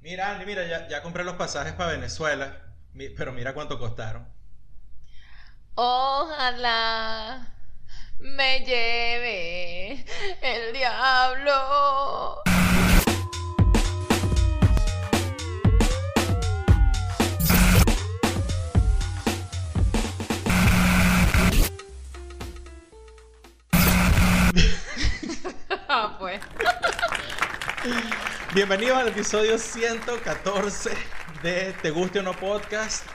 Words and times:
Mira, 0.00 0.30
Andy, 0.30 0.46
mira, 0.46 0.64
ya, 0.66 0.86
ya 0.88 1.02
compré 1.02 1.24
los 1.24 1.34
pasajes 1.34 1.72
para 1.72 1.92
Venezuela, 1.92 2.56
pero 3.16 3.32
mira 3.32 3.52
cuánto 3.52 3.78
costaron. 3.78 4.26
Ojalá 5.74 7.48
me 8.20 8.60
lleve 8.60 10.04
el 10.42 10.72
diablo. 10.72 12.42
Ah, 25.90 26.16
pues. 26.18 26.38
Bienvenidos 28.58 28.98
al 28.98 29.06
episodio 29.06 29.56
114 29.56 30.90
de 31.44 31.72
Te 31.80 31.92
Guste 31.92 32.18
o 32.18 32.22
No 32.24 32.32
Podcast, 32.32 33.06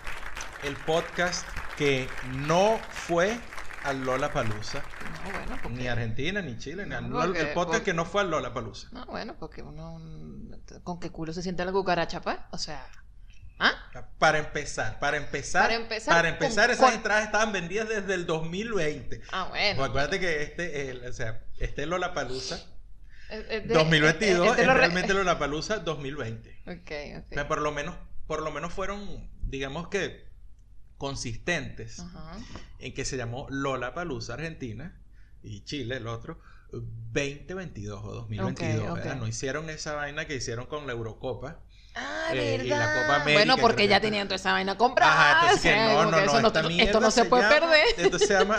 el 0.63 0.73
podcast 0.77 1.45
que 1.77 2.07
no 2.47 2.79
fue 2.89 3.37
al 3.83 4.05
Lola 4.05 4.31
Palusa, 4.31 4.81
No, 5.25 5.31
bueno, 5.31 5.59
porque... 5.61 5.77
ni 5.77 5.87
Argentina, 5.89 6.41
ni 6.41 6.57
Chile, 6.57 6.85
ni 6.85 6.95
al 6.95 7.09
porque- 7.09 7.41
el 7.41 7.47
podcast 7.47 7.67
porque- 7.79 7.83
que 7.83 7.93
no 7.93 8.05
fue 8.05 8.21
al 8.21 8.31
Lola 8.31 8.53
Palusa. 8.53 8.87
No, 8.93 9.05
bueno, 9.07 9.35
porque 9.37 9.61
uno... 9.61 9.95
un- 9.95 10.63
¿Con 10.81 11.01
qué 11.01 11.09
culo 11.11 11.33
se 11.33 11.41
siente 11.43 11.65
la 11.65 11.73
cucaracha, 11.73 12.21
pues? 12.21 12.37
O 12.51 12.57
sea... 12.57 12.87
¿Ah? 13.59 13.73
Para 14.19 14.39
empezar, 14.39 14.97
para 14.99 15.17
empezar, 15.17 15.63
Para 15.63 15.75
empezar, 15.75 16.13
para 16.15 16.29
empezar, 16.29 16.71
esas 16.71 16.85
con- 16.85 16.93
entradas 16.93 17.25
estaban 17.25 17.51
vendidas 17.51 17.89
desde 17.89 18.13
el 18.13 18.25
2020. 18.25 19.21
Ah, 19.33 19.47
bueno. 19.49 19.75
Pues 19.77 19.89
acuérdate 19.89 20.21
que 20.21 20.41
este, 20.43 20.89
el- 20.89 21.05
o 21.05 21.11
sea, 21.11 21.43
este 21.57 21.85
Lola 21.85 22.13
Palusa 23.33 23.53
Eh, 23.53 23.57
eh, 23.57 23.61
de- 23.67 23.73
2022 23.73 24.47
eh, 24.47 24.51
eh, 24.51 24.55
te 24.55 24.61
es 24.61 24.67
lo 24.67 24.73
re- 24.73 24.79
realmente 24.79 25.13
Lola 25.13 25.39
Palusa 25.39 25.79
2020. 25.79 26.49
Ok, 26.67 26.91
O 27.15 27.19
ok. 27.19 27.33
sea, 27.33 27.47
por 27.47 27.61
lo 27.61 27.71
menos, 27.71 27.95
por 28.27 28.41
lo 28.41 28.51
menos 28.51 28.73
fueron, 28.73 29.29
digamos 29.43 29.87
que, 29.89 30.31
consistentes 30.97 32.03
en 32.79 32.93
que 32.93 33.03
se 33.05 33.17
llamó 33.17 33.47
Lola 33.49 33.93
Palusa 33.93 34.35
Argentina 34.35 35.01
y 35.41 35.63
Chile, 35.65 35.97
el 35.97 36.07
otro, 36.07 36.39
2022 36.71 38.01
o 38.03 38.11
2022. 38.13 38.89
Ok, 38.89 38.95
¿verdad? 38.95 39.13
ok. 39.13 39.19
No 39.19 39.27
hicieron 39.27 39.69
esa 39.69 39.93
vaina 39.95 40.25
que 40.25 40.35
hicieron 40.35 40.65
con 40.65 40.87
la 40.87 40.93
Eurocopa. 40.93 41.61
Ah, 41.95 42.29
Eh, 42.33 42.59
y 42.63 42.67
la. 42.69 42.91
Copa 43.01 43.15
América, 43.17 43.33
bueno, 43.45 43.57
porque 43.57 43.87
ya 43.87 43.99
tenían 43.99 44.27
toda 44.27 44.37
esa 44.37 44.51
vaina 44.53 44.75
comprada. 44.77 45.11
Ajá, 45.13 45.41
entonces 45.43 45.75
no, 45.75 46.05
no, 46.05 46.11
no, 46.11 46.17
eso 46.17 46.41
no, 46.41 46.47
esto 46.47 46.99
no 46.99 47.11
se, 47.11 47.25
puede 47.25 47.43
llama- 47.43 47.55
perder. 47.69 48.19
Se 48.19 48.33
llama... 48.33 48.57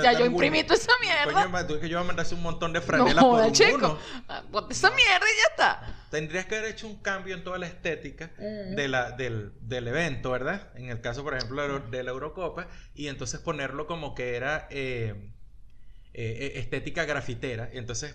ya 0.00 0.12
yo 0.12 0.26
imprimí 0.26 0.62
toda 0.62 0.76
esa 0.78 0.92
mierda. 1.00 1.44
Coño, 1.50 1.66
tú 1.66 1.74
es 1.74 1.80
que 1.80 1.88
yo 1.88 1.98
voy 1.98 2.04
a 2.04 2.06
mandarse 2.06 2.34
un 2.36 2.42
montón 2.42 2.72
de 2.72 2.78
no 2.78 2.86
franelas 2.86 3.24
por 3.24 3.32
joda, 3.32 3.46
un 3.46 3.52
chico. 3.52 3.74
uno. 3.76 3.98
Ah, 4.28 4.42
Ponte 4.52 4.74
esa 4.74 4.90
mierda 4.90 5.26
y 5.26 5.36
ya 5.36 5.44
está. 5.50 5.96
Tendrías 6.12 6.46
que 6.46 6.56
haber 6.56 6.70
hecho 6.70 6.86
un 6.86 6.96
cambio 7.02 7.34
en 7.34 7.42
toda 7.42 7.58
la 7.58 7.66
estética 7.66 8.30
Mm. 8.38 8.76
de 8.76 8.88
la, 8.88 9.10
del, 9.10 9.52
del 9.62 9.88
evento, 9.88 10.30
¿verdad? 10.30 10.68
En 10.76 10.88
el 10.90 11.00
caso, 11.00 11.24
por 11.24 11.34
ejemplo, 11.34 11.62
de, 11.62 11.68
la- 11.68 11.78
de 11.80 12.02
la 12.04 12.10
Eurocopa, 12.12 12.68
y 12.94 13.08
entonces 13.08 13.40
ponerlo 13.40 13.88
como 13.88 14.14
que 14.14 14.36
era 14.36 14.68
eh, 14.70 15.14
eh, 16.14 16.52
estética 16.56 17.04
grafitera. 17.06 17.70
Y 17.72 17.78
entonces. 17.78 18.14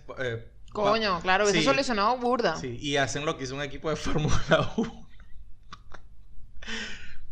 Coño, 0.83 1.19
claro, 1.21 1.43
hubiese 1.45 1.59
Sí. 1.59 1.65
solucionado 1.65 2.17
burda. 2.17 2.55
sí, 2.57 2.77
y 2.81 2.97
hacen 2.97 3.25
lo 3.25 3.37
que 3.37 3.43
hizo 3.45 3.55
un 3.55 3.61
equipo 3.61 3.89
de 3.89 3.95
Fórmula 3.95 4.71
1. 4.77 5.07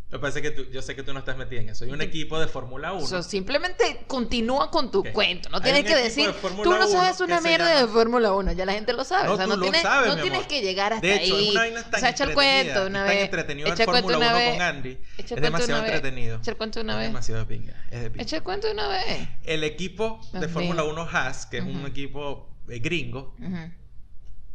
Lo 0.08 0.18
que 0.20 0.22
pasa 0.22 0.38
es 0.38 0.42
que 0.44 0.50
tú- 0.52 0.70
yo 0.70 0.80
sé 0.82 0.94
que 0.94 1.02
tú 1.02 1.12
no 1.12 1.18
estás 1.18 1.36
metida 1.36 1.60
en 1.60 1.68
eso. 1.68 1.84
Hay 1.84 1.90
un 1.90 2.00
equipo 2.00 2.38
de 2.38 2.46
Fórmula 2.46 2.92
1. 2.92 3.02
O 3.02 3.06
sea, 3.08 3.24
simplemente 3.24 4.04
continúa 4.06 4.70
con 4.70 4.92
tu 4.92 5.02
cuento. 5.12 5.48
No 5.50 5.60
tienes 5.60 5.82
que 5.84 5.96
decir, 5.96 6.28
de 6.28 6.32
tú 6.32 6.70
no 6.70 6.76
1 6.76 6.86
sabes 6.88 7.20
una 7.20 7.40
mierda 7.40 7.80
de 7.80 7.88
Fórmula 7.88 8.32
1. 8.32 8.52
Ya 8.52 8.64
la 8.64 8.72
gente 8.74 8.92
lo 8.92 9.02
sabe. 9.04 9.26
No, 9.26 9.32
o 9.34 9.36
sea, 9.36 9.48
no 9.48 9.56
lo 9.56 9.62
tienes, 9.62 9.82
sabes, 9.82 10.14
no 10.14 10.22
tienes 10.22 10.46
que 10.46 10.62
llegar 10.62 10.92
hasta 10.92 11.04
de 11.06 11.16
hecho, 11.16 11.34
ahí. 11.36 11.48
es 11.48 11.54
una 11.72 11.82
tan 11.82 11.94
o 11.94 11.98
sea, 11.98 12.10
echa 12.10 12.24
el 12.24 12.34
cuento 12.34 12.80
de 12.82 12.86
una 12.86 13.02
es 13.06 13.08
vez. 13.10 13.24
entretenido 13.24 13.68
Echa 13.68 13.82
el 13.82 13.90
Fórmula 13.90 14.16
una 14.18 14.26
1 14.28 14.36
vez. 14.38 14.52
con 14.52 14.62
Andy. 14.62 14.98
Echa 15.18 15.34
es 15.34 15.42
demasiado 15.42 15.80
una 15.82 15.88
entretenido. 15.92 16.36
Echa 16.38 16.50
el 16.52 16.56
cuento 16.56 16.78
de 16.78 16.84
una 16.84 16.92
Es 16.92 16.98
vez. 17.00 17.08
demasiado 17.08 17.40
de 17.40 17.46
pinga. 17.46 17.84
Es 17.90 18.00
de 18.02 18.10
pinga. 18.10 18.22
Echa 18.22 18.36
el 18.36 18.42
cuento 18.44 18.66
de 18.68 18.72
una 18.74 18.88
vez. 18.88 19.28
El 19.42 19.64
equipo 19.64 20.20
de 20.32 20.48
Fórmula 20.48 20.82
mío. 20.84 20.92
1 20.92 21.02
Haas, 21.10 21.46
que 21.46 21.58
es 21.58 21.64
un 21.64 21.84
equipo 21.84 22.48
eh, 22.68 22.78
gringo, 22.78 23.34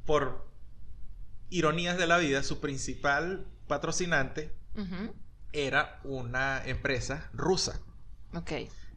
por 0.05 0.47
ironías 1.49 1.97
de 1.97 2.07
la 2.07 2.17
vida, 2.17 2.43
su 2.43 2.59
principal 2.59 3.47
patrocinante 3.67 4.53
era 5.53 5.99
una 6.03 6.63
empresa 6.65 7.29
rusa. 7.33 7.81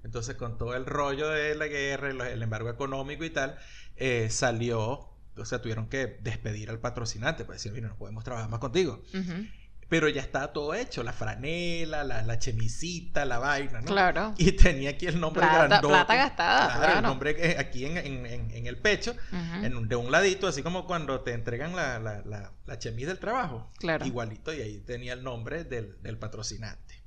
Entonces, 0.04 0.36
con 0.36 0.58
todo 0.58 0.74
el 0.74 0.86
rollo 0.86 1.28
de 1.28 1.54
la 1.54 1.66
guerra, 1.66 2.10
el, 2.10 2.20
el 2.20 2.42
embargo 2.42 2.68
económico 2.70 3.24
y 3.24 3.30
tal, 3.30 3.58
eh, 3.96 4.28
salió, 4.30 5.08
o 5.36 5.44
sea, 5.44 5.60
tuvieron 5.62 5.88
que 5.88 6.18
despedir 6.20 6.70
al 6.70 6.78
patrocinante 6.78 7.44
para 7.44 7.54
decir, 7.54 7.72
mira, 7.72 7.88
no 7.88 7.96
podemos 7.96 8.22
trabajar 8.22 8.50
más 8.50 8.60
contigo. 8.60 9.02
Ujú. 9.12 9.46
Pero 9.88 10.08
ya 10.08 10.20
estaba 10.22 10.52
todo 10.52 10.74
hecho, 10.74 11.02
la 11.02 11.12
franela, 11.12 12.04
la, 12.04 12.22
la 12.22 12.38
chemisita, 12.38 13.24
la 13.24 13.38
vaina, 13.38 13.80
¿no? 13.80 13.86
Claro. 13.86 14.34
Y 14.38 14.52
tenía 14.52 14.90
aquí 14.90 15.06
el 15.06 15.20
nombre 15.20 15.42
Plata- 15.42 15.66
grandote. 15.66 15.94
plata 15.94 16.14
gastada, 16.16 16.66
Claro, 16.66 16.80
claro. 16.80 16.96
el 16.98 17.02
nombre 17.04 17.36
que- 17.36 17.56
aquí 17.58 17.84
en, 17.86 17.96
en- 17.98 18.26
en- 18.50 18.66
el 18.66 18.78
pecho, 18.78 19.14
en 19.62 19.88
de 19.88 19.96
un 19.96 20.10
ladito, 20.10 20.46
así 20.48 20.62
como 20.62 20.86
cuando 20.86 21.20
te 21.20 21.32
entregan 21.32 21.76
la, 21.76 21.98
la, 21.98 22.22
la, 22.24 22.52
la 22.64 22.78
chemis 22.78 23.06
del 23.06 23.18
trabajo. 23.18 23.70
Claro. 23.78 24.06
Igualito, 24.06 24.52
y 24.54 24.62
ahí 24.62 24.80
tenía 24.80 25.12
el 25.12 25.22
nombre 25.22 25.64
del, 25.64 26.00
del 26.02 26.18
patrocinante. 26.18 27.02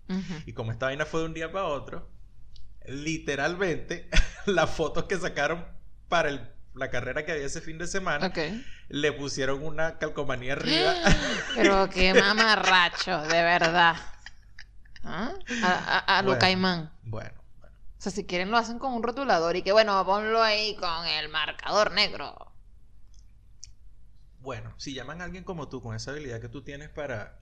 Y 0.45 0.53
como 0.53 0.71
esta 0.71 0.85
vaina 0.85 1.05
fue 1.05 1.19
de 1.21 1.25
un 1.25 1.33
día 1.33 1.51
para 1.51 1.65
otro, 1.65 2.09
literalmente 2.85 4.09
las 4.45 4.69
fotos 4.69 5.05
que 5.05 5.17
sacaron 5.17 5.65
para 6.09 6.29
el- 6.29 6.49
la 6.77 6.89
carrera 6.89 7.25
que 7.25 7.31
había 7.33 7.45
ese 7.45 7.61
fin 7.61 7.77
de 7.77 7.87
semana, 7.87 8.33
le 8.89 9.11
pusieron 9.13 9.63
una 9.65 9.97
calcomanía 9.99 10.53
arriba. 10.53 11.01
Pero 11.53 11.89
qué 11.89 12.13
mamarracho, 12.13 13.27
de 13.27 13.43
verdad. 13.43 13.95
¿Ah? 15.03 15.33
A, 15.61 15.71
a, 15.97 16.17
a 16.19 16.21
lo 16.21 16.37
Bueno. 16.37 16.37
caimán. 16.37 16.91
bueno, 17.01 17.43
bueno. 17.59 17.75
O 17.99 18.01
sea, 18.01 18.11
si 18.11 18.25
quieren 18.25 18.49
lo 18.51 18.57
hacen 18.57 18.79
con 18.79 18.93
un 18.93 19.03
rotulador 19.03 19.55
y 19.55 19.61
que 19.63 19.71
bueno, 19.71 20.03
ponlo 20.05 20.41
ahí 20.41 20.75
con 20.77 21.05
el 21.05 21.29
marcador 21.29 21.91
negro. 21.91 22.35
Bueno, 24.39 24.73
si 24.77 24.93
llaman 24.93 25.21
a 25.21 25.25
alguien 25.25 25.43
como 25.43 25.67
tú 25.69 25.81
con 25.81 25.95
esa 25.95 26.11
habilidad 26.11 26.39
que 26.41 26.49
tú 26.49 26.63
tienes 26.63 26.89
para, 26.89 27.39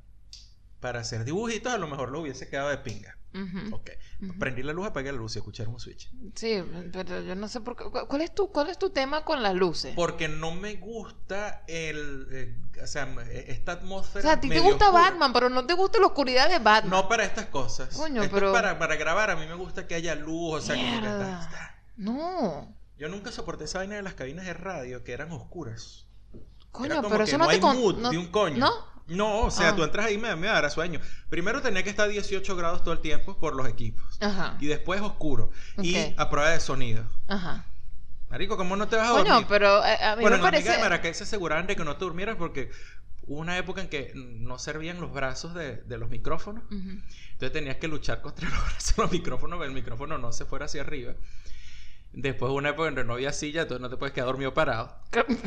para 0.79 0.99
hacer 0.99 1.23
dibujitos, 1.25 1.73
a 1.73 1.77
lo 1.77 1.87
mejor 1.87 2.09
lo 2.11 2.21
hubiese 2.21 2.47
quedado 2.49 2.69
de 2.69 2.77
pinga. 2.77 3.17
Ujú. 3.33 3.75
Ok. 3.75 3.89
Ujú. 4.21 4.39
Prendí 4.39 4.63
la 4.63 4.71
luz, 4.71 4.87
apagué 4.87 5.11
la 5.11 5.17
luz 5.17 5.35
y 5.35 5.39
escucharon 5.39 5.73
un 5.73 5.79
switch. 5.81 6.09
Sí, 6.35 6.63
pero 6.93 7.21
yo 7.21 7.35
no 7.35 7.49
sé 7.49 7.59
por 7.59 7.75
qué. 7.75 7.83
¿Cuál- 7.91 8.07
¿Cuál 8.07 8.21
es 8.21 8.33
tu, 8.33 8.49
cuál 8.49 8.69
es 8.69 8.77
tu 8.77 8.91
tema 8.91 9.25
con 9.25 9.43
las 9.43 9.53
luces? 9.55 9.93
Porque 9.93 10.29
no 10.29 10.51
me 10.51 10.75
gusta 10.75 11.63
el. 11.67 12.27
eh, 12.31 12.57
o 12.81 12.87
sea, 12.87 13.13
eh, 13.27 13.45
esta 13.49 13.73
O 13.73 13.75
atmósfera. 13.75 14.21
sea, 14.21 14.31
a 14.33 14.39
ti 14.39 14.47
te 14.47 14.59
gusta 14.59 14.85
oscura. 14.85 15.09
Batman, 15.09 15.33
pero 15.33 15.49
no 15.49 15.65
te 15.65 15.73
gusta 15.73 15.99
la 15.99 16.05
oscuridad 16.07 16.47
de 16.49 16.59
Batman. 16.59 16.91
No 16.91 17.09
para 17.09 17.25
estas 17.25 17.47
cosas. 17.47 17.89
Coño, 17.95 18.23
Esto 18.23 18.37
es 18.37 18.41
pero- 18.41 18.53
para, 18.53 18.79
para 18.79 18.95
grabar, 18.95 19.29
a 19.31 19.35
mí 19.35 19.45
me 19.47 19.55
gusta 19.55 19.85
que 19.85 19.95
haya 19.95 20.15
luz, 20.15 20.53
o 20.53 20.61
sea, 20.61 20.75
como 20.75 21.01
que 21.01 21.07
está- 21.07 21.41
está- 21.43 21.75
No. 21.97 22.73
Yo 22.97 23.09
nunca 23.09 23.31
soporté 23.33 23.65
esa 23.65 23.79
vaina 23.79 23.95
de 23.95 24.01
las 24.03 24.13
cabinas 24.13 24.45
de 24.45 24.53
radio 24.53 25.03
que 25.03 25.11
eran 25.11 25.29
oscuras. 25.33 26.05
Coño, 26.71 26.85
Era 26.85 26.95
como 26.97 27.09
pero 27.09 27.25
que 27.25 27.29
eso 27.31 27.37
no, 27.37 27.43
no, 27.45 27.49
hay 27.49 27.59
mood 27.59 27.97
no- 27.97 28.11
de 28.11 28.17
un 28.17 28.27
coño. 28.27 28.57
¿No? 28.57 28.71
No, 29.07 29.41
o 29.41 29.51
sea, 29.51 29.69
Ah. 29.69 29.75
tú 29.75 29.83
entras 29.83 30.07
ahí 30.07 30.15
y 30.15 30.17
me, 30.17 30.35
me 30.35 30.47
dará 30.47 30.69
sueño. 30.69 30.99
Primero 31.29 31.61
tenía 31.61 31.83
que 31.83 31.89
estar 31.91 32.05
a 32.05 32.11
18 32.11 32.55
grados 32.55 32.83
todo 32.83 32.93
el 32.93 33.01
tiempo 33.01 33.37
por 33.37 33.55
los 33.55 33.67
equipos. 33.67 34.03
Ajá. 34.21 34.57
Y 34.59 34.67
después 34.67 34.99
oscuro. 35.01 35.51
Y 35.81 35.95
a 36.17 36.29
prueba 36.29 36.49
de 36.49 36.59
sonido. 36.59 37.03
Ajá. 37.27 37.65
Marico, 38.29 38.57
¿cómo 38.57 38.75
no 38.75 38.87
te 38.87 38.95
vas 38.95 39.07
a 39.09 39.11
dormir? 39.11 39.45
pero 39.47 39.85
eh, 39.85 39.95
a 40.03 40.15
mí 40.15 40.21
bueno, 40.23 40.37
me 40.37 40.43
parece. 40.43 40.71
de 40.71 40.79
Maracay 40.79 41.13
se 41.13 41.23
aseguraban 41.23 41.67
de 41.67 41.75
que 41.75 41.83
no 41.83 41.95
te 41.97 42.05
durmieras 42.05 42.35
porque 42.37 42.71
hubo 43.27 43.39
una 43.39 43.57
época 43.57 43.81
en 43.81 43.87
que 43.89 44.11
no 44.15 44.57
servían 44.57 44.99
los 44.99 45.13
brazos 45.13 45.53
de, 45.53 45.77
de 45.77 45.97
los 45.99 46.09
micrófonos. 46.09 46.63
Entonces 46.71 47.51
tenías 47.53 47.77
que 47.77 47.87
luchar 47.87 48.21
contra 48.21 48.49
los 48.49 48.59
brazos 48.59 48.95
de 48.95 49.01
los 49.03 49.11
micrófonos, 49.11 49.59
que 49.59 49.65
el 49.67 49.71
micrófono 49.71 50.17
no 50.17 50.31
se 50.33 50.45
fuera 50.45 50.65
hacia 50.65 50.81
arriba. 50.81 51.13
Después 52.17 52.49
hubo 52.49 52.57
una 52.57 52.69
época 52.69 52.87
en 52.87 52.95
que 52.95 53.03
no 53.03 53.13
había 53.13 53.33
silla, 53.33 53.63
entonces 53.63 53.81
no 53.81 53.89
te 53.89 53.97
puedes 53.97 54.13
quedar 54.13 54.27
dormido 54.27 54.53
parado. 54.53 54.95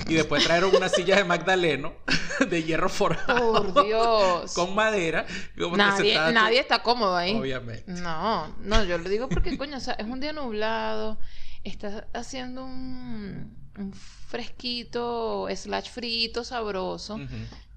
Y 0.06 0.14
después 0.14 0.44
trajeron 0.44 0.76
una 0.76 0.90
silla 0.90 1.16
de 1.16 1.24
Magdaleno 1.24 1.94
de 2.50 2.62
hierro 2.62 2.90
forjado 2.90 3.72
Por 3.72 3.84
Dios. 3.86 4.53
con 4.53 4.74
madera. 4.74 5.24
Nadie, 5.56 6.15
nadie 6.32 6.60
está 6.60 6.82
cómodo 6.82 7.16
ahí. 7.16 7.34
Obviamente. 7.34 7.91
No, 7.91 8.54
no, 8.60 8.84
yo 8.84 8.98
lo 8.98 9.09
digo 9.09 9.30
porque, 9.30 9.56
coño, 9.56 9.78
o 9.78 9.80
sea, 9.80 9.94
es 9.94 10.06
un 10.06 10.20
día 10.20 10.34
nublado, 10.34 11.18
está 11.65 12.06
haciendo 12.12 12.66
un, 12.66 13.56
un 13.78 13.92
fresquito, 13.94 15.48
slash 15.54 15.88
frito, 15.88 16.44
sabroso. 16.44 17.18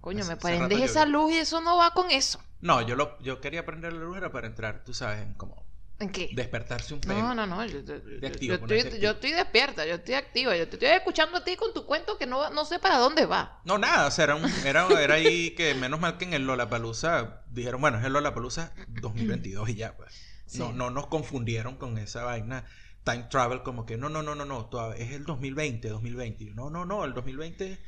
Coño, 0.02 0.26
me 0.26 0.36
prendes 0.36 0.82
esa 0.82 1.06
luz 1.06 1.32
y 1.32 1.38
eso 1.38 1.62
no 1.62 1.78
va 1.78 1.92
con 1.92 2.12
eso. 2.12 2.42
No, 2.60 2.82
yo, 2.82 2.96
lo, 2.98 3.18
yo 3.22 3.40
quería 3.40 3.66
prender 3.66 3.94
la 3.94 4.04
luz 4.04 4.18
era 4.18 4.32
para 4.34 4.48
entrar, 4.48 4.84
tú 4.84 4.94
sabes, 4.94 5.22
en 5.22 5.34
como 5.34 5.64
¿En 6.02 6.10
qué? 6.10 6.30
despertarse 6.34 6.94
un 6.94 7.02
pelo. 7.02 7.16
No, 7.22 7.36
no, 7.36 7.46
no, 7.46 7.64
yo, 7.66 7.80
yo- 7.82 7.96
yo- 8.20 8.28
activo, 8.28 8.56
yo 8.56 8.60
ponerte 8.60 8.88
estoy, 8.88 9.00
yo 9.02 9.12
estoy 9.12 9.32
despierta, 9.32 9.86
yo 9.86 9.96
estoy 9.96 10.16
activa, 10.16 10.56
yo 10.58 10.68
te 10.68 10.76
estoy 10.76 10.90
escuchando 10.90 11.38
a 11.38 11.44
ti 11.44 11.56
con 11.56 11.74
tu 11.74 11.86
cuento 11.86 12.18
que 12.18 12.26
no, 12.26 12.50
no 12.50 12.66
sé 12.66 12.80
para 12.80 12.98
dónde 12.98 13.26
va. 13.26 13.62
No, 13.66 13.78
nada, 13.78 14.08
o 14.08 14.12
sea, 14.12 14.24
era, 14.26 14.36
un- 14.36 14.52
era, 14.66 14.88
era 15.02 15.14
ahí 15.16 15.52
que 15.52 15.74
menos 15.76 16.00
mal 16.00 16.18
que 16.18 16.26
en 16.26 16.34
el 16.34 16.46
Lollapalooza 16.48 17.44
dijeron, 17.50 17.80
bueno, 17.82 18.00
es 18.00 18.04
el 18.06 18.14
Lollapalooza 18.14 18.74
2022 18.88 19.70
y 19.70 19.76
ya, 19.76 19.96
pues. 19.96 20.10
No, 20.56 20.68
Sí. 20.68 20.74
no 20.76 20.90
nos 20.90 21.08
confundieron 21.08 21.78
con 21.78 21.98
esa 21.98 22.24
vaina 22.24 22.66
time 23.06 23.24
travel 23.30 23.64
como 23.64 23.86
que 23.86 23.98
no, 23.98 24.10
no, 24.10 24.22
no, 24.22 24.36
no, 24.36 24.44
no, 24.46 24.66
todavía 24.66 25.04
es 25.04 25.12
el 25.14 25.24
2020, 25.26 25.88
2020. 25.90 26.44
Y 26.44 26.48
yo, 26.48 26.54
No, 26.56 26.70
no, 26.70 26.86
no, 26.86 27.06
el 27.06 27.14
2020 27.14 27.80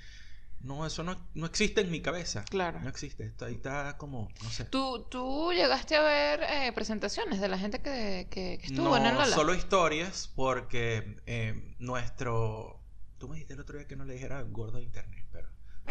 no, 0.63 0.85
eso 0.85 1.03
no, 1.03 1.17
no 1.33 1.45
existe 1.45 1.81
en 1.81 1.91
mi 1.91 2.01
cabeza. 2.01 2.43
Claro. 2.49 2.79
No 2.81 2.89
existe. 2.89 3.25
Está, 3.25 3.45
ahí 3.47 3.53
está 3.55 3.97
como, 3.97 4.29
no 4.41 4.49
sé. 4.49 4.65
¿Tú, 4.65 5.03
tú 5.09 5.51
llegaste 5.53 5.95
a 5.95 6.01
ver 6.01 6.41
eh, 6.43 6.71
presentaciones 6.73 7.39
de 7.41 7.47
la 7.49 7.57
gente 7.59 7.81
que, 7.81 8.27
que- 8.31 8.57
que 8.59 8.65
estuvo 8.67 8.95
en 8.97 9.05
el 9.05 9.13
no 9.13 9.21
Lola? 9.21 9.35
solo 9.35 9.53
historias, 9.53 10.31
porque 10.35 11.17
eh, 11.25 11.75
nuestro... 11.79 12.79
Tú 13.17 13.27
me 13.29 13.35
dijiste 13.35 13.53
el 13.53 13.59
otro 13.61 13.77
día 13.77 13.87
que 13.87 13.95
no 13.95 14.03
le 14.05 14.13
dijera 14.15 14.41
gordo 14.41 14.77
de 14.79 14.83
internet, 14.83 15.25
pero 15.31 15.49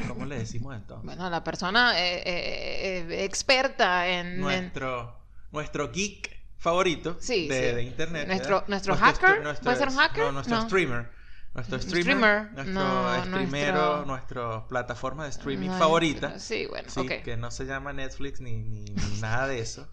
¿cómo 0.08 0.26
le 0.26 0.38
decimos 0.38 0.74
entonces? 0.76 1.04
Bueno, 1.06 1.30
la 1.30 1.42
persona 1.44 1.98
eh, 1.98 2.22
eh, 2.26 3.06
eh, 3.10 3.24
experta 3.24 4.06
en... 4.08 4.26
en- 4.26 4.40
nuestro, 4.40 5.18
nuestro 5.50 5.90
geek 5.92 6.40
favorito 6.58 7.16
Sí, 7.20 7.48
de, 7.48 7.70
sí. 7.70 7.74
de 7.76 7.82
internet. 7.84 8.26
Nuestro- 8.28 8.54
¿verdad? 8.56 8.68
nuestro 8.68 8.94
str- 8.94 8.98
hacker, 8.98 9.42
nuestro- 9.42 9.64
¿puede 9.64 9.76
ser 9.78 9.88
un 9.88 9.96
hacker? 9.96 10.24
No, 10.24 10.32
nuestro 10.32 10.56
No. 10.56 10.62
streamer. 10.66 11.10
Nuestro 11.54 11.78
streamer. 11.80 12.02
Streamer, 12.02 12.52
Nuestro 12.54 12.72
no, 12.74 13.24
streamero, 13.24 14.04
nuestro- 14.06 14.06
nuestra 14.06 14.68
plataforma 14.68 15.24
de 15.24 15.30
streaming 15.30 15.68
favorita. 15.70 16.38
Sí, 16.38 16.66
bueno, 16.66 16.88
Sí, 16.88 17.00
ok. 17.00 17.22
que 17.22 17.36
no 17.36 17.50
se 17.50 17.66
llama 17.66 17.92
Netflix 17.92 18.40
ni, 18.40 18.56
ni, 18.62 18.84
ni 18.84 19.20
nada 19.20 19.46
de 19.48 19.58
eso. 19.60 19.86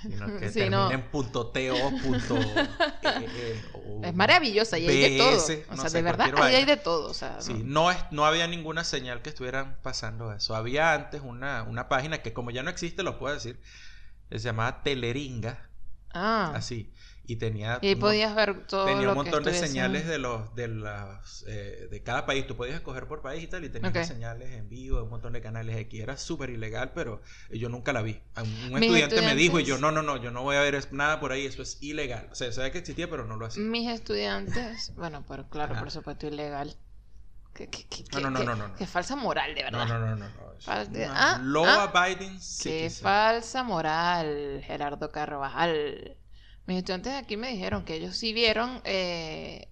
Sino 0.00 0.26
que 0.38 0.48
Sí, 0.48 0.60
termina 0.60 0.84
no. 0.88 0.90
en 0.92 1.02
punto 1.10 1.48
.to, 1.48 1.60
punto... 2.02 2.36
eh, 3.02 3.62
o 3.74 4.02
Es 4.04 4.14
maravillosa 4.14 4.78
y 4.78 4.88
hay 4.88 5.10
de 5.12 5.18
todo. 5.18 5.36
O 5.36 5.76
sea, 5.76 5.88
sé, 5.90 5.96
de 5.98 6.02
verdad, 6.02 6.32
ahí 6.42 6.54
hay 6.54 6.64
de 6.64 6.76
todo. 6.78 7.10
O 7.10 7.14
sea, 7.14 7.42
Sí, 7.42 7.52
no- 7.52 7.64
no, 7.64 7.90
es, 7.90 7.98
no 8.10 8.24
había 8.24 8.46
ninguna 8.46 8.82
señal 8.82 9.20
que 9.20 9.28
estuvieran 9.28 9.78
pasando 9.82 10.32
eso. 10.32 10.56
Había 10.56 10.94
antes 10.94 11.20
una, 11.22 11.62
una 11.64 11.88
página 11.90 12.22
que 12.22 12.32
como 12.32 12.50
ya 12.50 12.62
no 12.62 12.70
existe, 12.70 13.02
lo 13.02 13.18
puedo 13.18 13.34
decir, 13.34 13.60
se 14.30 14.38
llamaba 14.38 14.82
Teleringa, 14.82 15.68
Ah, 16.14 16.52
así. 16.54 16.90
Y 17.28 17.36
tenía, 17.36 17.80
y 17.82 17.88
ahí 17.88 17.94
un- 17.94 18.00
podías 18.00 18.34
ver 18.36 18.66
todo 18.68 18.84
tenía 18.84 19.02
lo 19.02 19.08
un 19.10 19.16
montón 19.16 19.42
que 19.42 19.50
de 19.50 19.58
señales 19.58 20.06
de 20.06 20.18
los 20.18 20.54
de 20.54 20.68
las 20.68 21.44
eh, 21.48 21.88
de 21.90 22.02
cada 22.04 22.24
país. 22.24 22.46
Tú 22.46 22.56
podías 22.56 22.76
escoger 22.76 23.08
por 23.08 23.20
país 23.20 23.42
y 23.42 23.46
tal, 23.48 23.64
y 23.64 23.68
tenía 23.68 23.90
Ok. 23.90 24.02
señales 24.04 24.52
en 24.52 24.68
vivo, 24.68 25.02
un 25.02 25.10
montón 25.10 25.32
de 25.32 25.40
canales 25.40 25.76
X. 25.76 26.00
Era 26.00 26.16
súper 26.16 26.50
ilegal, 26.50 26.92
pero 26.94 27.20
yo 27.50 27.68
nunca 27.68 27.92
la 27.92 28.02
vi. 28.02 28.20
Un 28.70 28.80
estudiante 28.80 29.22
me 29.22 29.34
dijo 29.34 29.58
y 29.58 29.64
yo, 29.64 29.76
no, 29.78 29.90
no, 29.90 30.02
no, 30.02 30.16
yo 30.22 30.30
no 30.30 30.42
voy 30.44 30.54
a 30.54 30.60
ver 30.60 30.80
nada 30.92 31.18
por 31.18 31.32
ahí, 31.32 31.46
eso 31.46 31.62
es 31.62 31.82
ilegal. 31.82 32.28
O 32.30 32.34
sea, 32.36 32.52
sabía 32.52 32.70
que 32.70 32.78
existía, 32.78 33.10
pero 33.10 33.24
no 33.24 33.36
lo 33.36 33.46
hacía. 33.46 33.62
Mis 33.64 33.90
estudiantes, 33.90 34.92
bueno, 34.96 35.24
pero 35.28 35.48
claro, 35.48 35.72
Ajá. 35.72 35.82
por 35.82 35.90
supuesto, 35.90 36.28
ilegal. 36.28 36.76
¿Qué, 37.54 37.68
qué, 37.70 37.86
qué, 37.88 38.04
No, 38.12 38.30
no, 38.30 38.30
no, 38.30 38.54
no, 38.54 38.68
no, 38.68 38.86
falsa 38.86 39.16
moral, 39.16 39.54
de 39.54 39.62
verdad. 39.64 39.86
No, 39.88 39.98
no, 39.98 40.06
no, 40.10 40.16
no. 40.16 40.28
no. 40.28 40.52
Es 40.58 40.66
Fal- 40.66 40.88
de- 40.88 41.06
una 41.06 41.34
ah, 41.34 41.38
law 41.42 41.64
ah. 41.66 41.90
abiding 41.92 42.38
Qué 42.62 42.90
falsa 42.90 43.62
moral, 43.62 44.62
Gerardo 44.64 45.10
Carvajal. 45.10 46.16
Mis 46.66 46.78
estudiantes 46.78 47.12
de 47.12 47.18
aquí 47.18 47.36
me 47.36 47.48
dijeron 47.52 47.84
que 47.84 47.94
ellos 47.94 48.16
sí 48.16 48.32
vieron 48.32 48.80
eh, 48.84 49.68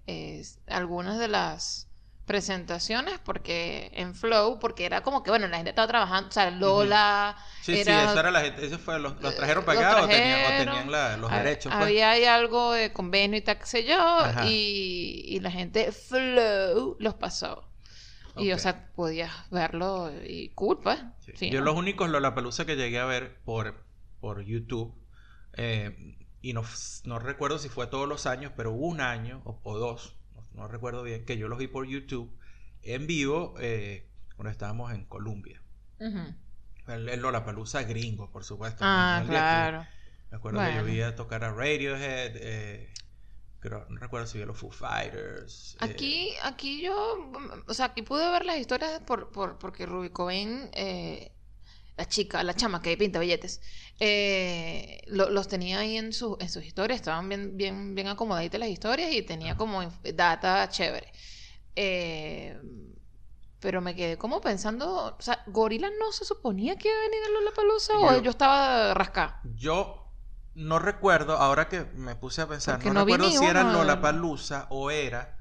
algunas 0.68 1.18
de 1.18 1.28
las 1.28 1.88
presentaciones 2.24 3.18
porque 3.22 3.90
en 3.94 4.14
Flow, 4.14 4.58
porque 4.58 4.86
era 4.86 5.02
como 5.02 5.22
que, 5.22 5.30
bueno, 5.30 5.46
la 5.48 5.56
gente 5.56 5.70
estaba 5.70 5.88
trabajando, 5.88 6.28
o 6.28 6.32
sea, 6.32 6.50
Lola, 6.50 7.36
Sí, 7.62 7.74
sí, 7.74 7.80
era- 7.82 8.04
eso 8.10 8.18
era 8.20 8.30
la 8.30 8.40
gente. 8.40 8.64
Eso 8.64 8.78
fue, 8.78 8.98
los, 8.98 9.20
los 9.20 9.34
trajeron 9.36 9.64
para 9.64 9.80
acá 9.80 10.02
o 10.04 10.08
tenían, 10.08 10.40
o 10.40 10.46
trajeron, 10.46 10.74
tenían 10.74 10.90
la- 10.92 11.16
los 11.18 11.30
ha- 11.30 11.38
derechos. 11.42 11.72
pues. 11.72 11.84
había 11.84 12.10
ahí 12.12 12.24
algo 12.24 12.72
de 12.72 12.92
convenio 12.92 13.38
y 13.38 13.42
tal, 13.42 13.58
qué 13.58 13.66
sé 13.66 13.84
yo, 13.84 13.98
y, 14.46 15.24
y 15.28 15.40
la 15.40 15.50
gente 15.50 15.92
Flow 15.92 16.96
los 16.98 17.14
pasó. 17.14 17.68
Y, 18.36 18.50
o 18.52 18.58
sea, 18.58 18.88
podías 18.96 19.30
verlo 19.50 20.10
y 20.26 20.48
cool, 20.54 20.80
pues. 20.80 20.98
Sí. 21.20 21.32
Sí, 21.36 21.50
Yo 21.50 21.60
¿no? 21.60 21.66
los 21.66 21.76
únicos 21.76 22.08
Lollapalooza 22.10 22.64
que 22.64 22.74
llegué 22.76 22.98
a 22.98 23.04
ver 23.04 23.38
por, 23.44 23.84
por 24.20 24.42
YouTube, 24.44 24.92
eh, 25.56 26.16
y 26.44 26.52
no, 26.52 26.62
no 27.04 27.18
recuerdo 27.18 27.58
si 27.58 27.68
fue 27.70 27.86
todos 27.86 28.06
los 28.08 28.26
años, 28.26 28.52
pero 28.54 28.70
hubo 28.72 28.86
un 28.86 29.00
año 29.00 29.40
o, 29.44 29.58
o 29.62 29.78
dos, 29.78 30.14
no, 30.34 30.46
no 30.52 30.68
recuerdo 30.68 31.02
bien, 31.02 31.24
que 31.24 31.38
yo 31.38 31.48
los 31.48 31.58
vi 31.58 31.68
por 31.68 31.86
YouTube 31.86 32.30
en 32.82 33.06
vivo 33.06 33.54
eh, 33.60 34.06
cuando 34.36 34.50
estábamos 34.50 34.92
en 34.92 35.06
Colombia. 35.06 35.62
Ujú. 36.00 36.34
El, 36.86 37.08
el 37.08 37.20
Lollapalooza 37.20 37.82
gringo, 37.84 38.30
por 38.30 38.44
supuesto. 38.44 38.84
Ah, 38.84 39.16
no 39.20 39.22
aquí. 39.22 39.30
claro. 39.30 39.86
Me 40.30 40.36
acuerdo 40.36 40.60
que 40.60 40.74
yo 40.74 40.84
vi 40.84 41.00
a 41.00 41.16
tocar 41.16 41.44
a 41.44 41.52
Radiohead, 41.52 42.32
eh, 42.36 42.90
creo- 43.60 43.86
no 43.88 43.98
recuerdo 43.98 44.26
si 44.26 44.36
vi 44.38 44.44
a 44.44 44.46
los 44.46 44.58
Foo 44.58 44.70
Fighters. 44.70 45.76
eh, 45.80 45.84
Aquí, 45.84 46.34
aquí 46.42 46.82
yo, 46.82 47.30
o 47.66 47.72
sea, 47.72 47.86
aquí 47.86 48.02
pude 48.02 48.30
ver 48.30 48.44
las 48.44 48.58
historias 48.58 49.00
por, 49.06 49.30
por, 49.32 49.58
porque 49.58 49.86
Ruby 49.86 50.10
Cobain, 50.10 50.68
eh, 50.74 51.32
la 51.96 52.06
chica, 52.06 52.42
la 52.42 52.54
chama 52.54 52.82
que 52.82 52.96
pinta 52.96 53.18
billetes, 53.20 53.60
eh, 54.00 55.02
lo- 55.06 55.30
los 55.30 55.46
tenía 55.48 55.78
ahí 55.78 55.96
en, 55.96 56.12
su, 56.12 56.36
en 56.40 56.48
sus 56.48 56.64
historias, 56.64 56.96
estaban 56.96 57.28
bien, 57.28 57.56
bien, 57.56 57.94
bien 57.94 58.08
acomodaditas 58.08 58.58
las 58.58 58.68
historias 58.68 59.12
y 59.12 59.22
tenía 59.22 59.56
como 59.56 59.82
data 60.14 60.68
chévere. 60.68 61.12
Eh, 61.76 62.58
pero 63.60 63.80
me 63.80 63.94
quedé 63.94 64.18
como 64.18 64.40
pensando, 64.40 65.16
o 65.18 65.22
sea, 65.22 65.42
Gorila 65.46 65.88
no 65.98 66.12
se 66.12 66.24
suponía 66.24 66.76
que 66.76 66.88
iba 66.88 66.96
a 66.96 67.00
venir 67.02 67.20
a 67.26 67.30
Lollapalooza 67.40 67.98
o 67.98 68.20
Yo- 68.22 68.30
estaba 68.30 68.92
rascada. 68.94 69.40
Yo 69.56 70.00
no 70.54 70.78
recuerdo, 70.78 71.36
ahora 71.38 71.68
que 71.68 71.84
me 71.94 72.14
puse 72.16 72.42
a 72.42 72.46
pensar, 72.48 72.74
Porque 72.76 72.90
no, 72.90 73.04
recuerdo 73.04 73.30
si 73.30 73.44
era 73.44 73.62
uno 73.62 73.70
de- 73.70 73.78
Lollapalooza 73.78 74.66
o 74.70 74.90
era. 74.90 75.38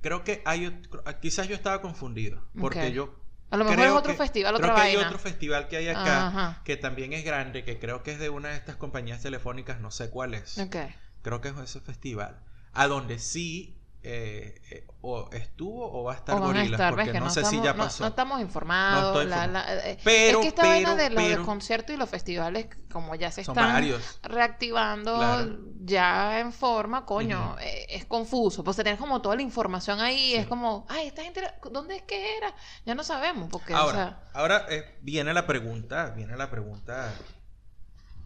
Creo 0.00 0.24
que 0.24 0.42
hay. 0.44 0.80
Quizás 1.20 1.48
yo 1.48 1.54
estaba 1.54 1.80
confundido. 1.80 2.42
Porque 2.60 2.92
yo. 2.92 3.14
A 3.50 3.56
lo 3.56 3.64
mejor 3.64 3.78
es 3.78 3.84
creo 3.86 3.96
otro 3.96 4.12
que- 4.12 4.18
festival, 4.18 4.54
creo 4.56 4.74
que 4.74 4.80
vaina. 4.80 5.00
hay 5.00 5.04
otro 5.06 5.18
festival 5.18 5.68
que 5.68 5.76
hay 5.78 5.88
acá 5.88 6.26
Ajá. 6.26 6.60
que 6.64 6.76
también 6.76 7.12
es 7.14 7.24
grande, 7.24 7.64
que 7.64 7.78
creo 7.78 8.02
que 8.02 8.12
es 8.12 8.18
de 8.18 8.28
una 8.28 8.50
de 8.50 8.56
estas 8.56 8.76
compañías 8.76 9.22
telefónicas, 9.22 9.80
no 9.80 9.90
sé 9.90 10.10
cuál 10.10 10.34
es. 10.34 10.58
Ok. 10.58 10.76
Creo 11.22 11.40
que 11.40 11.48
es 11.48 11.56
ese 11.58 11.80
festival. 11.80 12.40
A 12.74 12.86
donde 12.88 13.18
sí 13.18 13.77
eh, 14.02 14.60
eh, 14.70 14.86
o 15.00 15.28
estuvo 15.32 15.90
o 15.92 16.04
va 16.04 16.12
a 16.12 16.16
estar 16.16 16.36
O 16.36 16.40
van 16.40 16.44
a 16.50 16.52
Gorillaz, 16.52 16.72
estar, 16.72 16.90
porque 16.90 17.04
ves 17.04 17.12
que 17.12 17.18
no, 17.18 17.24
no, 17.26 17.30
sé 17.32 17.40
estamos, 17.40 17.60
si 17.60 17.66
ya 17.66 17.74
pasó. 17.76 18.02
no 18.04 18.08
estamos 18.10 18.40
informados. 18.40 19.14
No 19.24 19.24
la- 19.24 19.46
la- 19.48 19.88
eh, 19.90 19.98
Pero, 20.04 20.38
es 20.38 20.42
que 20.42 20.48
esta 20.48 20.62
vaina 20.66 20.94
pero, 20.96 21.02
de 21.02 21.10
los 21.10 21.22
pero- 21.24 21.44
conciertos 21.44 21.94
y 21.94 21.98
los 21.98 22.08
festivales, 22.08 22.68
como 22.92 23.14
ya 23.16 23.30
se 23.32 23.40
están 23.40 23.56
varios. 23.56 24.18
reactivando 24.22 25.16
Claro. 25.16 25.58
ya 25.84 26.38
en 26.40 26.52
forma, 26.52 27.04
coño, 27.06 27.56
es 27.60 28.04
confuso. 28.06 28.62
Pues 28.64 28.76
tener 28.76 28.96
como 28.98 29.20
toda 29.20 29.34
la 29.36 29.42
información 29.42 30.00
ahí, 30.00 30.30
Sí. 30.32 30.34
es 30.36 30.46
como, 30.46 30.86
ay, 30.88 31.08
esta 31.08 31.22
gente, 31.24 31.42
¿dónde 31.70 31.96
es 31.96 32.02
que 32.02 32.36
era? 32.36 32.54
Ya 32.86 32.94
no 32.94 33.02
sabemos, 33.04 33.48
porque, 33.50 33.74
o 33.74 33.76
Ahora, 33.76 33.92
sea, 33.94 34.22
ahora 34.32 34.66
viene 35.02 35.34
la 35.34 35.46
pregunta, 35.46 36.10
viene 36.10 36.36
la 36.36 36.50
pregunta, 36.50 37.12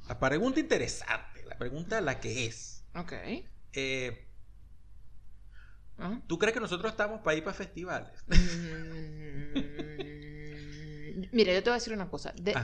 la 0.08 0.18
pregunta 0.18 0.60
interesante, 0.60 1.44
la 1.46 1.56
pregunta 1.56 2.00
la 2.00 2.20
que 2.20 2.46
es. 2.46 2.84
ok. 2.94 3.12
eh, 3.74 4.28
¿no? 5.98 6.22
¿Tú 6.26 6.38
crees 6.38 6.54
que 6.54 6.60
nosotros 6.60 6.90
estamos 6.92 7.20
para 7.20 7.36
ir 7.36 7.44
para 7.44 7.54
festivales? 7.56 8.10
Mm, 11.14 11.22
Mira, 11.32 11.52
yo 11.52 11.62
te 11.62 11.70
voy 11.70 11.74
a 11.76 11.78
decir 11.78 11.92
una 11.92 12.08
cosa. 12.08 12.32
De, 12.36 12.54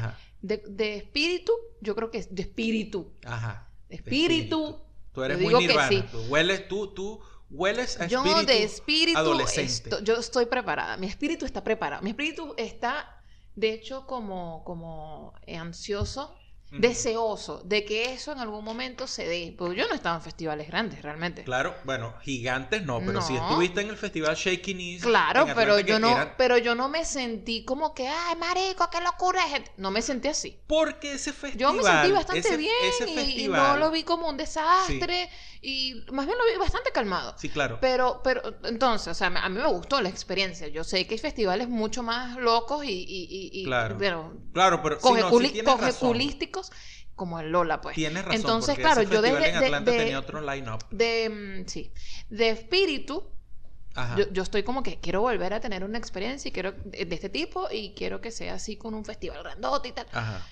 de, 0.42 0.62
de 0.69 0.97
espíritu, 0.97 1.52
yo 1.80 1.94
creo 1.94 2.11
que 2.11 2.18
es 2.18 2.35
de 2.35 2.42
espíritu. 2.42 3.12
ajá. 3.25 3.68
De 3.88 3.97
de 3.97 4.02
espíritu. 4.02 4.80
Tú 5.12 5.23
eres 5.25 5.40
muy 5.40 5.54
nirvana. 5.54 5.88
sí. 5.88 6.04
Tú 6.11 6.18
hueles, 6.28 6.68
tú, 6.68 6.88
tú 6.94 7.20
hueles 7.50 7.99
a 8.00 8.06
Yo 8.06 8.23
espíritu, 8.25 8.47
de 8.47 8.62
espíritu, 8.62 9.18
adolescente. 9.18 9.70
esto- 9.73 10.00
yo 10.02 10.14
estoy 10.16 10.47
preparada. 10.47 10.97
Mi 10.99 11.06
espíritu 11.06 11.44
está 11.47 11.64
preparado. 11.64 12.02
Mi 12.02 12.11
espíritu 12.11 12.54
está, 12.58 13.23
de 13.54 13.73
hecho, 13.73 14.06
como, 14.06 14.62
como 14.64 15.32
eh, 15.47 15.56
ansioso. 15.56 16.35
Deseoso 16.70 17.62
de 17.64 17.84
que 17.84 18.12
eso 18.12 18.32
en 18.32 18.38
algún 18.38 18.64
momento 18.64 19.06
se 19.06 19.26
dé. 19.26 19.54
Porque 19.56 19.76
yo 19.76 19.88
no 19.88 19.94
estaba 19.94 20.16
en 20.16 20.22
festivales 20.22 20.68
grandes, 20.68 21.02
realmente. 21.02 21.44
Claro, 21.44 21.75
bueno, 21.84 22.14
gigantes 22.22 22.82
no, 22.84 23.00
pero 23.04 23.22
si 23.22 23.34
estuviste 23.37 23.80
en 23.80 23.88
el 23.90 23.96
festival 23.96 24.34
Shaky 24.37 24.75
Knees. 24.75 25.02
Claro, 25.02 25.46
pero 25.54 25.80
yo 25.80 25.98
no, 25.98 26.10
eran- 26.10 26.34
pero 26.37 26.58
yo 26.58 26.75
no 26.75 26.88
me 26.88 27.04
sentí 27.04 27.64
como 27.64 27.94
que, 27.94 28.08
ay, 28.08 28.37
marico, 28.37 28.88
qué 28.90 29.00
locura. 29.00 29.42
gente". 29.48 29.70
No 29.76 29.90
me 29.90 30.02
sentí 30.02 30.28
así. 30.28 30.58
Porque 30.66 31.12
ese 31.12 31.32
festival. 31.32 31.58
Yo 31.58 31.72
me 31.72 31.82
sentí 31.82 32.12
bastante 32.12 32.40
ese- 32.48 32.56
bien 32.56 32.72
ese 32.88 33.10
y- 33.22 33.48
no 33.48 33.76
lo 33.76 33.90
vi 33.90 34.02
como 34.04 34.28
un 34.28 34.37
desastre 34.37 35.28
y 35.62 36.04
más 36.12 36.26
bien 36.26 36.38
lo 36.38 36.44
vi 36.44 36.58
bastante 36.58 36.90
calmado. 36.92 37.34
Sí, 37.38 37.48
claro. 37.48 37.78
Pero, 37.80 38.20
pero, 38.22 38.42
entonces, 38.64 39.08
o 39.08 39.14
sea, 39.14 39.26
a 39.28 39.48
mí 39.48 39.58
me 39.58 39.66
gustó 39.68 40.00
la 40.00 40.08
experiencia. 40.08 40.68
Yo 40.68 40.84
sé 40.84 41.06
que 41.06 41.14
hay 41.14 41.18
festivales 41.18 41.68
mucho 41.68 42.02
más 42.02 42.36
locos 42.36 42.84
y, 42.84 42.90
y, 42.90 43.24
y- 43.30 43.50
y- 43.60 43.64
Claro. 43.64 43.96
pero 43.98 44.36
Claro, 44.52 44.82
pero 44.82 44.98
coge, 44.98 45.20
no, 45.20 45.28
sí 45.30 45.34
culi- 45.34 45.52
tienes 45.52 45.72
coge 45.72 45.86
razón. 45.86 46.08
culísticos 46.08 46.70
como 47.14 47.40
el 47.40 47.50
Lola, 47.50 47.80
pues. 47.80 47.96
Tienes 47.96 48.24
razón. 48.24 48.36
Entonces, 48.40 48.74
porque 48.76 48.82
claro, 48.82 49.00
ese 49.00 49.12
yo 49.12 49.22
desde 49.22 49.48
en 49.48 49.58
de, 49.58 49.66
Atlanta 49.66 49.90
de- 49.90 49.98
tenía 49.98 50.18
otro 50.20 50.40
line-up. 50.40 50.84
de, 50.90 51.62
mm, 51.64 51.68
sí, 51.68 51.92
de 52.28 52.50
espíritu, 52.50 53.32
Ajá. 53.94 54.16
yo, 54.16 54.30
yo 54.30 54.42
estoy 54.44 54.62
como 54.62 54.84
que 54.84 55.00
quiero 55.00 55.22
volver 55.22 55.52
a 55.54 55.58
tener 55.60 55.82
una 55.82 55.98
experiencia 55.98 56.48
y 56.48 56.52
quiero 56.52 56.72
de, 56.84 57.04
de 57.06 57.14
este 57.16 57.28
tipo 57.28 57.66
y 57.72 57.94
quiero 57.94 58.20
que 58.20 58.30
sea 58.30 58.54
así 58.54 58.76
con 58.76 58.94
un 58.94 59.04
festival 59.04 59.42
grandote 59.42 59.88
y 59.88 59.92
tal. 59.92 60.06
Ajá. 60.12 60.46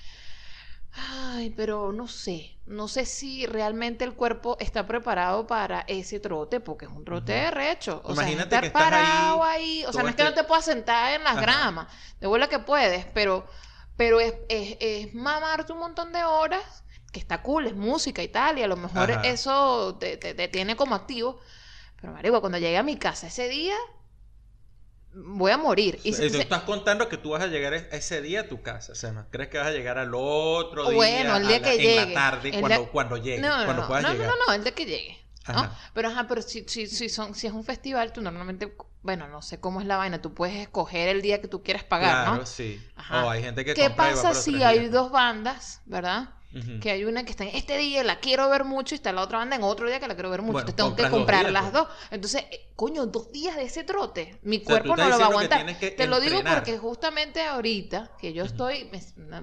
Ay, 0.99 1.51
pero 1.51 1.93
no 1.93 2.09
sé, 2.09 2.59
no 2.65 2.89
sé 2.89 3.05
si 3.05 3.45
realmente 3.47 4.03
el 4.05 4.15
cuerpo 4.15 4.57
está 4.61 4.87
preparado 4.87 5.47
para 5.47 5.81
ese 5.89 6.21
trote, 6.21 6.59
porque 6.61 6.87
es 6.87 6.91
un 6.91 7.05
trote 7.05 7.33
de 7.33 7.51
recho. 7.51 8.01
O 8.05 8.15
Imagínate 8.15 8.49
sea, 8.49 8.59
que 8.59 8.67
estar 8.67 8.73
estás 8.73 8.93
parado 8.93 8.93
ahí, 8.93 9.45
ahí, 9.45 9.85
o 9.87 9.93
sea, 9.93 10.03
no 10.03 10.11
es 10.11 10.17
que 10.17 10.25
no 10.25 10.33
te 10.33 10.45
puedas 10.45 10.65
sentar 10.65 11.13
en 11.15 11.23
las 11.25 11.39
Ajá. 11.39 11.43
gramas, 11.43 11.89
de 12.21 12.27
vuelta 12.27 12.49
que 12.49 12.59
puedes, 12.61 13.05
pero, 13.07 13.47
pero 13.97 14.21
es, 14.21 14.35
es, 14.49 14.77
es 14.81 15.15
mamarte 15.15 15.73
un 15.73 15.81
montón 15.81 16.13
de 16.13 16.25
horas, 16.25 16.63
que 17.13 17.21
está 17.21 17.43
cool, 17.43 17.67
es 17.67 17.75
música 17.77 18.23
y 18.23 18.29
tal, 18.29 18.59
y 18.59 18.63
a 18.63 18.67
lo 18.69 18.77
mejor 18.77 19.11
Ajá. 19.11 19.23
eso 19.23 19.97
te, 20.01 20.17
te- 20.17 20.35
te 20.35 20.49
tiene 20.49 20.77
como 20.77 20.95
activo, 20.95 21.39
pero 22.01 22.13
marico, 22.15 22.41
cuando 22.41 22.59
llegué 22.59 22.79
a 22.79 22.83
mi 22.85 22.99
casa 22.99 23.29
ese 23.29 23.49
día, 23.49 23.77
voy 25.17 25.51
a 25.51 25.59
morir. 25.59 25.99
Y 26.03 26.13
tú 26.13 26.23
estás 26.23 26.63
contando 26.63 27.09
que 27.09 27.17
tú 27.17 27.31
vas 27.31 27.43
a 27.43 27.47
llegar 27.47 27.75
ese 27.75 28.21
día 28.21 28.43
a 28.43 28.49
tu 28.49 28.63
casa, 28.63 28.93
o 28.93 28.95
sea, 28.95 29.13
¿no 29.13 29.27
crees 29.31 29.49
que 29.49 29.59
vas 29.59 29.69
a 29.69 29.73
llegar 29.73 29.99
al 29.99 30.13
otro 30.15 30.89
día? 30.89 30.97
Bueno, 30.97 31.37
el 31.37 31.49
día 31.49 31.63
que 31.63 31.77
llegue. 31.77 32.03
En 32.03 32.15
la 32.15 32.31
tarde, 32.31 32.61
cuando, 32.61 32.91
cuando 32.91 33.17
llegue, 33.17 33.41
no, 33.41 33.49
no, 33.59 33.65
cuando 33.65 33.83
no, 33.83 33.89
puedas 33.89 34.03
no, 34.03 34.13
llegar. 34.13 34.29
No, 34.29 34.35
no, 34.35 34.47
no, 34.49 34.53
el 34.53 34.63
día 34.63 34.75
que 34.75 34.85
llegue. 34.87 35.27
Pero, 35.95 36.09
ajá, 36.09 36.27
pero 36.29 36.43
si, 36.43 36.65
si, 36.67 36.87
si, 36.89 37.09
son, 37.09 37.35
si 37.35 37.47
es 37.47 37.53
un 37.53 37.65
festival, 37.65 38.13
tú 38.13 38.21
normalmente, 38.21 38.77
bueno, 39.03 39.29
no 39.29 39.43
sé 39.43 39.61
cómo 39.61 39.81
es 39.81 39.87
la 39.87 39.97
vaina, 39.97 40.21
tú 40.21 40.35
puedes 40.35 40.57
escoger 40.57 41.09
el 41.09 41.23
día 41.23 41.41
que 41.41 41.47
tú 41.47 41.63
quieras 41.63 41.85
pagar, 41.85 42.25
claro, 42.25 42.37
¿no? 42.39 42.47
sí. 42.47 42.85
Ajá. 42.97 43.25
O 43.25 43.31
hay 43.31 43.43
gente 43.43 43.65
que 43.65 43.75
¿Qué 43.75 43.91
pasa 43.91 44.35
si 44.35 44.63
hay 44.65 44.89
dos 44.89 45.13
bandas, 45.13 45.83
verdad? 45.87 46.31
Que 46.81 46.91
hay 46.91 47.05
una 47.05 47.25
que 47.25 47.31
está 47.31 47.45
en 47.45 47.55
este 47.55 47.77
día, 47.77 48.03
la 48.03 48.19
quiero 48.21 48.49
ver 48.49 48.65
mucho, 48.65 48.95
y 48.95 48.97
está 48.97 49.13
la 49.13 49.23
otra 49.23 49.39
banda 49.39 49.57
en 49.57 49.63
otro 49.63 49.87
día 49.89 50.01
que 50.01 50.09
la 50.09 50.15
quiero 50.15 50.31
ver 50.31 50.43
mucho. 50.43 50.61
Entonces 50.61 50.77
tengo 50.77 50.97
que 50.97 51.11
comprar 51.11 51.51
las 51.51 51.65
pues. 51.65 51.73
dos. 51.75 51.89
Entonces, 52.11 52.45
eh, 52.51 52.69
coño, 52.75 53.07
dos 53.07 53.31
días 53.31 53.57
de 53.57 53.65
ese 53.65 53.85
trote. 53.85 54.39
Mi 54.43 54.61
cuerpo 54.61 54.97
no 54.97 55.09
lo 55.09 55.19
va 55.19 55.27
a 55.27 55.29
aguantar. 55.29 55.67
Te 55.79 56.07
lo 56.07 56.21
digo 56.21 56.41
porque 56.43 56.79
justamente 56.79 57.43
ahorita, 57.43 58.13
que 58.19 58.33
yo 58.33 58.45
estoy, 58.45 58.91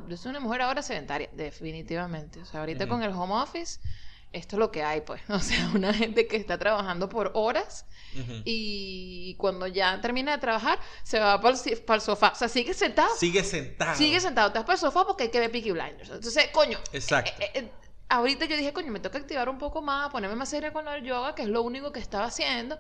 yo 0.08 0.18
soy 0.18 0.32
una 0.32 0.40
mujer 0.40 0.62
ahora 0.64 0.82
sedentaria, 0.82 1.30
definitivamente. 1.34 2.42
O 2.42 2.46
sea, 2.46 2.62
ahorita 2.62 2.88
con 2.88 3.04
el 3.04 3.12
home 3.12 3.34
office 3.34 3.80
esto 4.34 4.56
es 4.56 4.60
lo 4.60 4.72
que 4.72 4.84
hay, 4.84 5.02
pues. 5.02 5.22
O 5.30 5.40
sea, 5.40 5.72
una 5.74 5.94
gente 5.94 6.28
que 6.28 6.36
está 6.36 6.58
trabajando 6.58 7.08
por 7.08 7.32
horas 7.36 7.86
y 8.46 9.36
cuando 9.40 9.66
ya 9.66 10.00
termina 10.02 10.34
de 10.34 10.38
trabajar, 10.38 10.80
se 11.04 11.20
va 11.20 11.40
para 11.42 11.56
el, 11.56 12.02
sofá. 12.02 12.32
O 12.34 12.36
sea, 12.36 12.48
sigue 12.48 12.74
sentado. 12.74 13.16
Sigue 13.16 13.44
sentado. 13.44 13.98
Sigue 13.98 14.20
sentado. 14.20 14.52
Te 14.52 14.60
vas 14.60 14.66
para 14.66 14.75
el 14.75 14.80
sofá 14.80 15.06
porque 15.06 15.24
hay 15.24 15.30
que 15.30 15.40
ver 15.40 15.52
Peaky 15.52 15.72
Blinders. 15.72 16.10
Entonces, 16.10 16.50
coño. 16.52 16.78
Exacto. 16.92 17.32
Eh, 17.40 17.52
eh, 17.56 17.72
ahorita 18.10 18.46
yo 18.46 18.56
dije, 18.56 18.72
coño, 18.72 18.92
me 18.92 19.00
toca 19.00 19.18
activar 19.18 19.50
un 19.50 19.58
poco 19.58 19.82
más, 19.82 20.12
ponerme 20.12 20.36
más 20.36 20.50
seria 20.50 20.72
con 20.72 20.88
el 20.88 21.04
yoga, 21.04 21.34
que 21.34 21.44
es 21.44 21.48
lo 21.48 21.63
único 21.63 21.92
que 21.92 22.00
estaba 22.00 22.25
haciendo. 22.25 22.78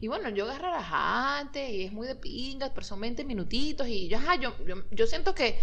Y 0.00 0.06
bueno, 0.06 0.28
el 0.28 0.34
yoga 0.34 0.54
es 0.54 0.60
relajante 0.60 1.70
y 1.70 1.84
es 1.84 1.92
muy 1.92 2.06
de 2.06 2.14
pingas, 2.14 2.70
pero 2.70 2.86
son 2.86 3.00
20 3.00 3.24
minutitos. 3.24 3.88
Y 3.88 4.08
yo, 4.08 4.18
ajá, 4.18 4.36
yo, 4.36 4.54
yo 4.90 5.06
siento 5.06 5.34
que 5.34 5.60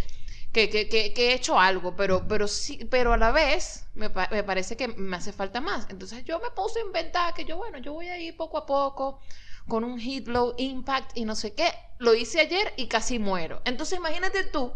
que, 0.52 0.70
que, 0.70 0.88
que, 0.88 1.12
he 1.16 1.34
hecho 1.34 1.58
algo, 1.58 1.96
pero, 1.96 2.26
pero, 2.26 2.48
sí, 2.48 2.86
pero 2.90 3.12
a 3.12 3.16
la 3.16 3.30
vez 3.30 3.86
me, 3.94 4.08
me, 4.08 4.42
parece 4.42 4.76
que 4.76 4.88
me 4.88 5.16
hace 5.16 5.32
falta 5.32 5.60
más. 5.60 5.86
Entonces 5.90 6.24
yo 6.24 6.40
me 6.40 6.50
puse 6.50 6.80
a 6.80 6.84
inventar 6.84 7.34
que 7.34 7.44
yo, 7.44 7.56
bueno, 7.56 7.78
yo 7.78 7.92
voy 7.92 8.08
a 8.08 8.18
ir 8.18 8.36
poco 8.36 8.58
a 8.58 8.66
poco 8.66 9.20
con 9.68 9.84
un 9.84 9.98
hit 9.98 10.28
low 10.28 10.54
impact 10.56 11.16
y 11.16 11.24
no 11.24 11.34
sé 11.34 11.54
qué. 11.54 11.72
Lo 11.98 12.14
hice 12.14 12.40
ayer 12.40 12.72
y 12.76 12.86
casi 12.86 13.18
muero. 13.18 13.60
Entonces 13.64 13.98
imagínate 13.98 14.44
tú 14.44 14.72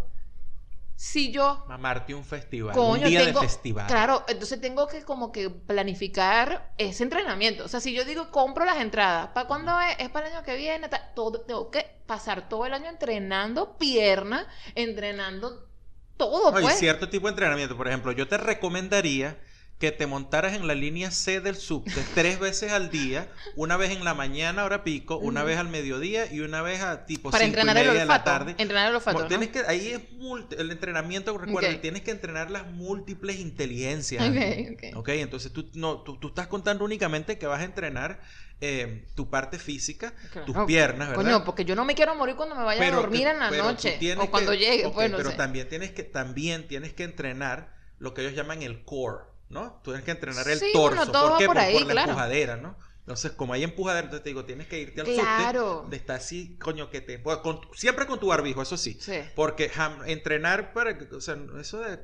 si 1.01 1.33
yo... 1.33 1.65
Mamarte 1.67 2.15
un 2.15 2.27
festival, 2.27 2.79
un 2.79 3.03
día 3.03 3.25
de 3.25 3.33
festival. 3.33 3.87
Claro, 3.87 4.23
entonces 4.29 4.61
tengo 4.61 4.87
que 4.87 5.03
como 5.03 5.33
que 5.33 5.49
planificar 5.49 6.75
ese 6.77 7.05
entrenamiento. 7.05 7.65
O 7.65 7.69
sea, 7.69 7.81
si 7.81 7.95
yo 7.95 8.05
digo, 8.05 8.31
compro 8.31 8.67
las 8.67 8.77
entradas, 8.77 9.29
¿para 9.29 9.49
cuándo 9.49 9.81
es? 9.81 9.97
Es 9.99 10.11
para 10.11 10.29
el 10.29 10.35
año 10.35 10.45
que 10.45 10.57
viene. 10.57 10.91
Todo, 11.15 11.41
tengo 11.41 11.71
que 11.71 11.87
pasar 12.05 12.51
todo 12.51 12.67
el 12.67 12.75
año 12.75 12.91
entrenando 12.91 13.79
pierna, 13.79 14.47
entrenando 14.75 15.71
todo, 16.19 16.55
Hay 16.55 16.65
pues. 16.65 16.79
cierto 16.79 17.09
tipo 17.09 17.29
de 17.29 17.31
entrenamiento. 17.31 17.79
Por 17.79 17.89
ejemplo, 17.89 18.13
yo 18.13 18.29
te 18.29 18.37
recomendaría 18.37 19.41
que 19.81 19.91
te 19.93 20.07
montaras 20.07 20.53
en 20.53 20.67
la 20.67 20.75
línea 20.75 21.11
C 21.11 21.41
del 21.41 21.57
subte 21.57 21.91
tres 22.15 22.39
veces 22.39 22.71
al 22.71 22.91
día, 22.91 23.29
una 23.57 23.79
vez 23.79 23.91
en 23.91 24.05
la 24.05 24.13
mañana, 24.13 24.65
hora 24.65 24.85
pico, 24.85 25.17
una 25.17 25.43
vez 25.43 25.59
al 25.59 25.69
mediodía 25.69 26.31
y 26.31 26.41
una 26.41 26.61
vez 26.61 26.83
a 26.83 27.07
tipo 27.07 27.31
Para 27.31 27.45
entrenar 27.45 27.75
y 27.75 27.79
media 27.79 27.93
el 27.93 27.99
olfato, 28.01 28.13
de 28.13 28.19
la 28.19 28.25
tarde. 28.25 28.55
Entrenar 28.59 28.91
el 28.91 28.95
olfato, 28.97 29.27
tienes 29.27 29.49
que, 29.49 29.61
ahí 29.67 29.89
es 29.89 30.01
el 30.59 30.71
entrenamiento, 30.71 31.37
recuerda, 31.37 31.81
tienes 31.81 32.03
que 32.03 32.11
entrenar 32.11 32.51
las 32.51 32.67
múltiples 32.67 33.41
inteligencias. 33.41 34.23
Ok, 34.23 34.97
ok. 34.97 35.09
entonces 35.09 35.51
tú, 35.51 35.71
no, 35.73 36.03
tú, 36.03 36.19
tú 36.19 36.29
estás 36.29 36.47
contando 36.47 36.85
únicamente 36.85 37.39
que 37.39 37.47
vas 37.47 37.61
a 37.61 37.65
entrenar 37.65 38.21
eh, 38.61 39.07
tu 39.15 39.31
parte 39.31 39.59
física, 39.59 40.13
tus 40.45 40.55
piernas, 40.67 41.09
¿verdad? 41.09 41.25
Coño, 41.25 41.45
porque 41.47 41.65
yo 41.65 41.75
no 41.75 41.87
me 41.87 41.95
quiero 41.95 42.15
morir 42.15 42.37
cuando 42.37 42.55
me 42.55 42.65
vaya 42.65 42.87
a 42.87 42.91
dormir 42.91 43.29
en 43.29 43.39
la 43.39 43.51
noche 43.51 43.99
o 44.19 44.31
cuando 44.31 44.53
llegue. 44.53 44.87
bueno, 44.89 45.17
pero 45.17 45.33
también 45.33 45.71
tienes 45.71 45.93
que 45.93 46.03
también 46.03 46.69
tienes 46.69 46.93
que 46.93 47.05
entrenar 47.05 47.81
lo 47.99 48.13
que 48.13 48.21
ellos 48.21 48.35
llaman 48.35 48.63
el 48.63 48.85
core, 48.85 49.30
¿no? 49.51 49.81
Tú 49.83 49.91
tienes 49.91 50.05
que 50.05 50.13
entrenar 50.13 50.49
el 50.49 50.61
torso, 50.73 51.13
¿por 51.13 51.39
qué? 51.39 51.47
Por, 51.47 51.57
la 51.57 52.05
empujadera, 52.05 52.57
¿no? 52.57 52.77
Entonces, 53.01 53.33
como 53.33 53.53
hay 53.55 53.65
empujadera, 53.65 54.05
entonces 54.05 54.23
te 54.23 54.31
digo, 54.31 54.45
tienes 54.45 54.69
que 54.69 54.79
irte 54.81 55.01
al 55.01 55.07
claro. 55.09 55.87
de 55.91 55.97
estar 55.97 56.17
así, 56.17 56.57
coño, 56.59 56.91
que 56.91 57.01
te... 57.01 57.19
Pues, 57.19 57.39
siempre 57.75 58.07
con 58.07 58.21
tu 58.21 58.29
barbijo, 58.29 58.63
eso 58.63 58.77
sí. 58.77 58.97
sí. 59.01 59.21
Porque 59.35 59.71
entrenar 60.07 60.73
para... 60.73 60.97
O 61.13 61.21
sea, 61.21 61.37
eso 61.59 61.81
de 61.81 61.99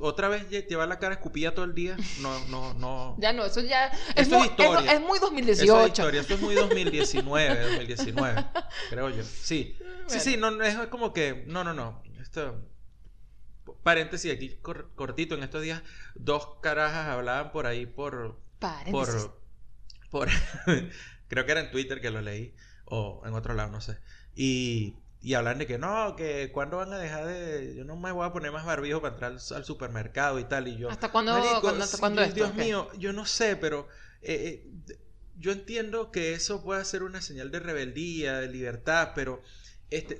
otra 0.00 0.28
vez 0.28 0.48
llevar 0.48 0.88
la 0.88 0.98
cara 0.98 1.14
escupida 1.14 1.54
todo 1.54 1.64
el 1.64 1.74
día, 1.74 1.96
no, 2.20 2.46
no, 2.46 2.74
no. 2.74 3.16
Ya 3.20 3.32
no, 3.32 3.44
eso 3.44 3.60
ya 3.60 3.92
es, 4.16 4.28
muy, 4.28 4.46
historia. 4.46 4.92
Es, 4.92 5.00
muy 5.00 5.18
2018. 5.18 5.62
Eso 5.62 5.80
es 5.80 5.88
historia, 5.88 6.20
eso 6.22 6.34
es 6.34 6.40
muy 6.40 6.54
2019, 6.54 7.60
2019, 7.76 8.44
creo 8.90 9.10
yo. 9.10 9.22
Sí, 9.22 9.76
sí, 10.06 10.20
sí, 10.20 10.36
no, 10.36 10.62
es 10.62 10.76
como 10.88 11.12
que, 11.12 11.44
no, 11.46 11.62
no, 11.62 11.74
no. 11.74 12.02
Esto, 12.20 12.58
paréntesis 13.82 14.32
aquí 14.32 14.58
cortito, 14.94 15.34
en 15.34 15.42
estos 15.42 15.62
días 15.62 15.82
dos 16.14 16.58
carajas 16.60 17.08
hablaban 17.08 17.52
por 17.52 17.66
ahí 17.66 17.86
por... 17.86 18.38
Paréntesis. 18.58 19.28
Por, 20.10 20.28
por 20.28 20.28
creo 21.28 21.46
que 21.46 21.52
era 21.52 21.60
en 21.60 21.70
Twitter 21.70 22.00
que 22.00 22.10
lo 22.10 22.20
leí, 22.20 22.54
o 22.84 23.22
en 23.24 23.34
otro 23.34 23.54
lado, 23.54 23.70
no 23.70 23.80
sé. 23.80 23.98
Y 24.34 24.96
y 25.22 25.34
hablan 25.34 25.58
de 25.58 25.68
que 25.68 25.78
no, 25.78 26.16
que 26.16 26.50
cuándo 26.50 26.78
van 26.78 26.92
a 26.92 26.98
dejar 26.98 27.26
de. 27.26 27.76
Yo 27.76 27.84
no 27.84 27.94
me 27.94 28.10
voy 28.10 28.26
a 28.26 28.32
poner 28.32 28.50
más 28.50 28.66
barbijo 28.66 29.00
para 29.00 29.14
entrar 29.14 29.32
al, 29.32 29.64
supermercado 29.64 30.40
y 30.40 30.44
tal. 30.44 30.66
Y 30.66 30.76
yo. 30.76 30.90
¿Hasta 30.90 31.12
cuándo, 31.12 31.32
¿hasta 31.34 31.98
cuándo 31.98 32.26
Dios 32.26 32.54
mío, 32.54 32.90
yo 32.98 33.12
no 33.12 33.24
sé, 33.24 33.54
pero. 33.56 33.88
Eh, 34.20 34.64
eh, 34.64 34.96
yo 35.38 35.52
entiendo 35.52 36.10
que 36.10 36.34
eso 36.34 36.62
puede 36.62 36.84
ser 36.84 37.04
una 37.04 37.22
señal 37.22 37.52
de 37.52 37.60
rebeldía, 37.60 38.40
de 38.40 38.48
libertad, 38.48 39.12
pero. 39.14 39.42
Este. 39.90 40.18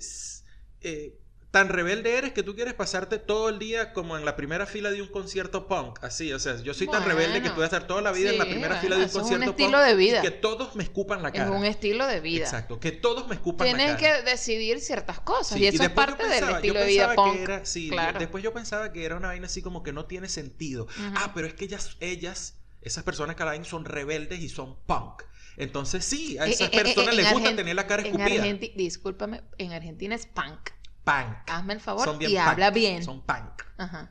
Eh, 0.82 1.18
tan 1.52 1.68
rebelde 1.68 2.16
eres 2.16 2.32
que 2.32 2.42
tú 2.42 2.56
quieres 2.56 2.72
pasarte 2.72 3.18
todo 3.18 3.50
el 3.50 3.58
día 3.58 3.92
como 3.92 4.16
en 4.16 4.24
la 4.24 4.36
primera 4.36 4.64
fila 4.64 4.90
de 4.90 5.02
un 5.02 5.08
concierto 5.08 5.68
punk, 5.68 6.02
así, 6.02 6.32
o 6.32 6.38
sea, 6.38 6.56
yo 6.62 6.72
soy 6.72 6.88
tan 6.88 7.04
rebelde 7.04 7.42
que 7.42 7.50
voy 7.50 7.62
a 7.62 7.66
estar 7.66 7.86
toda 7.86 8.00
la 8.00 8.10
vida 8.10 8.30
en 8.30 8.38
la 8.38 8.46
primera 8.46 8.80
fila 8.80 8.96
de 8.96 9.04
un 9.04 9.10
concierto 9.10 9.54
punk. 9.54 9.60
Es 9.60 9.66
un 9.66 9.74
estilo 9.74 9.80
de 9.80 9.94
vida. 9.94 10.18
Y 10.18 10.22
que 10.22 10.30
todos 10.30 10.74
me 10.74 10.82
escupan 10.82 11.22
la 11.22 11.30
cara. 11.30 11.50
Es 11.50 11.50
un 11.54 11.66
estilo 11.66 12.06
de 12.06 12.20
vida. 12.20 12.44
Exacto, 12.44 12.80
que 12.80 12.90
todos 12.90 13.28
me 13.28 13.34
escupan 13.34 13.66
la 13.66 13.72
cara. 13.76 13.96
Tienes 13.98 14.22
que 14.24 14.30
decidir 14.30 14.80
ciertas 14.80 15.20
cosas 15.20 15.58
y 15.58 15.66
eso 15.66 15.82
es 15.82 15.90
parte 15.90 16.26
del 16.26 16.48
estilo 16.48 16.80
de 16.80 16.86
vida 16.86 17.14
punk. 17.14 17.36
Era, 17.36 17.66
sí, 17.66 17.90
después 18.18 18.42
yo 18.42 18.54
pensaba 18.54 18.90
que 18.90 19.04
era 19.04 19.16
una 19.16 19.28
vaina 19.28 19.44
así 19.44 19.60
como 19.60 19.82
que 19.82 19.92
no 19.92 20.06
tiene 20.06 20.28
sentido. 20.28 20.88
Ah, 21.14 21.32
pero 21.34 21.46
es 21.46 21.52
que 21.52 21.66
ellas, 21.66 21.98
ellas, 22.00 22.62
esas 22.80 23.04
personas 23.04 23.36
que 23.36 23.44
la 23.44 23.50
ven 23.50 23.66
son 23.66 23.84
rebeldes 23.84 24.40
y 24.40 24.48
son 24.48 24.78
punk. 24.86 25.22
Entonces 25.58 26.02
sí, 26.02 26.38
a 26.38 26.46
eh, 26.46 26.52
esas 26.52 26.68
eh, 26.68 26.70
eh, 26.72 26.82
personas 26.82 27.14
les 27.14 27.30
gusta 27.30 27.54
tener 27.54 27.76
la 27.76 27.86
cara 27.86 28.02
escupida. 28.02 28.46
En 28.46 28.58
discúlpame, 28.58 29.42
en 29.58 29.72
Argentina 29.72 30.14
es 30.14 30.24
punk 30.24 30.70
punk. 31.04 31.48
Hazme 31.48 31.74
el 31.74 31.80
favor 31.80 32.16
y 32.22 32.36
habla 32.36 32.70
bien. 32.70 33.02
Son 33.02 33.22
punk. 33.22 33.62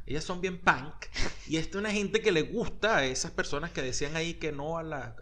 Ellas 0.05 0.23
son 0.23 0.41
bien 0.41 0.59
punk. 0.59 1.05
Y 1.47 1.57
esta 1.57 1.71
es 1.71 1.75
una 1.75 1.91
gente 1.91 2.21
que 2.21 2.31
le 2.31 2.41
gusta 2.41 2.97
a 2.97 3.05
esas 3.05 3.31
personas 3.31 3.71
que 3.71 3.81
decían 3.81 4.15
ahí 4.15 4.35
que 4.35 4.51
no 4.51 4.77
a 4.77 4.83
la, 4.83 5.15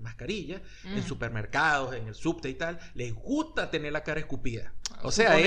mascarilla, 0.00 0.62
en 0.84 1.02
supermercados, 1.02 1.94
en 1.94 2.08
el 2.08 2.14
subte 2.14 2.48
y 2.48 2.54
tal. 2.54 2.78
Les 2.94 3.14
gusta 3.14 3.70
tener 3.70 3.92
la 3.92 4.02
cara 4.02 4.20
escupida. 4.20 4.72
O 5.02 5.12
sea, 5.12 5.38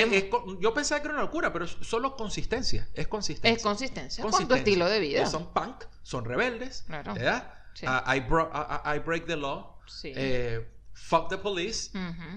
yo 0.59 0.73
pensaba 0.73 1.01
que 1.01 1.07
era 1.07 1.15
una 1.15 1.23
locura, 1.23 1.51
pero 1.51 1.65
es 1.65 1.77
solo 1.81 2.15
consistencia. 2.15 2.87
Es 2.93 3.07
consistencia. 3.07 3.55
Es 3.57 3.63
consistencia. 3.63 4.23
Con 4.23 4.47
tu 4.47 4.55
estilo 4.55 4.87
de 4.87 4.99
vida. 4.99 5.25
son 5.25 5.53
punk, 5.53 5.85
son 6.01 6.25
rebeldes. 6.25 6.85
¿verdad? 6.87 7.53
Ah, 7.85 8.15
I, 8.15 8.99
break 8.99 9.25
the 9.25 9.35
law. 9.35 9.77
Sí. 9.87 10.11
Eh, 10.15 10.67
fuck 11.03 11.29
the 11.29 11.37
police 11.37 11.91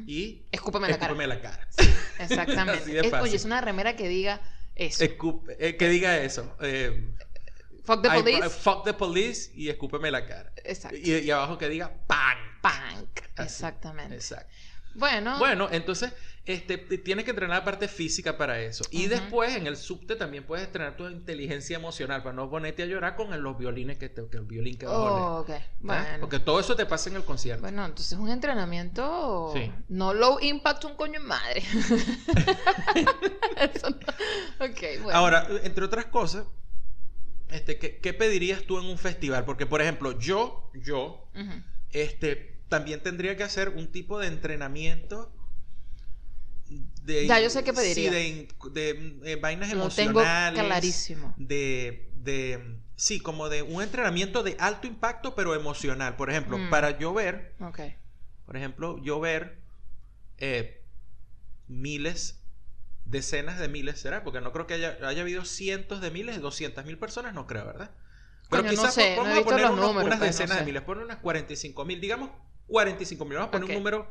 y 0.07 0.45
escúpeme 0.51 0.89
la 0.89 0.99
cara. 0.99 1.15
la 1.15 1.41
cara. 1.41 1.69
exactamente. 2.19 3.01
oye, 3.21 3.37
es 3.37 3.45
una 3.45 3.61
remera 3.61 3.95
que 3.95 4.09
diga 4.09 4.41
eso. 4.75 5.05
Eh, 5.05 5.77
que 5.77 5.89
diga 5.89 6.19
eso. 6.19 6.57
Eh, 6.61 7.15
fuck 7.85 8.03
the 8.03 8.11
police. 8.11 8.51
fuck 8.51 8.85
the 8.85 8.93
police 8.93 9.53
y 9.55 9.69
escúpeme 9.69 10.11
la 10.11 10.27
cara. 10.27 10.53
Exacto. 10.65 10.97
Y, 10.97 11.31
abajo 11.31 11.59
que 11.59 11.69
diga 11.69 11.93
punk. 12.07 12.47
Punk. 12.63 13.21
Exactamente. 13.39 14.17
Exacto. 14.17 14.53
Bueno. 14.97 15.39
Bueno, 15.39 15.69
entonces 15.71 16.13
este, 16.47 16.79
tienes 16.79 17.25
que 17.25 17.33
entrenar 17.33 17.59
la 17.59 17.65
parte 17.65 17.89
física 17.89 18.39
para 18.39 18.61
eso. 18.61 18.85
Y 18.93 19.07
después 19.07 19.57
en 19.57 19.67
el 19.67 19.77
subte 19.77 20.15
también 20.15 20.45
puedes 20.45 20.65
entrenar 20.65 20.97
tu 20.97 21.09
inteligencia 21.09 21.77
emocional 21.77 22.23
para 22.23 22.37
no 22.37 22.49
ponerte 22.49 22.85
a 22.85 22.87
llorar 22.87 23.17
con 23.17 23.43
los 23.43 23.59
violines 23.59 23.99
que, 23.99 24.09
te, 24.09 24.21
el 24.21 24.45
violín 24.45 24.79
que 24.79 24.87
va 24.87 24.97
oh, 24.97 25.41
ok. 25.41 25.51
Bueno. 25.81 26.21
Porque 26.21 26.39
todo 26.39 26.61
eso 26.61 26.77
te 26.77 26.87
pasa 26.87 27.11
en 27.11 27.17
el 27.17 27.25
concierto. 27.25 27.63
Bueno, 27.63 27.85
entonces 27.85 28.13
es 28.13 28.19
un 28.19 28.31
entrenamiento 28.31 29.53
no 29.89 30.15
low 30.15 30.39
impact 30.41 30.85
un 30.85 30.95
coño 30.95 31.19
en 31.19 31.27
madre. 31.27 31.65
Ahora, 35.13 35.49
entre 35.65 35.85
otras 35.85 36.07
cosas, 36.07 36.47
este, 37.51 37.79
¿qué, 37.79 38.15
pedirías 38.15 38.63
tú 38.63 38.79
en 38.79 38.87
un 38.87 38.99
festival? 38.99 39.45
Porque, 39.45 39.67
por 39.67 39.83
ejemplo, 39.83 40.17
yo, 40.19 40.71
yo, 40.75 41.29
este 41.91 42.56
también 42.69 43.03
tendría 43.03 43.37
que 43.37 43.45
hacer 43.45 43.71
un 43.71 43.89
tipo 43.93 44.19
de 44.19 44.29
entrenamiento 44.29 45.33
de, 46.69 47.27
ya, 47.27 47.41
yo 47.41 47.51
sé 47.51 47.63
qué 47.63 47.73
pediría. 47.73 48.11
Sí, 48.11 48.49
de, 48.73 49.21
eh, 49.25 49.37
vainas 49.37 49.73
Lo 49.73 49.83
emocionales. 49.83 50.55
Tengo 50.55 50.69
clarísimo. 50.69 51.35
De, 51.37 52.11
de, 52.15 52.79
sí, 52.97 53.21
como 53.21 53.49
de 53.49 53.63
un 53.63 53.83
entrenamiento 53.83 54.43
de 54.43 54.57
alto 54.59 54.89
impacto, 54.89 55.35
pero 55.37 55.55
emocional. 55.55 56.17
Por 56.17 56.31
ejemplo, 56.31 56.59
mm. 56.59 56.71
para 56.71 56.99
yo 56.99 57.15
ver, 57.15 57.55
okay. 57.61 57.97
por 58.45 58.57
ejemplo, 58.57 59.01
yo 59.03 59.21
ver 59.21 59.61
eh, 60.39 60.83
miles, 61.69 62.41
decenas 63.05 63.61
de 63.61 63.69
miles, 63.69 64.01
¿será? 64.01 64.25
Porque 64.25 64.41
no 64.41 64.53
creo 64.53 64.67
que 64.67 64.75
haya, 64.75 64.99
haya 65.07 65.23
habido 65.23 65.45
cientos 65.45 66.01
de 66.01 66.11
miles, 66.11 66.41
200 66.41 66.85
mil 66.85 66.99
personas, 66.99 67.33
no 67.35 67.47
creo, 67.47 67.67
¿verdad? 67.67 67.93
Pero 68.51 68.63
Coño, 68.63 68.73
no 68.73 68.79
quizás 68.79 68.95
sé, 68.95 69.15
vamos 69.17 69.39
a 69.39 69.43
poner 69.43 69.61
los 69.61 69.71
unos- 69.71 69.87
números, 69.87 70.07
unas 70.07 70.19
pues, 70.19 70.31
no 70.31 70.39
decenas 70.39 70.55
sé. 70.59 70.61
de 70.61 70.67
miles, 70.67 70.83
poner 70.83 71.05
unas 71.05 71.19
45 71.19 71.85
mil, 71.85 72.01
digamos 72.01 72.31
45 72.69 73.25
mil, 73.25 73.35
vamos 73.35 73.49
a 73.49 73.51
poner 73.53 73.69
un 73.69 73.75
número 73.75 74.09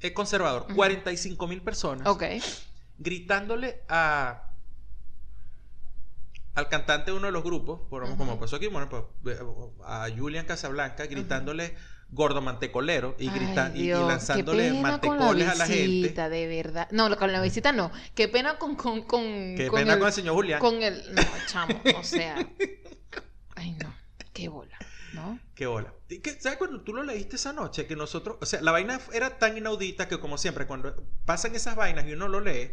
eh, 0.00 0.12
conservador, 0.12 0.62
Ujú. 0.66 0.74
45 0.76 1.46
mil 1.46 1.62
personas 1.62 2.08
gritándole 2.98 3.82
a 3.88 4.44
al 6.54 6.68
cantante 6.68 7.10
de 7.12 7.16
uno 7.16 7.26
de 7.26 7.32
los 7.32 7.44
grupos, 7.44 7.80
por, 7.88 8.02
Ujú. 8.04 8.16
como 8.16 8.38
pasó 8.38 8.56
aquí, 8.56 8.66
bueno, 8.66 8.88
pues, 8.88 9.38
a 9.84 10.08
Julian 10.14 10.44
Casablanca, 10.46 11.06
gritándole 11.06 11.74
gordo 12.10 12.42
mantecolero 12.42 13.14
y, 13.20 13.30
grita- 13.30 13.66
Ay, 13.72 13.72
y- 13.76 13.82
y, 13.82 13.86
Dios, 13.86 14.06
lanzándole 14.08 14.68
con 14.68 14.76
la 14.76 14.82
mantecoles 14.82 15.48
a 15.48 15.54
la 15.54 15.66
gente. 15.66 15.86
visita, 15.86 16.28
de 16.28 16.46
verdad. 16.48 16.88
No, 16.90 17.16
con 17.16 17.32
la 17.32 17.40
visita 17.40 17.70
no. 17.72 17.92
Qué 18.16 18.26
pena 18.26 18.58
con, 18.58 18.74
con, 18.74 19.02
con, 19.02 19.22
Qué 19.56 19.68
con 19.68 19.78
pena 19.78 19.92
el, 19.94 19.98
con 20.00 20.08
el 20.08 20.12
señor 20.14 20.34
Julián. 20.34 20.60
con 20.60 20.82
el- 20.82 21.14
No, 21.14 21.22
chamo, 21.46 21.80
o 21.96 22.02
sea. 22.02 22.36
Ay, 23.54 23.70
no. 23.80 23.94
Qué 24.32 24.48
bola, 24.48 24.76
¿no? 25.12 25.38
Qué 25.54 25.66
hola. 25.66 25.92
¿Sabes 26.40 26.58
cuando 26.58 26.80
tú 26.82 26.92
lo 26.94 27.02
leíste 27.02 27.36
esa 27.36 27.52
noche? 27.52 27.86
Que 27.86 27.96
nosotros, 27.96 28.36
o 28.40 28.46
sea, 28.46 28.60
la 28.62 28.72
vaina 28.72 29.00
era 29.12 29.38
tan 29.38 29.56
inaudita 29.58 30.08
que 30.08 30.18
como 30.20 30.38
siempre, 30.38 30.66
cuando 30.66 30.94
pasan 31.24 31.54
esas 31.54 31.76
vainas 31.76 32.06
y 32.06 32.12
uno 32.12 32.28
lo 32.28 32.40
lee, 32.40 32.72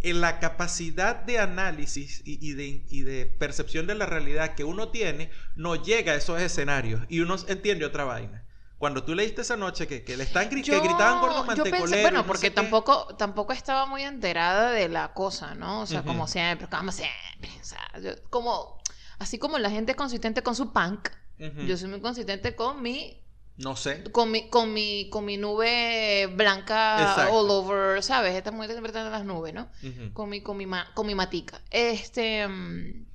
en 0.00 0.20
la 0.20 0.38
capacidad 0.40 1.16
de 1.16 1.38
análisis 1.38 2.22
y, 2.24 2.38
y 2.46 2.52
de, 2.54 2.86
y 2.88 3.02
de 3.02 3.26
percepción 3.26 3.86
de 3.86 3.94
la 3.94 4.06
realidad 4.06 4.54
que 4.54 4.64
uno 4.64 4.88
tiene, 4.88 5.30
no 5.56 5.76
llega 5.76 6.12
a 6.12 6.16
esos 6.16 6.40
escenarios 6.40 7.02
y 7.08 7.20
uno 7.20 7.36
entiende 7.48 7.84
otra 7.84 8.04
vaina. 8.04 8.44
Cuando 8.78 9.04
tú 9.04 9.14
leíste 9.14 9.42
esa 9.42 9.56
noche 9.56 9.86
que, 9.86 10.04
que 10.04 10.16
le 10.16 10.24
están 10.24 10.50
gri- 10.50 10.62
que 10.64 10.78
gritaban 10.80 11.56
yo 11.56 11.64
pensé, 11.64 11.98
y 11.98 12.02
bueno, 12.02 12.18
no 12.18 12.26
porque 12.26 12.40
sé 12.42 12.48
qué. 12.50 12.54
tampoco, 12.54 13.14
tampoco 13.16 13.52
estaba 13.52 13.86
muy 13.86 14.02
enterada 14.02 14.72
de 14.72 14.88
la 14.88 15.14
cosa, 15.14 15.54
¿no? 15.54 15.82
O 15.82 15.86
sea, 15.86 16.00
Ujú. 16.00 16.08
como 16.08 16.26
siempre, 16.26 16.68
como 16.68 16.92
siempre. 16.92 17.50
O 17.60 17.64
sea, 17.64 17.80
yo- 18.02 18.14
como, 18.30 18.78
así 19.18 19.38
como 19.38 19.58
la 19.58 19.70
gente 19.70 19.92
es 19.92 19.96
consistente 19.96 20.42
con 20.42 20.54
su 20.54 20.72
punk, 20.72 21.08
Yo 21.38 21.76
soy 21.76 21.88
muy 21.88 22.00
consistente 22.00 22.54
con 22.54 22.80
mi 22.82 23.20
No 23.56 23.76
sé. 23.76 24.04
con 24.12 24.30
mi, 24.30 24.48
con 24.48 24.72
mi, 24.72 25.08
con 25.10 25.24
mi 25.24 25.36
nube 25.36 26.26
blanca 26.34 27.02
Exacto. 27.02 27.34
all 27.34 27.50
over, 27.50 28.02
¿sabes? 28.02 28.34
Esta 28.34 28.50
mujer 28.50 28.70
siempre 28.70 28.90
está 28.90 29.04
en 29.04 29.10
las 29.12 29.24
nubes, 29.24 29.52
¿no? 29.54 29.68
Con 30.12 30.28
mi, 30.30 30.42
con 30.42 30.56
mi, 30.56 30.66
ma- 30.66 30.90
con 30.94 31.06
mi 31.06 31.14
matica. 31.14 31.60
Este, 31.70 32.46
mm, 32.46 33.06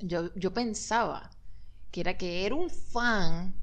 yo, 0.00 0.34
yo 0.34 0.52
pensaba 0.52 1.30
que 1.90 2.00
era 2.00 2.16
que 2.16 2.44
era 2.46 2.54
un 2.54 2.70
fan, 2.70 3.54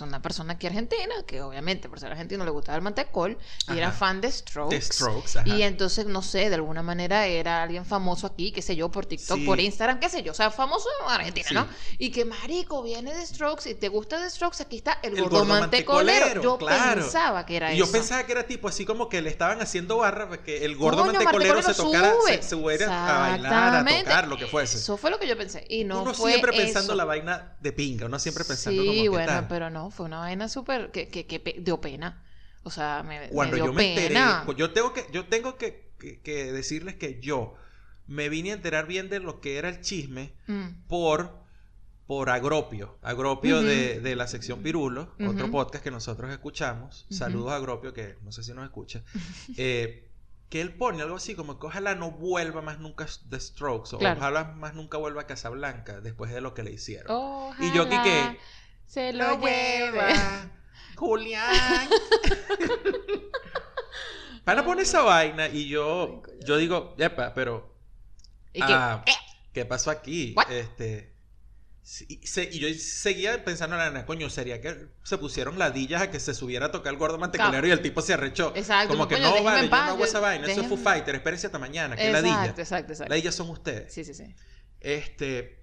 una 0.00 0.20
persona 0.22 0.54
aquí 0.54 0.66
argentina, 0.66 1.14
que 1.26 1.42
obviamente 1.42 1.88
por 1.88 1.98
ser 2.00 2.10
argentino 2.12 2.44
le 2.44 2.50
gustaba 2.50 2.76
el 2.76 2.82
mantecol, 2.82 3.38
y 3.72 3.78
era 3.78 3.90
fan 3.92 4.20
de 4.20 4.30
Strokes. 4.30 4.76
The 4.78 4.82
Strokes, 4.82 5.38
ajá. 5.38 5.48
Y 5.48 5.62
entonces, 5.62 6.06
no 6.06 6.22
sé, 6.22 6.48
de 6.48 6.54
alguna 6.56 6.82
manera 6.82 7.26
era 7.26 7.62
alguien 7.62 7.84
famoso 7.86 8.26
aquí, 8.26 8.52
qué 8.52 8.62
sé 8.62 8.76
yo, 8.76 8.90
por 8.90 9.06
TikTok, 9.06 9.38
Sí. 9.38 9.44
por 9.46 9.58
Instagram, 9.60 10.00
qué 10.00 10.08
sé 10.08 10.22
yo, 10.22 10.32
o 10.32 10.34
sea, 10.34 10.50
famoso 10.50 10.88
en 11.04 11.10
Argentina, 11.12 11.48
Sí. 11.48 11.54
¿no? 11.54 11.66
Y 11.98 12.10
que 12.10 12.24
marico 12.24 12.82
viene 12.82 13.14
de 13.14 13.24
Strokes 13.26 13.68
y 13.70 13.74
te 13.74 13.88
gusta 13.88 14.20
de 14.20 14.28
Strokes, 14.30 14.62
aquí 14.62 14.76
está 14.78 14.98
el, 15.02 15.14
El 15.16 15.22
gordo, 15.22 15.44
mantecolero. 15.44 16.18
mantecolero, 16.26 16.42
Yo 16.42 16.58
claro. 16.58 17.00
pensaba 17.02 17.46
que 17.46 17.56
era 17.56 17.72
Y 17.72 17.78
yo 17.78 17.84
eso. 17.84 17.92
pensaba 17.92 18.24
que 18.24 18.32
era 18.32 18.46
tipo 18.46 18.68
así 18.68 18.84
como 18.84 19.08
que 19.08 19.22
le 19.22 19.30
estaban 19.30 19.60
haciendo 19.62 19.98
barra 19.98 20.28
que 20.42 20.64
el 20.64 20.76
gordo 20.76 21.02
Coño, 21.02 21.12
mantecolero 21.14 21.62
se 21.62 21.74
tocara, 21.74 22.12
sube. 22.20 22.42
se 22.42 22.48
subiera 22.50 23.16
a 23.16 23.30
bailar, 23.30 23.74
a 23.86 23.98
tocar, 24.00 24.28
lo 24.28 24.36
que 24.36 24.46
fuese. 24.46 24.76
Eso 24.76 24.96
fue 24.96 25.10
lo 25.10 25.18
que 25.18 25.26
yo 25.26 25.36
pensé. 25.36 25.64
Y 25.68 25.84
no 25.84 26.02
uno 26.02 26.14
fue 26.14 26.32
siempre 26.32 26.52
pensando 26.52 26.94
la 26.94 27.04
vaina 27.04 27.56
de 27.60 27.72
pinga, 27.72 28.06
uno 28.06 28.18
siempre 28.18 28.44
pensando 28.44 28.82
Sí, 28.82 28.88
como 28.88 29.02
que 29.02 29.08
bueno, 29.08 29.26
tal. 29.26 29.48
pero 29.48 29.69
no, 29.70 29.90
fue 29.90 30.06
una 30.06 30.18
vaina 30.18 30.48
súper 30.48 30.90
que, 30.90 31.08
que, 31.08 31.26
que 31.26 31.56
dio 31.60 31.80
pena. 31.80 32.24
O 32.62 32.70
sea, 32.70 33.02
me, 33.06 33.20
me 33.20 33.28
Cuando 33.30 33.56
dio 33.56 33.66
yo 33.66 33.72
me 33.72 33.90
enteré, 33.90 34.08
pena. 34.08 34.46
yo 34.56 34.72
tengo 34.72 34.92
que, 34.92 35.06
yo 35.12 35.26
tengo 35.26 35.56
que, 35.56 35.90
que- 35.98 36.20
que 36.20 36.52
decirles 36.52 36.94
que 36.96 37.20
yo 37.20 37.54
me 38.06 38.28
vine 38.28 38.50
a 38.50 38.54
enterar 38.54 38.86
bien 38.86 39.08
de 39.08 39.20
lo 39.20 39.40
que 39.40 39.56
era 39.56 39.68
el 39.68 39.80
chisme 39.80 40.34
Mm. 40.46 40.86
por, 40.88 41.38
por 42.06 42.28
Agropio. 42.28 42.98
Agropio 43.02 43.62
de, 43.62 44.00
de 44.00 44.16
la 44.16 44.26
sección 44.26 44.62
Pirulo, 44.62 45.14
otro 45.26 45.50
podcast 45.50 45.82
que 45.84 45.90
nosotros 45.90 46.30
escuchamos. 46.30 47.06
Saludos 47.08 47.52
a 47.52 47.56
Agropio, 47.56 47.92
que 47.94 48.16
no 48.22 48.32
sé 48.32 48.42
si 48.42 48.52
nos 48.52 48.64
escucha. 48.64 49.02
Eh, 49.56 50.06
que 50.50 50.60
él 50.60 50.74
pone 50.74 51.00
algo 51.00 51.14
así 51.14 51.36
como 51.36 51.60
que 51.60 51.66
ojalá 51.68 51.94
no 51.94 52.10
vuelva 52.10 52.60
más 52.60 52.80
nunca 52.80 53.06
The 53.28 53.38
Strokes, 53.38 53.94
o 53.94 53.98
Claro. 54.00 54.18
ojalá 54.18 54.44
más 54.56 54.74
nunca 54.74 54.98
vuelva 54.98 55.22
a 55.22 55.26
Casablanca 55.28 56.00
después 56.00 56.32
de 56.32 56.40
lo 56.40 56.54
que 56.54 56.64
le 56.64 56.72
hicieron. 56.72 57.06
Ojalá 57.08 57.64
Y 57.64 57.72
yo, 57.72 57.88
Quique, 57.88 58.36
se 58.90 59.12
lo 59.12 59.38
lleve. 59.38 59.92
hueva, 59.92 60.50
Julián. 60.96 61.88
Para 64.44 64.64
poner 64.64 64.84
esa 64.84 65.02
vaina 65.02 65.48
y 65.48 65.68
yo, 65.68 66.22
yo 66.44 66.56
digo, 66.56 66.94
epa, 66.98 67.34
pero 67.34 67.76
Y 68.52 68.60
que, 68.60 68.72
Ah, 68.72 69.02
¿qué? 69.06 69.12
¿Qué 69.52 69.64
pasó 69.64 69.90
aquí? 69.90 70.32
What? 70.36 70.50
Este. 70.50 71.14
se- 71.82 72.48
y 72.50 72.58
yo 72.58 72.68
seguía 72.78 73.44
pensando 73.44 73.80
en 73.80 73.94
la 73.94 74.06
coño, 74.06 74.30
sería 74.30 74.60
que 74.60 74.88
se 75.04 75.18
pusieron 75.18 75.58
ladillas 75.58 76.02
a 76.02 76.10
que 76.10 76.20
se 76.20 76.34
subiera 76.34 76.66
a 76.66 76.70
tocar 76.72 76.92
el 76.92 76.98
gordo 76.98 77.18
mantecolero 77.18 77.66
y 77.66 77.70
el 77.70 77.82
tipo 77.82 78.00
se 78.02 78.14
arrechó. 78.14 78.52
Exacto, 78.56 78.88
Como 78.94 79.06
que 79.08 79.16
coño, 79.16 79.36
no, 79.36 79.42
vale, 79.44 79.64
yo 79.64 79.70
paz, 79.70 79.84
no 79.86 79.90
hago 79.92 79.98
yo- 80.00 80.04
esa 80.06 80.20
vaina, 80.20 80.46
eso 80.50 80.60
es 80.62 80.68
Foo 80.68 80.76
Fighter, 80.76 81.14
espérense 81.14 81.46
hasta 81.46 81.58
mañana, 81.58 81.96
que 81.96 82.06
Exacto, 82.08 82.28
ladilla. 82.28 82.50
exacto, 82.56 82.92
exacto. 82.92 83.10
Ladillas 83.10 83.34
son 83.34 83.50
ustedes. 83.50 83.92
Sí, 83.92 84.04
sí, 84.04 84.14
sí. 84.14 84.34
Este, 84.80 85.59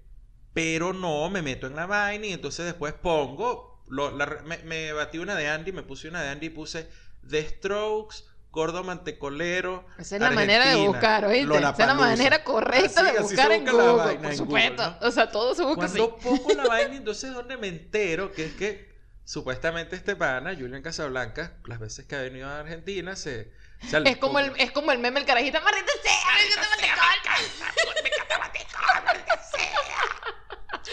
pero 0.52 0.92
no, 0.92 1.28
me 1.30 1.42
meto 1.42 1.66
en 1.66 1.76
la 1.76 1.86
vaina 1.86 2.26
y 2.26 2.32
entonces 2.32 2.64
después 2.66 2.92
pongo, 2.94 3.82
lo- 3.88 4.10
la 4.16 4.26
re- 4.26 4.42
me, 4.42 4.58
me 4.58 4.92
batí 4.92 5.18
una 5.18 5.34
de 5.34 5.48
Andy, 5.48 5.72
me 5.72 5.82
puse 5.82 6.08
una 6.08 6.22
de 6.22 6.28
Andy 6.28 6.46
y 6.46 6.50
puse 6.50 6.88
The 7.28 7.46
Strokes, 7.48 8.24
gordo 8.50 8.82
mantecolero. 8.82 9.86
Esa 9.98 10.16
es 10.16 10.22
la 10.22 10.30
manera 10.30 10.68
de 10.68 10.86
buscar, 10.86 11.24
¿oíste? 11.26 11.54
Esa 11.58 11.70
es 11.70 11.78
la 11.86 11.94
manera 11.94 12.42
correcta 12.44 13.02
Así- 13.02 13.12
de 13.12 13.18
así 13.18 13.22
buscar 13.22 13.52
en 13.52 13.64
busca 13.64 13.76
la 13.76 13.82
Google, 13.90 14.04
vaina 14.04 14.22
por 14.22 14.34
supuesto. 14.36 14.82
Google, 14.82 14.98
¿no? 15.00 15.06
O 15.06 15.10
sea, 15.10 15.30
todo 15.30 15.54
se 15.54 15.62
busca 15.64 15.84
así. 15.84 15.98
Cuando 15.98 16.16
pongo 16.18 16.54
la 16.54 16.64
vaina, 16.66 16.96
entonces 16.96 17.24
es 17.30 17.34
donde 17.36 17.56
me 17.56 17.68
entero 17.68 18.32
que 18.32 18.46
es 18.46 18.54
que 18.54 18.88
supuestamente 19.24 19.94
este 19.96 20.16
pana, 20.16 20.54
Julian 20.58 20.82
Casablanca, 20.82 21.58
las 21.66 21.78
veces 21.78 22.06
que 22.06 22.16
ha 22.16 22.20
venido 22.22 22.48
a 22.48 22.60
Argentina, 22.60 23.14
se... 23.14 23.52
Es 23.80 24.16
como 24.18 24.38
el, 24.38 24.52
es 24.58 24.70
como 24.72 24.92
el 24.92 24.98
meme, 24.98 25.20
el 25.20 25.26
carajito, 25.26 25.60
maldita 25.60 25.92
sea, 26.02 26.12
encanta 26.46 26.78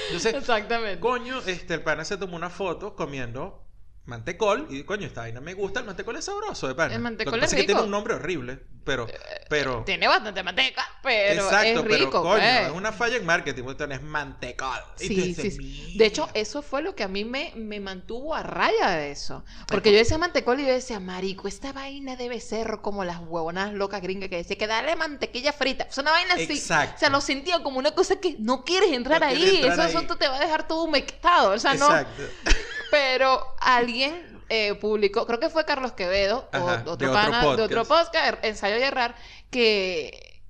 Entonces, 0.07 0.33
Exactamente. 0.35 0.99
coño, 0.99 1.39
este, 1.45 1.73
el 1.73 1.83
pana 1.83 2.05
se 2.05 2.17
tomó 2.17 2.35
una 2.35 2.49
foto 2.49 2.95
comiendo 2.95 3.65
mantecol 4.05 4.67
y 4.69 4.83
coño, 4.83 5.07
esta 5.07 5.21
vaina 5.21 5.41
me 5.41 5.53
gusta, 5.53 5.79
el 5.79 5.85
mantecol 5.87 6.15
es 6.17 6.25
sabroso 6.25 6.67
de 6.67 6.75
pana. 6.75 6.93
El 6.95 7.01
mantecol 7.01 7.33
Lo 7.33 7.39
que 7.39 7.45
es 7.45 7.51
pasa 7.51 7.55
que 7.55 7.63
tiene 7.63 7.79
rico. 7.79 7.85
un 7.85 7.91
nombre 7.91 8.13
horrible, 8.13 8.59
pero... 8.83 9.07
pero 9.49 9.83
Tiene 9.83 10.07
bastante 10.07 10.43
manteca, 10.43 10.83
pero 11.01 11.43
Exacto, 11.43 11.79
es 11.79 11.85
rico, 11.85 11.87
pero 11.87 12.11
coño, 12.11 12.33
pues. 12.39 12.67
es 12.67 12.71
una 12.71 12.91
falla 12.91 13.17
en 13.17 13.25
marketing, 13.25 13.63
es 13.91 14.01
mantecol. 14.03 14.77
Y 14.99 15.07
Sí, 15.07 15.15
dices, 15.15 15.55
sí, 15.55 15.73
sí. 15.91 15.97
De 15.97 16.05
hecho, 16.05 16.29
eso 16.35 16.61
fue 16.61 16.81
lo 16.83 16.95
que 16.95 17.03
a 17.03 17.07
mí 17.07 17.25
me, 17.25 17.51
me 17.55 17.79
mantuvo 17.79 18.35
a 18.35 18.43
raya 18.43 18.91
de 18.91 19.11
eso. 19.11 19.43
Porque 19.67 19.91
yo 19.91 19.97
decía 19.97 20.17
mantecol 20.19 20.59
y 20.59 20.65
yo 20.67 20.71
decía, 20.73 20.99
marico, 20.99 21.47
esta 21.47 21.73
vaina 21.73 22.15
debe 22.15 22.39
ser 22.41 22.79
como 22.81 23.03
las 23.05 23.19
huevonas 23.19 23.73
locas 23.73 24.01
gringas 24.01 24.29
que 24.29 24.37
decía 24.37 24.57
que 24.57 24.67
dale 24.67 24.95
mantequilla 24.95 25.51
frita. 25.51 25.87
O 25.89 25.91
sea, 25.93 26.03
una 26.03 26.11
vaina 26.11 26.35
así. 26.35 26.43
Exacto. 26.53 26.95
O 26.95 26.99
sea, 26.99 27.09
lo 27.09 27.21
sentía 27.21 27.63
como 27.63 27.79
una 27.79 27.91
cosa 27.91 28.17
que 28.19 28.35
no 28.39 28.63
quieres 28.63 28.91
entrar 28.91 29.21
No 29.21 29.27
ahí. 29.27 29.35
quieres 29.37 29.55
entrar 29.55 29.73
Eso 29.73 29.81
ahí. 29.81 29.95
asunto 29.95 30.15
te 30.17 30.27
va 30.27 30.35
a 30.37 30.39
dejar 30.39 30.67
todo 30.67 30.83
humectado. 30.83 31.51
O 31.53 31.59
sea, 31.59 31.73
no. 31.73 31.87
Pero 32.91 33.45
alguien 33.59 34.41
eh, 34.49 34.75
publicó, 34.75 35.25
creo 35.25 35.39
que 35.39 35.49
fue 35.49 35.65
Carlos 35.65 35.93
Quevedo, 35.93 36.49
o- 36.53 36.57
otro 36.57 36.83
de 36.83 36.89
otro 36.91 37.13
pana 37.13 37.39
de 37.39 37.45
podcast. 37.45 37.59
otro 37.71 37.85
podcast, 37.85 38.43
Ensayo 38.45 38.77
y 38.77 38.83
Errar, 38.83 39.15
que, 39.49 40.41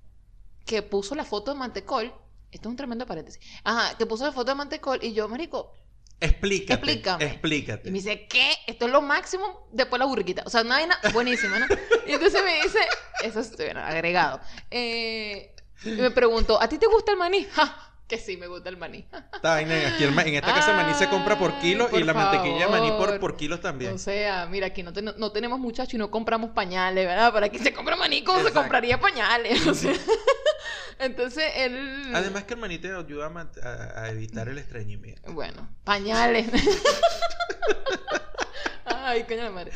que 0.66 0.82
puso 0.82 1.16
la 1.16 1.24
foto 1.26 1.54
de 1.54 1.60
Mantecol. 1.60 2.14
Esto 2.52 2.70
es 2.70 2.72
un 2.72 2.78
tremendo 2.78 3.06
paréntesis. 3.06 3.42
Ajá, 3.64 3.98
que 3.98 4.06
puso 4.06 4.26
la 4.26 4.32
foto 4.32 4.52
de 4.52 4.56
Mantecol 4.56 5.00
y 5.02 5.14
yo, 5.14 5.28
marico, 5.28 5.74
Explícate. 6.22 6.74
Explícame. 6.76 7.26
Explícate. 7.26 7.90
y 7.90 7.92
me 7.92 7.98
dice, 7.98 8.26
¿qué? 8.28 8.50
Esto 8.68 8.86
es 8.86 8.92
lo 8.92 9.02
máximo 9.02 9.68
después 9.74 10.00
la 10.00 10.06
burriquita. 10.06 10.44
O 10.46 10.50
sea, 10.50 10.62
una 10.62 10.76
vaina 10.76 10.98
buenísima, 11.12 11.60
¿no? 11.60 11.66
Y 12.08 12.14
entonces 12.14 12.42
me 12.42 12.64
dice, 12.64 12.80
eso 13.22 13.42
es 13.42 13.56
bueno, 13.58 13.82
agregado. 13.82 14.40
Eh, 14.72 15.54
y 15.84 15.90
me 15.90 16.12
preguntó, 16.12 16.60
¿a 16.62 16.70
ti 16.70 16.78
te 16.78 16.88
gusta 16.88 17.12
el 17.12 17.18
maní? 17.18 17.44
Ja, 17.52 17.85
que 18.08 18.18
sí, 18.20 18.38
me 18.38 18.48
gusta 18.48 18.70
el 18.70 18.78
maní. 18.78 19.06
Aquí 19.44 20.04
el 20.04 20.12
ma- 20.12 20.24
en 20.24 20.36
esta 20.36 20.54
casa 20.54 20.74
maní 20.74 20.94
se 20.94 21.10
compra 21.10 21.38
por 21.40 21.58
kilo 21.60 21.90
y 21.92 22.04
la 22.04 22.14
mantequilla 22.14 22.66
de 22.66 22.72
maní 22.72 22.92
por, 22.92 23.20
por 23.20 23.36
kilos 23.36 23.62
también. 23.62 23.94
O 23.94 23.98
sea, 23.98 24.46
mira, 24.48 24.68
aquí 24.68 24.84
no, 24.84 24.94
ten- 24.94 25.14
no 25.18 25.32
tenemos 25.32 25.60
muchachos 25.60 25.94
y 25.96 25.98
no 25.98 26.12
compramos 26.12 26.52
pañales, 26.52 27.06
¿verdad? 27.08 27.34
Para 27.34 27.48
aquí 27.48 27.58
se 27.60 27.74
compra 27.74 27.96
maní 27.96 28.24
como 28.24 28.44
se 28.44 28.52
compraría 28.54 29.00
pañales. 29.00 29.66
O 29.68 29.74
sea, 29.74 29.94
entonces 31.00 31.46
él... 31.56 32.12
Además 32.14 32.44
que 32.44 32.54
el 32.54 32.60
maní 32.60 32.78
te 32.78 32.94
ayuda 32.96 33.26
a, 33.28 33.30
man- 33.30 33.52
a- 33.64 34.02
a 34.04 34.10
evitar 34.10 34.48
el 34.50 34.58
estreñimiento. 34.58 35.32
Bueno, 35.34 35.68
pañales. 35.84 36.48
Ay, 38.86 39.24
coño 39.24 39.44
de 39.44 39.50
madre. 39.50 39.72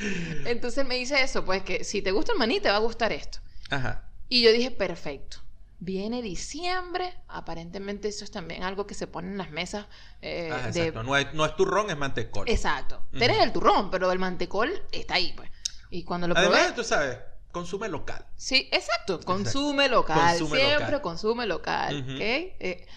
Entonces 0.45 0.85
me 0.85 0.95
dice 0.95 1.21
eso, 1.21 1.45
pues 1.45 1.63
que 1.63 1.83
si 1.83 2.01
te 2.01 2.11
gusta 2.11 2.31
el 2.33 2.39
maní, 2.39 2.59
te 2.59 2.69
va 2.69 2.75
a 2.77 2.79
gustar 2.79 3.11
esto. 3.11 3.39
Ajá. 3.69 4.03
Y 4.27 4.43
yo 4.43 4.51
dije, 4.51 4.71
perfecto. 4.71 5.37
Viene 5.81 6.21
diciembre, 6.21 7.13
aparentemente 7.29 8.09
eso 8.09 8.25
es 8.25 8.31
también 8.31 8.63
algo 8.63 8.85
que 8.85 8.93
se 8.93 9.07
pone 9.07 9.29
en 9.29 9.37
las 9.37 9.49
mesas 9.49 9.85
eh, 10.21 10.51
Ajá, 10.51 10.71
de... 10.71 10.91
No 10.91 11.15
es, 11.15 11.33
no 11.33 11.45
es 11.45 11.55
turrón, 11.55 11.89
es 11.89 11.97
mantecol. 11.97 12.49
Exacto. 12.49 13.01
Ujú. 13.09 13.19
Tienes 13.19 13.39
el 13.39 13.53
turrón, 13.53 13.89
pero 13.89 14.11
el 14.11 14.19
mantecol 14.19 14.83
está 14.91 15.13
ahí, 15.15 15.31
pues. 15.37 15.49
Y 15.89 16.03
cuando 16.03 16.27
lo 16.27 16.35
probé... 16.35 16.47
Además, 16.47 16.75
tú 16.75 16.83
sabes, 16.83 17.17
consume 17.51 17.87
local. 17.87 18.25
Sí, 18.35 18.67
exacto. 18.71 19.19
Consume 19.21 19.87
local. 19.87 20.37
Consume 20.37 20.59
Siempre 20.59 20.85
local. 20.85 21.01
consume 21.01 21.45
local. 21.45 22.01
¿Ok? 22.01 22.19
Eh, 22.19 22.55
eh, 22.59 22.87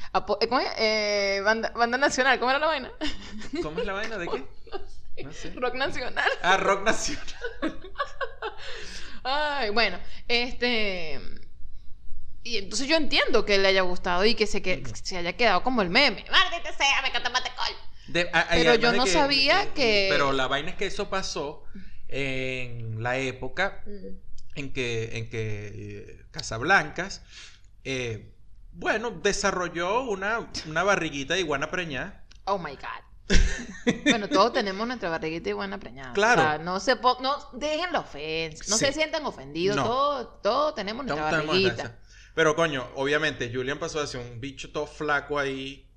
¿cómo 0.49 0.61
es? 0.61 0.69
Eh, 0.77 1.41
banda, 1.45 1.71
banda 1.77 1.99
nacional. 1.99 2.39
¿Cómo 2.39 2.51
era 2.51 2.59
la 2.59 2.67
vaina? 2.67 2.93
¿Cómo 3.63 3.81
es 3.81 3.87
la 3.87 3.93
vaina 3.93 4.19
de 4.19 4.29
qué? 4.29 4.45
No 5.23 5.31
sé. 5.31 5.51
Rock 5.51 5.75
nacional. 5.75 6.29
Ah, 6.43 6.57
rock 6.57 6.85
nacional. 6.85 7.27
Ay, 9.23 9.69
bueno, 9.69 9.99
este. 10.27 11.42
Y 12.45 12.57
entonces 12.59 12.89
yo 12.89 12.97
entiendo 12.97 13.45
que 13.45 13.59
le 13.59 13.69
haya 13.69 13.83
gustado 13.83 14.25
y 14.25 14.35
que 14.35 14.47
se, 14.47 14.63
que, 14.63 14.83
se 15.03 15.17
haya 15.17 15.35
quedado 15.37 15.63
como 15.63 15.81
el 15.83 15.91
meme. 15.91 16.25
¡Maldita 16.31 16.73
sea! 16.73 17.03
¡Me 17.03 17.11
Matecol! 17.31 17.77
De- 18.09 18.29
a- 18.33 18.49
Pero 18.51 18.75
yo 18.75 18.91
de 18.91 18.99
no 18.99 19.07
sabía 19.07 19.73
que- 19.75 20.09
Pero 20.11 20.33
la 20.33 20.49
vaina 20.49 20.71
es 20.71 20.77
que 20.77 20.87
eso 20.87 21.09
pasó 21.09 21.65
en 22.09 23.03
la 23.03 23.17
época 23.19 23.83
en 24.55 24.73
que, 24.73 25.17
en 25.19 25.31
que 25.31 25.71
eh, 25.75 26.25
Casablancas, 26.31 27.23
eh, 27.85 28.33
bueno, 28.73 29.11
desarrolló 29.11 30.03
una, 30.03 30.51
una 30.67 30.83
barriguita 30.83 31.35
de 31.35 31.41
iguana 31.41 31.71
preñada. 31.71 32.25
Oh 32.45 32.59
my 32.59 32.73
God. 32.77 33.37
bueno, 34.05 34.29
todos 34.29 34.53
tenemos 34.53 34.87
nuestra 34.87 35.09
barriguita 35.09 35.49
y 35.49 35.53
buena 35.53 35.79
preñada. 35.79 36.13
Claro. 36.13 36.43
O 36.43 36.45
sea, 36.45 36.59
no 36.59 36.81
se 36.81 36.97
po- 36.97 37.19
no 37.23 37.37
dejen 37.55 37.93
la 37.93 38.01
ofensa, 38.01 38.65
no 38.69 38.77
Sí. 38.77 38.87
se 38.87 38.93
sientan 38.93 39.25
ofendidos. 39.25 39.77
No. 39.77 39.85
Todos, 39.85 40.43
todos 40.43 40.75
tenemos 40.75 41.07
nuestra 41.07 41.31
barriguita. 41.31 41.99
Pero 42.35 42.55
coño, 42.57 42.89
obviamente, 42.95 43.51
Julian 43.53 43.79
pasó 43.79 44.01
de 44.01 44.07
ser 44.07 44.21
un 44.21 44.41
bicho 44.41 44.71
todo 44.73 44.87
flaco 44.87 45.39
ahí. 45.39 45.89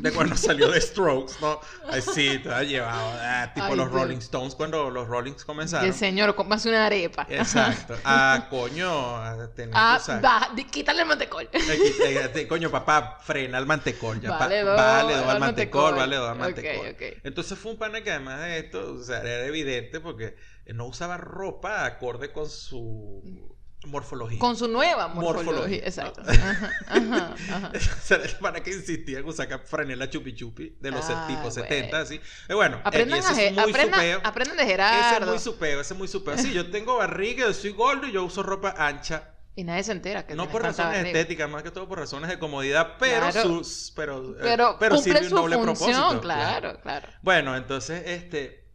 De 0.00 0.12
cuando 0.12 0.36
salió 0.36 0.70
de 0.70 0.78
Strokes, 0.78 1.36
¿no? 1.40 1.58
Así, 1.88 2.38
todo 2.40 2.62
llevado. 2.62 3.10
ah, 3.22 3.50
tipo 3.54 3.64
Ay, 3.66 3.76
los 3.76 3.90
Dios. 3.90 4.02
Rolling 4.02 4.18
Stones 4.18 4.54
cuando 4.54 4.90
los 4.90 5.08
Rollings 5.08 5.42
comenzaron. 5.44 5.88
el 5.88 5.94
señor, 5.94 6.34
cómase 6.34 6.68
una 6.68 6.84
arepa. 6.86 7.26
Exacto. 7.30 7.96
Ah, 8.04 8.46
coño, 8.50 9.16
a 9.16 9.50
tener 9.54 9.74
Ah, 9.74 9.98
va, 10.22 10.50
quítale 10.70 11.00
el 11.00 11.08
mantecol. 11.08 11.48
Eh, 11.52 12.30
te- 12.32 12.46
coño, 12.46 12.70
papá, 12.70 13.18
frena 13.22 13.56
el 13.58 13.64
mantecol. 13.64 14.20
Ya, 14.20 14.30
Vale, 14.32 14.62
vale, 14.64 15.14
dos 15.14 15.22
al 15.24 15.30
al 15.30 15.40
mantecol, 15.40 15.40
mantecol. 15.40 15.94
vale, 15.94 16.16
dos 16.16 16.28
al 16.30 16.38
mantecol. 16.38 16.88
ok. 16.90 17.02
Entonces 17.24 17.58
fue 17.58 17.72
un 17.72 17.78
pana 17.78 18.02
que 18.04 18.10
además 18.10 18.40
de 18.40 18.58
esto, 18.58 18.92
o 18.92 19.02
sea, 19.02 19.20
era 19.22 19.46
evidente 19.46 19.98
porque 20.00 20.36
no 20.66 20.86
usaba 20.86 21.16
ropa 21.16 21.86
acorde 21.86 22.32
con 22.32 22.48
su 22.50 23.56
morfología. 23.86 24.38
Con 24.38 24.56
su 24.56 24.68
nueva 24.68 25.08
morfología. 25.08 25.44
Morfología, 25.52 25.78
Exacto. 25.84 26.22
¿no? 26.22 26.30
Ajá, 26.32 26.72
ajá, 26.88 27.34
ajá. 27.54 28.38
Pana 28.40 28.60
que 28.62 28.70
insistía 28.72 29.18
en 29.20 29.24
usar 29.26 29.48
franela 29.64 30.10
chupi 30.10 30.34
chupi 30.34 30.76
de 30.80 30.90
los 30.90 31.04
Ah, 31.08 31.26
tipos 31.28 31.54
güey. 31.54 31.68
70, 31.68 32.00
así. 32.00 32.20
Eh, 32.48 32.54
bueno, 32.54 32.80
Aprendan, 32.84 33.18
eh, 33.18 33.22
y 33.22 33.32
ese 33.32 33.42
a, 33.42 33.46
es 33.48 33.52
muy 33.54 33.70
aprendan, 33.70 34.00
supeo. 34.00 34.20
aprendan 34.24 34.56
de 34.56 34.62
Ese 34.64 34.72
es 34.72 34.78
Gerardo. 34.78 35.26
muy 35.30 35.38
supeo, 35.38 35.80
ese 35.80 35.94
es 35.94 35.98
muy 35.98 36.08
supeo. 36.08 36.36
Sí, 36.38 36.52
yo 36.52 36.70
tengo 36.70 36.96
barriga, 36.98 37.46
yo 37.46 37.54
soy 37.54 37.70
gordo 37.70 38.06
y 38.06 38.12
yo 38.12 38.24
uso 38.24 38.42
ropa 38.42 38.74
ancha. 38.76 39.34
Y 39.54 39.64
nadie 39.64 39.82
se 39.82 39.90
entera 39.92 40.24
que 40.24 40.34
No 40.36 40.48
por 40.48 40.62
razones 40.62 40.92
barriga. 40.98 41.18
estéticas, 41.18 41.50
más 41.50 41.62
que 41.64 41.70
todo 41.72 41.88
por 41.88 41.98
razones 41.98 42.30
de 42.30 42.38
comodidad, 42.38 42.94
pero 43.00 43.28
Claro. 43.30 43.42
sus 43.42 43.92
pero 43.96 44.32
eh, 44.36 44.40
Pero, 44.40 44.76
pero 44.78 44.94
cumple 44.96 45.12
sirve 45.14 45.24
un 45.24 45.30
su 45.30 45.34
doble 45.36 45.56
función, 45.56 45.90
propósito. 45.94 46.20
claro, 46.20 46.80
claro. 46.80 47.08
Bueno, 47.22 47.56
entonces 47.56 48.02
este 48.06 48.67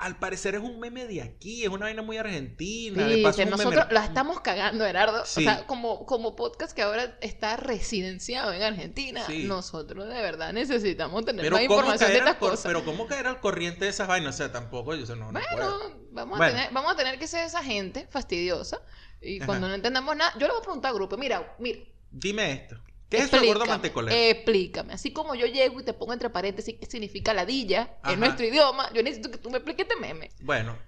al 0.00 0.16
parecer 0.18 0.54
es 0.54 0.62
un 0.62 0.80
meme 0.80 1.06
de 1.06 1.20
aquí, 1.22 1.62
es 1.62 1.68
una 1.68 1.84
vaina 1.86 2.02
muy 2.02 2.16
argentina, 2.16 3.06
Sí, 3.06 3.22
un 3.22 3.22
meme- 3.22 3.50
nosotros 3.50 3.86
la 3.90 4.04
estamos 4.04 4.40
cagando, 4.40 4.84
Gerardo. 4.86 5.24
Sí. 5.26 5.40
O 5.40 5.50
sea, 5.50 5.66
como, 5.66 6.06
como 6.06 6.34
podcast 6.36 6.72
que 6.74 6.82
ahora 6.82 7.18
está 7.20 7.56
residenciado 7.56 8.52
en 8.52 8.62
Argentina, 8.62 9.24
Sí. 9.26 9.44
nosotros 9.44 10.08
de 10.08 10.14
verdad 10.22 10.52
necesitamos 10.52 11.24
tener 11.24 11.42
pero 11.44 11.56
más 11.56 11.62
información 11.64 12.10
de 12.10 12.18
estas 12.18 12.36
cor- 12.36 12.50
cosas. 12.50 12.66
pero 12.66 12.84
cómo 12.84 13.06
caer 13.06 13.26
al 13.26 13.40
corriente 13.40 13.84
de 13.84 13.90
esas 13.90 14.08
vainas, 14.08 14.34
o 14.34 14.38
sea, 14.38 14.50
tampoco 14.50 14.94
yo 14.94 15.04
sé, 15.06 15.16
no, 15.16 15.30
no 15.32 15.32
bueno, 15.32 15.78
vamos, 16.12 16.38
Bueno. 16.38 16.44
A 16.54 16.56
tener, 16.56 16.72
vamos 16.72 16.92
a 16.92 16.96
tener 16.96 17.18
que 17.18 17.26
ser 17.26 17.44
esa 17.44 17.62
gente 17.62 18.06
fastidiosa. 18.10 18.80
Y 19.20 19.36
Ajá. 19.36 19.46
cuando 19.46 19.68
no 19.68 19.74
entendamos 19.74 20.16
nada, 20.16 20.32
yo 20.38 20.46
le 20.46 20.52
voy 20.54 20.60
a 20.60 20.62
preguntar 20.62 20.88
al 20.90 20.94
grupo, 20.94 21.16
mira, 21.18 21.54
mira, 21.58 21.80
Dime 22.10 22.52
esto. 22.52 22.76
¿Qué 23.10 23.18
es 23.18 23.24
eso 23.24 23.36
del 23.36 23.46
gordo 23.46 23.64
explícame, 23.64 23.70
mantecolero? 23.82 24.16
Explícame. 24.16 24.92
Así 24.94 25.12
como 25.12 25.34
yo 25.34 25.46
llego 25.46 25.80
y 25.80 25.84
te 25.84 25.92
pongo 25.92 26.12
entre 26.12 26.30
paréntesis 26.30 26.76
qué 26.78 26.86
significa 26.86 27.34
ladilla 27.34 27.96
Ajá. 28.02 28.14
en 28.14 28.20
nuestro 28.20 28.46
idioma, 28.46 28.90
yo 28.94 29.02
necesito 29.02 29.30
que 29.30 29.38
tú 29.38 29.50
me 29.50 29.58
expliques 29.58 29.86
este 29.88 30.00
meme. 30.00 30.30
Bueno, 30.40 30.78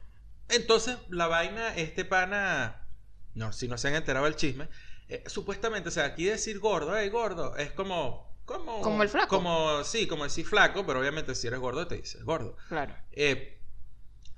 entonces 0.49 0.97
la 1.11 1.27
vaina, 1.27 1.75
este 1.77 2.05
pana, 2.05 2.87
no, 3.35 3.53
si 3.53 3.67
no 3.69 3.77
se 3.77 3.89
han 3.89 3.97
enterado 3.97 4.25
del 4.25 4.37
chisme, 4.37 4.69
eh, 5.09 5.25
supuestamente, 5.27 5.89
o 5.89 5.93
sea, 5.93 6.05
aquí 6.05 6.25
decir 6.25 6.59
gordo, 6.61 6.97
hey, 6.97 7.09
gordo, 7.09 7.57
es 7.57 7.73
como, 7.73 8.33
como, 8.45 8.81
Como 8.83 9.03
el 9.03 9.09
flaco. 9.09 9.29
como, 9.37 9.83
sí, 9.85 10.07
como 10.07 10.25
decir 10.25 10.47
flaco, 10.47 10.87
pero 10.87 11.01
obviamente 11.01 11.35
si 11.35 11.49
eres 11.49 11.59
gordo 11.59 11.87
te 11.87 11.97
dices 11.97 12.23
gordo. 12.25 12.57
Claro. 12.69 12.95
Eh, 13.11 13.59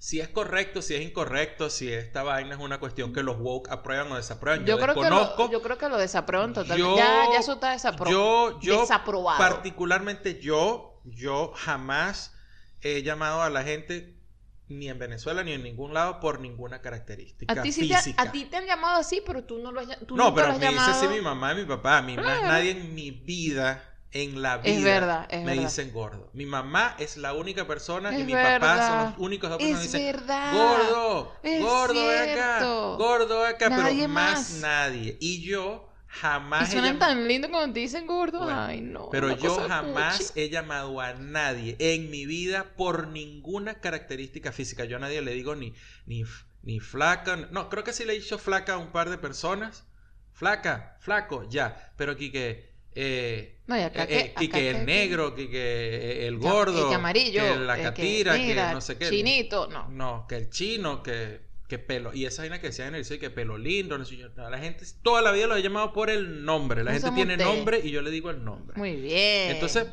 si 0.04 0.20
es 0.20 0.28
correcto, 0.28 0.82
si 0.82 0.94
es 0.94 1.00
incorrecto, 1.00 1.70
si 1.70 1.90
esta 1.90 2.22
vaina 2.22 2.54
es 2.56 2.60
una 2.60 2.78
cuestión 2.78 3.14
que 3.14 3.22
los 3.22 3.38
woke 3.38 3.70
aprueban 3.70 4.12
o 4.12 4.16
desaprueban, 4.16 4.66
yo, 4.66 4.76
Yo, 4.76 4.78
creo 4.78 4.94
que 4.94 5.08
lo, 5.08 5.50
yo 5.50 5.62
creo 5.62 5.78
que 5.78 5.88
lo 5.88 5.96
desaprueban 5.96 6.52
totalmente. 6.52 6.78
Yo- 6.78 6.94
ya, 6.98 7.32
ya 7.32 7.38
eso 7.38 7.54
está 7.54 7.74
desapro- 7.74 8.10
yo, 8.10 8.60
yo 8.60 8.82
desaprobado. 8.82 9.38
particularmente 9.38 10.38
yo, 10.42 11.00
yo 11.04 11.52
jamás 11.56 12.34
he 12.82 13.02
llamado 13.02 13.40
a 13.40 13.48
la 13.48 13.62
gente 13.62 14.20
ni 14.68 14.90
en 14.90 14.98
Venezuela 14.98 15.42
ni 15.42 15.52
en 15.52 15.62
ningún 15.62 15.94
lado 15.94 16.20
por 16.20 16.38
ninguna 16.38 16.82
característica 16.82 17.50
a 17.54 17.62
ti, 17.62 17.72
sí 17.72 17.88
te, 17.88 17.96
física. 17.96 18.20
a 18.24 18.30
ti 18.30 18.44
te 18.44 18.58
han 18.58 18.66
llamado 18.66 19.00
así, 19.00 19.22
pero 19.26 19.44
tú 19.44 19.56
no 19.56 19.72
lo 19.72 19.80
has, 19.80 19.88
tú 20.06 20.18
no, 20.18 20.34
pero 20.34 20.48
lo 20.48 20.52
has 20.52 20.58
me 20.58 20.68
dice 20.68 20.90
así 20.90 21.08
mi 21.08 21.22
mamá 21.22 21.52
y 21.54 21.56
mi 21.56 21.64
papá. 21.64 21.96
A 21.96 22.02
mí 22.02 22.14
más 22.16 22.26
Claro. 22.26 22.48
nadie 22.48 22.72
en 22.72 22.94
mi 22.94 23.10
vida, 23.10 23.82
en 24.14 24.40
la 24.40 24.58
vida, 24.58 24.74
Es 24.74 24.82
verdad, 24.82 25.26
es 25.28 25.40
me 25.40 25.46
verdad. 25.54 25.62
dicen 25.64 25.92
gordo. 25.92 26.30
Mi 26.32 26.46
mamá 26.46 26.96
es 26.98 27.16
la 27.16 27.34
única 27.34 27.66
persona 27.66 28.16
y 28.16 28.20
Es 28.20 28.26
mi 28.26 28.32
papá 28.32 28.88
son 28.88 28.98
los 29.10 29.18
únicos 29.18 29.50
dos 29.50 29.58
personas 29.58 29.80
que 29.92 29.98
dicen 29.98 30.16
verdad. 30.16 30.52
gordo, 30.54 31.32
Es 31.42 31.60
gordo 31.62 32.10
acá, 32.10 32.64
gordo 32.96 33.44
acá, 33.44 33.68
Nadie 33.68 34.02
pero 34.02 34.08
más, 34.08 34.50
nadie. 34.60 35.18
Y 35.20 35.42
yo 35.42 35.88
Y 36.06 36.20
jamás 36.20 36.68
he 36.68 36.72
suenan 36.72 36.98
tan 37.00 37.26
lindo 37.26 37.50
cuando 37.50 37.74
te 37.74 37.80
dicen 37.80 38.06
gordo. 38.06 38.44
Bueno, 38.44 38.62
Ay, 38.62 38.80
no. 38.80 39.10
Pero 39.10 39.36
yo 39.36 39.56
jamás 39.68 40.32
he 40.36 40.48
llamado 40.48 41.00
a 41.00 41.14
nadie 41.14 41.76
en 41.80 42.08
mi 42.10 42.24
vida 42.24 42.74
por 42.76 43.08
ninguna 43.08 43.80
característica 43.80 44.52
física. 44.52 44.84
Yo 44.84 44.96
a 44.96 45.00
nadie 45.00 45.22
le 45.22 45.32
digo 45.32 45.56
ni, 45.56 45.74
ni, 46.06 46.22
ni 46.62 46.78
flaca. 46.80 47.36
No, 47.50 47.68
creo 47.68 47.82
que 47.84 47.92
sí 47.92 48.04
le 48.04 48.12
he 48.14 48.20
dicho 48.20 48.38
flaca 48.38 48.74
a 48.74 48.78
un 48.78 48.92
par 48.92 49.10
de 49.10 49.18
personas. 49.18 49.84
Flaca, 50.32 50.96
flaco, 51.00 51.48
ya. 51.48 51.92
Pero 51.96 52.12
aquí 52.12 52.30
que. 52.30 52.73
Eh, 52.94 53.56
No, 53.66 53.76
y 53.76 53.80
acá 53.80 54.04
eh, 54.04 54.06
que- 54.06 54.14
eh, 54.16 54.34
el 54.40 54.50
que- 54.50 54.84
negro, 54.84 55.34
que, 55.34 55.50
que 55.50 56.26
el 56.28 56.38
gordo, 56.38 56.88
que 56.88 56.94
amarillo. 56.94 57.42
que 57.42 57.56
la 57.60 57.78
eh, 57.78 57.82
catira, 57.82 58.34
que, 58.34 58.38
mira, 58.46 58.72
no 58.72 58.80
sé 58.80 58.96
qué. 58.98 59.08
Chinito, 59.10 59.66
no. 59.68 59.88
No, 59.88 60.26
que 60.28 60.36
el 60.36 60.50
chino, 60.50 61.02
que, 61.02 61.40
que 61.68 61.78
pelo. 61.78 62.12
Y 62.14 62.26
esa 62.26 62.42
vaina 62.42 62.60
que 62.60 62.68
decían 62.68 62.94
en 62.94 63.04
el 63.04 63.18
que 63.18 63.30
pelo 63.30 63.58
lindo, 63.58 63.98
no 63.98 64.04
sé 64.04 64.16
yo. 64.16 64.28
La 64.36 64.58
gente 64.58 64.84
toda 65.02 65.22
la 65.22 65.32
vida 65.32 65.46
lo 65.48 65.56
he 65.56 65.62
llamado 65.62 65.92
por 65.92 66.08
el 66.10 66.44
nombre. 66.44 66.84
La 66.84 66.92
No 66.92 67.00
gente 67.00 67.14
tiene 67.16 67.36
té. 67.36 67.44
nombre 67.44 67.80
y 67.82 67.90
yo 67.90 68.00
le 68.02 68.10
digo 68.10 68.30
el 68.30 68.44
nombre. 68.44 68.76
Muy 68.78 68.94
bien. 68.96 69.50
Entonces, 69.52 69.86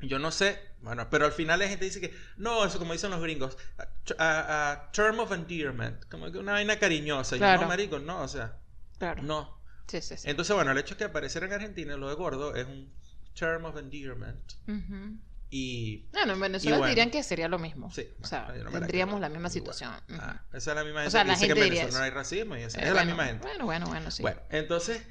yo 0.00 0.18
no 0.20 0.30
sé, 0.30 0.58
bueno, 0.80 1.08
pero 1.10 1.26
al 1.26 1.32
final 1.32 1.58
la 1.58 1.68
gente 1.68 1.84
dice 1.84 2.00
que, 2.00 2.14
no, 2.36 2.64
eso 2.64 2.78
como 2.78 2.92
dicen 2.92 3.10
los 3.10 3.20
gringos, 3.20 3.58
a, 3.76 4.24
a- 4.24 4.70
a 4.72 4.92
term 4.92 5.18
of 5.18 5.32
endearment, 5.32 6.04
como 6.08 6.30
que 6.30 6.38
una 6.38 6.52
vaina 6.52 6.78
cariñosa. 6.78 7.34
Y 7.36 7.38
yo, 7.40 7.44
Claro. 7.44 7.62
no, 7.62 7.68
marico, 7.68 7.98
no, 7.98 8.22
o 8.22 8.28
sea, 8.28 8.56
Claro. 8.98 9.22
no. 9.24 9.57
Sí, 9.88 10.00
sí, 10.02 10.16
sí. 10.16 10.28
Entonces, 10.30 10.54
bueno, 10.54 10.70
el 10.72 10.78
hecho 10.78 10.94
es 10.94 10.98
que 10.98 11.04
aparecer 11.04 11.42
en 11.44 11.52
Argentina 11.52 11.96
lo 11.96 12.08
de 12.08 12.14
gordo 12.14 12.54
es 12.54 12.66
un 12.66 12.92
term 13.34 13.64
of 13.64 13.76
endearment. 13.76 14.52
Ujú. 14.66 15.18
Y, 15.50 16.06
Bueno, 16.12 16.34
en 16.34 16.40
Venezuela 16.40 16.76
bueno. 16.76 16.90
dirían 16.90 17.10
que 17.10 17.22
sería 17.22 17.48
lo 17.48 17.58
mismo. 17.58 17.90
sí, 17.90 18.06
O 18.22 18.26
sea, 18.26 18.48
no 18.62 18.70
tendríamos 18.70 19.14
creo. 19.14 19.20
la 19.20 19.28
misma 19.30 19.48
situación. 19.48 19.90
Ujú. 20.10 20.18
Ah, 20.20 20.44
esa 20.52 20.70
es 20.72 20.76
la 20.76 20.84
misma 20.84 21.00
gente 21.00 21.10
sea, 21.12 21.22
que 21.22 21.28
la 21.28 21.34
dice 21.34 21.46
que 21.46 21.52
en 21.52 21.56
gente 21.56 21.64
diría 21.64 21.80
Venezuela 21.84 21.98
no 21.98 22.04
hay 22.04 22.10
racismo 22.10 22.56
y 22.56 22.60
esa 22.62 22.78
Eh, 22.78 22.82
es 22.82 22.88
la 22.88 22.92
bueno, 22.92 23.06
misma 23.06 23.24
gente. 23.26 23.46
Bueno, 23.46 23.64
bueno, 23.64 23.86
bueno, 23.86 24.10
sí. 24.10 24.22
Bueno, 24.22 24.40
entonces, 24.50 25.02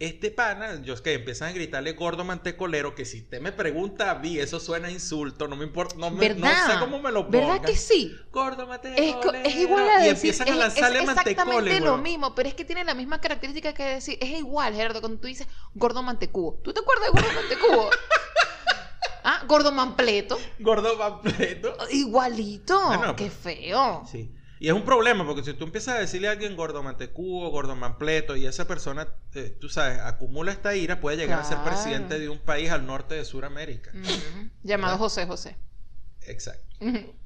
este 0.00 0.30
pana, 0.32 0.82
yo 0.82 0.92
es 0.92 1.00
que 1.00 1.14
empiezan 1.14 1.50
a 1.50 1.52
gritarle 1.52 1.92
gordo 1.92 2.24
mantecolero, 2.24 2.94
que 2.94 3.04
si 3.04 3.20
usted 3.22 3.40
me 3.40 3.52
pregunta 3.52 4.10
a 4.10 4.16
mí, 4.16 4.38
eso 4.38 4.58
suena 4.58 4.88
a 4.88 4.90
insulto, 4.90 5.46
no 5.46 5.56
me 5.56 5.64
importa, 5.64 5.94
no, 5.96 6.10
me, 6.10 6.28
no 6.34 6.46
sé 6.46 6.78
cómo 6.80 6.98
me 7.00 7.12
lo 7.12 7.26
pongan. 7.30 7.48
¿Verdad 7.48 7.64
que 7.64 7.76
sí? 7.76 8.14
Gordo 8.32 8.66
mantecolero. 8.66 9.20
co- 9.20 9.32
es 9.32 9.54
igual 9.56 9.88
a 9.88 10.04
Y 10.04 10.08
decir, 10.08 10.30
empiezan 10.30 10.48
a 10.48 10.56
lanzarle 10.56 10.98
es 11.02 11.08
exactamente 11.08 11.80
lo 11.80 11.96
mismo, 11.98 12.34
pero 12.34 12.48
es 12.48 12.54
que 12.54 12.64
tiene 12.64 12.84
la 12.84 12.94
misma 12.94 13.20
característica 13.20 13.72
que 13.72 13.84
decir, 13.84 14.18
es 14.20 14.30
igual, 14.30 14.74
Gerardo, 14.74 15.00
cuando 15.00 15.20
tú 15.20 15.28
dices 15.28 15.46
gordo 15.74 16.02
mantecubo. 16.02 16.60
¿Tú 16.64 16.72
te 16.72 16.80
acuerdas 16.80 17.06
de 17.06 17.12
gordo 17.12 17.32
mantecubo? 17.40 17.90
ah, 19.24 19.44
gordo 19.46 19.72
manpleto. 19.72 20.38
Gordo 20.58 20.96
manpleto. 20.96 21.76
Igualito. 21.90 22.80
Bueno, 22.88 23.16
Qué 23.16 23.26
pues, 23.26 23.56
feo. 23.58 24.02
Sí. 24.10 24.30
Y 24.60 24.68
es 24.68 24.72
un 24.72 24.84
problema, 24.84 25.26
porque 25.26 25.42
si 25.42 25.52
tú 25.54 25.64
empiezas 25.64 25.96
a 25.96 26.00
decirle 26.00 26.28
a 26.28 26.32
alguien 26.32 26.56
gordo 26.56 26.82
mantecubo, 26.82 27.50
gordo 27.50 27.74
manpleto, 27.74 28.36
y 28.36 28.46
esa 28.46 28.66
persona, 28.66 29.08
eh, 29.34 29.56
tú 29.60 29.68
sabes, 29.68 29.98
acumula 30.00 30.52
esta 30.52 30.74
ira, 30.76 31.00
puede 31.00 31.16
llegar 31.16 31.40
a 31.40 31.44
ser 31.44 31.58
presidente 31.64 32.18
de 32.18 32.28
un 32.28 32.38
país 32.38 32.70
al 32.70 32.86
norte 32.86 33.14
de 33.14 33.24
Sudamérica. 33.24 33.90
Llamado 34.62 34.92
¿Verdad? 34.94 34.98
José 34.98 35.26
José. 35.26 35.56
Exacto. 36.22 36.76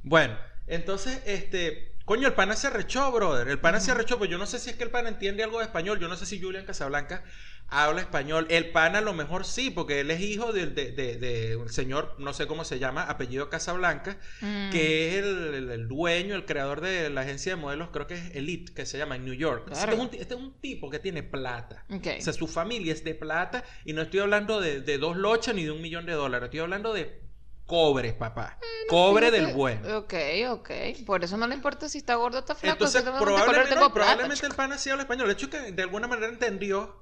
Bueno, 0.03 0.37
Entonces, 0.67 1.23
este, 1.25 1.98
coño, 2.09 2.27
el 2.27 2.35
pana 2.35 2.57
se 2.57 2.71
rechó, 2.71 3.13
brother. 3.13 3.47
El 3.49 3.61
pana 3.61 3.79
se 3.79 3.95
rechó, 3.95 4.19
pues 4.19 4.29
yo 4.31 4.39
no 4.39 4.47
sé 4.47 4.59
si 4.59 4.71
es 4.71 4.77
que 4.77 4.83
el 4.85 4.91
pana 4.91 5.09
entiende 5.11 5.45
algo 5.45 5.59
de 5.59 5.65
español. 5.67 6.01
Yo 6.01 6.09
no 6.09 6.17
sé 6.17 6.27
si 6.27 6.41
Julian 6.41 6.65
Casablanca 6.65 7.23
habla 7.69 8.01
español. 8.01 8.47
El 8.49 8.71
pana 8.73 8.99
a 8.99 9.03
lo 9.03 9.13
mejor 9.13 9.45
sí, 9.45 9.69
porque 9.71 10.01
él 10.01 10.11
es 10.11 10.21
hijo 10.23 10.53
del 10.55 10.75
de, 10.75 10.91
de, 10.93 11.19
de 11.19 11.57
un 11.57 11.69
señor, 11.69 12.15
no 12.19 12.33
sé 12.33 12.47
cómo 12.47 12.65
se 12.65 12.79
llama, 12.79 13.03
apellido 13.03 13.51
Casablanca, 13.51 14.19
Mm. 14.41 14.71
que 14.71 15.09
es 15.19 15.25
el, 15.25 15.55
el- 15.55 15.71
el 15.71 15.87
dueño, 15.89 16.35
el 16.35 16.47
creador 16.47 16.81
de 16.81 17.11
la 17.11 17.21
agencia 17.21 17.55
de 17.55 17.61
modelos, 17.61 17.91
creo 17.93 18.07
que 18.07 18.15
es 18.15 18.35
Elite, 18.35 18.73
que 18.73 18.87
se 18.87 18.97
llama 18.97 19.17
en 19.17 19.27
New 19.27 19.35
York. 19.35 19.69
Este, 19.71 19.93
es 19.93 19.99
un, 20.01 20.09
este 20.15 20.35
es 20.35 20.41
un 20.41 20.59
tipo 20.61 20.89
que 20.89 20.99
tiene 20.99 21.23
plata. 21.23 21.85
O 21.91 22.23
sea, 22.23 22.33
su 22.33 22.47
familia 22.49 22.93
es 22.95 23.05
de 23.05 23.15
plata 23.15 23.63
y 23.85 23.93
no 23.93 24.01
estoy 24.01 24.21
hablando 24.21 24.61
de, 24.63 24.81
de 24.81 24.97
dos 24.97 25.17
lochas 25.17 25.55
ni 25.55 25.65
de 25.65 25.71
un 25.71 25.83
millón 25.83 26.07
de 26.07 26.13
dólares. 26.15 26.47
Estoy 26.47 26.61
hablando 26.61 26.95
de 26.95 27.21
cobre, 27.69 28.15
papá. 28.15 28.59
cobre 28.89 29.31
del 29.31 29.43
Fíjate, 29.43 29.57
bueno. 29.57 29.99
Ok, 29.99 30.15
ok. 30.49 30.71
Por 31.07 31.23
eso 31.23 31.37
no 31.37 31.47
le 31.47 31.55
importa 31.55 31.89
si 31.89 31.99
está 31.99 32.17
gordo 32.17 32.39
o 32.39 32.41
está 32.41 32.57
flaco. 32.57 32.73
Entonces, 32.85 33.03
probablemente, 33.03 33.77
no, 33.77 33.93
probablemente 33.93 34.47
el 34.47 34.55
pana 34.55 34.79
sí 34.79 34.91
habla 34.91 35.03
español. 35.03 35.27
El 35.27 35.33
hecho 35.33 35.47
es 35.47 35.53
que 35.53 35.73
de 35.73 35.83
alguna 35.83 36.09
manera 36.09 36.29
entendió. 36.29 36.97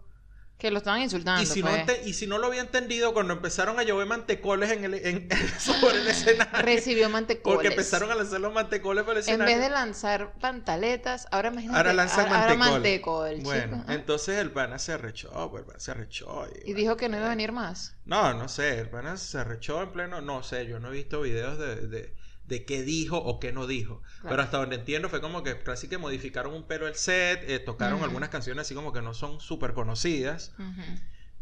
Que 0.59 0.71
lo 0.71 0.79
estaban 0.79 1.03
insultando. 1.03 1.43
Y 1.43 1.47
si, 1.47 1.63
no, 1.63 1.69
pues. 1.69 1.81
ente- 1.87 2.01
y 2.07 2.15
si 2.15 2.27
no 2.27 2.39
lo 2.39 2.47
había 2.47 2.63
entendido, 2.63 3.13
cuando 3.13 3.35
empezaron 3.35 3.79
a 3.79 3.83
llover 3.83 4.07
mantecoles 4.07 4.71
en 4.71 4.85
el, 4.85 4.95
en, 5.07 5.29
sobre 5.61 5.99
el 5.99 6.09
escenario. 6.09 6.63
Recibió 6.63 7.11
mantecoles. 7.11 7.55
Porque 7.57 7.69
empezaron 7.69 8.11
a 8.11 8.15
lanzar 8.15 8.41
los 8.41 8.55
mantecoles 8.55 9.05
por 9.05 9.13
el 9.13 9.19
En 9.19 9.23
escenario. 9.23 9.55
vez 9.55 9.63
de 9.63 9.71
lanzar 9.71 10.33
pantaletas, 10.41 11.29
ahora 11.31 11.49
imagínate. 11.49 11.77
Ahora 11.79 11.93
lanzan 11.93 12.27
ahora 12.33 12.55
mantecol. 12.55 13.33
mantecol, 13.35 13.41
Bueno, 13.43 13.81
chico, 13.81 13.93
entonces 13.93 14.39
el 14.39 14.51
pana 14.51 14.79
se 14.79 14.93
arrechó, 14.95 15.51
pues, 15.51 15.61
el 15.61 15.67
pana 15.67 15.79
se 15.81 15.91
arrechó. 15.91 16.49
Y 16.65 16.73
dijo 16.73 16.97
que 16.97 17.11
no 17.11 17.19
iba 17.19 17.27
a 17.27 17.31
venir 17.31 17.53
más. 17.53 17.95
No, 18.07 18.33
no 18.33 18.49
sé, 18.49 18.79
el 18.79 18.89
pana 18.89 19.19
se 19.19 19.37
arrechó 19.39 19.83
en 19.83 19.93
pleno, 19.93 20.23
no 20.23 20.43
sé, 20.43 20.67
yo 20.67 20.81
no 20.81 20.89
he 20.89 20.93
visto 20.93 21.21
videos 21.21 21.59
de, 21.59 21.87
de, 21.87 22.16
de 22.47 22.65
qué 22.65 22.83
dijo 22.83 23.19
o 23.19 23.41
qué 23.41 23.53
no 23.53 23.67
dijo. 23.67 24.03
Claro. 24.21 24.29
Pero 24.31 24.43
hasta 24.43 24.57
donde 24.59 24.77
entiendo 24.77 25.09
fue 25.09 25.21
como 25.21 25.43
que 25.43 25.59
casi 25.59 25.89
que 25.89 25.99
modificaron 25.99 26.55
un 26.55 26.65
pelo 26.65 26.87
el 26.87 26.95
set, 26.95 27.43
eh, 27.49 27.59
tocaron 27.59 28.03
algunas 28.03 28.29
canciones 28.29 28.63
así 28.63 28.75
como 28.75 28.93
que 28.93 29.03
no 29.03 29.15
son 29.15 29.41
súper 29.41 29.73
conocidas. 29.75 30.53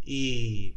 Y, 0.02 0.76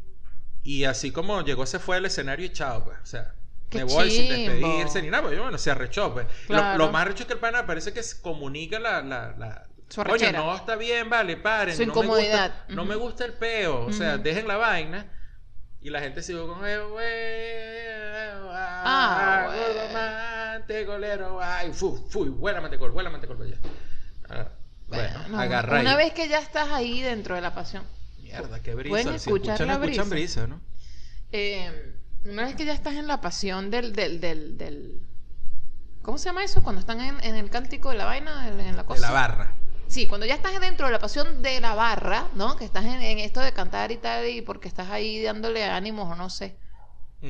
y 0.64 0.84
así 0.86 1.12
como 1.12 1.42
llegó, 1.44 1.66
se 1.66 1.80
fue 1.80 1.98
al 1.98 2.06
escenario 2.06 2.46
y 2.46 2.50
chao, 2.50 2.84
pues. 2.86 2.98
O 3.02 3.06
sea, 3.06 3.34
Qué 3.70 3.80
me 3.80 3.84
voy 3.86 4.10
sin 4.10 4.30
despedirse 4.30 5.02
ni 5.02 5.10
nada, 5.10 5.24
pues 5.24 5.36
yo, 5.36 5.44
bueno, 5.44 5.58
se 5.58 5.72
arrechó, 5.72 6.14
pues. 6.14 6.28
Lo- 6.48 6.92
más 6.92 7.02
arrecho 7.02 7.24
es 7.24 7.28
que 7.28 7.34
el 7.34 7.40
pana 7.40 7.66
parece 7.66 7.94
que 7.94 8.04
se 8.04 8.22
comunica 8.22 8.80
la... 8.80 9.02
la, 9.02 9.36
la 9.38 9.68
Su 9.90 10.02
arrechera. 10.02 10.40
no 10.40 10.56
está 10.56 10.76
bien, 10.76 11.10
vale, 11.10 11.36
paren. 11.38 11.76
Su 11.76 11.86
no 11.86 11.94
me 12.02 12.08
gusta-. 12.08 12.66
No 12.70 12.86
me 12.86 12.96
gusta 12.96 13.26
el 13.26 13.34
peo, 13.34 13.86
o 13.86 13.92
sea, 13.94 14.18
dejen 14.18 14.48
la 14.48 14.58
vaina. 14.58 15.12
Y 15.82 15.90
la 15.90 16.00
gente 16.02 16.22
sigue 16.24 16.40
con... 16.40 16.58
Ah, 18.60 18.84
Ah, 18.90 19.46
güey. 19.48 19.94
mantecolero, 19.94 21.40
ay, 21.42 21.72
fu, 21.74 21.96
fu, 22.10 22.26
vuela 22.26 22.62
mantecol, 22.62 22.92
vuela 22.92 23.10
mantecol, 23.10 23.38
vaya. 23.38 23.58
Ah, 24.30 24.48
bueno, 24.88 25.20
Bueno, 25.24 25.40
agarra 25.40 25.80
Una 25.82 25.92
ahí. 25.92 25.98
vez 25.98 26.14
que 26.14 26.28
ya 26.28 26.40
estás 26.40 26.70
ahí 26.70 27.02
dentro 27.02 27.36
de 27.36 27.42
la 27.42 27.54
pasión. 27.54 27.84
Mierda, 28.22 28.62
qué 28.62 28.74
brisa. 28.76 28.90
Pueden 28.90 29.08
si 29.10 29.16
escuchar 29.16 29.56
escuchan, 29.56 29.68
la 29.68 29.74
escuchan 29.86 30.10
brisa. 30.10 30.44
brisa, 30.44 30.48
¿no? 30.48 30.62
Eh, 31.32 31.94
una 32.26 32.46
vez 32.46 32.56
que 32.56 32.66
ya 32.66 32.74
estás 32.74 32.96
en 32.96 33.08
la 33.08 33.22
pasión 33.22 33.70
del, 33.72 33.94
del, 33.94 34.20
del, 34.20 34.58
del- 34.58 35.02
¿Cómo 36.02 36.18
se 36.18 36.26
llama 36.30 36.44
eso? 36.44 36.64
Cuando 36.64 36.80
están 36.80 37.02
en, 37.02 37.22
en 37.24 37.36
el 37.36 37.50
cántico 37.50 37.90
de 37.90 37.98
la 37.98 38.06
vaina, 38.06 38.48
en, 38.48 38.60
en 38.60 38.76
la 38.78 38.84
De 38.84 38.88
cosa. 38.88 39.02
la 39.02 39.12
barra. 39.12 39.54
Sí, 39.88 40.06
cuando 40.08 40.26
ya 40.26 40.36
estás 40.36 40.60
dentro 40.60 40.86
de 40.88 40.92
la 40.92 41.00
pasión 41.00 41.42
de 41.42 41.62
la 41.62 41.76
barra, 41.76 42.28
¿no? 42.36 42.56
Que 42.58 42.66
estás 42.66 42.86
en, 42.86 43.02
en 43.02 43.20
esto 43.20 43.40
de 43.40 43.54
cantar 43.54 43.92
y 43.92 43.98
tal, 43.98 44.28
y 44.28 44.42
porque 44.42 44.68
estás 44.68 44.90
ahí 44.90 45.22
dándole 45.22 45.64
ánimos 45.64 46.12
o 46.12 46.16
no 46.16 46.30
sé 46.30 46.58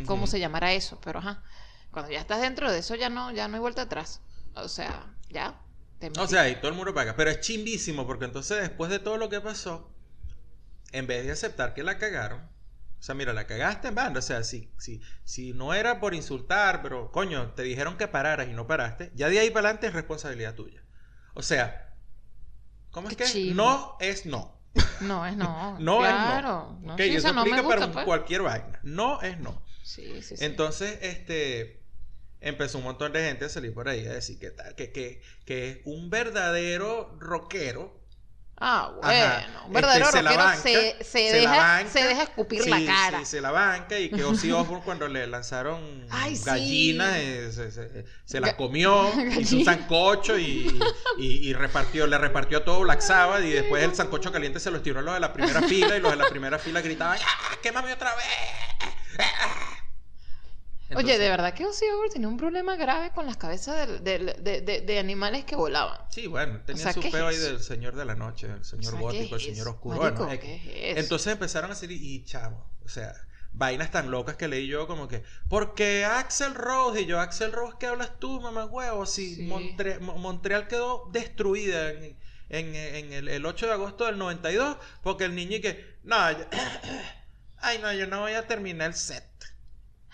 cómo 0.06 0.28
se 0.28 0.40
llamará 0.40 0.74
eso, 0.74 1.00
pero 1.04 1.20
ajá. 1.20 1.44
Cuando 1.92 2.12
ya 2.12 2.20
estás 2.20 2.42
dentro 2.42 2.72
de 2.72 2.80
eso 2.80 2.96
ya 2.96 3.10
no, 3.10 3.32
ya 3.32 3.48
no 3.48 3.56
hay 3.56 3.62
vuelta 3.62 3.84
atrás. 3.84 4.22
O 4.56 4.68
sea, 4.68 5.14
ya. 5.30 5.60
te 6.00 6.12
O 6.20 6.28
sea, 6.28 6.50
y 6.50 6.56
todo 6.58 6.70
el 6.70 6.78
mundo 6.78 6.94
paga. 6.94 7.16
Pero 7.16 7.30
es 7.30 7.40
chimbísimo 7.40 8.06
porque 8.06 8.26
entonces 8.26 8.62
después 8.62 8.92
de 8.92 9.00
todo 9.00 9.18
lo 9.18 9.30
que 9.30 9.42
pasó, 9.42 9.92
en 10.92 11.08
vez 11.08 11.26
de 11.26 11.32
aceptar 11.32 11.74
que 11.74 11.84
la 11.84 11.98
cagaron, 11.98 12.42
o 13.00 13.04
sea, 13.04 13.16
mira, 13.16 13.34
la 13.34 13.48
cagaste 13.48 13.88
en 13.88 13.96
banda. 13.96 14.20
O 14.20 14.24
sea, 14.24 14.44
si, 14.44 14.72
si, 14.78 15.02
si 15.24 15.54
no 15.54 15.74
era 15.74 16.00
por 16.00 16.14
insultar, 16.14 16.82
pero 16.82 17.12
coño, 17.12 17.52
te 17.54 17.64
dijeron 17.64 17.98
que 17.98 18.08
pararas 18.08 18.48
y 18.48 18.54
no 18.54 18.68
paraste, 18.68 19.12
ya 19.16 19.30
de 19.30 19.40
ahí 19.40 19.50
para 19.50 19.70
adelante 19.70 19.88
es 19.88 19.94
responsabilidad 19.94 20.56
tuya. 20.56 20.84
O 21.34 21.44
sea, 21.44 21.87
¿cómo 22.98 23.10
es 23.10 23.16
Qué 23.16 23.26
que? 23.26 23.54
No 23.54 23.96
es 24.00 24.26
no. 24.26 24.60
No 25.02 25.24
es 25.26 25.38
no. 25.38 25.78
No 25.80 26.00
claro. 26.00 26.76
es 26.80 26.86
no. 26.86 26.94
Ok, 26.94 27.00
sí, 27.00 27.10
eso 27.10 27.18
eso 27.18 27.28
no 27.28 27.34
me 27.46 27.52
aplica 27.52 27.62
gusta, 27.62 27.80
para 27.80 27.92
pues. 27.94 28.06
cualquier 28.06 28.42
vaina. 28.42 28.80
No 28.82 29.22
es 29.22 29.40
no. 29.40 29.62
Sí, 29.84 30.22
sí, 30.24 30.36
sí. 30.36 30.44
Entonces, 30.44 30.98
este 31.04 31.80
empezó 32.42 32.80
un 32.80 32.86
montón 32.86 33.14
de 33.14 33.24
gente 33.24 33.46
a 33.46 33.50
salir 33.50 33.74
por 33.74 33.88
ahí 33.88 34.06
a 34.08 34.14
decir 34.14 34.40
que 34.40 34.50
tal, 34.50 34.74
que, 34.74 34.92
que, 34.92 35.22
que 35.46 35.70
es 35.70 35.78
un 35.86 36.10
verdadero 36.10 37.16
rockero. 37.20 37.97
Ah, 38.60 38.92
bueno. 39.04 39.66
Un 39.68 39.74
verdadero 39.74 40.06
Este, 40.06 40.18
se 40.18 40.24
banca, 40.24 40.56
se, 40.58 41.04
se 41.04 41.20
deja, 41.32 41.56
banca. 41.58 41.90
se 41.92 42.04
deja 42.04 42.24
escupir 42.24 42.64
Sí, 42.64 42.70
la 42.72 42.86
cara. 42.86 43.20
sí, 43.20 43.26
se 43.26 43.42
la 43.42 43.52
banca 43.52 44.00
y 44.00 44.10
que 44.10 44.24
Ozzy 44.24 44.52
Osbourne 44.52 44.84
cuando 44.84 45.08
le 45.08 45.28
lanzaron 45.28 46.08
Ay, 46.10 46.36
sí. 46.36 46.44
gallinas 46.44 47.14
eh, 47.18 48.04
se, 48.26 48.40
las 48.40 48.56
comió, 48.56 49.12
hizo 49.40 49.58
un 49.58 49.66
sancocho 49.66 50.40
y, 50.40 50.82
y- 51.20 51.50
y 51.50 51.54
repartió, 51.54 52.08
le 52.08 52.18
repartió 52.18 52.64
todo 52.64 52.80
Black 52.80 53.02
Sabbath 53.02 53.44
y 53.44 53.52
después 53.52 53.84
el 53.84 53.94
sancocho 53.94 54.32
caliente 54.32 54.60
se 54.60 54.72
los 54.72 54.82
tiró 54.82 55.00
a 55.00 55.04
los 55.04 55.14
de 55.14 55.20
la 55.20 55.34
primera 55.34 55.62
fila 55.62 55.96
y 55.96 56.00
los 56.00 56.10
de 56.12 56.18
la 56.18 56.28
primera 56.28 56.58
fila 56.58 56.82
gritaban 56.82 57.20
¡Ah, 57.24 57.56
quémame 57.62 57.94
otra 57.94 58.16
vez! 58.16 58.26
Oye, 59.20 59.77
Entonces- 60.90 61.20
de 61.20 61.30
verdad 61.30 61.54
que 61.54 61.66
Ozzy 61.66 61.86
Osbourne 61.86 62.14
tenía 62.14 62.28
un 62.28 62.38
problema 62.38 62.76
grave 62.76 63.12
con 63.12 63.26
las 63.26 63.38
cabezas 63.38 63.88
del- 64.04 64.44
de, 64.44 64.62
de- 64.62 64.82
de 64.82 65.00
animales 65.00 65.44
que 65.46 65.56
volaban. 65.56 66.00
Sí, 66.10 66.28
bueno, 66.28 66.62
tenía 66.66 66.84
sea, 66.84 66.94
su 66.94 67.02
¿qué 67.02 67.08
es 67.08 67.14
peo 67.14 67.28
ahí 67.28 67.38
del 67.38 67.60
señor 67.62 67.96
de 67.96 68.06
la 68.06 68.16
noche, 68.16 68.48
el 68.48 68.64
señor 68.64 68.94
O 68.94 68.98
sea, 68.98 69.00
gótico, 69.02 69.30
¿qué 69.30 69.36
el 69.36 69.42
señor 69.56 69.68
oscuro. 69.68 69.98
Marico, 69.98 70.26
bueno. 70.26 70.42
Entonces 70.42 71.34
empezaron 71.34 71.72
a 71.72 71.74
decir, 71.74 71.92
y 71.92 72.24
chamo, 72.24 72.70
o 72.86 72.90
sea, 72.90 73.14
vainas 73.52 73.92
tan 73.92 74.12
locas 74.12 74.36
que 74.38 74.48
leí 74.48 74.68
yo 74.68 74.88
como 74.88 75.08
que, 75.08 75.24
porque 75.50 76.06
Axel 76.06 76.54
Rose, 76.56 77.02
y 77.02 77.06
yo, 77.06 77.20
Axel 77.20 77.52
Rose, 77.52 77.76
¿qué 77.80 77.88
hablas 77.88 78.20
tú, 78.20 78.40
mamá 78.40 78.66
huevo? 78.66 79.06
Si 79.06 79.36
Sí. 79.36 79.48
Montre- 79.48 80.00
Mo- 80.00 80.18
Montreal 80.18 80.68
quedó 80.68 81.10
destruida 81.12 81.90
en, 81.92 82.18
en- 82.50 82.76
en 82.76 83.14
el, 83.14 83.28
el 83.30 83.46
8 83.46 83.66
de 83.66 83.74
agosto 83.74 84.06
del 84.06 84.18
92, 84.18 84.78
porque 85.02 85.26
el 85.26 85.36
niño 85.36 85.58
y 85.58 85.62
que, 85.62 85.98
no, 86.04 86.32
yo- 86.32 86.46
ay 87.60 87.80
no, 87.82 87.92
yo 87.94 88.08
no 88.08 88.22
voy 88.22 88.34
a 88.34 88.48
terminar 88.48 88.88
el 88.90 88.94
set. 88.96 89.26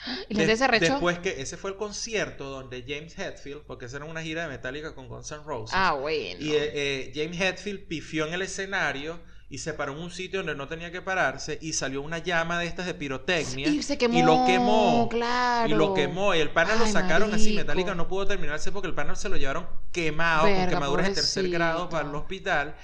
Y. 0.30 0.36
Después 0.36 1.20
que 1.20 1.42
ese 1.42 1.58
fue 1.58 1.72
el 1.72 1.78
concierto 1.78 2.46
donde 2.50 2.84
James 2.88 3.18
Hetfield, 3.18 3.64
porque 3.64 3.86
esa 3.86 3.98
era 3.98 4.06
una 4.06 4.22
gira 4.22 4.44
de 4.44 4.50
Metallica 4.50 4.96
con 4.96 5.08
Guns 5.08 5.32
N' 5.32 5.44
Roses. 5.46 5.76
Ah, 5.78 5.94
bueno. 5.94 6.40
Y 6.40 6.52
eh, 6.52 6.72
eh, 6.74 7.12
James 7.16 7.40
Hetfield 7.40 7.88
pifió 7.88 8.26
en 8.28 8.34
el 8.34 8.42
escenario 8.42 9.20
y 9.50 9.60
se 9.60 9.74
paró 9.74 9.94
en 9.94 10.00
un 10.00 10.10
sitio 10.10 10.40
donde 10.40 10.56
no 10.56 10.68
tenía 10.68 10.92
que 10.92 11.02
pararse 11.02 11.60
y 11.62 11.74
salió 11.74 12.02
una 12.02 12.18
llama 12.18 12.60
de 12.60 12.66
estas 12.66 12.88
de 12.88 12.96
pirotecnia 12.96 13.68
y 13.68 13.84
se 13.84 13.98
quemó. 14.00 14.18
y 14.18 14.24
lo 14.24 14.46
quemó. 14.46 15.08
Claro. 15.10 15.70
Y 15.70 15.78
lo 15.78 15.94
quemó 15.94 16.34
y 16.34 16.40
el 16.40 16.50
pana 16.50 16.76
lo 16.76 16.88
sacaron 16.88 17.34
así. 17.34 17.54
Metallica 17.54 17.94
no 17.94 18.08
pudo 18.08 18.26
terminarse 18.26 18.72
porque 18.72 18.88
el 18.88 18.96
pana 18.96 19.16
se 19.16 19.30
lo 19.30 19.38
llevaron 19.38 19.68
quemado 19.92 20.44
con 20.44 20.54
Verga, 20.54 20.70
quemaduras 20.70 21.08
de 21.08 21.14
tercer 21.14 21.50
grado 21.50 21.88
para 21.90 22.10
el 22.10 22.16
hospital. 22.16 22.76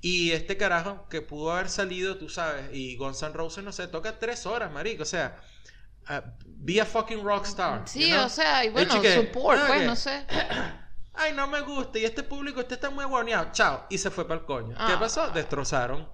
Y 0.00 0.32
este 0.32 0.56
carajo 0.56 1.08
que 1.08 1.22
pudo 1.22 1.52
haber 1.52 1.70
salido, 1.70 2.18
tú 2.18 2.28
sabes, 2.28 2.66
y 2.72 2.96
Guns 2.96 3.22
N' 3.22 3.32
Roses, 3.32 3.64
no 3.64 3.72
sé, 3.72 3.88
toca 3.88 4.18
tres 4.18 4.46
horas, 4.46 4.70
marico. 4.70 5.02
O 5.02 5.06
sea, 5.06 5.40
ah, 6.08 6.24
be 6.44 6.80
a 6.80 6.84
fucking 6.86 7.22
rockstar. 7.22 7.82
Sí, 7.88 8.08
you 8.08 8.14
know? 8.16 8.26
o 8.26 8.28
sea, 8.28 8.64
y 8.64 8.70
bueno, 8.70 8.92
chique, 8.94 9.14
support, 9.14 9.60
pues, 9.66 9.80
que- 9.80 9.86
no 9.86 9.96
sé. 9.96 10.26
Ay, 11.14 11.32
no 11.34 11.46
me 11.48 11.60
gusta. 11.62 11.98
Y 11.98 12.04
este 12.04 12.22
público, 12.22 12.60
este 12.60 12.74
está 12.74 12.90
muy 12.90 13.04
guaneado. 13.04 13.48
Chao. 13.52 13.86
Y 13.90 13.98
se 13.98 14.10
fue 14.10 14.26
para 14.28 14.40
el 14.40 14.46
coño. 14.46 14.68
¿Qué 14.76 14.92
Ah. 14.94 14.98
pasó? 15.00 15.28
Destrozaron. 15.30 16.08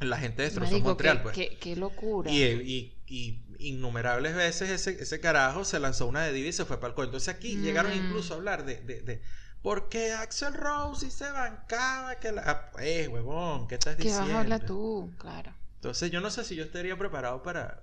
La 0.00 0.18
gente 0.18 0.42
destrozó 0.42 0.72
Marico, 0.72 0.88
Montreal, 0.88 1.16
qué, 1.18 1.22
pues. 1.22 1.34
qué, 1.34 1.58
qué 1.58 1.76
locura. 1.76 2.30
Y, 2.30 2.42
y- 2.42 2.94
y 3.06 3.44
innumerables 3.58 4.34
veces 4.34 4.68
ese, 4.70 5.00
ese 5.02 5.20
carajo 5.20 5.64
se 5.64 5.78
lanzó 5.78 6.06
una 6.06 6.22
de 6.24 6.32
diva 6.32 6.48
y 6.48 6.52
se 6.52 6.64
fue 6.64 6.76
para 6.78 6.88
el 6.88 6.94
coño. 6.94 7.06
Entonces 7.06 7.34
aquí 7.34 7.56
llegaron 7.56 7.92
Mm. 7.92 8.06
incluso 8.06 8.34
a 8.34 8.36
hablar 8.36 8.64
de, 8.66 8.80
de, 8.82 9.00
de 9.02 9.22
por 9.62 9.88
qué 9.88 10.12
Axel 10.12 10.52
Rose 10.52 11.06
y 11.06 11.10
se 11.10 11.30
bancaba 11.30 12.16
que 12.16 12.32
la... 12.32 12.42
Ah, 12.44 12.70
pues, 12.72 13.08
huevón, 13.08 13.66
¿qué 13.68 13.76
estás 13.76 13.96
¿Qué 13.96 14.02
diciendo? 14.04 14.26
vas 14.28 14.36
a 14.36 14.40
hablar 14.40 14.66
tú? 14.66 15.10
Claro. 15.18 15.54
Entonces 15.76 16.10
yo 16.10 16.20
no 16.20 16.30
sé 16.30 16.44
si 16.44 16.54
yo 16.56 16.64
estaría 16.64 16.98
preparado 16.98 17.42
para, 17.42 17.82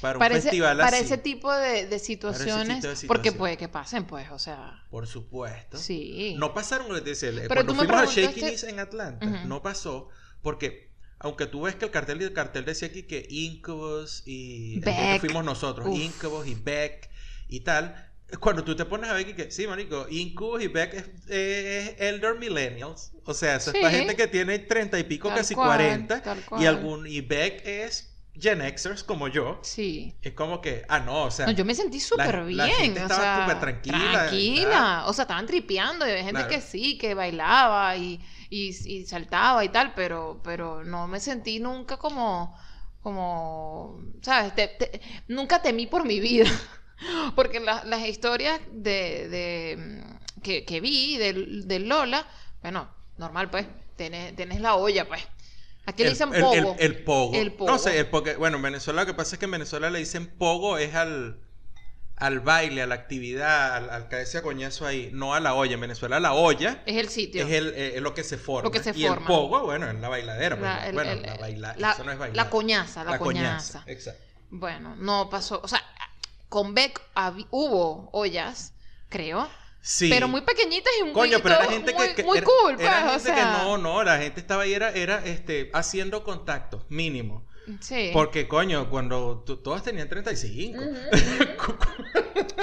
para 0.00 0.16
un 0.16 0.20
Para 0.20 0.34
ese, 0.36 0.42
festival 0.42 0.78
para 0.78 0.96
así. 0.96 1.04
ese 1.06 1.18
tipo 1.18 1.52
de, 1.52 1.86
de 1.86 1.98
situaciones, 1.98 2.82
de 2.82 3.06
porque 3.06 3.32
puede 3.32 3.56
que 3.56 3.68
pasen, 3.68 4.04
pues, 4.04 4.30
o 4.30 4.38
sea, 4.38 4.84
Por 4.90 5.06
supuesto. 5.06 5.76
sí. 5.78 6.34
No 6.38 6.54
pasaron 6.54 6.88
lo 6.88 6.94
que 6.94 7.00
te 7.02 7.10
decía. 7.10 7.30
Pero 7.32 7.48
Cuando 7.64 7.74
fuimos 7.74 8.14
Shaking 8.14 8.44
East 8.46 8.64
en 8.64 8.78
Atlanta, 8.80 9.26
no 9.44 9.62
pasó 9.62 10.08
porque 10.42 10.88
aunque 11.20 11.46
tú 11.46 11.62
ves 11.62 11.74
que 11.74 11.84
el 11.84 11.90
cartel 11.90 12.22
el 12.22 12.32
cartel 12.32 12.64
decía 12.64 12.86
aquí 12.88 13.02
que 13.02 13.26
Incubus 13.28 14.22
y 14.24 14.80
que 14.80 15.18
fuimos 15.20 15.44
nosotros, 15.44 15.88
Uf. 15.88 15.98
Incubus 15.98 16.46
y 16.46 16.54
Beck 16.54 17.10
y 17.48 17.60
tal, 17.60 18.08
cuando 18.40 18.62
tú 18.62 18.76
te 18.76 18.84
pones 18.84 19.10
a 19.10 19.14
ver 19.14 19.26
que, 19.26 19.34
que 19.34 19.50
sí, 19.50 19.66
marico, 19.66 20.06
Incubus 20.10 20.62
y 20.62 20.68
Beck 20.68 20.94
es, 20.94 21.04
es 21.28 21.94
elder 21.98 22.38
millennials, 22.38 23.10
o 23.24 23.34
sea, 23.34 23.56
eso 23.56 23.72
es 23.72 23.76
Sí. 23.78 23.84
gente 23.96 24.14
que 24.14 24.28
tiene 24.28 24.58
treinta 24.60 24.96
y 24.98 25.02
pico, 25.04 25.28
Tal 25.28 25.38
casi 25.38 25.54
cuarenta 25.56 26.22
y 26.60 26.66
algún 26.66 27.06
y 27.06 27.20
Beck 27.20 27.66
es 27.66 28.07
Gen 28.40 28.60
Xers 28.76 29.02
como 29.02 29.28
yo, 29.28 29.58
Sí. 29.62 30.14
es 30.22 30.32
como 30.32 30.60
que, 30.60 30.84
ah, 30.88 31.00
no, 31.00 31.24
o 31.24 31.30
sea, 31.30 31.46
No, 31.46 31.52
yo 31.52 31.64
me 31.64 31.74
sentí 31.74 31.98
súper 32.00 32.44
bien. 32.44 32.56
la 32.58 32.68
gente 32.68 33.00
estaba 33.00 33.42
súper 33.42 33.60
tranquila, 33.60 33.98
Tranquila. 34.12 35.04
O 35.06 35.12
sea, 35.12 35.22
estaban 35.22 35.46
tripeando. 35.46 36.06
Y 36.06 36.10
había 36.10 36.24
gente 36.24 36.40
Claro. 36.46 36.54
que 36.54 36.60
sí, 36.60 36.96
que 36.98 37.14
bailaba 37.14 37.96
y, 37.96 38.20
y, 38.50 38.68
y 38.68 39.06
saltaba 39.06 39.64
y 39.64 39.70
tal, 39.70 39.94
pero, 39.94 40.40
pero 40.44 40.84
no 40.84 41.08
me 41.08 41.18
sentí 41.20 41.58
nunca 41.58 41.96
como, 41.96 42.56
como, 43.02 44.00
¿sabes? 44.22 44.54
Te- 44.54 44.68
te- 44.68 45.00
nunca 45.28 45.60
temí 45.62 45.86
por 45.86 46.04
mi 46.04 46.20
vida. 46.20 46.44
Porque 47.36 47.60
la- 47.60 47.84
las 47.84 48.06
historias 48.06 48.60
de, 48.72 49.28
de, 49.28 50.04
que, 50.42 50.64
que 50.64 50.80
vi 50.80 51.16
del 51.16 51.66
de 51.68 51.78
Lola, 51.80 52.26
bueno, 52.62 52.88
normal 53.16 53.50
pues, 53.50 53.66
tienes, 53.96 54.34
tienes 54.36 54.60
la 54.60 54.74
olla 54.74 55.06
pues. 55.08 55.22
Aquí 55.88 56.02
le 56.04 56.10
dicen 56.10 56.30
pogo. 56.30 56.52
el- 56.54 56.66
el 56.78 57.02
pogo. 57.04 57.34
El 57.34 57.52
pogo. 57.52 57.70
No 57.70 57.78
sé, 57.78 57.98
el 57.98 58.06
porque, 58.08 58.36
bueno, 58.36 58.56
en 58.58 58.62
Venezuela 58.62 59.02
lo 59.02 59.06
que 59.06 59.14
pasa 59.14 59.34
es 59.36 59.38
que 59.38 59.46
en 59.46 59.52
Venezuela 59.52 59.88
le 59.90 59.98
dicen 59.98 60.26
pogo 60.26 60.76
es 60.76 60.94
al, 60.94 61.40
al 62.16 62.40
baile, 62.40 62.82
a 62.82 62.86
la 62.86 62.94
actividad, 62.96 63.74
al, 63.76 63.88
al 63.90 64.08
caerse 64.08 64.36
a 64.38 64.42
coñazo 64.42 64.86
ahí, 64.86 65.08
no 65.12 65.34
a 65.34 65.40
la 65.40 65.54
olla. 65.54 65.74
En 65.74 65.80
Venezuela 65.80 66.20
la 66.20 66.34
olla 66.34 66.82
Es 66.84 66.96
el 66.96 67.08
sitio. 67.08 67.46
es, 67.46 67.52
el, 67.52 67.72
eh, 67.74 68.00
lo 68.02 68.12
que 68.12 68.22
se 68.22 68.36
forma. 68.36 68.64
Lo 68.64 68.70
que 68.70 68.82
se 68.82 68.90
y 68.90 69.02
forma. 69.06 69.16
el 69.22 69.26
pogo, 69.26 69.62
bueno, 69.64 69.88
es 69.88 69.94
la 69.98 70.08
bailadera. 70.08 70.56
pues, 70.58 70.68
La- 70.70 70.86
el- 70.88 70.94
bueno, 70.94 71.14
la 71.14 71.34
baila, 71.36 71.74
la- 71.78 71.92
eso 71.92 72.04
no 72.04 72.12
es 72.12 72.18
bailar. 72.18 72.36
la 72.44 72.50
coñaza, 72.50 73.04
la 73.04 73.18
coñaza. 73.18 73.82
Exacto. 73.86 74.22
Bueno, 74.50 74.94
no 74.96 75.30
pasó. 75.30 75.60
O 75.62 75.68
sea, 75.68 75.82
con 76.50 76.74
Beck 76.74 77.00
hubo 77.50 78.10
ollas, 78.12 78.74
creo. 79.08 79.48
Sí. 79.80 80.08
Pero 80.10 80.28
muy 80.28 80.40
pequeñitas 80.42 80.92
y 81.00 81.04
muy, 81.04 81.12
Coño, 81.12 81.38
pero 81.42 81.54
era 81.54 81.70
gente 81.70 81.94
muy, 81.94 82.08
que, 82.08 82.14
que 82.16 82.22
muy 82.24 82.38
era, 82.38 82.46
cool, 82.46 82.74
pues. 82.74 82.86
era 82.86 83.14
o 83.16 83.18
sea, 83.18 83.34
que 83.34 83.42
no, 83.42 83.78
no, 83.78 84.02
la 84.02 84.18
gente 84.18 84.40
estaba 84.40 84.64
ahí 84.64 84.74
era, 84.74 84.90
era 84.90 85.24
este, 85.24 85.70
haciendo 85.72 86.24
contacto 86.24 86.84
mínimo. 86.88 87.46
Sí. 87.80 88.10
Porque, 88.12 88.48
coño, 88.48 88.88
cuando 88.90 89.40
todas 89.44 89.82
tenían 89.82 90.08
35. 90.08 90.78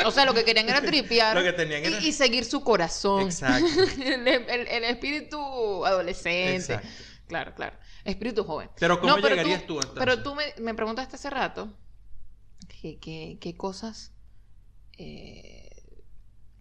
O 0.06 0.12
sea, 0.12 0.26
lo 0.26 0.34
que 0.34 0.44
querían 0.44 0.68
era 0.70 0.82
tripear 0.82 1.36
Lo 1.38 1.44
que 1.44 1.54
tenían 1.54 1.84
y- 1.84 1.88
era- 1.88 2.00
y, 2.02 2.12
seguir 2.12 2.44
su 2.46 2.64
corazón. 2.64 3.22
Exacto. 3.24 3.68
el, 4.04 4.28
el- 4.28 4.68
el 4.68 4.84
espíritu 4.84 5.86
adolescente. 5.86 6.56
Exacto. 6.56 6.88
Claro, 7.28 7.54
claro. 7.56 7.76
Espíritu 8.04 8.44
joven. 8.44 8.70
Pero 8.80 9.00
¿cómo 9.00 9.16
pero 9.16 9.30
llegarías 9.30 9.66
tú, 9.66 9.76
entonces? 9.76 9.98
Pero 10.00 10.22
tú 10.22 10.36
me, 10.36 10.54
me 10.60 10.74
preguntaste 10.76 11.16
hace 11.16 11.30
rato 11.30 11.72
que, 12.82 13.00
que- 13.00 13.38
qué 13.42 13.56
cosas. 13.56 14.12
eh, 14.98 15.65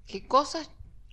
¿Qué 0.07 0.27
cosas 0.27 0.69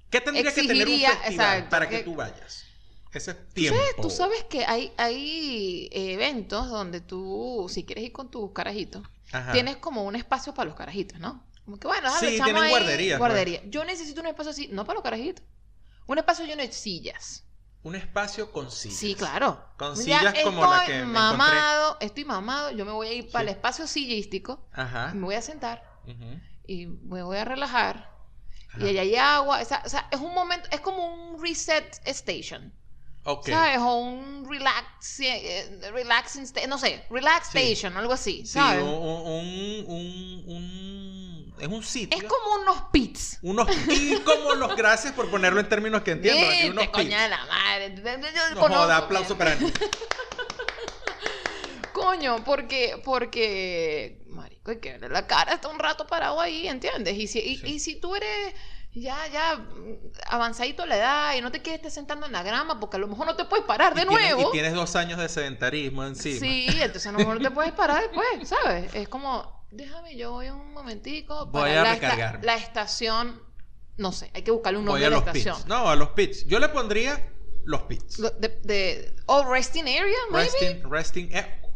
¿Qué 0.09 0.21
tendría 0.21 0.43
que 0.53 0.61
tener 0.61 0.87
un 0.87 0.93
exigiría- 0.93 1.09
festival 1.17 1.33
exacto, 1.33 1.69
para 1.69 1.89
que 1.89 1.97
que- 1.99 2.03
tú 2.03 2.15
vayas? 2.15 2.65
Ese 3.13 3.33
Tú 3.33 3.53
tiempo. 3.53 3.77
sabes, 3.79 3.95
tú 4.01 4.09
sabes 4.09 4.43
que 4.45 4.65
hay, 4.65 4.93
hay 4.97 5.89
eventos 5.91 6.69
donde 6.69 7.01
tú, 7.01 7.67
si 7.69 7.83
quieres 7.83 8.05
ir 8.05 8.11
con 8.13 8.31
tus 8.31 8.51
carajitos, 8.53 9.03
Ajá. 9.33 9.51
tienes 9.51 9.77
como 9.77 10.03
un 10.05 10.15
espacio 10.15 10.53
para 10.53 10.67
los 10.69 10.77
carajitos, 10.77 11.19
¿no? 11.19 11.43
Como 11.65 11.77
que 11.77 11.87
bueno, 11.87 12.09
Sí, 12.19 12.27
tienen 12.27 12.55
ahí 12.57 12.69
guarderías, 12.69 13.17
pues. 13.19 13.29
guardería. 13.29 13.61
Yo 13.65 13.83
necesito 13.83 14.21
un 14.21 14.27
espacio 14.27 14.51
así, 14.51 14.69
no 14.69 14.85
para 14.85 14.95
los 14.95 15.03
carajitos. 15.03 15.43
Un 16.07 16.17
espacio 16.19 16.45
lleno 16.45 16.61
de 16.61 16.71
sillas. 16.71 17.43
Un 17.83 17.95
espacio 17.95 18.51
con 18.51 18.71
sillas. 18.71 18.97
Sí, 18.97 19.15
claro. 19.15 19.61
Con 19.77 19.95
Ya 19.95 20.01
sillas 20.19 20.35
como 20.43 20.61
la 20.65 20.85
que 20.85 20.99
me 20.99 21.05
mamado, 21.05 21.97
estoy 21.99 22.23
mamado, 22.25 22.71
yo 22.71 22.85
me 22.85 22.91
voy 22.91 23.07
a 23.07 23.13
ir 23.13 23.29
para 23.29 23.43
Sí. 23.45 23.49
el 23.49 23.55
espacio 23.57 23.87
sillístico, 23.87 24.65
Ajá. 24.71 25.13
me 25.13 25.21
voy 25.25 25.35
a 25.35 25.41
sentar 25.41 25.83
Ujú. 26.05 26.39
y 26.65 26.85
me 26.87 27.23
voy 27.23 27.37
a 27.37 27.43
relajar. 27.45 28.09
Ajá. 28.73 28.85
Y 28.85 28.89
allá 28.89 29.01
hay 29.01 29.15
agua, 29.15 29.61
o 29.61 29.65
sea, 29.65 29.81
o 29.85 29.89
sea, 29.89 30.07
es 30.11 30.19
un 30.19 30.33
momento, 30.33 30.67
es 30.71 30.79
como 30.81 31.05
un 31.05 31.41
reset 31.41 31.99
station. 32.05 32.73
Ok. 33.23 33.49
¿Sabes? 33.49 33.77
O 33.79 33.97
un 33.97 34.47
relax, 34.49 35.19
eh, 35.19 35.79
relaxing 35.93 36.45
no 36.67 36.77
sé, 36.79 37.05
relax 37.11 37.49
Sí. 37.51 37.59
station, 37.59 37.95
algo 37.97 38.13
así, 38.13 38.37
Sí, 38.45 38.53
¿sabes? 38.53 38.81
un, 38.83 38.89
un, 38.89 39.85
un, 39.87 40.43
un- 40.47 41.55
Es 41.59 41.67
un 41.67 41.83
sitio. 41.83 42.17
Es 42.17 42.23
como 42.23 42.61
unos 42.63 42.81
pits. 42.91 43.37
Unos 43.43 43.67
y 43.89 44.15
como 44.21 44.55
los 44.55 44.75
gracias 44.75 45.13
por 45.13 45.29
ponerlo 45.29 45.59
en 45.59 45.69
términos 45.69 46.01
que 46.01 46.11
entiendo. 46.11 46.47
aquí, 46.49 46.69
unos 46.69 46.77
Vete, 46.85 46.91
coña 46.91 47.09
pits. 47.09 47.21
de 47.21 47.29
la 47.29 47.45
madre. 47.45 47.95
Yo- 47.95 48.55
yo 48.55 48.55
No 48.55 48.61
joda, 48.75 48.97
aplauso 48.97 49.37
para 49.37 49.55
mí. 49.57 49.71
Coño, 51.93 52.43
porque, 52.43 53.01
porque, 53.03 54.21
marico, 54.27 54.71
hay 54.71 54.79
que 54.79 54.91
verle 54.93 55.09
la 55.09 55.27
cara 55.27 55.53
está 55.53 55.67
un 55.67 55.79
rato 55.79 56.07
parado 56.07 56.39
ahí, 56.39 56.67
¿entiendes? 56.67 57.15
Y 57.17 57.27
si, 57.27 57.39
y, 57.39 57.57
Sí. 57.57 57.67
y 57.67 57.79
si 57.79 57.95
tú 57.99 58.15
eres 58.15 58.53
ya, 58.93 59.25
ya 59.27 59.55
mm, 59.55 60.11
avanzadito 60.27 60.85
la 60.85 60.97
edad 60.97 61.35
y 61.35 61.41
no 61.41 61.51
te 61.51 61.57
estar 61.75 61.89
sentando 61.91 62.25
en 62.25 62.33
la 62.33 62.43
grama 62.43 62.79
porque 62.79 62.97
a 62.97 62.99
lo 62.99 63.07
mejor 63.07 63.25
no 63.25 63.35
te 63.35 63.45
puedes 63.45 63.65
parar 63.65 63.93
de 63.95 64.01
Y 64.01 64.05
tienes- 64.05 64.33
nuevo. 64.35 64.49
y 64.49 64.51
tienes 64.51 64.73
dos 64.73 64.95
años 64.95 65.17
de 65.19 65.29
sedentarismo 65.29 66.03
encima. 66.05 66.39
Sí, 66.39 66.67
entonces 66.69 67.07
a 67.07 67.11
lo 67.13 67.19
mejor 67.19 67.35
no 67.41 67.47
te 67.49 67.51
puedes 67.55 67.71
parar 67.73 68.01
después, 68.01 68.49
¿sabes? 68.49 68.93
Es 68.93 69.07
como, 69.07 69.65
déjame, 69.71 70.15
yo 70.17 70.31
voy 70.31 70.49
un 70.49 70.73
momentico 70.73 71.45
Voy 71.47 71.61
para 71.61 71.81
a 71.81 71.83
la, 71.83 71.93
esta- 71.93 72.39
la 72.41 72.55
estación, 72.55 73.41
no 73.97 74.11
sé, 74.11 74.29
hay 74.33 74.41
que 74.43 74.51
buscarle 74.51 74.79
un 74.79 74.85
Voy 74.85 75.01
nombre 75.01 75.05
a 75.05 75.07
a 75.07 75.11
la 75.11 75.17
los 75.17 75.27
estación. 75.27 75.55
pits. 75.55 75.67
No, 75.67 75.89
a 75.89 75.95
los 75.95 76.09
pits. 76.09 76.45
Yo 76.47 76.59
le 76.59 76.67
pondría 76.69 77.27
los 77.63 77.83
pits. 77.83 78.17
De, 78.41 78.59
de, 78.63 79.15
oh, 79.27 79.45
resting 79.49 79.83
area, 79.87 80.17
maybe. 80.31 80.49
Resting, 80.49 80.89
resting. 80.91 81.29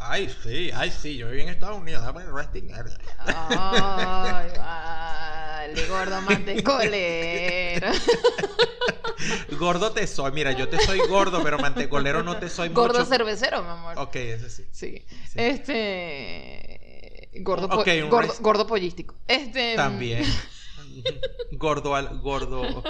Ay, 0.08 0.34
sí, 0.44 0.72
ay, 0.74 0.92
sí. 0.92 1.18
Yo 1.18 1.28
viví 1.30 1.42
en 1.42 1.50
Estados 1.50 1.78
Unidos. 1.78 2.04
Dame 2.04 2.24
resting 2.26 2.72
area. 2.74 2.98
Ay, 3.26 4.50
vale, 4.58 5.88
gordo 5.88 6.22
mantecolero. 6.22 7.92
Gordo 9.58 9.92
te 9.92 10.06
soy. 10.06 10.32
Mira, 10.34 10.52
yo 10.52 10.68
te 10.70 10.78
soy 10.86 11.00
gordo, 11.08 11.42
pero 11.42 11.58
mantecolero 11.58 12.22
no 12.22 12.38
te 12.38 12.50
soy 12.50 12.70
Gordo 12.70 13.00
mucho. 13.00 13.10
cervecero, 13.10 13.64
mi 13.64 13.70
amor. 13.70 13.98
Ok, 13.98 14.16
ese 14.18 14.50
sí. 14.50 14.66
Sí. 14.72 15.06
Sí. 15.08 15.34
Este. 15.36 17.30
Gordo, 17.42 17.68
po- 17.70 17.78
Ok, 17.78 17.88
un 18.04 18.10
gordo, 18.10 18.34
gordo 18.42 18.68
pollístico. 18.68 19.16
Este. 19.28 19.76
También. 19.76 20.24
gordo, 21.54 21.96
al, 21.96 22.20
gordo, 22.20 22.84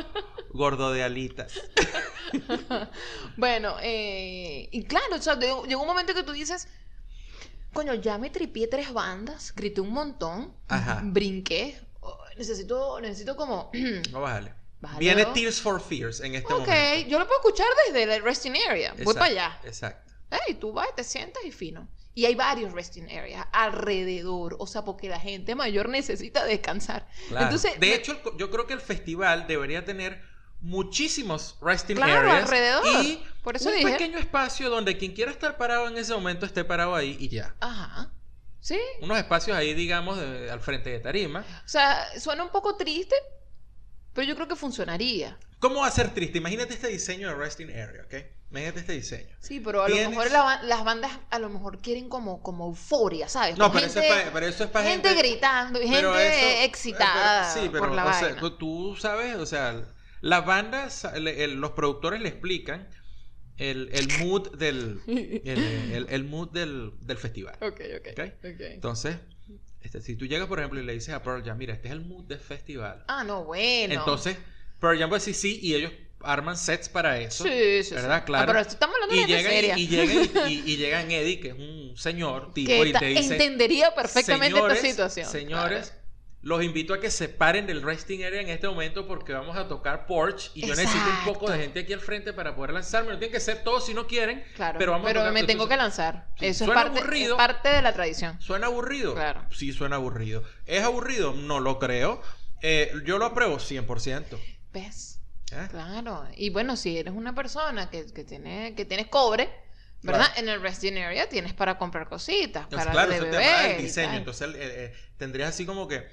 gordo 0.50 0.92
de 0.92 1.04
alitas. 1.04 1.54
Bueno, 3.38 3.76
eh, 3.82 4.68
y 4.72 4.84
claro, 4.86 5.16
o 5.16 5.22
sea, 5.22 5.38
llegó 5.40 5.82
un 5.82 5.88
momento 5.88 6.14
que 6.14 6.24
tú 6.24 6.32
dices, 6.32 6.68
coño, 7.76 7.94
ya 7.94 8.18
me 8.18 8.30
tripié 8.32 8.68
tres 8.68 8.92
bandas, 8.92 9.54
grité 9.56 9.82
un 9.82 9.92
montón, 9.92 10.56
Ajá. 10.68 11.02
brinqué, 11.04 11.80
oh, 12.00 12.18
necesito, 12.38 13.00
necesito 13.02 13.36
como, 13.36 13.70
No, 14.12 14.22
bájale. 14.22 14.54
Bájale 14.82 15.00
Viene. 15.00 15.26
Tears 15.28 15.62
for 15.62 15.80
Fears 15.82 16.20
en 16.22 16.36
este 16.36 16.52
ok, 16.54 16.60
momento. 16.68 17.10
yo 17.10 17.20
lo 17.20 17.26
puedo 17.28 17.40
escuchar 17.40 17.68
desde 17.88 18.16
el 18.16 18.24
resting 18.24 18.54
area, 18.70 18.92
voy 18.94 19.02
Exacto, 19.02 19.20
para 19.20 19.32
allá. 19.32 19.60
Exacto. 19.64 20.14
Ey, 20.48 20.56
tú 20.56 20.74
vas, 20.74 20.88
te 20.96 21.04
sientas 21.04 21.44
y 21.46 21.52
fino. 21.52 21.88
Y 22.14 22.26
hay 22.26 22.36
varios 22.36 22.72
resting 22.74 23.10
areas 23.10 23.46
alrededor, 23.52 24.56
o 24.60 24.68
sea, 24.68 24.84
porque 24.84 25.10
la 25.10 25.20
gente 25.20 25.54
mayor 25.56 25.90
necesita 25.90 26.46
descansar. 26.46 27.08
Claro. 27.28 27.46
Entonces, 27.46 27.74
de 27.80 27.88
me- 27.88 27.94
hecho, 27.96 28.20
yo 28.38 28.50
creo 28.52 28.68
que 28.68 28.74
el 28.74 28.82
festival 28.82 29.48
debería 29.48 29.84
tener 29.86 30.22
muchísimos 30.66 31.58
resting 31.62 31.96
Claro, 31.96 32.30
areas 32.30 32.44
alrededor. 32.44 32.84
y 33.06 33.24
Por 33.44 33.56
eso 33.56 33.70
un 33.70 33.76
dije. 33.76 33.92
pequeño 33.92 34.18
espacio 34.18 34.70
donde 34.70 34.98
quien 34.98 35.14
quiera 35.14 35.32
estar 35.32 35.58
parado 35.58 35.88
en 35.88 35.98
ese 35.98 36.14
momento 36.14 36.46
esté 36.46 36.64
parado 36.64 36.96
ahí 36.96 37.16
y 37.20 37.30
ya. 37.30 37.56
Ajá. 37.62 38.12
Sí, 38.60 38.80
Unos 39.02 39.18
espacios 39.20 39.56
ahí, 39.56 39.76
digamos, 39.76 40.18
de- 40.20 40.50
al 40.50 40.60
frente 40.60 40.90
de 40.90 41.00
tarima. 41.00 41.46
o 41.64 41.68
sea, 41.68 42.08
suena 42.20 42.44
un 42.44 42.50
poco 42.50 42.76
triste, 42.76 43.16
pero 44.14 44.28
yo 44.28 44.36
creo 44.36 44.48
que 44.48 44.56
funcionaría. 44.56 45.38
¿Cómo 45.60 45.82
va 45.82 45.88
a 45.88 45.92
ser 45.92 46.14
triste? 46.14 46.40
Imagínate 46.40 46.74
este 46.74 46.88
diseño 46.88 47.28
de 47.30 47.36
resting 47.36 47.70
area, 47.70 48.04
¿ok? 48.06 48.14
Imagínate 48.50 48.80
este 48.80 48.94
diseño. 48.94 49.36
Sí, 49.40 49.60
pero 49.60 49.84
a 49.84 49.88
lo 49.90 49.94
Tienes- 49.96 50.10
mejor 50.10 50.32
la 50.32 50.64
las 50.64 50.84
bandas 50.84 51.12
a 51.30 51.38
lo 51.40 51.50
mejor 51.50 51.80
quieren 51.80 52.10
como, 52.10 52.42
como 52.42 52.66
euforia, 52.68 53.28
¿sabes? 53.30 53.58
No, 53.58 53.72
pero 53.72 53.86
eso, 53.86 54.00
gente, 54.02 54.18
es 54.18 54.24
pa- 54.26 54.32
pero 54.34 54.46
eso 54.48 54.64
es 54.64 54.70
para 54.72 54.90
gente 54.90 55.10
gente... 55.10 55.22
gritando 55.24 55.80
y 55.82 55.88
gente 55.88 56.28
eso- 56.28 56.64
excitada 56.66 57.52
pero- 57.54 57.62
sí, 57.64 57.70
pero, 57.72 57.84
por 57.86 57.92
la 57.96 58.06
o 58.06 58.14
sea, 58.14 58.22
vaina. 58.22 58.40
tú- 58.40 58.58
tú 58.58 58.96
sabes, 59.00 59.36
o 59.36 59.46
sea, 59.46 59.84
las 60.30 60.46
bandas, 60.46 61.08
los 61.16 61.72
productores 61.72 62.22
le 62.22 62.30
explican 62.30 62.90
el, 63.58 63.90
el 63.94 64.08
mood 64.10 64.56
del 64.58 65.00
el, 65.08 66.24
mood 66.26 66.50
del, 66.52 66.92
del 67.02 67.18
festival. 67.18 67.56
Ok, 67.62 67.82
ok. 68.00 68.08
Ok. 68.12 68.20
ok. 68.40 68.62
Entonces, 68.62 69.18
este, 69.82 70.02
si 70.02 70.16
tú 70.16 70.26
llegas, 70.26 70.48
por 70.48 70.60
ejemplo, 70.60 70.80
y 70.80 70.84
le 70.84 70.94
dices 70.94 71.14
a 71.14 71.22
Pearl 71.24 71.44
Jam, 71.44 71.58
mira, 71.58 71.74
este 71.74 71.88
es 71.90 71.94
el 71.94 72.02
mood 72.02 72.26
del 72.26 72.40
festival. 72.40 73.04
Ah, 73.08 73.24
no, 73.24 73.44
bueno. 73.46 73.94
Entonces, 73.94 74.38
Pearl 74.80 74.98
Jam 75.00 75.10
va 75.12 75.16
a 75.16 75.20
decir 75.20 75.36
sí 75.36 75.60
y 75.62 75.76
ellos 75.76 75.92
arman 76.22 76.58
sets 76.58 76.90
para 76.90 77.20
eso. 77.20 77.44
sí, 77.44 77.84
sí, 77.84 77.94
¿verdad? 77.94 78.20
sí. 78.22 78.26
Claro. 78.26 78.44
Ah, 78.44 78.48
pero 78.48 78.60
esto 78.60 78.74
estamos 78.74 78.96
hablando 78.96 79.16
de 79.16 79.22
Y 79.22 79.26
llegan, 79.28 79.52
seria. 79.52 79.78
y, 79.78 79.88
llegan, 79.88 80.18
y, 80.50 80.54
y- 80.54 80.74
y 80.74 80.78
llegan 80.78 81.12
Eddie, 81.12 81.40
que 81.40 81.50
es 81.50 81.54
un 81.56 81.94
señor 81.98 82.54
tipo, 82.54 82.72
que 82.84 82.90
y 82.90 82.94
te 82.94 83.06
dice... 83.06 83.34
entendería 83.34 83.94
perfectamente 83.94 84.58
esta 84.60 84.76
situación. 84.76 85.30
Señores, 85.30 85.90
Claro. 85.90 86.05
Los 86.46 86.64
invito 86.64 86.94
a 86.94 87.00
que 87.00 87.10
se 87.10 87.28
paren 87.28 87.66
del 87.66 87.82
resting 87.82 88.24
area 88.24 88.40
en 88.40 88.50
este 88.50 88.68
momento 88.68 89.08
porque 89.08 89.34
vamos 89.34 89.58
a 89.58 89.68
tocar 89.68 90.06
Porch 90.06 90.52
y 90.54 90.62
yo 90.62 90.76
necesito 90.76 91.04
un 91.04 91.34
poco 91.34 91.50
de 91.50 91.58
gente 91.58 91.80
aquí 91.80 91.92
al 91.92 92.00
frente 92.02 92.34
para 92.34 92.56
poder 92.56 92.72
lanzarme. 92.72 93.12
No 93.14 93.18
tienen 93.18 93.34
que 93.34 93.40
ser 93.40 93.64
todos 93.64 93.88
si 93.88 93.96
no 93.96 94.06
quieren, 94.06 94.44
Claro, 94.56 94.78
pero 94.78 94.92
vamos 94.92 95.10
a 95.10 95.14
tocar 95.16 95.32
me 95.34 95.44
tengo 95.44 95.68
que 95.68 95.76
lanzar. 95.76 96.28
Sí, 96.40 96.46
Eso 96.46 96.66
es 96.66 96.70
parte, 96.70 97.00
aburrido. 97.00 97.34
es 97.34 97.38
parte 97.40 97.70
de 97.70 97.82
la 97.82 97.94
tradición. 97.94 98.40
¿Suena 98.40 98.68
aburrido? 98.68 99.16
Claro. 99.16 99.44
Sí, 99.50 99.74
suena 99.74 99.96
aburrido. 99.96 100.44
¿Es 100.68 100.84
aburrido? 100.84 101.34
No 101.34 101.60
lo 101.60 101.80
creo. 101.80 102.22
Eh, 102.62 102.92
yo 103.06 103.18
lo 103.18 103.26
apruebo 103.26 103.58
100%. 103.58 104.38
¿Ves? 104.72 105.20
¿eh? 105.52 105.66
Claro. 105.72 106.28
Y 106.38 106.52
bueno, 106.52 106.76
si 106.76 106.96
eres 107.00 107.16
una 107.16 107.34
persona 107.34 107.90
que, 107.90 108.06
que 108.14 108.24
tiene, 108.24 108.76
que 108.76 108.86
tienes 108.86 109.08
cobre, 109.08 109.50
¿Verdad? 110.04 110.28
En 110.38 110.48
el 110.48 110.62
resting 110.62 111.00
area 111.00 111.28
tienes 111.28 111.54
para 111.54 111.80
comprar 111.80 112.08
cositas, 112.08 112.66
Entonces, 112.66 112.86
para 112.88 112.92
claro, 112.92 113.10
de 113.10 113.16
eso 113.18 113.26
te 113.26 113.38
habla 113.38 113.58
del 113.58 113.64
beber 113.70 113.80
y 113.80 113.84
diseño. 113.86 114.14
Entonces, 114.14 114.42
el- 114.48 114.56
eh, 114.58 114.94
tendrías 115.18 115.50
así 115.50 115.66
como 115.66 115.88
que 115.88 116.08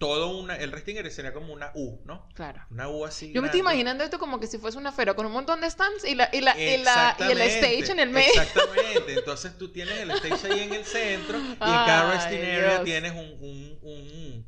todo 0.00 0.38
una. 0.38 0.56
El 0.56 0.72
resting 0.72 0.98
area 0.98 1.10
sería 1.10 1.32
como 1.34 1.52
una 1.52 1.70
U, 1.74 2.00
¿no? 2.06 2.26
Claro. 2.34 2.66
Una 2.70 2.88
U 2.88 3.04
así. 3.04 3.32
Yo 3.32 3.42
me 3.42 3.48
estoy 3.48 3.60
imaginando 3.60 4.02
esto 4.02 4.18
como 4.18 4.40
que 4.40 4.46
si 4.46 4.56
fuese 4.58 4.78
una 4.78 4.92
feria 4.92 5.14
con 5.14 5.26
un 5.26 5.32
montón 5.32 5.60
de 5.60 5.70
stands 5.70 6.04
y, 6.04 6.14
la, 6.14 6.30
y, 6.32 6.40
la, 6.40 6.58
y, 6.58 6.78
la, 6.78 7.16
y 7.20 7.30
el 7.30 7.40
stage 7.42 7.92
en 7.92 8.00
el 8.00 8.08
medio. 8.10 8.30
Exactamente. 8.30 9.12
Entonces 9.14 9.56
tú 9.58 9.70
tienes 9.70 9.98
el 10.00 10.10
stage 10.12 10.52
ahí 10.52 10.60
en 10.60 10.72
el 10.72 10.84
centro 10.86 11.38
y 11.38 11.42
en 11.52 11.56
cada 11.58 12.14
resting 12.14 12.40
area 12.40 12.70
Dios. 12.70 12.84
tienes 12.84 13.12
un, 13.12 13.36
un, 13.40 13.78
un, 13.82 14.46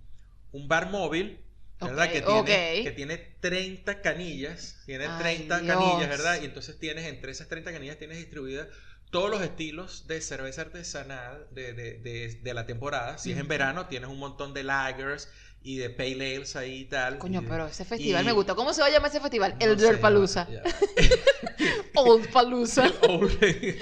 un 0.52 0.68
bar 0.68 0.90
móvil. 0.90 1.38
¿Verdad? 1.80 2.12
Que, 2.12 2.22
tiene, 2.22 2.38
ok. 2.40 2.46
que 2.46 2.92
tiene 2.94 3.18
30 3.40 4.02
canillas. 4.02 4.80
Tiene 4.86 5.06
Ay, 5.06 5.18
30 5.18 5.60
Dios. 5.60 5.76
canillas, 5.76 6.08
¿verdad? 6.08 6.40
Y 6.40 6.44
entonces 6.44 6.78
tienes, 6.78 7.06
entre 7.06 7.32
esas 7.32 7.48
30 7.48 7.72
canillas, 7.72 7.98
tienes 7.98 8.18
distribuidas 8.18 8.68
todos 9.12 9.30
los 9.30 9.42
estilos 9.42 10.06
de 10.08 10.20
cerveza 10.20 10.62
artesanal 10.62 11.46
de, 11.52 11.72
de, 11.74 11.98
de, 11.98 12.34
de 12.42 12.54
la 12.54 12.66
temporada. 12.66 13.18
Si 13.18 13.30
es 13.30 13.38
en 13.38 13.46
verano, 13.46 13.86
tienes 13.86 14.08
un 14.10 14.18
montón 14.18 14.52
de 14.54 14.64
lagers 14.64 15.28
y 15.62 15.76
de 15.76 15.90
pale 15.90 16.34
ales 16.36 16.56
ahí 16.56 16.80
y 16.80 16.84
tal. 16.86 17.18
Coño, 17.18 17.40
y 17.42 17.46
pero 17.46 17.66
ese 17.68 17.84
festival 17.84 18.22
y- 18.22 18.26
me 18.26 18.32
gusta. 18.32 18.54
¿Cómo 18.56 18.72
se 18.72 18.80
va 18.80 18.88
a 18.88 18.90
llamar 18.90 19.10
ese 19.10 19.20
festival? 19.20 19.54
no 19.60 19.64
el 19.66 19.78
sé, 19.78 19.96
Palusa. 19.98 20.48
ya- 20.50 20.62
Old 21.94 22.28
Palusa. 22.32 22.90
Old- 23.02 23.38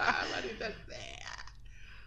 Ah. 0.00 0.24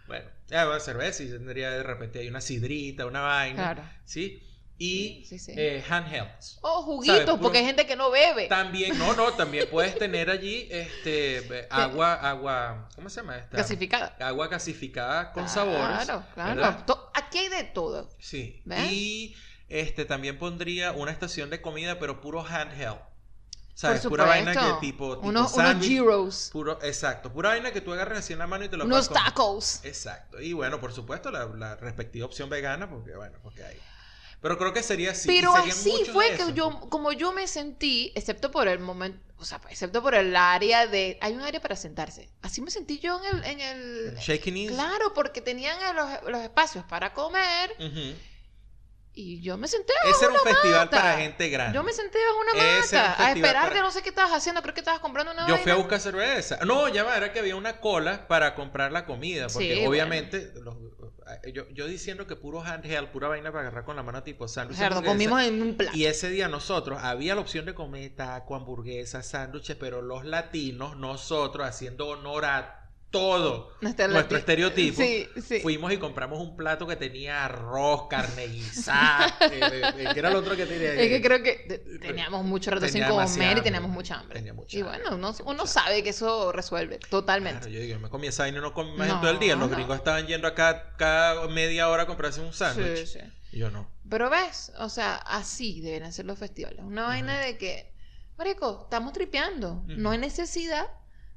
Bueno, 0.06 0.28
ya 0.48 0.64
va 0.64 0.80
cerveza 0.80 1.22
y 1.22 1.28
tendría 1.28 1.70
de 1.70 1.82
repente 1.82 2.18
hay 2.18 2.28
una 2.28 2.40
sidrita, 2.40 3.06
una 3.06 3.20
vaina. 3.20 3.54
Claro. 3.74 3.82
¿Sí? 4.04 4.42
Y 4.82 5.24
Sí, 5.24 5.38
sí. 5.38 5.52
eh, 5.56 5.84
handhelds. 5.88 6.58
Oh, 6.62 6.82
juguitos, 6.82 7.24
¿Sabes? 7.24 7.40
porque 7.40 7.58
hay 7.58 7.64
gente 7.64 7.86
que 7.86 7.94
no 7.94 8.10
bebe. 8.10 8.48
También, 8.48 8.98
no, 8.98 9.14
no, 9.14 9.32
también 9.32 9.68
puedes 9.70 9.96
tener 9.98 10.28
allí 10.30 10.66
este 10.70 11.66
agua, 11.70 12.14
agua, 12.14 12.88
¿cómo 12.94 13.08
se 13.08 13.20
llama 13.20 13.36
esta? 13.38 13.56
Gasificada. 13.56 14.16
Agua 14.20 14.48
gasificada 14.48 15.32
con 15.32 15.48
sabores. 15.48 16.04
Claro, 16.04 16.24
claro. 16.34 16.84
Aquí 17.14 17.38
hay 17.38 17.48
de 17.48 17.64
todo. 17.64 18.08
Sí. 18.18 18.60
¿Ves? 18.64 18.90
Y 18.90 19.36
este 19.68 20.04
también 20.04 20.38
pondría 20.38 20.92
una 20.92 21.12
estación 21.12 21.48
de 21.50 21.60
comida, 21.60 21.98
pero 21.98 22.20
puro 22.20 22.44
handheld. 22.44 22.98
¿Sabes? 23.74 24.06
Pura 24.06 24.26
vaina 24.26 24.52
que 24.52 24.58
tipo, 24.58 25.16
tipo 25.16 25.28
unos, 25.28 25.52
unos 25.52 25.52
sándwich, 25.52 25.88
gyros. 25.88 26.50
Puro, 26.52 26.78
exacto. 26.82 27.32
Pura 27.32 27.50
vaina 27.50 27.72
que 27.72 27.80
tú 27.80 27.92
agarres 27.92 28.18
así 28.18 28.32
en 28.34 28.38
la 28.38 28.46
mano 28.46 28.64
y 28.64 28.68
te 28.68 28.76
lo 28.76 28.84
Unos 28.84 29.08
tacos. 29.08 29.80
Exacto. 29.84 30.40
Y 30.40 30.52
bueno, 30.52 30.78
por 30.78 30.92
supuesto, 30.92 31.30
la, 31.30 31.46
la 31.46 31.76
respectiva 31.76 32.26
opción 32.26 32.50
vegana, 32.50 32.88
porque 32.90 33.16
bueno, 33.16 33.38
porque 33.42 33.64
hay. 33.64 33.78
Pero 34.42 34.58
creo 34.58 34.72
que 34.72 34.82
sería 34.82 35.12
así. 35.12 35.28
Pero 35.28 35.54
así 35.54 36.04
fue 36.12 36.36
que 36.36 36.52
yo, 36.52 36.80
como 36.90 37.12
yo 37.12 37.32
me 37.32 37.46
sentí, 37.46 38.12
excepto 38.16 38.50
por 38.50 38.66
el 38.66 38.80
momento, 38.80 39.20
o 39.38 39.44
sea, 39.44 39.60
excepto 39.70 40.02
por 40.02 40.14
el 40.16 40.34
área 40.34 40.86
de, 40.88 41.16
hay 41.20 41.34
un 41.34 41.42
área 41.42 41.60
para 41.60 41.76
sentarse. 41.76 42.28
Así 42.42 42.60
me 42.60 42.70
sentí 42.70 42.98
yo 42.98 43.20
en 43.24 43.36
el, 43.38 43.44
en 43.44 43.60
el, 43.60 44.16
Shaking 44.16 44.68
claro, 44.68 45.14
porque 45.14 45.40
tenían 45.40 45.78
los, 45.94 46.24
los 46.30 46.42
espacios 46.42 46.84
para 46.84 47.12
comer 47.12 47.74
y 49.14 49.42
yo 49.42 49.58
me 49.58 49.68
senté 49.68 49.92
Ese 50.08 50.24
era 50.24 50.32
un 50.32 50.40
festival 50.40 50.86
mata. 50.86 50.96
para 50.96 51.16
gente 51.18 51.48
grande. 51.50 51.74
Yo 51.76 51.82
me 51.82 51.92
senté 51.92 52.18
bajo 52.26 52.40
una 52.40 52.52
un 52.52 52.80
mata 52.80 53.22
a 53.22 53.32
esperar 53.32 53.62
para- 53.64 53.74
de 53.74 53.80
no 53.82 53.90
sé 53.90 54.02
qué 54.02 54.08
estabas 54.08 54.32
haciendo, 54.32 54.62
creo 54.62 54.72
que 54.74 54.80
estabas 54.80 55.00
comprando 55.00 55.32
una 55.32 55.46
Yo 55.46 55.58
fui 55.58 55.70
a 55.70 55.74
buscar 55.76 56.00
cerveza. 56.00 56.58
No, 56.64 56.88
ya 56.88 57.04
va, 57.04 57.16
era 57.16 57.30
que 57.32 57.38
había 57.38 57.54
una 57.54 57.78
cola 57.78 58.26
para 58.26 58.54
comprar 58.54 58.90
la 58.90 59.04
comida. 59.04 59.48
Porque 59.48 59.76
Sí, 59.76 59.86
obviamente, 59.86 60.52
los- 60.62 60.76
yo, 61.52 61.68
yo 61.70 61.86
diciendo 61.86 62.26
que 62.26 62.36
puro 62.36 62.62
handheld, 62.62 63.08
pura 63.08 63.28
vaina 63.28 63.50
para 63.50 63.62
agarrar 63.62 63.84
con 63.84 63.96
la 63.96 64.02
mano 64.02 64.22
tipo 64.22 64.48
sándwich. 64.48 64.80
Hamburguesa. 64.80 65.12
comimos 65.12 65.42
en 65.42 65.62
un 65.62 65.76
plato. 65.76 65.96
Y 65.96 66.06
ese 66.06 66.28
día 66.30 66.48
nosotros, 66.48 66.98
había 67.02 67.34
la 67.34 67.40
opción 67.40 67.64
de 67.66 67.74
comer 67.74 68.14
taco, 68.14 68.54
hamburguesas, 68.54 69.26
sándwiches, 69.26 69.76
pero 69.76 70.02
los 70.02 70.24
latinos, 70.24 70.96
nosotros, 70.96 71.66
haciendo 71.66 72.08
honor 72.08 72.44
a 72.44 72.81
todo 73.12 73.70
nuestro 73.82 74.38
estereotipo, 74.38 75.00
Sí, 75.00 75.28
sí. 75.46 75.60
fuimos 75.60 75.92
y 75.92 75.98
compramos 75.98 76.40
un 76.40 76.56
plato 76.56 76.86
que 76.86 76.96
tenía 76.96 77.44
arroz, 77.44 78.08
carne 78.08 78.48
guisada, 78.48 79.26
eh, 79.52 79.60
eh, 79.98 80.08
que 80.12 80.18
era 80.18 80.30
el 80.30 80.36
otro 80.36 80.56
que 80.56 80.66
tenía. 80.66 80.94
Es 80.94 81.08
que 81.08 81.22
creo 81.22 81.42
que 81.42 81.52
te- 81.68 81.78
teníamos 81.98 82.44
mucho 82.44 82.70
rato 82.70 82.88
sin 82.88 83.04
comer 83.04 83.58
y 83.58 83.60
teníamos 83.60 83.90
mucha 83.90 84.18
hambre. 84.18 84.38
tenía 84.38 84.54
mucha 84.54 84.76
y 84.76 84.82
bueno, 84.82 85.16
uno, 85.44 85.66
sabe 85.66 86.02
que 86.02 86.08
eso 86.10 86.50
resuelve 86.52 86.98
totalmente. 87.10 87.60
Claro, 87.60 87.72
yo 87.74 87.80
digo, 87.80 88.00
me 88.00 88.08
comí 88.08 88.26
esa 88.26 88.48
y 88.48 88.52
no 88.52 88.72
comí 88.72 88.92
más 88.96 89.08
en 89.10 89.20
todo 89.20 89.30
el 89.30 89.38
día. 89.38 89.54
Los 89.54 89.68
no. 89.70 89.76
gringos 89.76 89.96
estaban 89.98 90.26
yendo 90.26 90.48
acá 90.48 90.94
cada 90.96 91.46
media 91.48 91.88
hora 91.90 92.04
a 92.04 92.06
comprarse 92.06 92.40
un 92.40 92.52
sándwich. 92.52 93.06
Sí, 93.06 93.20
yo 93.58 93.70
no. 93.70 93.90
Pero 94.08 94.30
ves, 94.30 94.72
o 94.78 94.88
sea, 94.88 95.16
así 95.16 95.80
deben 95.82 96.10
ser 96.12 96.24
los 96.24 96.38
festivales. 96.38 96.80
Una 96.82 97.02
vaina 97.02 97.38
de 97.38 97.58
que, 97.58 97.92
Marico, 98.38 98.80
estamos 98.84 99.12
tripeando. 99.12 99.84
No 99.86 100.10
hay 100.12 100.18
necesidad 100.18 100.86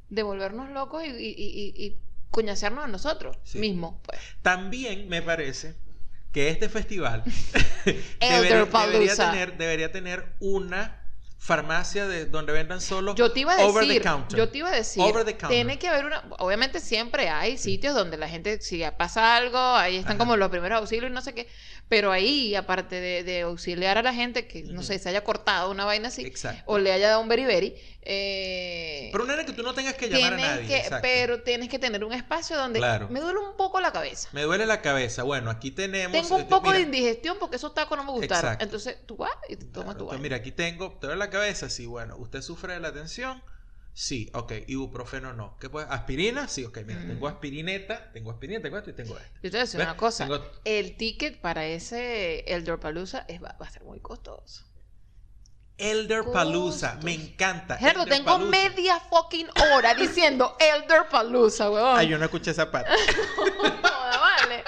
de 0.09 0.23
volvernos 0.23 0.69
locos 0.71 1.03
y, 1.03 1.07
y, 1.09 1.29
y, 1.31 1.83
y 1.85 1.97
coñasearnos 2.31 2.83
a 2.85 2.87
nosotros 2.87 3.37
Sí. 3.43 3.59
mismos. 3.59 3.95
Pues. 4.03 4.19
También 4.41 5.07
me 5.09 5.21
parece 5.21 5.75
que 6.31 6.49
este 6.49 6.67
festival 6.69 7.23
debería, 8.19 9.15
tener, 9.15 9.57
debería 9.57 9.91
tener 9.91 10.33
una 10.39 11.01
farmacia 11.37 12.07
de 12.07 12.25
donde 12.25 12.51
vendan 12.53 12.81
solo 12.81 13.13
Yo 13.15 13.31
te 13.31 13.41
iba 13.41 13.53
a 13.53 13.65
over 13.65 13.83
the 13.83 13.87
decir, 13.89 14.01
counter. 14.01 14.37
yo 14.37 14.49
te 14.49 14.57
iba 14.57 14.69
a 14.69 14.75
decir, 14.75 15.03
Over 15.03 15.23
the 15.25 15.33
counter. 15.37 15.49
tiene 15.49 15.77
que 15.77 15.87
haber 15.87 16.05
una, 16.05 16.23
obviamente 16.39 16.79
siempre 16.79 17.29
hay 17.29 17.57
sitios 17.57 17.93
donde 17.93 18.17
la 18.17 18.27
gente, 18.27 18.59
si 18.61 18.83
pasa 18.97 19.35
algo, 19.35 19.57
ahí 19.59 19.97
están 19.97 20.13
Ajá. 20.13 20.19
como 20.19 20.37
los 20.37 20.49
primeros 20.49 20.79
auxilios 20.79 21.11
y 21.11 21.13
no 21.13 21.21
sé 21.21 21.33
qué, 21.35 21.47
pero 21.87 22.11
ahí, 22.11 22.55
aparte 22.55 22.99
de, 22.99 23.23
de 23.23 23.41
auxiliar 23.41 23.97
a 23.97 24.01
la 24.01 24.13
gente 24.13 24.47
que, 24.47 24.63
no 24.63 24.81
sé, 24.83 24.97
se 24.99 25.09
haya 25.09 25.23
cortado 25.23 25.69
una 25.71 25.85
vaina 25.85 26.07
así, 26.07 26.25
Exacto. 26.25 26.63
o 26.65 26.77
le 26.79 26.91
haya 26.91 27.09
dado 27.09 27.21
un 27.21 27.27
beriberi, 27.27 27.75
eh, 28.01 29.09
Pero 29.11 29.25
no 29.25 29.33
era 29.33 29.45
que 29.45 29.53
tú 29.53 29.61
no 29.63 29.73
tengas 29.73 29.93
que 29.95 30.09
llamar 30.09 30.33
a 30.33 30.37
nadie. 30.37 30.67
que, 30.67 30.83
pero 31.01 31.41
tienes 31.43 31.69
que 31.69 31.77
tener 31.79 32.03
un 32.03 32.13
espacio 32.13 32.57
donde 32.57 32.79
Claro. 32.79 33.07
me 33.09 33.19
duele 33.19 33.39
un 33.39 33.55
poco 33.57 33.79
la 33.81 33.91
cabeza. 33.91 34.29
Me 34.31 34.43
duele 34.43 34.65
la 34.65 34.81
cabeza. 34.81 35.23
Bueno, 35.23 35.49
aquí 35.51 35.71
tenemos. 35.71 36.11
Tengo 36.19 36.35
un 36.35 36.41
este, 36.41 36.49
poco 36.49 36.71
de 36.71 36.81
indigestión 36.81 37.37
porque 37.39 37.57
esos 37.57 37.73
tacos 37.73 37.97
no 37.97 38.03
me 38.03 38.11
gustaron. 38.11 38.43
Exacto. 38.53 38.63
Entonces 38.65 38.97
tú 39.05 39.17
vas 39.17 39.31
y 39.49 39.55
te 39.55 39.65
tomas 39.65 39.73
Claro, 39.73 39.83
tu 39.85 39.89
entonces, 39.91 40.07
vaina. 40.09 40.21
mira, 40.23 40.35
aquí 40.37 40.51
tengo, 40.51 40.97
te 40.99 41.07
duele 41.07 41.19
la 41.19 41.29
cabeza, 41.29 41.69
sí, 41.69 41.85
bueno, 41.85 42.15
¿usted 42.17 42.41
sufre 42.41 42.73
de 42.73 42.79
la 42.79 42.91
tensión? 42.93 43.43
Sí, 43.97 44.29
ok, 44.33 44.51
ibuprofeno 44.67 45.31
no. 45.33 45.57
¿Qué 45.57 45.69
puede? 45.69 45.87
¿Aspirina? 45.89 46.49
Sí, 46.49 46.65
ok, 46.65 46.79
mira, 46.85 46.99
Mm. 46.99 47.07
tengo 47.07 47.27
aspirineta, 47.29 48.11
tengo 48.11 48.29
aspirineta, 48.29 48.63
tengo 48.63 48.77
esto 48.77 48.89
y 48.89 48.93
tengo 48.93 49.17
esto. 49.17 49.39
Yo 49.41 49.49
te 49.49 49.49
voy 49.51 49.59
a 49.59 49.63
decir 49.63 49.77
¿Ves? 49.79 49.87
una 49.87 49.95
cosa. 49.97 50.25
Tengo- 50.25 50.51
El 50.65 50.97
ticket 50.97 51.39
para 51.39 51.65
ese 51.65 52.39
Elder 52.53 52.77
Palusa 52.77 53.25
va, 53.41 53.55
va 53.59 53.65
a 53.65 53.69
ser 53.69 53.85
muy 53.85 54.01
costoso. 54.01 54.65
Elder 55.77 56.23
Costos. 56.23 57.03
me 57.03 57.13
encanta. 57.13 57.77
Gerardo, 57.77 58.05
tengo 58.05 58.25
Palooza. 58.31 58.49
media 58.51 58.99
fucking 59.09 59.47
hora 59.73 59.93
diciendo 59.93 60.55
Elder 60.59 61.07
Palusa, 61.11 61.69
weón. 61.69 61.97
Ay, 61.97 62.07
yo 62.07 62.17
no 62.17 62.25
escuché 62.25 62.51
esa 62.51 62.71
parte. 62.71 62.89
Joda, 63.35 64.17
vale. 64.19 64.63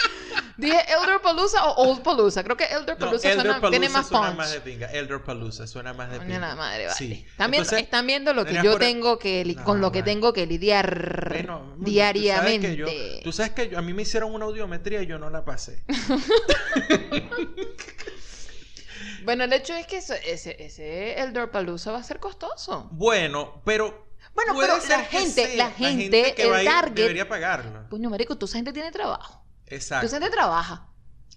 Dije 0.57 0.79
Elder 0.91 1.21
Palusa 1.21 1.63
o 1.65 1.83
Old 1.89 2.01
Palusa. 2.01 2.43
Creo 2.43 2.57
que 2.57 2.65
Elder 2.65 2.99
No, 2.99 3.05
Palusa 3.05 3.29
Elder 3.31 3.45
suena, 3.45 3.69
tiene 3.69 3.87
Palooza 3.89 3.97
más 3.99 4.07
suena 4.07 4.25
punch. 4.27 4.37
más 4.37 4.51
de 4.51 4.59
pinga. 4.61 4.87
Elder 4.91 5.21
Palusa 5.23 5.67
suena 5.67 5.93
más 5.93 6.09
de 6.11 6.19
pinga. 6.19 6.55
madre, 6.55 6.87
vale. 6.87 6.97
Sí. 6.97 7.25
Entonces, 7.37 7.79
están 7.83 8.05
viendo 8.07 8.33
lo 8.33 8.43
que 8.43 8.55
yo 8.63 8.71
por- 8.71 8.79
tengo 8.79 9.19
que 9.19 9.45
li- 9.45 9.55
No, 9.55 9.63
con 9.63 9.79
lo 9.81 9.91
que 9.91 10.01
vale. 10.01 10.11
tengo 10.11 10.33
que 10.33 10.45
lidiar 10.47 11.27
Bueno, 11.29 11.59
tú 11.59 11.63
sabes 11.63 11.77
que 11.77 11.89
diariamente. 11.91 12.75
yo- 12.75 12.87
Tú 13.23 13.31
sabes 13.31 13.51
que 13.53 13.69
yo- 13.69 13.77
a 13.77 13.81
mí 13.81 13.93
me 13.93 14.01
hicieron 14.01 14.33
una 14.33 14.45
audiometría 14.45 15.01
y 15.03 15.05
yo 15.05 15.17
no 15.19 15.29
la 15.29 15.45
pasé. 15.45 15.83
Bueno, 19.23 19.43
el 19.43 19.53
hecho 19.53 19.73
es 19.75 19.85
que 19.87 19.97
ese, 19.97 20.19
ese 20.63 21.19
Elder 21.19 21.51
Palusa 21.51 21.91
va 21.91 21.99
a 21.99 22.03
ser 22.03 22.19
costoso. 22.19 22.87
Bueno, 22.91 23.61
pero. 23.65 24.07
Bueno, 24.33 24.53
puede 24.53 24.67
pero 24.73 24.87
la 24.89 25.03
gente- 25.05 25.55
la 25.57 25.71
gente, 25.71 26.33
que 26.35 26.43
el 26.43 26.51
va 26.51 26.57
a 26.57 26.63
ir 26.63 26.69
target- 26.69 26.93
debería 26.93 27.27
pagarlo. 27.27 27.87
Coño, 27.89 28.09
marico, 28.09 28.37
toda 28.37 28.49
esa 28.49 28.57
gente 28.59 28.73
tiene 28.73 28.91
trabajo. 28.91 29.43
Toda 29.65 29.75
Exacto. 29.77 30.05
esa 30.05 30.17
gente 30.19 30.31
trabaja. 30.31 30.87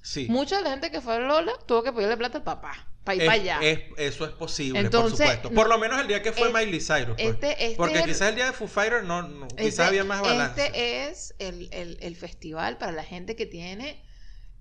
Sí. 0.03 0.27
Mucha 0.29 0.57
de 0.59 0.63
la 0.65 0.71
gente 0.71 0.91
que 0.91 1.01
fue 1.01 1.15
a 1.15 1.19
Lola 1.19 1.53
tuvo 1.67 1.83
que 1.83 1.93
pedirle 1.93 2.17
plata 2.17 2.39
al 2.39 2.45
papá 2.45 2.89
para 3.05 3.15
ir 3.17 3.23
Es- 3.23 3.27
para 3.29 3.41
allá. 3.41 3.59
es- 3.63 3.81
eso 3.97 4.25
es 4.25 4.33
posible, 4.33 4.79
Entonces, 4.81 5.11
por 5.13 5.19
supuesto. 5.19 5.49
no- 5.51 5.55
Por 5.55 5.69
lo 5.69 5.79
menos 5.79 6.01
el 6.01 6.09
día 6.09 6.23
que 6.23 6.33
fue 6.33 6.49
es- 6.49 6.55
Miley 6.55 6.81
Cyrus. 6.81 7.17
pues. 7.17 7.29
este- 7.29 7.65
este 7.65 7.77
Porque 7.77 7.99
el- 8.01 8.05
quizás 8.05 8.29
el 8.29 8.35
día 8.35 8.47
de 8.47 8.53
Foo 8.53 8.69
Fighter 8.69 9.05
no, 9.05 9.23
no- 9.23 9.49
quizás 9.49 9.67
Este- 9.67 9.83
había 9.85 10.05
más 10.05 10.21
balance. 10.21 10.67
Este 10.67 11.09
es 11.09 11.35
el, 11.39 11.69
el- 11.73 11.99
el 12.03 12.17
festival 12.17 12.77
para 12.79 12.93
la 12.93 13.05
gente 13.05 13.35
que 13.37 13.47
tiene 13.47 14.03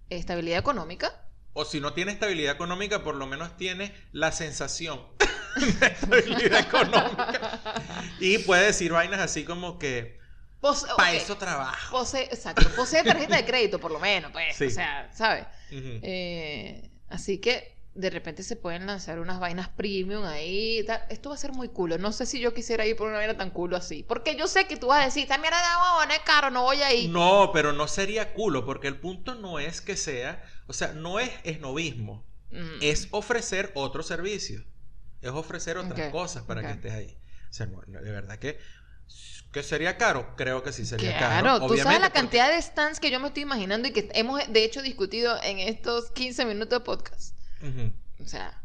estabilidad 0.10 0.60
económica. 0.60 1.26
O 1.62 1.66
si 1.66 1.82
no 1.82 1.92
tiene 1.92 2.14
estabilidad 2.14 2.54
económica, 2.56 3.04
por 3.04 3.16
lo 3.16 3.28
menos 3.28 3.58
tiene 3.58 3.94
la 4.14 4.32
sensación 4.32 5.02
de 5.80 5.88
estabilidad 5.88 6.60
económica. 6.62 7.74
Y 8.22 8.38
puede 8.40 8.68
decir 8.68 8.94
vainas 8.94 9.20
así 9.20 9.44
como 9.44 9.78
que 9.78 10.18
Pose- 10.62 10.88
para 10.96 11.12
eso 11.12 11.36
trabajo. 11.38 11.92
Posee, 11.98 12.24
exacto, 12.32 12.66
posee 12.78 13.04
tarjeta 13.04 13.36
de 13.36 13.44
crédito 13.46 13.78
por 13.78 13.92
lo 13.92 14.00
menos, 14.00 14.32
pues. 14.32 14.56
Sí. 14.56 14.68
O 14.68 14.70
sea, 14.70 15.10
¿sabes? 15.14 15.46
Eh, 15.72 16.90
así 17.10 17.40
que 17.40 17.78
de 17.96 18.10
repente 18.10 18.44
se 18.44 18.56
pueden 18.56 18.86
lanzar 18.86 19.20
unas 19.20 19.40
vainas 19.40 19.70
premium 19.70 20.24
ahí. 20.24 20.84
tal. 20.86 21.02
Esto 21.10 21.30
va 21.30 21.36
a 21.36 21.38
ser 21.40 21.52
muy 21.52 21.70
cool. 21.70 22.00
No 22.00 22.12
sé 22.12 22.26
si 22.26 22.40
yo 22.40 22.54
quisiera 22.54 22.86
ir 22.86 22.96
por 22.96 23.08
una 23.10 23.18
vaina 23.18 23.36
tan 23.36 23.50
cool 23.50 23.74
así. 23.76 24.04
Porque 24.04 24.36
yo 24.36 24.48
sé 24.48 24.68
que 24.68 24.78
tú 24.78 24.88
vas 24.88 25.02
a 25.02 25.06
decir, 25.06 25.24
esta 25.24 25.38
mierda 25.38 25.58
de 26.08 26.14
es 26.14 26.20
caro, 26.22 26.50
no 26.50 26.64
voy 26.64 26.82
a 26.82 26.94
ir. 26.94 27.10
No, 27.10 27.52
pero 27.54 27.74
no 27.74 27.88
sería 27.88 28.34
culo, 28.34 28.66
porque 28.66 28.88
el 28.88 29.00
punto 29.00 29.36
no 29.36 29.60
es 29.60 29.82
que 29.82 29.98
sea, 29.98 30.44
o 30.68 30.74
sea, 30.74 30.94
no 30.94 31.20
es 31.20 31.32
esnovismo, 31.44 32.26
Mm. 32.52 32.80
es 32.82 33.08
ofrecer 33.12 33.72
otro 33.76 34.02
servicio, 34.02 34.64
es 35.22 35.30
ofrecer 35.30 35.78
otras 35.78 36.10
cosas 36.12 36.44
para 36.44 36.62
que 36.62 36.72
estés 36.72 36.94
ahí. 36.94 37.18
O 37.50 37.54
sea, 37.54 37.66
no, 37.68 37.82
no, 37.88 38.02
de 38.02 38.12
verdad 38.12 38.38
que, 38.40 38.60
¿Que 39.52 39.64
sería 39.64 39.98
caro? 39.98 40.36
Creo 40.36 40.62
que 40.62 40.72
sí 40.72 40.86
sería 40.86 41.18
Claro, 41.18 41.34
caro. 41.48 41.54
tú 41.56 41.60
sabes 41.70 41.72
Obviamente, 41.86 42.00
la 42.02 42.08
porque- 42.10 42.20
cantidad 42.20 42.50
de 42.52 42.62
stands 42.62 43.00
que 43.00 43.10
yo 43.10 43.20
me 43.20 43.30
estoy 43.30 43.42
imaginando 43.44 43.88
y 43.88 43.92
que 43.92 44.08
hemos 44.14 44.40
de 44.48 44.64
hecho 44.64 44.84
discutido 44.84 45.42
en 45.42 45.58
estos 45.58 46.12
15 46.12 46.46
minutos 46.46 46.78
de 46.80 46.86
podcast. 46.86 47.36
O 48.22 48.26
sea, 48.28 48.62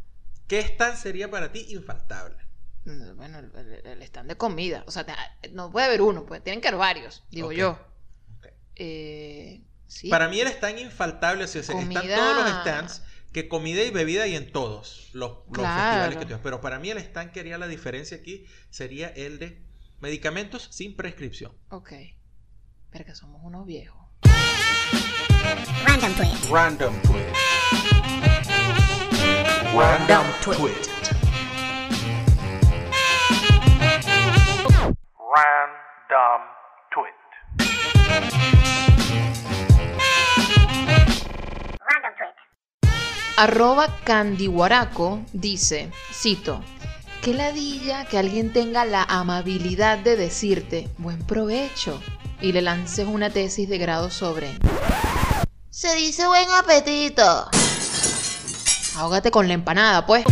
¿Qué 0.49 0.61
stand 0.61 0.97
sería 0.97 1.30
para 1.30 1.51
ti 1.53 1.66
infaltable? 1.70 2.36
mm, 2.84 3.16
bueno, 3.16 3.38
el, 3.38 4.03
stand 4.03 4.28
de 4.28 4.36
comida. 4.36 4.84
O 4.86 4.90
sea, 4.90 5.05
te- 5.07 5.14
no 5.53 5.70
puede 5.70 5.86
haber 5.86 6.03
uno, 6.03 6.26
pues 6.26 6.42
tienen 6.45 6.61
que 6.61 6.68
haber 6.68 6.78
varios, 6.80 7.24
digo 7.30 7.51
yo. 7.53 7.78
Eh, 8.76 9.62
sí. 9.86 10.09
Para 10.11 10.28
mí 10.28 10.40
el 10.40 10.49
stand 10.49 10.78
infaltable, 10.80 11.45
o 11.45 11.47
sea, 11.49 11.61
están 11.61 11.76
Comida. 11.76 12.16
todos 12.16 12.36
los 12.45 12.61
stands, 12.61 13.03
que 13.32 13.49
comida 13.49 13.82
y 13.82 13.90
bebida 13.90 14.26
y 14.26 14.36
en 14.36 14.53
todos 14.53 15.11
los, 15.12 15.38
los 15.38 15.47
Claro. 15.53 15.80
festivales 15.82 16.18
que 16.18 16.26
tú 16.26 16.40
Pero 16.42 16.61
para 16.61 16.78
mí 16.78 16.90
el 16.90 16.99
stand 16.99 17.32
que 17.32 17.40
haría 17.40 17.59
la 17.59 17.66
diferencia 17.68 18.16
aquí 18.18 18.47
sería 18.70 19.09
el 19.09 19.38
de 19.38 19.62
medicamentos 20.01 20.68
sin 20.70 20.95
prescripción. 20.97 21.53
Ok. 21.70 21.92
Pero 22.90 23.05
que 23.05 23.14
somos 23.14 23.40
unos 23.42 23.64
viejos. 23.66 24.01
Random 25.84 26.12
twist. 26.14 26.51
Random 26.51 26.95
twist. 27.03 27.84
Random 29.77 30.25
twist. 30.41 30.91
Random 35.35 36.43
Twist. 36.93 37.31
Random 41.81 42.12
twist. 42.14 42.39
Arroba 43.37 43.89
Candihuaraco 44.05 45.22
dice, 45.33 45.91
cito, 46.12 46.62
qué 47.20 47.35
ladilla 47.35 48.05
que 48.05 48.18
alguien 48.18 48.53
tenga 48.53 48.85
la 48.85 49.03
amabilidad 49.03 49.99
de 49.99 50.14
decirte 50.14 50.89
buen 50.99 51.27
provecho 51.27 52.01
y 52.41 52.53
le 52.53 52.62
lances 52.62 53.09
una 53.09 53.31
tesis 53.31 53.68
de 53.68 53.79
grado 53.79 54.11
sobre 54.11 54.51
se 55.70 55.93
dice 55.97 56.29
buen 56.29 56.49
apetito. 56.53 57.51
Ahógate 58.97 59.30
con 59.30 59.49
la 59.49 59.55
empanada, 59.55 60.07
pues. 60.07 60.24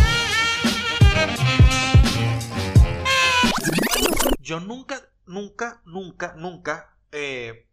Yo 4.41 4.61
nunca, 4.61 5.01
nunca, 5.27 5.83
nunca, 5.85 6.35
nunca 6.37 6.97
eh, 7.11 7.67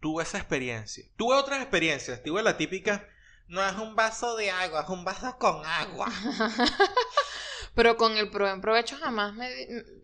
tuve 0.00 0.22
esa 0.22 0.38
experiencia. 0.38 1.04
Tuve 1.16 1.36
otras 1.36 1.60
experiencias. 1.60 2.22
Tuve 2.22 2.42
la 2.42 2.56
típica, 2.56 3.08
no 3.48 3.64
es 3.66 3.74
un 3.76 3.96
vaso 3.96 4.36
de 4.36 4.50
agua, 4.50 4.82
es 4.82 4.88
un 4.88 5.04
vaso 5.04 5.36
con 5.38 5.64
agua. 5.64 6.08
Pero 7.74 7.96
con 7.96 8.16
el 8.16 8.30
pro- 8.30 8.60
provecho 8.60 8.96
jamás 9.00 9.32
me... 9.34 9.48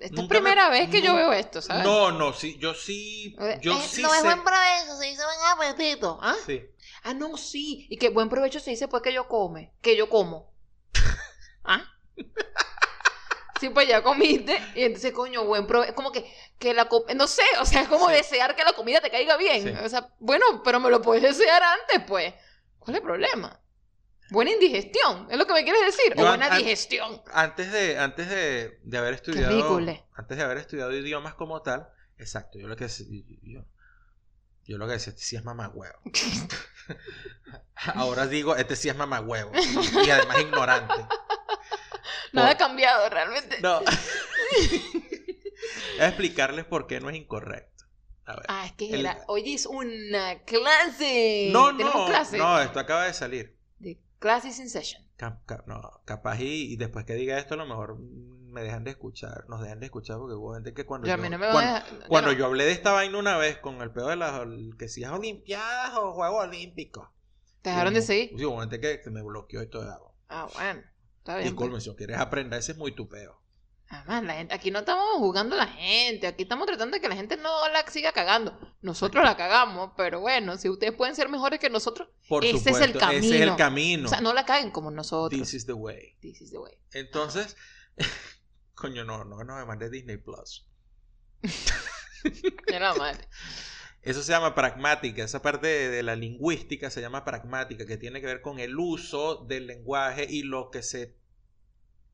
Esta 0.00 0.22
es 0.22 0.28
primera 0.28 0.70
me- 0.70 0.78
vez 0.80 0.88
que 0.90 1.02
yo 1.02 1.14
veo 1.16 1.32
esto, 1.32 1.60
¿sabes? 1.60 1.84
No, 1.84 2.12
no, 2.12 2.32
sí, 2.32 2.56
yo 2.60 2.74
sí, 2.74 3.34
yo 3.60 3.72
Eh, 3.76 3.82
sí 3.88 4.02
no 4.02 4.08
es 4.14 4.20
sé- 4.20 4.26
buen 4.26 4.42
provecho, 4.44 4.96
se 4.98 5.06
dice 5.06 5.22
buen 5.24 5.70
apetito. 5.70 6.18
¿Ah? 6.22 6.36
Sí. 6.46 6.62
Ah, 7.09 7.14
no, 7.14 7.36
sí. 7.36 7.86
Y 7.88 7.98
que 7.98 8.09
buen 8.11 8.28
provecho 8.28 8.59
se 8.61 8.70
dice 8.70 8.88
pues 8.88 9.02
que 9.02 9.12
yo 9.12 9.28
come, 9.28 9.72
que 9.80 9.96
yo 9.96 10.09
como. 10.09 10.52
¿Ah? 11.64 11.84
Sí, 13.59 13.70
pues 13.70 13.88
ya 13.88 14.02
comiste. 14.02 14.61
Y 14.74 14.82
entonces, 14.84 15.12
coño, 15.12 15.44
buen 15.46 15.66
provecho. 15.66 15.94
Como 15.94 16.12
que, 16.12 16.30
que 16.59 16.74
la 16.74 16.86
no 17.14 17.26
sé, 17.26 17.42
o 17.59 17.64
sea, 17.64 17.80
es 17.82 17.88
como 17.88 18.09
Sí. 18.09 18.14
desear 18.16 18.54
que 18.54 18.62
la 18.64 18.74
comida 18.74 19.00
te 19.00 19.11
caiga 19.11 19.38
bien. 19.38 19.62
Sí. 19.62 19.70
O 19.82 19.88
sea, 19.88 20.12
bueno, 20.18 20.44
pero 20.62 20.78
me 20.78 20.90
lo 20.90 21.00
puedes 21.00 21.22
desear 21.22 21.62
antes, 21.62 22.02
pues. 22.07 22.34
¿Cuál 22.78 22.96
es 22.96 23.00
el 23.00 23.07
problema? 23.07 23.59
Buena 24.30 24.50
indigestión, 24.50 25.26
es 25.30 25.38
lo 25.38 25.46
que 25.46 25.54
me 25.54 25.64
quieres 25.64 25.86
decir. 25.86 26.12
Yo 26.14 26.24
o 26.24 26.28
buena 26.28 26.48
an- 26.48 26.59
digestión. 26.59 27.22
Antes 27.32 27.72
de, 27.72 27.98
antes 27.98 28.28
de, 28.28 28.78
de 28.82 28.98
haber 28.98 29.14
estudiado, 29.14 29.78
antes 30.12 30.36
de 30.36 30.42
haber 30.44 30.59
estudiado 30.59 30.92
idiomas 30.92 31.32
como 31.34 31.62
tal, 31.62 31.88
exacto, 32.18 32.59
yo 32.59 32.66
lo 32.68 32.76
que 32.76 32.88
yo, 33.42 33.64
yo 34.66 34.78
lo 34.78 34.86
que 34.86 34.94
decía, 34.94 35.10
este 35.12 35.22
sí 35.22 35.36
es 35.36 35.44
mamá 35.44 35.68
huevo. 35.68 35.98
Ahora 37.94 38.26
digo, 38.26 38.56
este 38.56 38.74
sí 38.76 38.88
es 38.88 38.96
mamá 38.96 39.20
huevo. 39.20 39.52
Y 40.04 40.10
además 40.10 40.40
ignorante. 40.40 40.94
Nada 42.32 42.50
ha 42.50 42.56
cambiado 42.56 43.08
realmente. 43.10 43.60
No. 43.60 43.80
A 46.00 46.06
explicarles 46.08 46.64
por 46.66 46.86
qué 46.86 47.00
no 47.00 47.08
es 47.10 47.16
incorrecto. 47.16 47.84
A 48.26 48.36
ver. 48.36 48.44
Ah, 48.48 48.66
es 48.66 48.72
que 48.72 48.90
El- 48.90 49.00
era, 49.00 49.18
hoy 49.28 49.54
es 49.54 49.66
una 49.66 50.42
clase. 50.44 51.48
no, 51.52 51.72
no, 51.72 52.06
clase. 52.06 52.36
no, 52.38 52.60
esto 52.60 52.78
acaba 52.80 53.04
de 53.06 53.14
salir. 53.14 53.56
De 53.78 53.98
classes 54.18 54.58
in 54.58 54.68
session. 54.68 55.02
Cap- 55.16 55.44
cap- 55.46 55.66
no, 55.66 56.02
capaz 56.04 56.40
y, 56.40 56.72
y 56.72 56.76
después 56.76 57.04
que 57.06 57.14
diga 57.14 57.38
esto 57.38 57.54
a 57.54 57.56
lo 57.56 57.66
mejor 57.66 57.96
me 58.57 58.62
dejan 58.62 58.84
de 58.84 58.92
escuchar, 58.92 59.44
nos 59.48 59.61
dejan 59.61 59.80
de 59.80 59.86
escuchar 59.86 60.16
porque 60.16 60.34
hubo 60.34 60.54
gente 60.54 60.72
que 60.72 60.86
cuando 60.86 61.07
Yo 61.07 61.16
no 61.18 61.22
cuando, 61.38 61.59
a 61.59 61.62
dejar- 61.62 62.09
cuando 62.09 62.32
no. 62.32 62.38
yo 62.38 62.46
hablé 62.46 62.64
de 62.64 62.72
esta 62.72 62.92
vaina 62.92 63.18
una 63.18 63.36
vez 63.36 63.59
con 63.59 63.82
el 63.82 63.92
pedo 63.92 64.09
de 64.09 64.16
las 64.16 64.40
que 64.78 64.88
si 64.88 65.04
es 65.04 65.11
olimpiadas 65.11 65.92
o 65.96 66.14
juegos 66.14 66.44
olímpicos. 66.44 67.07
¿Te 67.61 67.68
dejaron 67.68 67.92
de 67.92 68.00
seguir? 68.00 68.30
Sí, 68.34 68.44
hubo 68.46 68.59
gente 68.61 68.80
que, 68.80 68.98
me 69.11 69.22
bloqueó 69.22 69.62
y 69.62 69.68
todo. 69.68 70.14
Ah, 70.30 70.48
bueno. 70.54 70.80
Está 71.18 71.36
bien. 71.36 71.54
Pues. 71.54 71.82
si 71.84 71.90
no 71.90 71.96
quieres 71.96 72.16
aprender, 72.16 72.59
ese 72.59 72.72
es 72.72 72.78
muy 72.78 72.92
tu 72.94 73.09
peo. 73.09 73.42
Además, 73.88 74.24
la 74.24 74.34
gente, 74.34 74.54
aquí 74.54 74.70
no 74.70 74.80
estamos 74.80 75.04
jugando 75.18 75.54
a 75.54 75.59
la 75.59 75.66
gente, 75.68 76.26
aquí 76.26 76.42
estamos 76.42 76.66
tratando 76.66 76.96
de 76.96 77.00
que 77.00 77.09
la 77.09 77.14
gente 77.14 77.36
no 77.36 77.68
la 77.68 77.86
siga 77.86 78.11
cagando. 78.12 78.59
Nosotros 78.80 79.22
la 79.22 79.36
cagamos, 79.36 79.92
pero 79.96 80.20
bueno, 80.20 80.57
si 80.57 80.68
ustedes 80.68 80.94
pueden 80.94 81.14
ser 81.14 81.28
mejores 81.28 81.61
que 81.61 81.70
nosotros, 81.70 82.09
Por 82.28 82.44
Ese 82.44 82.57
es 82.70 82.80
el 82.80 82.92
supuesto, 82.94 83.11
ese 83.11 83.18
es 83.18 83.32
el 83.32 83.38
camino. 83.40 83.57
camino. 83.57 84.07
o 84.07 84.09
sea, 84.09 84.20
no 84.20 84.32
la 84.32 84.44
caguen 84.44 84.72
como 84.72 84.90
nosotros. 84.90 85.38
This 85.38 85.54
is 85.54 85.66
the 85.66 85.74
way. 85.74 86.16
This 86.20 86.40
is 86.40 86.50
the 86.50 86.59
way. 86.59 86.72
Entonces, 86.92 87.57
coño, 88.76 89.04
no, 89.04 89.24
no, 89.24 89.42
no 89.42 89.56
me 89.56 89.64
mandé 89.64 89.90
Disney 89.90 90.18
Plus. 90.18 90.68
Madre. 92.98 93.28
Eso 94.02 94.22
se 94.22 94.30
llama 94.30 94.54
pragmática, 94.54 95.24
esa 95.24 95.42
parte 95.42 95.66
de, 95.66 95.88
de 95.88 96.02
la 96.04 96.14
lingüística 96.14 96.90
se 96.90 97.00
llama 97.00 97.24
pragmática, 97.24 97.86
que 97.86 97.96
tiene 97.96 98.20
que 98.20 98.28
ver 98.28 98.40
con 98.40 98.60
el 98.60 98.78
uso 98.78 99.44
del 99.46 99.66
lenguaje 99.66 100.26
y 100.28 100.42
lo 100.42 100.70
que 100.70 100.84
se 100.84 101.16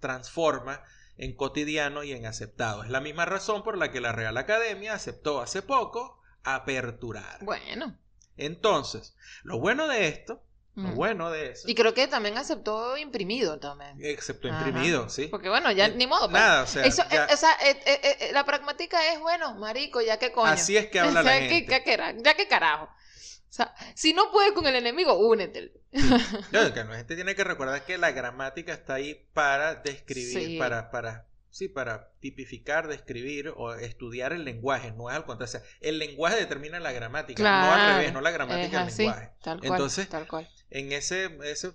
transforma 0.01 0.83
en 1.19 1.35
cotidiano 1.37 2.03
y 2.03 2.13
en 2.13 2.25
aceptado. 2.25 2.83
Es 2.85 2.91
la 2.91 3.01
misma 3.01 3.27
razón 3.27 3.63
por 3.63 3.77
la 3.77 3.91
que 3.91 4.01
la 4.01 4.13
Real 4.13 4.37
Academia 4.39 4.95
aceptó 4.95 5.43
hace 5.43 5.61
poco 5.61 6.23
aperturar. 6.45 7.45
Bueno. 7.45 7.99
Entonces, 8.37 9.15
lo 9.43 9.59
bueno 9.59 9.87
de 9.89 10.09
esto, 10.09 10.43
lo 10.75 10.89
Mm. 10.89 10.95
bueno 10.95 11.31
de 11.31 11.51
eso, 11.51 11.69
Y 11.69 11.75
creo 11.75 11.93
que 11.93 12.07
también 12.09 12.39
aceptó 12.39 12.97
imprimido 12.97 13.59
también. 13.59 13.99
Ajá. 14.01 14.67
imprimido, 14.69 15.09
¿sí? 15.11 15.27
Porque 15.27 15.49
bueno, 15.51 15.71
ya 15.71 15.87
Eh, 15.87 15.95
ni 15.97 16.07
modo. 16.07 16.31
pues. 16.31 16.33
Nada, 16.33 16.63
o 16.63 16.67
sea, 16.67 16.85
Eso, 16.85 17.03
ya- 17.11 17.25
eh, 17.27 17.35
o 17.35 17.37
sea, 17.37 17.53
eh, 17.63 17.79
eh, 17.85 18.01
eh, 18.03 18.31
la 18.33 18.45
pragmática 18.45 19.13
es, 19.13 19.21
bueno, 19.21 19.55
marico, 19.57 20.01
ya 20.01 20.19
que 20.19 20.33
coño. 20.33 20.51
así 20.51 20.77
es 20.77 20.87
que 20.89 21.01
habla 21.01 21.11
O 21.21 21.23
la 21.25 21.31
sea, 21.31 21.41
gente. 21.41 21.67
que- 21.67 21.85
que- 21.85 22.17
ya 22.25 22.35
que 22.35 22.49
carajo. 22.49 22.85
O 22.85 23.55
sea, 23.55 23.75
si 23.95 24.15
no 24.15 24.31
puedes 24.33 24.53
con 24.53 24.67
el 24.67 24.75
enemigo, 24.77 25.13
únete. 25.29 25.75
Yo, 26.53 26.73
que 26.73 26.85
la 26.85 26.97
gente 26.97 27.15
tiene 27.17 27.35
que 27.35 27.45
recordar 27.45 27.85
que 27.85 27.99
la 27.99 28.13
gramática 28.13 28.73
está 28.73 28.95
ahí 28.95 29.27
para 29.35 29.75
describir, 29.75 30.33
Sí. 30.53 30.59
para, 30.59 30.91
para, 30.91 31.27
sí, 31.53 31.69
para 31.69 32.11
tipificar, 32.19 32.89
describir 32.89 33.53
o 33.57 33.75
estudiar 33.75 34.33
el 34.33 34.45
lenguaje, 34.45 34.91
no 34.91 35.09
es 35.11 35.15
al 35.17 35.25
contrario. 35.25 35.59
O 35.59 35.61
sea, 35.61 35.71
el 35.81 35.99
lenguaje 35.99 36.37
determina 36.37 36.81
la 36.81 36.91
gramática, 36.93 37.43
no 37.43 37.73
al 37.73 37.95
revés, 37.97 38.13
no 38.13 38.21
la 38.21 38.31
gramática 38.33 38.85
del 38.85 38.97
lenguaje. 38.97 39.31
tal 39.43 39.61
cual. 39.61 39.71
Entonces, 39.73 40.09
tal 40.09 40.27
cual. 40.27 40.49
En 40.71 40.93
ese, 40.93 41.39
ese, 41.45 41.73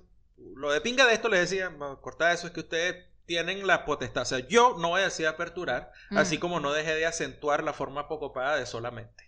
lo 0.55 0.71
de 0.71 0.81
pinga 0.81 1.05
de 1.05 1.13
esto 1.13 1.29
le 1.29 1.39
decía, 1.39 1.71
cortar 2.01 2.33
eso, 2.33 2.47
es 2.47 2.53
que 2.53 2.59
ustedes 2.61 3.05
tienen 3.25 3.67
la 3.67 3.85
potestad. 3.85 4.23
O 4.23 4.25
sea, 4.25 4.39
yo 4.39 4.77
no 4.79 4.89
voy 4.89 5.01
a 5.01 5.05
decir 5.05 5.27
aperturar, 5.27 5.91
Mm. 6.09 6.17
así 6.17 6.37
como 6.37 6.59
no 6.59 6.73
dejé 6.73 6.95
de 6.95 7.05
acentuar 7.05 7.63
la 7.63 7.73
forma 7.73 8.07
poco 8.07 8.33
paga 8.33 8.55
de 8.57 8.65
solamente. 8.65 9.26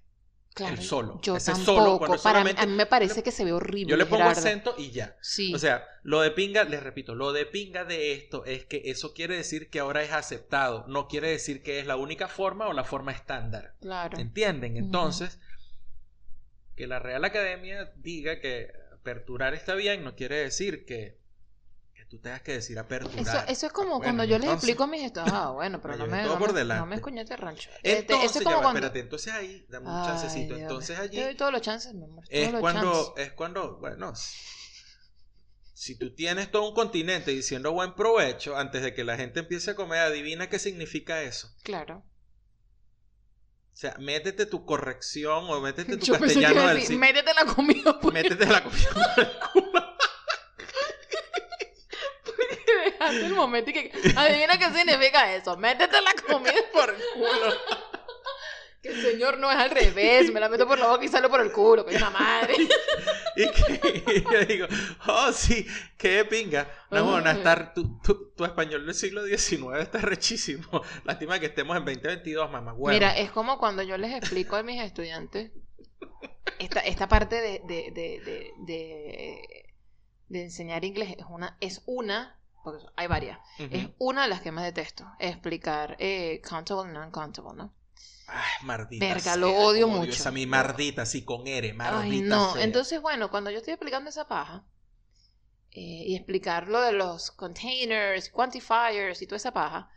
Claro, 0.54 0.74
el 0.74 0.82
solo. 0.82 1.20
Yo 1.22 1.38
Ese 1.38 1.52
tampoco. 1.54 1.78
solo, 1.80 1.98
cuando 2.00 2.18
Para 2.22 2.40
solamente- 2.40 2.62
a 2.62 2.66
mí 2.66 2.74
me 2.74 2.86
parece 2.86 3.24
que 3.24 3.32
se 3.32 3.46
ve 3.46 3.54
horrible. 3.54 3.92
Yo 3.92 3.96
le 3.98 4.06
pongo 4.06 4.24
Gerardo. 4.24 4.40
acento 4.40 4.76
y 4.78 4.92
ya. 4.92 5.16
Sí. 5.22 5.54
O 5.54 5.60
sea, 5.60 5.86
lo 6.04 6.20
de 6.22 6.32
pinga, 6.32 6.64
les 6.66 6.84
repito, 6.84 7.16
lo 7.16 7.32
de 7.32 7.46
pinga 7.46 7.86
de 7.86 8.14
esto 8.14 8.44
es 8.46 8.66
que 8.66 8.82
eso 8.86 9.14
quiere 9.14 9.38
decir 9.38 9.70
que 9.70 9.80
ahora 9.80 10.04
es 10.04 10.12
aceptado, 10.12 10.86
no 10.88 11.08
quiere 11.08 11.30
decir 11.30 11.64
que 11.64 11.80
es 11.80 11.86
la 11.88 11.96
única 11.96 12.28
forma 12.28 12.68
o 12.68 12.74
la 12.74 12.84
forma 12.84 13.12
estándar. 13.12 13.76
claro. 13.80 14.18
¿Entienden? 14.20 14.76
Entonces, 14.76 15.40
que 16.76 16.88
la 16.88 17.00
Real 17.00 17.24
Academia 17.26 17.92
diga 17.98 18.40
que 18.42 18.72
aperturar 18.94 19.54
está 19.54 19.76
bien 19.76 20.04
no 20.04 20.16
quiere 20.16 20.38
decir 20.38 20.86
que 20.86 21.19
tú 22.10 22.20
tengas 22.20 22.42
que 22.42 22.54
decir 22.54 22.78
aperturar. 22.80 23.20
Eso, 23.20 23.38
eso 23.48 23.66
es 23.68 23.72
como 23.72 23.98
Bueno, 23.98 24.04
cuando 24.04 24.24
yo 24.24 24.40
les 24.40 24.50
explico 24.50 24.84
a 24.84 24.88
mis 24.88 25.04
estudiantes. 25.04 25.34
Ah, 25.38 25.52
bueno, 25.52 25.80
pero 25.80 25.96
no 25.96 26.08
me, 26.08 26.24
todo 26.24 26.34
no, 26.34 26.40
por 26.40 26.54
me, 26.54 26.60
delante. 26.60 27.00
no 27.00 27.14
me 27.14 27.36
rancho. 27.38 27.70
Este, 27.84 28.00
Entonces, 28.00 28.32
eso 28.32 28.40
es 28.40 28.46
ya 28.46 28.52
como 28.52 28.58
va, 28.58 28.62
cuando. 28.64 28.78
espérate, 28.80 29.00
entonces 29.00 29.34
ahí, 29.34 29.66
dame 29.70 29.88
un 29.88 29.96
Ay, 29.96 30.08
chancecito. 30.08 30.56
Dios 30.56 30.62
Entonces 30.62 31.00
allí 31.00 31.18
Te 31.18 31.24
doy 31.24 31.36
todos 31.36 31.52
los 31.52 31.62
chances, 31.62 31.94
mi 31.94 32.04
amor. 32.04 32.24
es 32.28 32.54
cuando, 32.56 32.92
chances. 32.92 33.28
es 33.28 33.34
cuando, 33.34 33.78
bueno, 33.78 34.14
si 35.74 35.98
tú 35.98 36.14
tienes 36.14 36.52
todo 36.52 36.68
un 36.68 36.76
continente 36.76 37.32
diciendo 37.32 37.72
buen 37.72 37.96
provecho, 37.96 38.58
antes 38.58 38.82
de 38.82 38.94
que 38.94 39.04
la 39.04 39.16
gente 39.16 39.40
empiece 39.40 39.72
a 39.72 39.76
comer, 39.76 40.00
adivina 40.00 40.50
qué 40.50 40.60
significa 40.60 41.22
eso. 41.22 41.56
Claro. 41.64 42.04
O 43.72 43.82
sea, 43.82 43.96
métete 43.98 44.46
tu 44.46 44.66
corrección 44.66 45.46
o 45.48 45.62
métete 45.62 45.96
tu 45.96 46.06
Yo 46.06 46.20
pensé 46.20 46.36
que 46.36 46.42
castellano 46.42 46.68
del 46.74 47.00
métete 47.00 47.34
la 47.34 47.46
comida 47.46 47.98
pues, 47.98 48.14
Métete 48.14 48.46
la 48.46 48.62
comida 48.62 48.90
el 53.16 53.34
momento 53.34 53.70
y 53.70 53.74
que. 53.74 53.92
Adivina 54.16 54.58
qué 54.58 54.66
significa 54.72 55.34
eso. 55.34 55.58
Métete 55.58 56.02
la 56.02 56.14
comida 56.28 56.54
por 56.74 56.90
el 56.90 57.02
culo. 57.14 57.54
Que 58.82 58.88
el 58.92 59.02
señor 59.02 59.38
no 59.40 59.52
es 59.52 59.58
al 59.58 59.72
revés, 59.72 60.32
me 60.32 60.40
la 60.40 60.48
meto 60.48 60.66
por 60.66 60.80
la 60.80 60.88
boca 60.88 61.04
y 61.04 61.10
sale 61.10 61.28
por 61.28 61.42
el 61.42 61.52
culo, 61.52 61.86
que 61.86 61.96
es 61.96 62.02
una 62.02 62.12
madre. 62.12 62.56
Y, 63.36 63.46
que, 63.52 64.04
y 64.16 64.24
yo 64.24 64.46
digo, 64.46 64.68
oh, 65.08 65.32
sí, 65.34 65.66
qué 65.98 66.24
pinga. 66.26 66.66
No, 66.90 67.04
bueno, 67.06 67.30
estar, 67.30 67.74
tu, 67.74 68.00
tu, 68.02 68.32
tu 68.32 68.46
español 68.46 68.86
del 68.86 68.96
siglo 68.96 69.26
XIX 69.26 69.80
está 69.82 70.00
rechísimo. 70.00 70.82
Lástima 71.04 71.40
que 71.40 71.48
estemos 71.48 71.76
en 71.78 71.84
2022, 71.86 72.50
mamá. 72.52 72.74
Mira, 72.88 73.18
es 73.18 73.32
como 73.32 73.58
cuando 73.60 73.84
yo 73.84 73.98
les 73.98 74.14
explico 74.14 74.56
a 74.56 74.64
mis 74.64 74.82
estudiantes 74.82 75.52
esta, 76.60 76.80
esta 76.80 77.08
parte 77.10 77.36
de, 77.36 77.62
de, 77.66 77.92
de, 77.92 78.22
de, 78.24 78.54
de- 78.66 79.66
de 80.30 80.44
enseñar 80.44 80.86
inglés 80.86 81.16
es 81.18 81.26
una, 81.30 81.58
es 81.60 81.82
una, 81.86 82.39
porque 82.64 82.86
hay 82.96 83.08
varias, 83.08 83.40
es 83.58 83.90
una 83.98 84.24
de 84.24 84.30
las 84.30 84.42
que 84.42 84.52
más 84.52 84.64
detesto, 84.64 85.06
explicar 85.20 85.96
eh, 86.00 86.42
countable 86.48 86.92
non-countable, 86.92 87.54
¿no? 87.56 87.74
Ay, 88.28 88.66
mardita. 88.66 89.06
Verga, 89.06 89.36
lo 89.36 89.54
odio 89.56 89.88
mucho. 89.88 90.12
esa 90.12 90.32
mi 90.32 90.46
mardita, 90.46 91.06
sí, 91.06 91.24
con 91.24 91.48
R, 91.48 91.74
mardita. 91.74 92.04
Ay, 92.04 92.22
no. 92.22 92.54
sea. 92.54 92.64
Entonces, 92.64 93.02
bueno, 93.02 93.32
cuando 93.32 93.50
yo 93.50 93.58
estoy 93.58 93.74
explicando 93.74 94.10
esa 94.10 94.28
paja 94.28 94.64
eh, 95.72 96.04
y 96.08 96.16
explicar 96.16 96.68
lo 96.68 96.82
de 96.82 96.94
los 96.94 97.32
containers, 97.32 98.30
quantifiers 98.30 99.22
y 99.22 99.26
toda 99.26 99.38
esa 99.38 99.52
paja, 99.52 99.90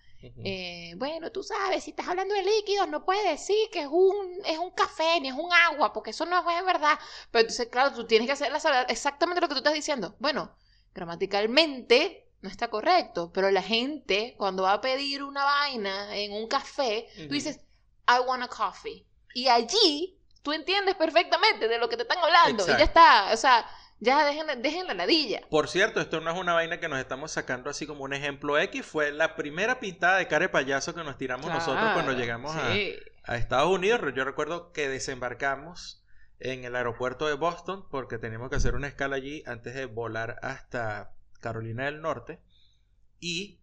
eh, 0.44 0.94
bueno, 0.98 1.32
tú 1.32 1.42
sabes, 1.42 1.82
si 1.82 1.90
estás 1.90 2.06
hablando 2.06 2.34
de 2.34 2.44
líquidos, 2.44 2.88
no 2.88 3.04
puedes 3.04 3.24
decir 3.24 3.68
que 3.72 3.80
es 3.80 3.88
un, 3.90 4.40
es 4.46 4.56
un 4.56 4.70
café 4.70 5.20
ni 5.20 5.28
es 5.28 5.34
un 5.34 5.52
agua, 5.52 5.92
porque 5.92 6.10
eso 6.10 6.24
no 6.26 6.38
es 6.38 6.64
verdad. 6.64 6.96
Pero 7.30 7.40
entonces, 7.40 7.66
claro, 7.66 7.92
tú 7.92 8.06
tienes 8.06 8.26
que 8.26 8.32
hacer 8.32 8.52
la 8.52 8.82
exactamente 8.82 9.40
lo 9.40 9.48
que 9.48 9.54
tú 9.54 9.58
estás 9.58 9.74
diciendo. 9.74 10.14
Bueno, 10.20 10.54
gramaticalmente 10.94 12.31
no 12.42 12.48
está 12.48 12.68
correcto, 12.68 13.30
pero 13.32 13.50
la 13.50 13.62
gente, 13.62 14.34
cuando 14.36 14.64
va 14.64 14.74
a 14.74 14.80
pedir 14.80 15.22
una 15.22 15.44
vaina 15.44 16.14
en 16.16 16.32
un 16.32 16.48
café, 16.48 17.06
tú 17.16 17.34
dices, 17.34 17.60
I 18.08 18.26
want 18.26 18.42
a 18.42 18.48
coffee. 18.48 19.06
Y 19.32 19.46
allí 19.46 20.18
tú 20.42 20.52
entiendes 20.52 20.96
perfectamente 20.96 21.68
de 21.68 21.78
lo 21.78 21.88
que 21.88 21.96
te 21.96 22.02
están 22.02 22.18
hablando. 22.18 22.64
Y 22.64 22.66
ya 22.66 22.82
está. 22.82 23.32
O 23.32 23.36
sea, 23.36 23.64
ya 24.00 24.24
dejen, 24.26 24.60
dejen 24.60 24.88
la 24.88 24.94
ladilla. 24.94 25.42
Por 25.48 25.68
cierto, 25.68 26.00
esto 26.00 26.20
no 26.20 26.32
es 26.32 26.36
una 26.38 26.54
vaina 26.54 26.80
que 26.80 26.88
nos 26.88 26.98
estamos 26.98 27.30
sacando 27.30 27.70
así 27.70 27.86
como 27.86 28.02
un 28.02 28.12
ejemplo 28.12 28.58
X. 28.58 28.84
Fue 28.84 29.12
la 29.12 29.36
primera 29.36 29.78
pintada 29.78 30.18
de 30.18 30.26
cara 30.26 30.46
de 30.46 30.48
payaso 30.48 30.94
que 30.96 31.04
nos 31.04 31.16
tiramos 31.16 31.46
nosotros 31.46 31.92
cuando 31.92 32.12
llegamos 32.12 32.56
a, 32.56 32.72
a 33.24 33.36
Estados 33.36 33.70
Unidos. 33.70 34.00
Yo 34.16 34.24
recuerdo 34.24 34.72
que 34.72 34.88
desembarcamos 34.88 36.02
en 36.40 36.64
el 36.64 36.74
aeropuerto 36.74 37.28
de 37.28 37.34
Boston 37.34 37.86
porque 37.88 38.18
teníamos 38.18 38.50
que 38.50 38.56
hacer 38.56 38.74
una 38.74 38.88
escala 38.88 39.14
allí 39.14 39.44
antes 39.46 39.74
de 39.74 39.86
volar 39.86 40.40
hasta 40.42 41.12
Carolina 41.42 41.84
del 41.84 42.00
Norte. 42.00 42.38
Y 43.20 43.58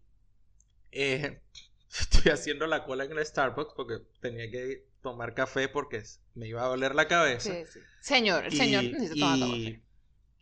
eh, 0.92 1.40
estoy 2.00 2.30
haciendo 2.30 2.68
la 2.68 2.84
cola 2.84 3.04
en 3.04 3.12
el 3.18 3.26
Starbucks 3.26 3.74
porque 3.74 3.98
tenía 4.20 4.48
que 4.50 4.86
tomar 5.02 5.34
café 5.34 5.68
porque 5.68 6.02
me 6.34 6.46
iba 6.46 6.62
a 6.62 6.68
doler 6.68 6.94
la 6.94 7.08
cabeza. 7.08 7.52
Sí, 7.52 7.64
sí. 7.72 7.80
Señor, 8.00 8.44
el 8.44 8.52
señor 8.52 8.84
Y- 8.84 8.92
necesita 8.92 9.32
tomar 9.32 9.48
y- 9.58 9.64
café. 9.74 9.82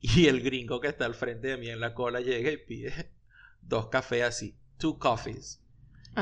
y 0.01 0.27
el 0.27 0.43
gringo 0.43 0.81
que 0.81 0.89
está 0.89 1.07
al 1.07 1.15
frente 1.15 1.49
de 1.49 1.57
mí 1.57 1.71
en 1.71 1.81
la 1.81 1.95
cola 1.95 2.21
llega 2.21 2.51
y 2.51 2.57
pide 2.59 3.11
dos 3.63 3.89
cafés 3.89 4.25
así, 4.25 4.57
two 4.79 4.99
coffees. 4.99 5.61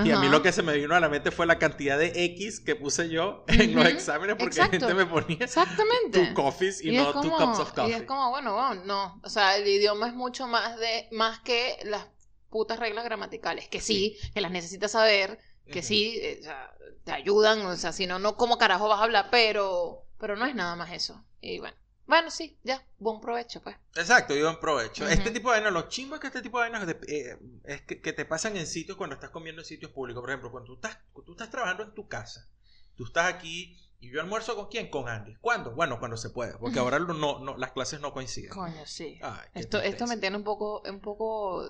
Y 0.05 0.11
a 0.11 0.17
mí 0.19 0.27
Ajá. 0.27 0.29
lo 0.29 0.43
que 0.43 0.53
se 0.53 0.63
me 0.63 0.75
vino 0.77 0.95
a 0.95 1.01
la 1.01 1.09
mente 1.09 1.31
fue 1.31 1.47
la 1.47 1.59
cantidad 1.59 1.99
de 1.99 2.13
X 2.25 2.61
que 2.61 2.77
puse 2.77 3.09
yo 3.09 3.45
en 3.49 3.75
los 3.75 3.85
Ujú, 3.85 3.95
exámenes 3.95 4.37
porque 4.37 4.59
la 4.59 4.67
gente 4.67 4.93
me 4.95 5.07
ponía 5.07 5.39
Exactamente. 5.41 6.11
two 6.27 6.35
coffees 6.35 6.83
y, 6.85 6.91
Y 6.91 6.97
no 6.97 7.03
es 7.05 7.13
two 7.13 7.23
como- 7.23 7.37
cups 7.39 7.59
of 7.61 7.71
Y 7.71 7.75
coffee. 7.75 7.95
es 7.97 8.03
como, 8.03 8.31
bueno, 8.31 8.55
bueno, 8.55 8.85
no. 8.85 9.21
O 9.25 9.29
sea, 9.31 9.57
el 9.57 9.67
idioma 9.67 10.09
es 10.09 10.15
mucho 10.15 10.47
más 10.47 10.79
de 10.79 11.09
más 11.13 11.41
que 11.41 11.79
las 11.85 12.07
putas 12.51 12.79
reglas 12.79 13.05
gramaticales. 13.05 13.69
Que 13.69 13.81
sí, 13.81 14.17
que 14.35 14.41
las 14.41 14.51
necesitas 14.51 14.93
saber, 14.93 15.39
que 15.71 15.81
Ujú. 15.81 15.89
sí, 15.89 16.19
eh, 16.21 16.39
o 16.41 16.45
sea, 16.45 16.75
te 17.05 17.13
ayudan. 17.13 17.65
O 17.67 17.77
sea, 17.77 17.93
si 17.93 18.07
no, 18.07 18.19
no, 18.19 18.37
¿cómo 18.37 18.59
carajo 18.59 18.89
vas 18.89 19.01
a 19.01 19.05
hablar? 19.05 19.29
Pero, 19.31 20.05
pero 20.19 20.37
no 20.37 20.47
es 20.47 20.55
nada 20.55 20.77
más 20.77 20.93
eso. 20.93 21.25
Y 21.41 21.59
bueno, 21.59 21.77
bueno, 22.07 22.31
sí, 22.31 22.57
ya, 22.63 22.85
buen 22.99 23.21
provecho, 23.21 23.61
pues. 23.63 23.77
Exacto, 23.95 24.35
yo 24.35 24.49
en 24.49 24.61
provecho. 24.61 25.07
Este 25.07 25.31
tipo 25.31 25.51
de 25.51 25.57
vainas, 25.57 25.73
los 25.73 25.89
chimbos 25.89 26.21
que 26.21 26.29
este 26.29 26.43
tipo 26.43 26.61
de 26.61 26.71
vainas 26.71 26.97
eh, 27.09 27.39
es 27.65 27.83
que, 27.83 28.01
que 28.01 28.13
te 28.13 28.25
pasan 28.25 28.57
en 28.57 28.67
sitios 28.67 28.97
cuando 28.97 29.15
estás 29.15 29.31
comiendo 29.31 29.63
en 29.63 29.67
sitios 29.67 29.91
públicos. 29.91 30.21
Por 30.21 30.31
ejemplo, 30.31 30.51
cuando 30.51 30.69
tú 30.69 30.75
estás, 30.75 30.99
tú 31.25 31.33
estás 31.33 31.51
trabajando 31.51 31.83
en 31.83 31.95
tu 31.95 32.07
casa, 32.09 32.49
tú 32.95 33.05
estás 33.05 33.33
aquí 33.33 33.77
y 33.99 34.11
yo 34.11 34.21
almuerzo 34.21 34.55
con 34.55 34.67
quién? 34.67 34.89
Con 34.89 35.09
Andy. 35.09 35.37
¿Cuándo? 35.41 35.75
Bueno, 35.75 35.99
cuando 35.99 36.17
se 36.17 36.31
puede, 36.31 36.57
porque 36.59 36.79
ahora 36.79 36.99
no, 36.99 37.39
no, 37.41 37.57
las 37.57 37.73
clases 37.73 38.01
no 38.01 38.13
coinciden. 38.13 38.51
Coño, 38.51 38.87
sí. 38.87 39.19
Ay, 39.23 39.49
Esto, 39.55 39.81
esto 39.81 40.07
me 40.07 40.17
tiene 40.19 40.37
un 40.37 40.45
poco, 40.45 40.83
un 40.89 41.01
poco 41.01 41.67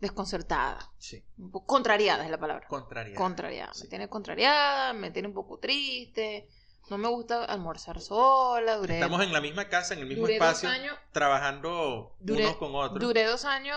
desconcertada. 0.00 0.92
Sí, 0.98 1.24
Un 1.38 1.50
poco 1.50 1.66
contrariada 1.66 2.24
es 2.24 2.30
la 2.30 2.38
palabra. 2.38 2.66
Contrariada. 2.68 3.72
Sí. 3.74 3.84
Me 3.84 3.88
tiene 3.88 4.08
contrariada, 4.08 4.92
me 4.92 5.10
tiene 5.10 5.28
un 5.28 5.34
poco 5.34 5.58
triste. 5.58 6.48
No 6.88 6.98
me 6.98 7.08
gusta 7.08 7.44
almorzar 7.44 8.00
sola. 8.00 8.76
Duré, 8.76 8.94
Estamos 8.94 9.20
en 9.22 9.32
la 9.32 9.40
misma 9.40 9.68
casa, 9.68 9.94
en 9.94 10.00
el 10.00 10.06
mismo 10.06 10.22
duré 10.22 10.34
espacio, 10.34 10.68
años, 10.68 10.96
trabajando 11.12 12.14
Duré- 12.20 12.44
unos 12.44 12.56
con 12.58 12.74
otros. 12.74 13.00
duré 13.00 13.24
dos 13.24 13.44
años 13.44 13.76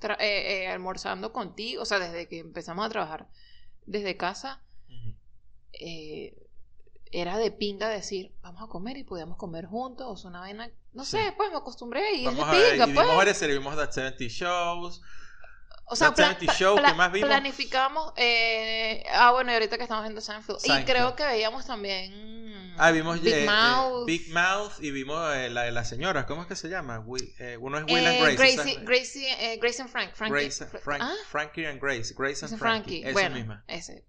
tra- 0.00 0.16
eh, 0.20 0.62
eh, 0.64 0.68
almorzando 0.68 1.32
contigo. 1.32 1.82
O 1.82 1.84
sea, 1.84 1.98
desde 1.98 2.28
que 2.28 2.38
empezamos 2.38 2.86
a 2.86 2.88
trabajar 2.88 3.28
desde 3.86 4.16
casa. 4.16 4.62
Eh, 5.72 6.34
era 7.12 7.38
de 7.38 7.50
pinga 7.50 7.88
decir, 7.88 8.32
vamos 8.42 8.62
a 8.62 8.66
comer 8.68 8.96
y 8.96 9.04
podíamos 9.04 9.36
comer 9.36 9.66
juntos. 9.66 10.06
O 10.08 10.16
sea, 10.16 10.30
una 10.30 10.40
vaina. 10.40 10.70
No 10.92 11.04
Sí. 11.04 11.12
sé, 11.18 11.34
pues 11.36 11.50
me 11.50 11.56
acostumbré 11.58 12.12
y 12.14 12.24
Vamos 12.24 12.40
es 12.40 12.46
a 12.46 12.52
de 12.52 12.58
ver, 12.58 12.72
pinga, 12.72 12.86
y 12.86 12.92
pues. 12.94 13.04
vimos 13.04 13.16
varias 13.16 13.36
series, 13.36 13.58
vimos 13.58 13.76
That 13.76 13.90
70 13.90 14.24
Shows. 14.28 15.02
O 15.92 15.96
sea, 15.96 16.08
That 16.08 16.14
pla- 16.16 16.28
70 16.28 16.46
pla- 16.46 16.54
Show, 16.58 16.76
¿qué 16.76 16.80
pla- 16.82 16.94
más 16.94 17.12
vimos? 17.12 17.28
planificamos. 17.28 18.12
eh, 18.16 19.02
ah, 19.12 19.32
bueno, 19.32 19.50
y 19.50 19.54
ahorita 19.54 19.76
que 19.76 19.82
estamos 19.82 20.04
viendo 20.04 20.20
Seinfeld. 20.20 20.58
Y 20.64 20.84
creo 20.84 21.16
que 21.16 21.24
veíamos 21.24 21.66
también. 21.66 22.74
Ah, 22.78 22.92
vimos 22.92 23.20
Big 23.20 23.34
eh, 23.34 23.42
eh, 23.42 23.46
Mouth. 23.46 24.06
Big 24.06 24.32
Mouth 24.32 24.72
y 24.80 24.90
vimos 24.92 25.34
eh, 25.36 25.50
la 25.50 25.64
de 25.64 25.72
las 25.72 25.88
señoras. 25.88 26.24
¿Cómo 26.26 26.42
es 26.42 26.48
que 26.48 26.56
se 26.56 26.68
llama? 26.68 27.00
Uno 27.00 27.18
es 27.78 27.84
Will 27.84 28.06
and 28.06 28.18
Grace. 28.20 28.36
Gracie, 28.36 28.78
Gracie, 28.84 29.52
eh, 29.52 29.58
Grace 29.60 29.82
and 29.82 29.90
Frank. 29.90 30.14
Frankie. 30.14 30.32
Grace- 30.34 30.66
Fra- 30.66 30.80
Frank- 30.80 31.02
ah, 31.02 31.14
Frankie 31.28 31.66
and 31.66 31.80
Grace. 31.80 32.14
Grace 32.16 32.44
and 32.44 32.50
Grace 32.50 32.52
and 32.52 32.58
Frankie. 32.58 33.02
Frankie. 33.02 33.02
Esa 33.02 33.12
Bueno, 33.12 33.34
misma. 33.36 33.64
ese. 33.66 34.04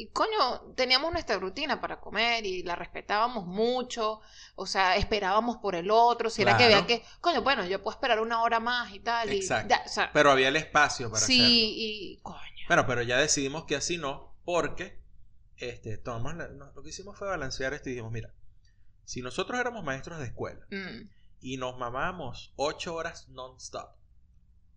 Y 0.00 0.08
coño, 0.08 0.72
teníamos 0.76 1.10
nuestra 1.12 1.38
rutina 1.38 1.80
para 1.80 2.00
comer 2.00 2.46
y 2.46 2.62
la 2.62 2.76
respetábamos 2.76 3.46
mucho. 3.46 4.20
O 4.54 4.66
sea, 4.66 4.96
esperábamos 4.96 5.56
por 5.56 5.74
el 5.74 5.90
otro. 5.90 6.30
Si 6.30 6.42
era 6.42 6.56
que 6.56 6.68
vean 6.68 6.86
que, 6.86 7.02
coño, 7.20 7.42
bueno, 7.42 7.64
yo 7.66 7.82
puedo 7.82 7.96
esperar 7.96 8.20
una 8.20 8.42
hora 8.42 8.60
más 8.60 8.94
y 8.94 9.00
tal. 9.00 9.32
Y, 9.32 9.38
Exacto. 9.38 9.68
ya, 9.70 9.82
o 9.84 9.88
sea, 9.88 10.10
Pero 10.12 10.30
había 10.30 10.48
el 10.48 10.56
espacio 10.56 11.10
para 11.10 11.24
sí, 11.26 11.40
hacerlo. 11.40 11.56
y 11.58 12.18
coño. 12.22 12.38
Bueno, 12.68 12.86
pero 12.86 13.02
ya 13.02 13.16
decidimos 13.18 13.64
que 13.64 13.74
así 13.76 13.98
no, 13.98 14.36
porque 14.44 15.00
este, 15.56 15.98
tomamos 15.98 16.36
la- 16.36 16.48
no, 16.48 16.70
lo 16.72 16.82
que 16.82 16.90
hicimos 16.90 17.18
fue 17.18 17.26
balancear 17.26 17.74
esto 17.74 17.88
y 17.88 17.92
dijimos, 17.94 18.12
mira, 18.12 18.32
si 19.04 19.20
nosotros 19.22 19.58
éramos 19.58 19.82
maestros 19.82 20.18
de 20.20 20.26
escuela 20.26 20.64
Mm, 20.70 21.08
y 21.40 21.56
nos 21.56 21.76
mamábamos 21.78 22.52
ocho 22.56 22.94
horas 22.94 23.28
non-stop 23.30 23.90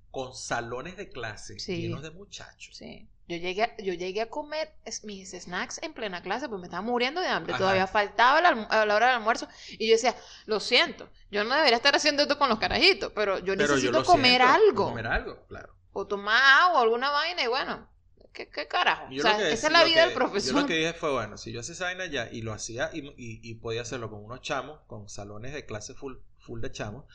con 0.10 0.34
salones 0.36 0.98
de 0.98 1.10
clase 1.10 1.60
Sí. 1.60 1.82
llenos 1.82 2.02
de 2.02 2.12
muchachos. 2.12 2.76
sí. 2.76 3.08
Yo 3.32 3.38
llegué, 3.38 3.64
a- 3.64 3.78
yo 3.78 3.94
llegué 3.94 4.22
a 4.22 4.30
comer 4.30 4.74
mis 5.04 5.32
snacks 5.32 5.80
en 5.82 5.94
plena 5.94 6.22
clase 6.22 6.50
porque 6.50 6.62
me 6.62 6.68
estaba 6.68 6.82
muriendo 6.84 7.22
de 7.22 7.28
hambre. 7.28 7.54
Ajá. 7.54 7.60
Todavía 7.60 7.88
faltaba 7.88 8.42
la, 8.42 8.52
la 8.86 8.96
hora 8.96 9.08
del 9.08 9.16
almuerzo. 9.16 9.48
Y 9.70 9.88
yo 9.88 9.94
decía, 9.94 10.16
lo 10.46 10.60
siento, 10.60 11.10
yo 11.32 11.44
no 11.46 11.56
debería 11.56 11.78
estar 11.78 11.96
haciendo 11.96 12.24
esto 12.24 12.38
con 12.38 12.50
los 12.50 12.60
carajitos, 12.60 13.12
pero 13.16 13.40
yo 13.40 13.54
Pero 13.56 13.68
necesito 13.76 14.04
comer 14.04 14.42
siento, 14.42 14.54
algo. 14.54 14.86
Comer 14.90 15.08
algo, 15.08 15.46
claro. 15.48 15.74
O 15.94 16.06
tomar 16.06 16.42
agua, 16.64 16.82
alguna 16.82 17.10
vaina, 17.12 17.44
y 17.44 17.48
bueno, 17.48 17.88
¿qué, 18.34 18.50
qué 18.50 18.68
carajo? 18.68 19.08
Yo 19.12 19.20
o 19.24 19.28
sea, 19.28 19.38
que- 19.38 19.52
esa 19.54 19.68
es 19.68 19.74
la 19.74 19.84
vida 19.86 20.02
que- 20.02 20.08
del 20.08 20.14
profesor. 20.14 20.54
Yo 20.56 20.62
lo 20.62 20.68
que 20.68 20.76
dije 20.76 20.94
fue, 20.94 21.12
bueno, 21.12 21.38
si 21.38 21.52
yo 21.54 21.62
hacía 21.62 21.74
esa 21.74 21.86
vaina 21.86 22.06
ya 22.08 22.28
y 22.30 22.42
lo 22.42 22.52
hacía 22.54 22.90
y, 22.94 23.00
y- 23.18 23.40
y 23.44 23.56
podía 23.56 23.82
hacerlo 23.84 24.10
con 24.10 24.24
unos 24.26 24.42
chamos, 24.42 24.82
con 24.88 25.08
salones 25.10 25.54
de 25.54 25.66
clase 25.66 25.94
full, 25.94 26.16
full 26.40 26.60
de 26.62 26.72
chamos, 26.72 27.06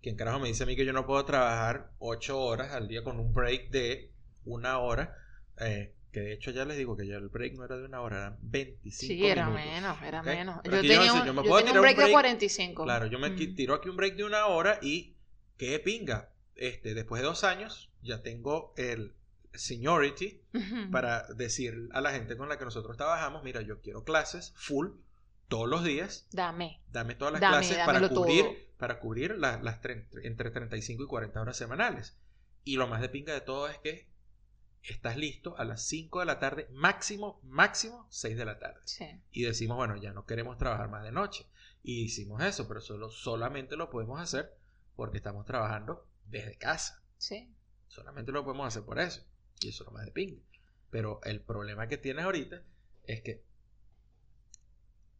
quien 0.00 0.16
carajo 0.16 0.38
me 0.38 0.46
dice 0.48 0.62
a 0.62 0.66
mí 0.66 0.76
que 0.76 0.84
yo 0.84 0.92
no 0.92 1.06
puedo 1.06 1.24
trabajar 1.24 1.90
ocho 1.98 2.38
horas 2.40 2.72
al 2.72 2.86
día 2.86 3.02
con 3.02 3.18
un 3.18 3.32
break 3.32 3.70
de 3.70 4.12
una 4.44 4.78
hora, 4.78 5.16
eh, 5.60 5.94
que 6.12 6.20
de 6.20 6.32
hecho 6.32 6.50
ya 6.50 6.64
les 6.64 6.76
digo 6.78 6.96
que 6.96 7.06
ya 7.06 7.16
el 7.16 7.28
break 7.28 7.54
no 7.54 7.64
era 7.64 7.76
de 7.76 7.84
una 7.84 8.00
hora, 8.00 8.16
eran 8.18 8.38
25 8.40 9.12
Sí, 9.14 9.26
era 9.26 9.46
minutos. 9.46 9.66
menos, 9.66 10.02
era 10.02 10.20
¿ok? 10.20 10.26
menos. 10.26 10.60
Pero 10.64 10.76
Yo 10.76 10.82
yo 10.82 10.88
tenía, 10.88 11.12
sé, 11.12 11.18
un, 11.20 11.26
yo 11.26 11.34
me 11.34 11.42
yo 11.42 11.48
puedo 11.48 11.56
tenía 11.58 11.72
tirar 11.72 11.72
un 11.72 11.76
un 11.76 11.82
break, 11.82 11.96
de 11.96 12.02
break. 12.04 12.12
45. 12.12 12.84
Claro, 12.84 13.06
yo 13.06 13.18
me 13.18 13.30
Mm. 13.30 13.54
tiro 13.54 13.74
aquí 13.74 13.88
un 13.88 13.96
break 13.96 14.16
de 14.16 14.24
una 14.24 14.46
hora 14.46 14.78
y 14.82 15.16
qué 15.58 15.78
pinga. 15.78 16.30
Este, 16.54 16.94
después 16.94 17.20
de 17.20 17.28
dos 17.28 17.44
años 17.44 17.90
ya 18.02 18.22
tengo 18.22 18.72
el 18.78 19.12
seniority 19.52 20.40
Ujú. 20.54 20.90
para 20.90 21.26
decir 21.34 21.88
a 21.92 22.00
la 22.00 22.12
gente 22.12 22.36
con 22.36 22.48
la 22.48 22.58
que 22.58 22.64
nosotros 22.64 22.96
trabajamos, 22.96 23.42
mira, 23.42 23.60
yo 23.62 23.80
quiero 23.80 24.04
clases 24.04 24.52
full 24.56 24.88
todos 25.48 25.68
los 25.68 25.84
días, 25.84 26.26
Dame. 26.32 26.80
dame 26.92 27.14
todas 27.14 27.32
las 27.32 27.40
Dame, 27.40 27.56
clases 27.58 27.78
para 27.84 28.08
cubrir, 28.08 28.42
todo. 28.44 28.54
para 28.78 28.98
cubrir 29.00 29.36
la- 29.38 29.58
las 29.62 29.80
tre- 29.82 30.06
entre 30.24 30.50
35 30.50 31.04
y 31.04 31.06
40 31.06 31.40
horas 31.40 31.56
semanales. 31.56 32.16
Y 32.64 32.76
lo 32.76 32.86
más 32.88 33.00
de 33.00 33.08
pinga 33.08 33.32
de 33.32 33.40
todo 33.42 33.68
es 33.68 33.78
que 33.78 34.08
estás 34.92 35.16
listo 35.16 35.56
a 35.58 35.64
las 35.64 35.82
5 35.86 36.20
de 36.20 36.26
la 36.26 36.38
tarde, 36.38 36.68
máximo, 36.72 37.40
máximo 37.42 38.06
6 38.10 38.36
de 38.36 38.44
la 38.44 38.58
tarde. 38.58 38.80
Sí. 38.84 39.06
Y 39.32 39.42
decimos, 39.42 39.76
bueno, 39.76 39.96
ya 39.96 40.12
no 40.12 40.26
queremos 40.26 40.58
trabajar 40.58 40.88
más 40.88 41.02
de 41.02 41.12
noche. 41.12 41.46
Y 41.82 42.02
hicimos 42.02 42.42
eso, 42.42 42.66
pero 42.66 42.80
solo, 42.80 43.10
solamente 43.10 43.76
lo 43.76 43.90
podemos 43.90 44.20
hacer 44.20 44.52
porque 44.96 45.18
estamos 45.18 45.46
trabajando 45.46 46.06
desde 46.26 46.56
casa. 46.56 47.02
Sí. 47.18 47.52
Solamente 47.88 48.32
lo 48.32 48.44
podemos 48.44 48.66
hacer 48.66 48.82
por 48.82 48.98
eso. 48.98 49.24
Y 49.60 49.68
eso 49.68 49.84
no 49.84 49.92
más 49.92 50.04
de 50.04 50.12
pinga. 50.12 50.42
Pero 50.90 51.20
el 51.24 51.40
problema 51.40 51.88
que 51.88 51.98
tienes 51.98 52.24
ahorita 52.24 52.62
es 53.06 53.22
que 53.22 53.42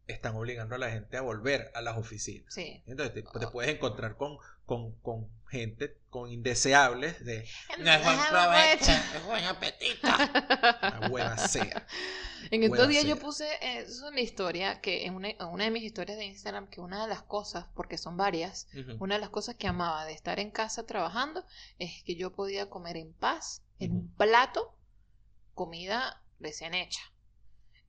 están 0.07 0.35
obligando 0.35 0.75
a 0.75 0.77
la 0.77 0.89
gente 0.89 1.17
a 1.17 1.21
volver 1.21 1.71
a 1.75 1.81
las 1.81 1.97
oficinas. 1.97 2.53
Sí. 2.53 2.81
Entonces 2.85 3.13
te, 3.13 3.39
te 3.39 3.47
puedes 3.47 3.73
encontrar 3.75 4.15
con, 4.15 4.37
con, 4.65 4.93
con 5.01 5.29
gente, 5.49 5.97
con 6.09 6.31
indeseables 6.31 7.23
de 7.23 7.39
es 7.43 9.25
buen 9.25 9.43
es 9.43 9.49
apetito. 9.49 10.07
Una 10.07 11.09
hueva 11.09 11.37
sea. 11.37 11.85
En 12.51 12.63
estos 12.63 12.87
días 12.87 13.03
yo 13.03 13.17
puse 13.17 13.47
eso 13.61 14.07
en 14.07 14.15
la 14.15 14.21
historia, 14.21 14.79
que 14.79 15.05
en 15.05 15.15
una, 15.15 15.29
una 15.47 15.65
de 15.65 15.71
mis 15.71 15.83
historias 15.83 16.17
de 16.17 16.25
Instagram, 16.25 16.67
que 16.67 16.79
una 16.79 17.01
de 17.01 17.09
las 17.09 17.23
cosas, 17.23 17.65
porque 17.75 17.97
son 17.97 18.15
varias, 18.15 18.67
una 18.99 19.15
de 19.15 19.21
las 19.21 19.31
cosas 19.31 19.55
que 19.55 19.67
amaba 19.67 20.05
de 20.05 20.13
estar 20.13 20.39
en 20.39 20.51
casa 20.51 20.85
trabajando 20.85 21.43
es 21.77 22.03
que 22.03 22.15
yo 22.15 22.31
podía 22.31 22.69
comer 22.69 22.95
en 22.95 23.11
paz, 23.11 23.63
en 23.79 23.91
un 23.91 24.07
plato, 24.15 24.73
comida 25.55 26.21
recién 26.39 26.73
hecha. 26.73 27.01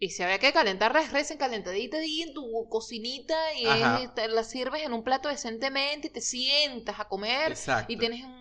Y 0.00 0.10
si 0.10 0.22
había 0.22 0.38
que 0.38 0.52
calentarla, 0.52 1.00
es 1.00 1.10
recién 1.12 1.38
calentadita 1.40 1.96
ahí 1.98 2.22
en 2.22 2.32
tu 2.32 2.68
cocinita 2.68 3.34
y 3.54 3.66
es- 3.66 4.14
te 4.14 4.28
la 4.28 4.44
sirves 4.44 4.82
en 4.84 4.92
un 4.92 5.02
plato 5.02 5.28
decentemente 5.28 6.06
y 6.06 6.10
te 6.10 6.20
sientas 6.20 7.00
a 7.00 7.08
comer 7.08 7.50
Exacto. 7.52 7.92
y 7.92 7.96
tienes 7.96 8.22
un, 8.24 8.38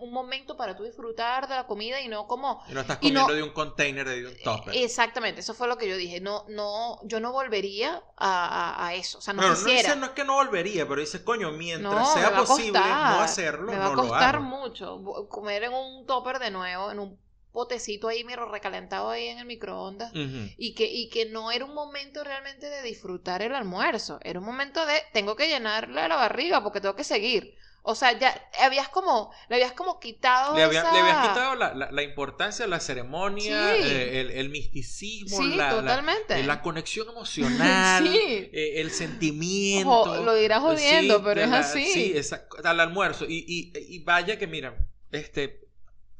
un 0.00 0.12
momento 0.12 0.56
para 0.56 0.76
tú 0.76 0.82
disfrutar 0.84 1.46
de 1.48 1.54
la 1.56 1.66
comida 1.66 2.00
y 2.00 2.08
no 2.08 2.26
como 2.26 2.62
Y 2.68 2.72
no 2.72 2.80
estás 2.80 2.98
y 3.00 3.10
no- 3.10 3.20
comiendo 3.22 3.34
de 3.34 3.42
un 3.42 3.50
container, 3.54 4.08
de 4.08 4.26
un 4.26 4.36
topper. 4.42 4.76
Exactamente, 4.76 5.40
eso 5.40 5.54
fue 5.54 5.66
lo 5.68 5.76
que 5.76 5.88
yo 5.88 5.96
dije. 5.96 6.20
No, 6.20 6.44
no, 6.48 6.98
yo 7.04 7.18
no 7.20 7.32
volvería 7.32 8.02
a, 8.16 8.74
a- 8.76 8.86
a 8.88 8.94
eso. 8.94 9.18
O 9.18 9.20
sea, 9.20 9.34
no 9.34 9.42
no, 9.42 9.54
quisiera. 9.54 9.82
dice, 9.90 9.96
no 9.96 10.06
es 10.06 10.12
que 10.12 10.24
no 10.24 10.34
volvería, 10.34 10.86
pero 10.88 11.00
dice, 11.00 11.22
coño, 11.24 11.50
mientras 11.52 11.92
No, 11.94 12.12
sea 12.12 12.36
posible 12.36 12.78
costar. 12.78 13.16
no 13.16 13.20
hacerlo, 13.22 13.72
Me 13.72 13.78
va 13.78 13.84
no 13.86 13.90
a 13.92 13.94
lo 13.96 14.02
costar 14.08 14.36
hago. 14.36 14.44
mucho. 14.44 15.02
Comer 15.28 15.64
en 15.64 15.72
un 15.74 16.06
topper 16.06 16.38
de 16.40 16.50
nuevo, 16.50 16.90
en 16.90 16.98
un 16.98 17.21
potecito 17.52 18.08
ahí, 18.08 18.24
miro, 18.24 18.50
recalentado 18.50 19.10
ahí 19.10 19.26
en 19.28 19.38
el 19.38 19.44
microondas. 19.46 20.10
Y 20.56 20.74
que, 20.74 20.86
y 20.86 21.08
que 21.10 21.26
no 21.26 21.52
era 21.52 21.64
un 21.64 21.74
momento 21.74 22.24
realmente 22.24 22.68
de 22.70 22.82
disfrutar 22.82 23.42
el 23.42 23.54
almuerzo. 23.54 24.18
Era 24.22 24.38
un 24.40 24.46
momento 24.46 24.84
de 24.86 24.94
tengo 25.12 25.36
que 25.36 25.48
llenarle 25.48 26.08
la 26.08 26.16
barriga 26.16 26.62
porque 26.62 26.80
tengo 26.80 26.96
que 26.96 27.04
seguir. 27.04 27.54
O 27.84 27.96
sea, 27.96 28.16
ya 28.16 28.32
habías 28.60 28.88
como, 28.88 29.32
le 29.48 29.56
habías 29.56 29.72
como 29.72 29.98
quitado. 29.98 30.54
Le, 30.54 30.62
había- 30.62 30.82
esa- 30.82 30.92
le 30.92 31.00
habías 31.00 31.28
quitado 31.28 31.54
la, 31.56 31.74
la- 31.74 31.90
la 31.90 32.02
importancia, 32.04 32.64
la 32.68 32.78
ceremonia, 32.78 33.74
Sí. 33.74 33.80
eh, 33.82 34.20
el, 34.20 34.30
el 34.30 34.48
misticismo, 34.50 35.36
Sí, 35.42 35.56
la, 35.56 35.70
totalmente. 35.70 36.38
eh, 36.38 36.44
la 36.44 36.62
conexión 36.62 37.08
emocional, 37.10 38.06
Sí. 38.06 38.50
eh, 38.52 38.74
el 38.76 38.92
sentimiento. 38.92 39.90
Ojo, 39.90 40.16
lo 40.22 40.34
dirás 40.34 40.60
jodiendo, 40.60 41.24
pero 41.24 41.40
es 41.42 41.50
así. 41.50 41.84
Sí, 41.86 42.12
exacto, 42.16 42.56
al 42.62 42.78
almuerzo. 42.78 43.24
Y, 43.28 43.44
y, 43.48 43.72
y 43.76 43.98
vaya 44.04 44.38
que, 44.38 44.46
mira, 44.46 44.76
este, 45.10 45.60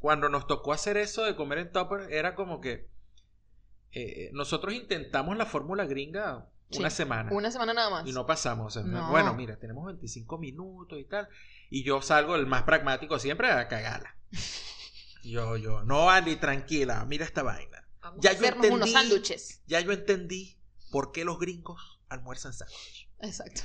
cuando 0.03 0.29
nos 0.29 0.47
tocó 0.47 0.73
hacer 0.75 0.99
eso 0.99 1.25
de 1.25 1.35
comer 1.37 1.59
en 1.59 1.73
tupper, 1.73 2.13
era 2.13 2.35
como 2.35 2.61
que 2.61 2.91
eh, 3.93 4.31
nosotros 4.33 4.75
intentamos 4.75 5.37
la 5.37 5.47
fórmula 5.47 5.87
gringa 5.87 6.49
una 6.77 6.91
Sí, 6.91 6.97
semana. 6.97 7.31
Una 7.33 7.51
semana 7.51 7.73
nada 7.75 7.91
más. 7.91 8.07
Y 8.07 8.13
no 8.13 8.27
pasamos. 8.27 8.67
o 8.77 8.81
sea, 8.81 8.83
No. 8.83 9.11
Bueno, 9.11 9.33
mira, 9.35 9.59
tenemos 9.59 9.87
25 9.87 10.39
minutos 10.39 10.99
y 10.99 11.05
tal. 11.05 11.29
Y 11.71 11.85
yo 11.85 12.03
salgo 12.03 12.35
el 12.37 12.47
más 12.47 12.65
pragmático 12.65 13.19
siempre 13.19 13.51
a 13.51 13.69
cagarla. 13.69 14.17
Yo, 15.25 15.57
yo, 15.57 15.85
no, 15.85 16.11
Andy, 16.11 16.35
tranquila, 16.35 17.05
mira 17.05 17.25
esta 17.25 17.45
vaina. 17.45 17.87
Vamos 18.01 18.19
Ya 18.21 18.31
a 18.31 18.33
yo 18.33 18.41
hacernos 18.41 18.67
unos 18.67 18.89
entendí. 18.89 18.93
sándwiches. 18.93 19.63
Ya 19.69 19.79
yo 19.79 19.93
entendí 19.93 20.59
por 20.91 21.13
qué 21.13 21.25
los 21.25 21.39
gringos 21.39 22.01
almuerzan 22.09 22.53
sándwich. 22.53 23.09
Exacto. 23.21 23.63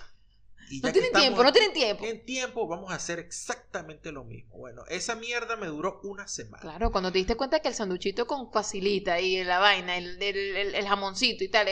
Y 0.70 0.82
No 0.82 0.91
tienen 0.91 1.11
tiempo, 1.13 1.43
no 1.43 1.51
tienen 1.53 1.74
tiempo. 1.74 2.03
En 2.05 2.26
tiempo 2.26 2.68
vamos 2.68 2.91
a 2.91 2.95
hacer 2.95 3.20
exactamente 3.20 4.11
lo 4.11 4.24
mismo. 4.24 4.57
Bueno, 4.57 4.84
esa 4.89 5.15
mierda 5.15 5.55
me 5.55 5.68
duró 5.68 5.99
una 6.03 6.28
semana. 6.28 6.61
Claro, 6.61 6.91
cuando 6.91 7.11
te 7.11 7.20
diste 7.20 7.36
cuenta 7.36 7.59
que 7.61 7.70
el 7.70 7.74
sanduchito 7.74 8.28
con 8.28 8.51
facilita 8.51 9.20
y 9.20 9.43
la 9.43 9.59
vaina, 9.59 9.97
el, 9.97 10.22
el, 10.22 10.38
el- 10.57 10.76
el 10.76 10.88
jamoncito 10.88 11.43
y 11.43 11.49
tal, 11.49 11.68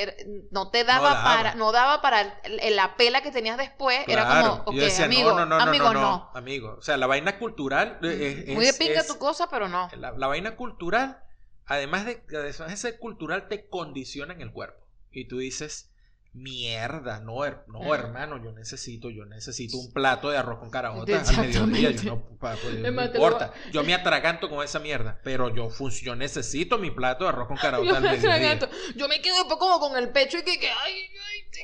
no 0.51 0.69
te 0.71 0.83
daba, 0.83 1.09
daba. 1.09 1.23
para, 1.23 1.55
no 1.55 1.71
daba 1.71 2.01
para 2.01 2.41
la 2.71 2.95
pela 2.95 3.21
que 3.21 3.31
tenías 3.31 3.57
después, 3.57 3.99
era 4.07 4.27
como, 4.41 4.63
ok, 4.65 4.73
yo 4.73 4.83
decía, 4.83 5.05
amigo, 5.05 5.31
no, 5.33 5.45
no, 5.45 5.57
no, 5.57 5.63
amigo, 5.63 5.85
no, 5.85 5.93
no, 5.93 6.01
no. 6.01 6.31
amigo. 6.33 6.75
O 6.77 6.81
sea, 6.81 6.97
la 6.97 7.07
vaina 7.07 7.37
cultural 7.37 7.99
eh, 8.03 8.45
es, 8.47 8.55
Muy 8.55 8.65
de 8.65 8.73
pinga 8.73 9.01
es- 9.01 9.07
tu 9.07 9.17
cosa, 9.17 9.49
pero 9.49 9.67
no. 9.67 9.89
La, 9.97 10.11
la 10.11 10.27
vaina 10.27 10.55
cultural, 10.55 11.21
además 11.65 12.05
de, 12.05 12.23
además 12.29 12.69
de 12.69 12.77
ser 12.77 12.97
cultural, 12.99 13.47
te 13.47 13.67
condiciona 13.67 14.33
en 14.33 14.41
el 14.41 14.51
cuerpo. 14.51 14.85
Y 15.11 15.27
tú 15.27 15.39
dices, 15.39 15.91
mierda, 16.35 17.19
no, 17.21 17.45
her- 17.45 17.63
no 17.67 17.95
hermano, 17.95 18.43
yo 18.43 18.51
necesito, 18.51 19.09
yo 19.09 19.25
necesito 19.25 19.77
un 19.77 19.91
plato 19.93 20.29
de 20.29 20.37
arroz 20.37 20.59
con 20.59 20.69
caraotas 20.69 21.29
al 21.29 21.47
mediodía. 21.47 21.91
Yo 21.91 22.15
no, 22.15 22.37
pa- 22.37 22.55
pues, 22.61 22.75
no 22.75 22.91
lo 22.91 23.03
importa. 23.05 23.53
Yo 23.71 23.83
me 23.83 23.93
atraganto 23.95 24.49
con 24.49 24.63
esa 24.63 24.79
mierda, 24.79 25.19
pero 25.23 25.53
yo, 25.55 25.69
yo 26.01 26.15
necesito 26.15 26.77
mi 26.77 26.91
plato 26.91 27.23
de 27.23 27.29
arroz 27.29 27.47
con 27.47 27.57
caraotas 27.57 27.89
Yo 27.91 27.95
al 27.97 28.03
me, 28.03 28.09
mediodía. 28.17 28.69
Yo 28.95 29.07
me 29.07 29.21
quedo 29.21 29.47
como 29.57 29.79
con 29.79 29.97
el 29.97 30.09
pecho 30.11 30.37
y 30.37 30.43
que, 30.43 30.59
que 30.59 30.69
ay, 30.69 31.07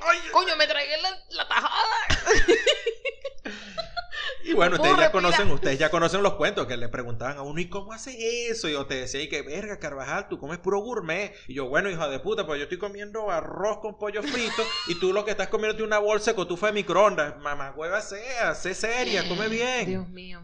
ay, 0.07 0.17
coño, 0.31 0.55
me 0.55 0.65
tragué 0.67 0.97
la, 1.01 1.09
la 1.31 1.47
tajada. 1.47 1.71
Y 4.43 4.53
bueno, 4.53 4.77
No 4.77 4.83
ustedes 4.83 4.97
ya 4.99 5.11
conocen, 5.11 5.51
ustedes 5.51 5.77
ya 5.79 5.89
conocen 5.89 6.23
los 6.23 6.33
cuentos 6.33 6.65
que 6.67 6.75
le 6.77 6.89
preguntaban 6.89 7.37
a 7.37 7.41
uno, 7.43 7.59
¿y 7.61 7.69
cómo 7.69 7.93
haces 7.93 8.15
eso? 8.17 8.67
Y 8.67 8.73
yo 8.73 8.85
te 8.87 8.95
decía, 8.95 9.21
y 9.21 9.29
que 9.29 9.41
verga, 9.43 9.77
Carvajal, 9.79 10.27
tú 10.29 10.39
comes 10.39 10.57
puro 10.57 10.79
gourmet. 10.79 11.33
Y 11.47 11.53
yo, 11.55 11.67
bueno, 11.69 11.89
hija 11.89 12.07
de 12.09 12.19
puta, 12.19 12.45
pues 12.45 12.57
yo 12.57 12.63
estoy 12.63 12.79
comiendo 12.79 13.29
arroz 13.29 13.79
con 13.81 13.97
pollo 13.97 14.23
frito 14.23 14.63
y 14.87 14.95
tú 14.99 15.13
lo 15.13 15.23
que 15.25 15.31
estás 15.31 15.49
comiendo 15.49 15.77
es 15.77 15.83
una 15.83 15.99
bolsa 15.99 16.31
de 16.31 16.35
cotufa 16.35 16.67
de 16.67 16.73
microondas. 16.73 17.37
Mamá, 17.39 17.73
hueva 17.75 18.01
sea, 18.01 18.55
sé 18.55 18.73
seria, 18.73 19.27
come 19.27 19.47
bien. 19.47 19.85
Dios 19.85 20.09
mío. 20.09 20.41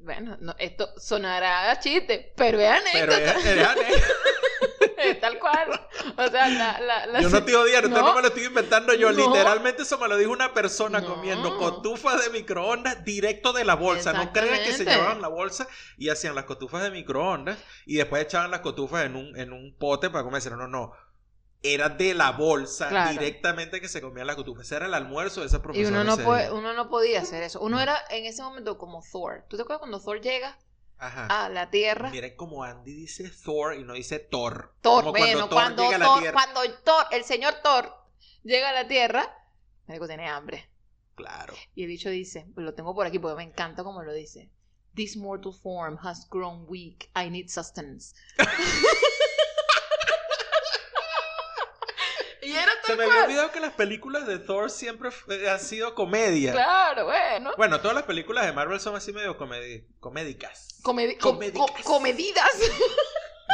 Bueno, 0.00 0.36
no, 0.40 0.54
esto 0.58 0.88
sonará 0.98 1.70
a 1.70 1.80
chiste, 1.80 2.32
pero 2.36 2.60
es 2.60 2.80
Pero 2.92 3.12
anécdota. 3.12 3.38
es, 3.38 3.46
es 3.46 3.66
anécdota. 3.66 4.06
tal 5.20 5.38
cual. 5.38 5.80
O 6.16 6.28
sea, 6.28 6.48
la, 6.48 6.80
la, 6.80 7.06
la 7.06 7.20
yo 7.20 7.28
no 7.28 7.44
te 7.44 7.54
odio, 7.56 7.82
no. 7.82 7.88
No. 7.88 8.02
no 8.02 8.14
me 8.14 8.22
lo 8.22 8.28
estoy 8.28 8.44
inventando 8.44 8.94
yo. 8.94 9.12
No. 9.12 9.28
Literalmente 9.28 9.82
eso 9.82 9.98
me 9.98 10.08
lo 10.08 10.16
dijo 10.16 10.32
una 10.32 10.54
persona 10.54 11.00
No. 11.00 11.14
comiendo 11.14 11.56
cotufas 11.58 12.22
de 12.24 12.30
microondas 12.30 13.04
directo 13.04 13.52
de 13.52 13.64
la 13.64 13.74
bolsa. 13.74 14.12
No 14.12 14.32
crean 14.32 14.62
que 14.64 14.72
se 14.72 14.84
llevaban 14.84 15.20
la 15.20 15.28
bolsa 15.28 15.66
y 15.96 16.08
hacían 16.08 16.34
las 16.34 16.44
cotufas 16.44 16.82
de 16.82 16.90
microondas 16.90 17.58
y 17.86 17.96
después 17.96 18.22
echaban 18.22 18.50
las 18.50 18.60
cotufas 18.60 19.04
en 19.04 19.16
un, 19.16 19.36
en 19.38 19.52
un 19.52 19.74
pote 19.78 20.10
para 20.10 20.24
comerse. 20.24 20.50
No, 20.50 20.56
no, 20.56 20.68
no. 20.68 20.92
Era 21.62 21.88
de 21.88 22.14
la 22.14 22.30
bolsa 22.32 22.88
Claro. 22.90 23.10
directamente 23.12 23.80
que 23.80 23.88
se 23.88 24.00
comían 24.00 24.26
las 24.26 24.36
cotufas. 24.36 24.66
Ese 24.66 24.76
era 24.76 24.86
el 24.86 24.94
almuerzo 24.94 25.40
de 25.40 25.46
esa 25.46 25.56
Y 25.56 25.60
profesora. 25.60 26.00
uno 26.02 26.04
no, 26.16 26.22
puede, 26.22 26.52
uno 26.52 26.74
no 26.74 26.88
podía 26.88 27.20
hacer 27.22 27.42
eso. 27.42 27.60
Uno 27.60 27.80
era 27.80 27.98
en 28.10 28.24
ese 28.26 28.42
momento 28.42 28.78
como 28.78 29.02
Thor. 29.10 29.44
¿Tú 29.48 29.56
te 29.56 29.62
acuerdas 29.62 29.80
cuando 29.80 29.98
Thor 30.00 30.20
llega 30.20 30.56
Ajá. 30.98 31.44
a 31.44 31.48
la 31.48 31.70
Tierra? 31.70 32.10
Miren 32.10 32.36
como 32.36 32.64
Andy 32.64 32.92
dice 32.92 33.30
Thor 33.44 33.74
y 33.74 33.84
no 33.84 33.94
dice 33.94 34.18
Thor. 34.18 34.74
Thor, 34.80 35.04
Como 35.04 35.18
bueno, 35.18 35.40
Thor 35.40 35.50
cuando, 35.50 35.82
llega 35.84 35.96
a 35.96 35.98
la 35.98 36.06
Thor, 36.06 36.20
Tierra. 36.20 36.32
cuando 36.32 36.74
Thor, 36.84 37.06
el 37.10 37.24
señor 37.24 37.54
Thor 37.62 37.92
llega 38.42 38.70
a 38.70 38.72
la 38.72 38.88
Tierra, 38.88 39.36
me 39.86 39.94
digo, 39.94 40.06
tiene 40.06 40.28
hambre. 40.28 40.70
Claro. 41.14 41.54
Y 41.74 41.82
el 41.82 41.88
bicho 41.88 42.10
dice, 42.10 42.46
lo 42.56 42.74
tengo 42.74 42.94
por 42.94 43.06
aquí 43.06 43.18
porque 43.18 43.36
me 43.36 43.44
encanta 43.44 43.82
como 43.84 44.02
lo 44.02 44.12
dice. 44.12 44.50
This 44.94 45.16
mortal 45.16 45.52
form 45.52 45.98
has 46.02 46.26
grown 46.30 46.64
weak. 46.68 47.10
I 47.14 47.28
need 47.30 47.48
sustenance. 47.48 48.14
y 52.42 52.52
era 52.52 52.72
Se 52.86 52.96
me 52.96 53.04
había 53.04 53.24
olvidado 53.24 53.50
que 53.52 53.60
las 53.60 53.72
películas 53.72 54.26
de 54.26 54.38
Thor 54.38 54.70
siempre 54.70 55.10
han 55.50 55.60
sido 55.60 55.94
comedia. 55.94 56.52
Claro, 56.52 57.04
bueno. 57.06 57.52
Bueno, 57.56 57.80
todas 57.80 57.94
las 57.94 58.04
películas 58.04 58.46
de 58.46 58.52
Marvel 58.52 58.78
son 58.80 58.94
así 58.96 59.12
medio 59.12 59.36
comedi- 59.38 59.84
comédicas. 60.00 60.80
Comedi- 60.82 61.18
com- 61.18 61.34
Comédicas. 61.34 61.70
co- 61.70 61.82
comedidas. 61.84 62.50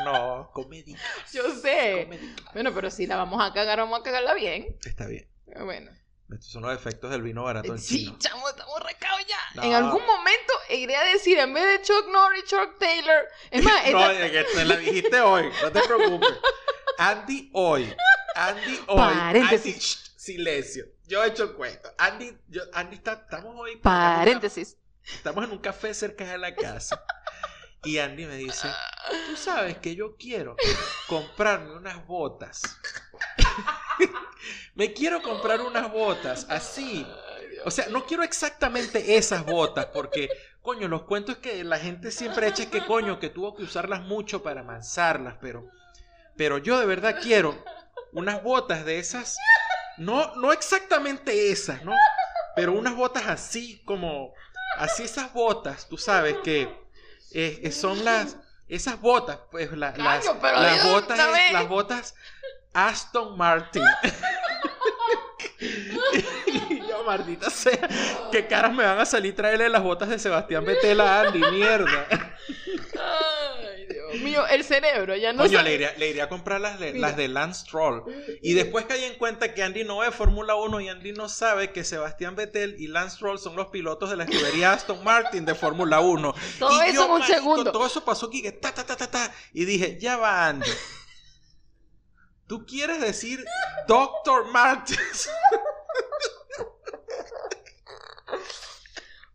No, 0.05 0.51
comédicas. 0.55 1.03
Yo 1.33 1.55
sé. 1.55 2.09
Bueno, 2.55 2.73
pero 2.75 2.91
si 2.91 3.07
la 3.07 3.17
vamos 3.17 3.41
a 3.43 3.53
cagar, 3.53 3.79
vamos 3.79 4.01
a 4.01 4.03
cagarla 4.03 4.33
bien. 4.35 4.75
Está 4.87 5.07
bien. 5.07 5.29
Bueno. 5.47 5.91
Estos 6.33 6.51
son 6.51 6.63
los 6.63 6.75
efectos 6.75 7.11
del 7.11 7.21
vino 7.21 7.45
barato 7.45 7.73
en 7.75 7.79
Sí, 7.79 8.07
chino. 8.07 8.17
chamo, 8.19 8.49
estamos 8.49 8.83
recados 8.83 9.21
ya. 9.27 9.37
No. 9.55 9.63
En 9.65 9.75
algún 9.75 10.05
momento 10.07 10.53
iré 10.71 10.97
a 10.97 11.05
decir, 11.05 11.39
en 11.39 11.53
vez 11.53 11.63
de 11.67 11.83
Chuck 11.83 12.09
Norris, 12.11 12.45
Chuck 12.47 12.79
Taylor. 12.79 13.25
Es 13.51 13.63
más, 13.63 13.87
No, 13.93 14.11
esta- 14.11 14.27
es 14.27 14.33
que 14.33 14.45
te 14.55 14.65
la 14.65 14.77
dijiste 14.77 15.21
hoy, 15.21 15.51
no 15.63 15.71
te 15.71 15.81
preocupes. 15.83 16.31
Andy 17.03 17.51
hoy. 17.53 17.93
Andy 18.37 18.79
hoy. 18.87 18.97
Paréntesis. 18.97 19.75
Andy, 19.75 19.81
shh, 19.81 19.97
silencio. 20.17 20.85
Yo 21.09 21.25
he 21.25 21.29
hecho 21.29 21.43
el 21.43 21.53
cuento. 21.55 21.93
Andy, 21.99 22.39
yo, 22.49 22.63
Andy 22.73 22.97
está, 22.97 23.15
estamos 23.15 23.57
hoy. 23.57 23.77
paréntesis. 23.77 24.77
Estamos 25.05 25.45
en 25.45 25.51
un 25.51 25.59
café 25.59 25.93
cerca 25.95 26.25
de 26.31 26.39
la 26.39 26.55
casa. 26.55 27.05
Y 27.83 27.99
Andy 27.99 28.27
me 28.27 28.37
dice, 28.37 28.69
tú 29.27 29.37
sabes 29.37 29.79
que 29.79 29.97
yo 29.97 30.17
quiero 30.17 30.55
comprarme 31.09 31.73
unas 31.73 32.07
botas. 32.07 32.63
me 34.77 34.93
quiero 34.93 35.21
comprar 35.23 35.61
unas 35.61 35.91
botas 35.91 36.47
así. 36.49 37.05
O 37.65 37.73
sea, 37.73 37.89
no 37.89 38.07
quiero 38.07 38.23
exactamente 38.23 39.17
esas 39.17 39.45
botas 39.45 39.87
porque, 39.87 40.29
coño, 40.61 40.87
los 40.87 41.03
cuentos 41.03 41.39
que 41.39 41.65
la 41.65 41.81
gente 41.81 42.13
siempre 42.13 42.47
echa 42.47 42.63
es 42.63 42.69
que, 42.69 42.87
coño, 42.87 43.19
que 43.19 43.29
tuvo 43.29 43.57
que 43.57 43.65
usarlas 43.65 44.03
mucho 44.03 44.45
para 44.45 44.61
amansarlas, 44.61 45.37
pero, 45.41 45.69
pero 46.37 46.59
yo 46.59 46.79
de 46.81 46.87
verdad 46.87 47.17
quiero 47.23 47.57
unas 48.13 48.43
botas 48.43 48.85
de 48.85 48.99
esas, 48.99 49.37
no, 49.97 50.35
no 50.37 50.53
exactamente 50.53 51.51
esas, 51.51 51.83
¿no? 51.85 51.93
Pero 52.57 52.73
unas 52.73 52.95
botas 52.95 53.27
así 53.29 53.83
como, 53.85 54.35
así 54.77 55.05
esas 55.05 55.33
botas, 55.33 55.89
tú 55.89 55.97
sabes 55.97 56.37
que 56.45 56.63
eh, 57.33 57.61
eh, 57.63 57.73
son 57.73 58.05
las, 58.05 58.37
esas 58.69 59.01
botas, 59.01 59.39
pues 59.51 59.73
la- 59.73 59.93
las, 59.97 60.25
las 60.27 60.85
botas, 60.93 61.19
es- 61.47 61.53
las 61.53 61.69
botas 61.69 62.15
Aston 62.75 63.37
Martin. 63.39 63.85
y 65.61 66.79
yo, 66.89 67.05
maldita 67.05 67.51
sea, 67.51 67.89
¿qué 68.31 68.47
caras 68.47 68.73
me 68.73 68.85
van 68.85 68.99
a 68.99 69.07
salir 69.07 69.35
traerle 69.35 69.69
las 69.69 69.83
botas 69.83 70.09
de 70.09 70.19
Sebastián 70.19 70.65
Vettel 70.65 71.01
a 71.01 71.21
Andy? 71.23 71.41
Mierda. 71.51 72.07
Mío, 74.21 74.47
el 74.47 74.65
cerebro 74.65 75.17
ya 75.17 75.33
no 75.33 75.43
Coño, 75.43 75.59
sabe- 75.59 75.71
le 75.71 75.75
iría, 75.75 75.95
le 75.97 76.09
iría 76.09 76.25
a 76.25 76.29
comprar 76.29 76.61
las 76.61 76.79
de, 76.79 76.95
las 76.95 77.17
de 77.17 77.29
Lance 77.29 77.63
Stroll. 77.63 78.05
Y 78.43 78.55
después 78.55 78.87
caí 78.87 79.05
en 79.05 79.15
cuenta 79.15 79.55
que 79.55 79.63
Andy 79.63 79.85
no 79.85 79.99
ve 79.99 80.11
Fórmula 80.11 80.55
1 80.55 80.81
y 80.81 80.89
Andy 80.89 81.13
no 81.13 81.29
sabe 81.29 81.73
que 81.73 81.85
Sebastián 81.85 82.37
Vettel 82.37 82.77
y 82.79 82.89
Lance 82.89 83.17
Stroll 83.17 83.39
son 83.39 83.57
los 83.57 83.69
pilotos 83.69 84.11
de 84.11 84.17
la 84.17 84.25
escudería 84.25 84.73
Aston 84.73 85.03
Martin 85.05 85.45
de 85.45 85.55
Fórmula 85.55 86.01
1. 86.01 86.35
Todo 86.59 86.85
Y 86.85 86.89
eso 86.91 87.05
en 87.05 87.11
un 87.11 87.19
marico, 87.21 87.39
segundo. 87.39 87.73
Todo 87.73 87.87
eso 87.87 88.05
pasó 88.05 88.27
aquí, 88.27 88.43
que 88.43 88.53
ta, 88.53 88.73
ta, 88.75 88.85
ta, 88.85 88.97
ta, 88.97 89.11
ta. 89.11 89.35
Y 89.53 89.65
dije, 89.65 89.99
ya 90.01 90.17
va, 90.17 90.49
Andy. 90.49 90.69
¿Tú 92.47 92.67
quieres 92.67 93.01
decir 93.01 93.45
Doctor 93.87 94.47
Martin? 94.49 94.99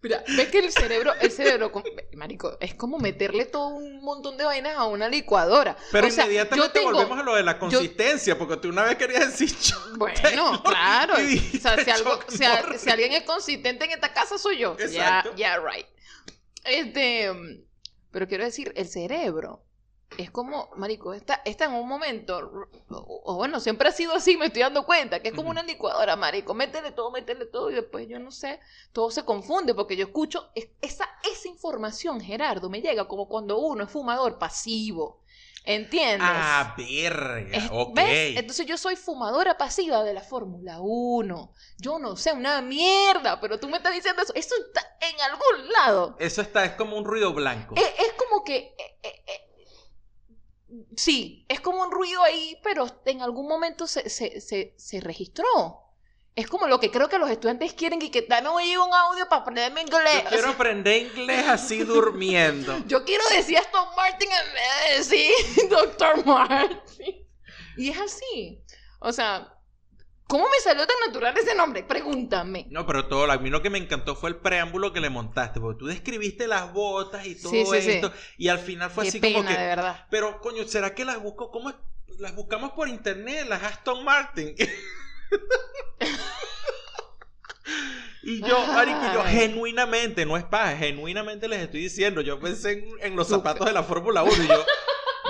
Mira, 0.02 0.24
ves 0.36 0.50
que 0.50 0.60
el 0.60 0.72
cerebro, 0.72 1.14
el 1.20 1.32
cerebro, 1.32 1.72
marico, 2.16 2.56
es 2.62 2.76
como 2.76 3.00
meterle 3.00 3.46
todo 3.46 3.70
un 3.70 4.00
montón 4.04 4.38
de 4.38 4.44
vainas 4.46 4.76
a 4.78 4.86
una 4.86 5.10
licuadora. 5.10 5.76
Pero 5.92 6.08
O 6.08 6.12
sea, 6.12 6.26
inmediatamente 6.26 6.70
tengo- 6.80 6.92
volvemos 6.92 7.20
a 7.20 7.24
lo 7.24 7.36
de 7.36 7.44
la 7.44 7.58
consistencia, 7.58 8.38
porque 8.38 8.58
tú 8.58 8.70
una 8.70 8.84
vez 8.84 8.96
querías 8.96 9.38
decir 9.38 9.58
yo. 9.60 9.76
Bueno, 9.98 10.16
Taylor, 10.22 10.64
claro. 10.64 11.14
O 11.56 11.60
sea, 11.60 11.84
si, 11.84 11.90
algo, 11.90 12.20
si, 12.30 12.90
alguien 12.90 13.14
es 13.14 13.24
consistente 13.24 13.86
en 13.86 13.92
esta 13.92 14.14
casa 14.14 14.38
soy 14.38 14.60
yo. 14.60 14.78
Ya, 14.78 14.86
Exacto. 14.86 15.34
ya, 15.36 15.58
right. 15.60 15.88
Este, 16.64 17.32
pero 18.12 18.28
quiero 18.28 18.44
decir, 18.44 18.72
el 18.76 18.88
cerebro 18.88 19.64
es 20.18 20.32
como, 20.32 20.70
marico, 20.76 21.14
está, 21.14 21.42
está 21.46 21.66
en 21.66 21.74
un 21.74 21.88
momento, 21.88 22.70
o, 22.90 23.22
o 23.26 23.36
bueno, 23.36 23.60
siempre 23.60 23.90
ha 23.90 23.92
sido 23.92 24.14
así, 24.14 24.38
me 24.38 24.48
estoy 24.48 24.62
dando 24.64 24.86
cuenta, 24.86 25.22
que 25.22 25.30
es 25.30 25.34
como 25.36 25.50
una 25.50 25.64
licuadora, 25.64 26.16
marico, 26.16 26.54
métele 26.54 26.92
todo, 26.92 27.12
métele 27.12 27.46
todo, 27.46 27.70
y 27.72 27.76
después 27.76 28.08
yo 28.08 28.20
no 28.20 28.32
sé, 28.32 28.60
todo 28.94 29.12
se 29.12 29.24
confunde, 29.26 29.74
porque 29.74 29.96
yo 29.96 30.06
escucho, 30.06 30.50
es- 30.56 30.70
esa, 30.82 31.08
esa 31.32 31.48
información, 31.48 32.20
Gerardo, 32.22 32.70
me 32.70 32.82
llega 32.82 33.08
como 33.08 33.28
cuando 33.28 33.58
uno 33.60 33.84
es 33.86 33.92
fumador 33.92 34.38
pasivo, 34.40 35.22
¿entiendes? 35.64 36.22
Ah, 36.32 36.74
verga. 36.78 37.40
Es- 37.58 37.70
ok. 37.72 37.94
¿Ves? 37.96 38.38
Entonces 38.38 38.66
yo 38.66 38.78
soy 38.78 38.96
fumadora 38.96 39.58
pasiva 39.58 40.04
de 40.04 40.14
la 40.14 40.22
Fórmula 40.22 40.78
1. 40.80 41.54
Yo 41.78 42.00
no 42.00 42.16
sé 42.16 42.32
una 42.32 42.62
mierda, 42.62 43.40
pero 43.42 43.60
tú 43.60 43.68
me 43.68 43.78
estás 43.78 43.94
diciendo 43.94 44.22
eso. 44.22 44.34
Eso 44.34 44.56
está 44.66 44.82
en 45.02 45.20
algún 45.22 45.70
lado. 45.74 46.16
Eso 46.20 46.42
está, 46.42 46.64
es 46.64 46.72
como 46.74 46.98
un 46.98 47.04
ruido 47.06 47.34
blanco. 47.34 47.76
Es, 47.76 47.84
es 48.00 48.14
como 48.14 48.44
que... 48.46 48.74
sí, 50.96 51.46
es 51.48 51.60
como 51.62 51.82
un 51.84 51.92
ruido 51.92 52.22
ahí, 52.24 52.58
pero 52.64 52.88
en 53.06 53.22
algún 53.22 53.48
momento 53.48 53.88
se, 53.88 54.10
se, 54.10 54.42
se, 54.42 54.74
se 54.78 55.00
registró. 55.00 55.46
Es 56.36 56.48
como 56.48 56.68
lo 56.68 56.80
que 56.80 56.92
creo 56.92 57.10
que 57.10 57.18
los 57.18 57.32
estudiantes 57.32 57.74
quieren 57.74 58.00
y 58.00 58.12
que 58.12 58.22
dame 58.22 58.50
oye 58.50 58.78
un 58.78 58.94
audio 58.94 59.28
para 59.28 59.42
aprenderme 59.42 59.82
inglés. 59.82 60.24
Yo 60.24 60.30
quiero 60.30 60.50
aprender 60.50 61.02
inglés 61.02 61.48
así 61.48 61.80
durmiendo. 61.84 62.78
Yo 62.86 63.04
quiero 63.04 63.24
decir 63.30 63.58
Aston 63.58 63.88
Martin 63.96 64.30
en 64.32 64.54
vez 64.54 65.10
de 65.10 65.18
decir 65.18 65.70
Dr. 65.70 66.26
Martin. 66.26 67.28
Y 67.76 67.90
es 67.90 68.00
así. 68.00 68.64
O 69.00 69.12
sea, 69.12 69.57
¿cómo 70.28 70.44
me 70.46 70.60
salió 70.64 70.86
tan 70.86 70.96
natural 71.08 71.36
ese 71.38 71.56
nombre? 71.56 71.84
Pregúntame. 71.84 72.68
No, 72.70 72.86
pero 72.86 73.08
todo, 73.08 73.32
a 73.32 73.38
mí 73.38 73.50
lo 73.50 73.62
que 73.62 73.70
me 73.70 73.78
encantó 73.78 74.16
fue 74.16 74.30
el 74.30 74.36
preámbulo 74.38 74.94
que 74.94 75.00
le 75.00 75.10
montaste, 75.10 75.60
porque 75.60 75.80
tú 75.80 75.86
describiste 75.88 76.48
las 76.48 76.72
botas 76.74 77.26
y 77.26 77.36
todo 77.42 77.52
Sí, 77.52 77.66
sí, 77.66 77.82
sí. 77.82 77.92
esto, 77.92 78.12
y 78.38 78.50
al 78.50 78.60
final 78.60 78.90
fue 78.92 79.04
Qué 79.06 79.10
así 79.10 79.20
pena, 79.20 79.38
como 79.40 79.50
que, 79.50 79.58
de 79.58 79.66
verdad. 79.68 80.06
pero 80.10 80.40
coño, 80.42 80.68
¿será 80.68 80.94
que 80.94 81.06
las 81.06 81.22
busco? 81.22 81.50
¿Cómo? 81.52 81.74
Las 82.20 82.36
buscamos 82.36 82.72
por 82.72 82.88
internet, 82.90 83.46
las 83.48 83.64
Aston 83.64 84.04
Martin. 84.04 84.56
y 88.24 88.42
yo, 88.42 88.66
marico, 88.68 89.02
yo 89.14 89.24
genuinamente, 89.24 90.26
no 90.26 90.36
es 90.38 90.44
paja, 90.44 90.76
genuinamente 90.78 91.48
les 91.48 91.62
estoy 91.62 91.82
diciendo, 91.82 92.22
yo 92.22 92.40
pensé 92.40 92.72
en, 92.74 92.86
en 93.02 93.16
los 93.16 93.28
zapatos 93.28 93.68
de 93.68 93.74
la 93.74 93.84
Fórmula 93.84 94.24
1 94.24 94.34
y 94.44 94.48
yo, 94.48 94.66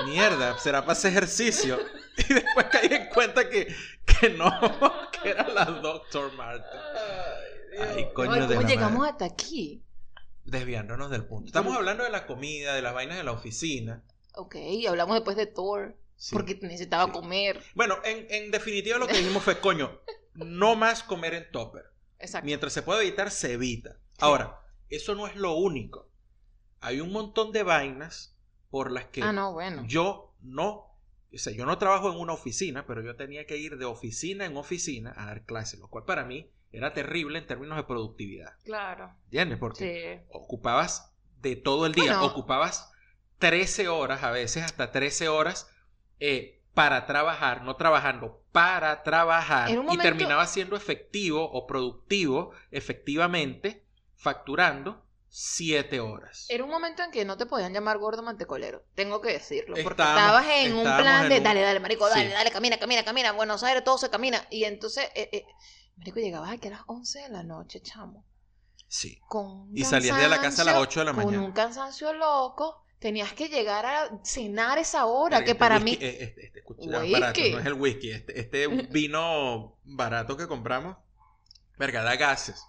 mierda, 0.06 0.58
será 0.58 0.80
para 0.82 0.92
hacer 0.92 1.12
ejercicio. 1.12 1.78
Y 2.28 2.34
después 2.34 2.66
caí 2.70 2.88
en 2.92 3.06
cuenta 3.06 3.48
que, 3.48 3.74
que 4.04 4.30
no, 4.30 4.50
que 5.22 5.30
era 5.30 5.46
la 5.48 5.64
Dr. 5.64 6.32
Martin. 6.34 6.80
Ay, 7.80 8.08
coño 8.12 8.32
Ay, 8.32 8.40
de 8.42 8.46
¿Cómo 8.48 8.62
la 8.62 8.68
llegamos 8.68 8.98
madre. 8.98 9.12
hasta 9.12 9.24
aquí? 9.26 9.82
Desviándonos 10.44 11.10
del 11.10 11.24
punto. 11.26 11.46
Estamos 11.46 11.76
hablando 11.76 12.04
de 12.04 12.10
la 12.10 12.26
comida, 12.26 12.74
de 12.74 12.82
las 12.82 12.94
vainas 12.94 13.16
de 13.18 13.24
la 13.24 13.32
oficina. 13.32 14.02
Ok, 14.34 14.56
hablamos 14.88 15.14
después 15.16 15.36
de 15.36 15.46
Thor. 15.46 15.96
Sí. 16.16 16.34
Porque 16.34 16.58
necesitaba 16.62 17.04
Sí. 17.06 17.12
comer. 17.12 17.62
Bueno, 17.74 17.96
en, 18.04 18.26
en 18.30 18.50
definitiva 18.50 18.98
lo 18.98 19.06
que 19.06 19.16
dijimos 19.18 19.42
fue, 19.44 19.60
coño, 19.60 20.00
no 20.34 20.74
más 20.74 21.02
comer 21.04 21.34
en 21.34 21.50
topper. 21.52 21.84
Exacto. 22.18 22.44
Mientras 22.46 22.72
se 22.72 22.82
pueda 22.82 23.00
evitar, 23.02 23.30
se 23.30 23.52
evita. 23.52 23.96
Ahora, 24.18 24.60
eso 24.88 25.14
no 25.14 25.28
es 25.28 25.36
lo 25.36 25.52
único. 25.54 26.08
Hay 26.80 27.00
un 27.00 27.12
montón 27.12 27.52
de 27.52 27.62
vainas 27.62 28.36
por 28.70 28.90
las 28.90 29.04
que 29.06 29.22
Ah, 29.22 29.32
no, 29.32 29.52
bueno. 29.52 29.84
yo 29.86 30.34
no, 30.40 30.87
o 31.34 31.38
sea, 31.38 31.52
yo 31.52 31.66
no 31.66 31.78
trabajo 31.78 32.10
en 32.12 32.18
una 32.18 32.32
oficina, 32.32 32.86
pero 32.86 33.02
yo 33.02 33.16
tenía 33.16 33.44
que 33.46 33.56
ir 33.56 33.76
de 33.78 33.84
oficina 33.84 34.46
en 34.46 34.56
oficina 34.56 35.12
a 35.16 35.26
dar 35.26 35.44
clases, 35.44 35.78
lo 35.80 35.88
cual 35.88 36.04
para 36.04 36.24
mí 36.24 36.50
era 36.72 36.92
terrible 36.92 37.38
en 37.38 37.46
términos 37.46 37.76
de 37.76 37.84
productividad. 37.84 38.52
Claro. 38.64 39.14
¿Entiendes? 39.24 39.58
Porque 39.58 40.20
Sí. 40.22 40.26
ocupabas 40.32 41.14
de 41.40 41.56
todo 41.56 41.86
el 41.86 41.92
día, 41.92 42.18
Bueno. 42.18 42.26
ocupabas 42.26 42.92
13 43.38 43.88
horas, 43.88 44.22
a 44.22 44.30
veces 44.30 44.64
hasta 44.64 44.90
13 44.90 45.28
horas 45.28 45.70
eh, 46.20 46.60
para 46.74 47.06
trabajar, 47.06 47.62
no 47.62 47.76
trabajando, 47.76 48.42
para 48.52 49.02
trabajar. 49.02 49.70
Y 49.70 49.98
terminaba 49.98 50.46
siendo 50.46 50.76
efectivo 50.76 51.48
o 51.50 51.66
productivo, 51.66 52.52
efectivamente, 52.70 53.84
facturando 54.16 55.04
7 55.30 56.00
horas. 56.00 56.46
Era 56.48 56.64
un 56.64 56.70
momento 56.70 57.02
en 57.02 57.10
que 57.10 57.24
no 57.24 57.36
te 57.36 57.46
podían 57.46 57.72
llamar 57.72 57.98
gordo 57.98 58.22
mantecolero, 58.22 58.82
tengo 58.94 59.20
que 59.20 59.32
decirlo, 59.32 59.74
porque 59.82 60.02
Estábamos- 60.02 60.42
estabas 60.42 60.46
en 60.66 60.74
un 60.74 60.82
plan 60.82 61.24
en 61.24 61.28
de 61.30 61.36
un- 61.38 61.44
dale, 61.44 61.60
dale, 61.62 61.80
marico, 61.80 62.08
dale, 62.08 62.26
Sí. 62.28 62.32
dale, 62.32 62.50
camina, 62.50 62.78
camina, 62.78 63.04
camina, 63.04 63.32
Buenos 63.32 63.62
Aires 63.62 63.84
todo 63.84 63.98
se 63.98 64.10
camina, 64.10 64.46
y 64.50 64.64
entonces, 64.64 65.08
eh, 65.14 65.28
eh, 65.32 65.44
marico, 65.96 66.18
llegabas 66.20 66.50
aquí 66.50 66.68
a 66.68 66.72
las 66.72 66.80
11 66.86 67.20
de 67.20 67.28
la 67.28 67.42
noche, 67.42 67.80
chamo, 67.82 68.24
Sí. 68.88 69.20
con 69.28 69.70
Y 69.76 69.84
salías 69.84 70.16
de 70.18 70.28
la 70.28 70.40
casa 70.40 70.62
a 70.62 70.64
las 70.64 70.74
cansancio- 70.74 70.80
8 70.80 71.00
de 71.00 71.06
la 71.06 71.12
Con 71.12 71.24
mañana. 71.26 71.44
un 71.44 71.52
cansancio 71.52 72.12
loco, 72.14 72.84
tenías 72.98 73.32
que 73.34 73.48
llegar 73.48 73.84
a 73.86 74.08
cenar 74.24 74.78
esa 74.78 75.06
hora, 75.06 75.38
que 75.44 75.50
este 75.52 75.54
para 75.56 75.76
whisky, 75.76 75.90
mí, 75.90 75.98
eh, 76.00 76.18
Este, 76.22 76.46
este, 76.46 76.58
escucha, 76.60 76.98
Whisky. 77.00 77.12
barato, 77.12 77.40
no 77.52 77.58
es 77.60 77.66
el 77.66 77.72
whisky. 77.74 78.10
Este, 78.10 78.40
este 78.40 78.66
vino 78.90 79.78
barato 79.84 80.36
que 80.36 80.48
compramos. 80.48 80.96
Verga, 81.78 82.02
da 82.02 82.16
gases. 82.16 82.60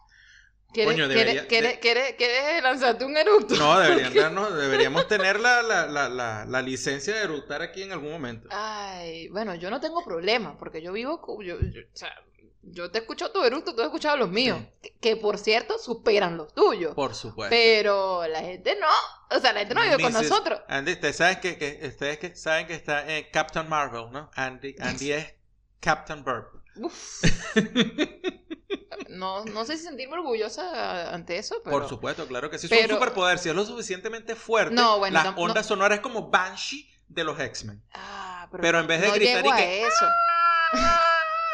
¿Quieres, 0.73 0.93
coño, 0.93 1.07
quieres- 1.07 1.25
debería- 1.25 1.47
quieres- 1.47 1.71
de- 1.73 1.79
quieres- 1.79 2.13
quieres 2.15 2.63
lanzarte 2.63 3.05
un 3.05 3.17
eructo? 3.17 3.55
No, 3.55 3.79
deberían 3.79 4.13
darnos, 4.13 4.55
deberíamos 4.55 5.07
tener 5.07 5.39
la, 5.39 5.61
la, 5.61 5.85
la, 5.87 6.09
la, 6.09 6.45
la 6.45 6.61
licencia 6.61 7.15
de 7.15 7.21
eructar 7.23 7.61
aquí 7.61 7.83
en 7.83 7.91
algún 7.91 8.11
momento. 8.11 8.47
Ay, 8.51 9.27
bueno, 9.29 9.55
yo 9.55 9.69
no 9.69 9.79
tengo 9.79 10.03
problema, 10.03 10.57
porque 10.57 10.81
yo 10.81 10.91
vivo, 10.93 11.21
yo, 11.43 11.59
yo- 11.59 11.81
o 11.81 11.97
sea, 11.97 12.13
yo 12.61 12.91
te 12.91 12.99
escucho 12.99 13.31
tu 13.31 13.41
eructo, 13.43 13.73
tú 13.73 13.81
has 13.81 13.87
escuchado 13.87 14.17
los 14.17 14.29
míos, 14.29 14.59
que, 14.81 14.93
que, 14.99 15.15
por 15.15 15.37
cierto 15.37 15.79
superan 15.79 16.37
los 16.37 16.53
tuyos, 16.53 16.93
Por 16.93 17.15
supuesto. 17.15 17.49
pero 17.49 18.27
la 18.27 18.41
gente 18.41 18.77
no, 18.79 19.35
o 19.35 19.39
sea, 19.39 19.53
la 19.53 19.59
gente 19.61 19.73
no 19.73 19.81
vive 19.81 19.97
con 19.99 20.13
nosotros. 20.13 20.59
Andy, 20.67 20.91
ustedes 20.91 21.15
saben 21.15 21.39
que, 21.39 21.57
que- 21.57 21.79
ustedes 21.87 22.17
que 22.19 22.35
saben 22.35 22.67
que 22.67 22.73
está 22.75 23.09
en 23.17 23.25
Captain 23.31 23.67
Marvel, 23.67 24.11
¿no? 24.11 24.29
Andy, 24.35 24.75
Andy 24.79 25.13
es 25.13 25.33
Captain 25.79 26.23
Burp. 26.23 26.47
Uf. 26.75 27.23
No, 29.07 29.45
no 29.45 29.65
sé 29.65 29.77
si 29.77 29.83
sentirme 29.83 30.15
orgullosa 30.15 31.13
ante 31.13 31.37
eso, 31.37 31.61
pero... 31.63 31.77
Por 31.79 31.89
supuesto, 31.89 32.27
claro 32.27 32.49
que 32.49 32.57
sí. 32.59 32.65
Es 32.65 32.69
pero- 32.69 32.95
un 32.95 32.99
superpoder. 32.99 33.39
Si 33.39 33.49
es 33.49 33.55
lo 33.55 33.65
suficientemente 33.65 34.35
fuerte, 34.35 34.73
No, 34.75 34.99
bueno, 34.99 35.13
la 35.17 35.23
no- 35.25 35.31
no- 35.31 35.37
onda 35.41 35.63
sonora 35.63 35.95
es 35.95 36.01
como 36.01 36.29
Banshee 36.29 36.89
de 37.07 37.23
los 37.23 37.39
X-Men. 37.39 37.81
Ah, 37.93 38.47
pero, 38.51 38.61
Pero 38.61 38.79
en 38.79 38.87
vez 38.87 39.01
de 39.01 39.11
gritar 39.11 39.43
llego 39.43 39.49
y 39.49 39.51
a 39.51 39.57
que- 39.57 39.81
eso, 39.87 40.05
Ah, 40.73 41.03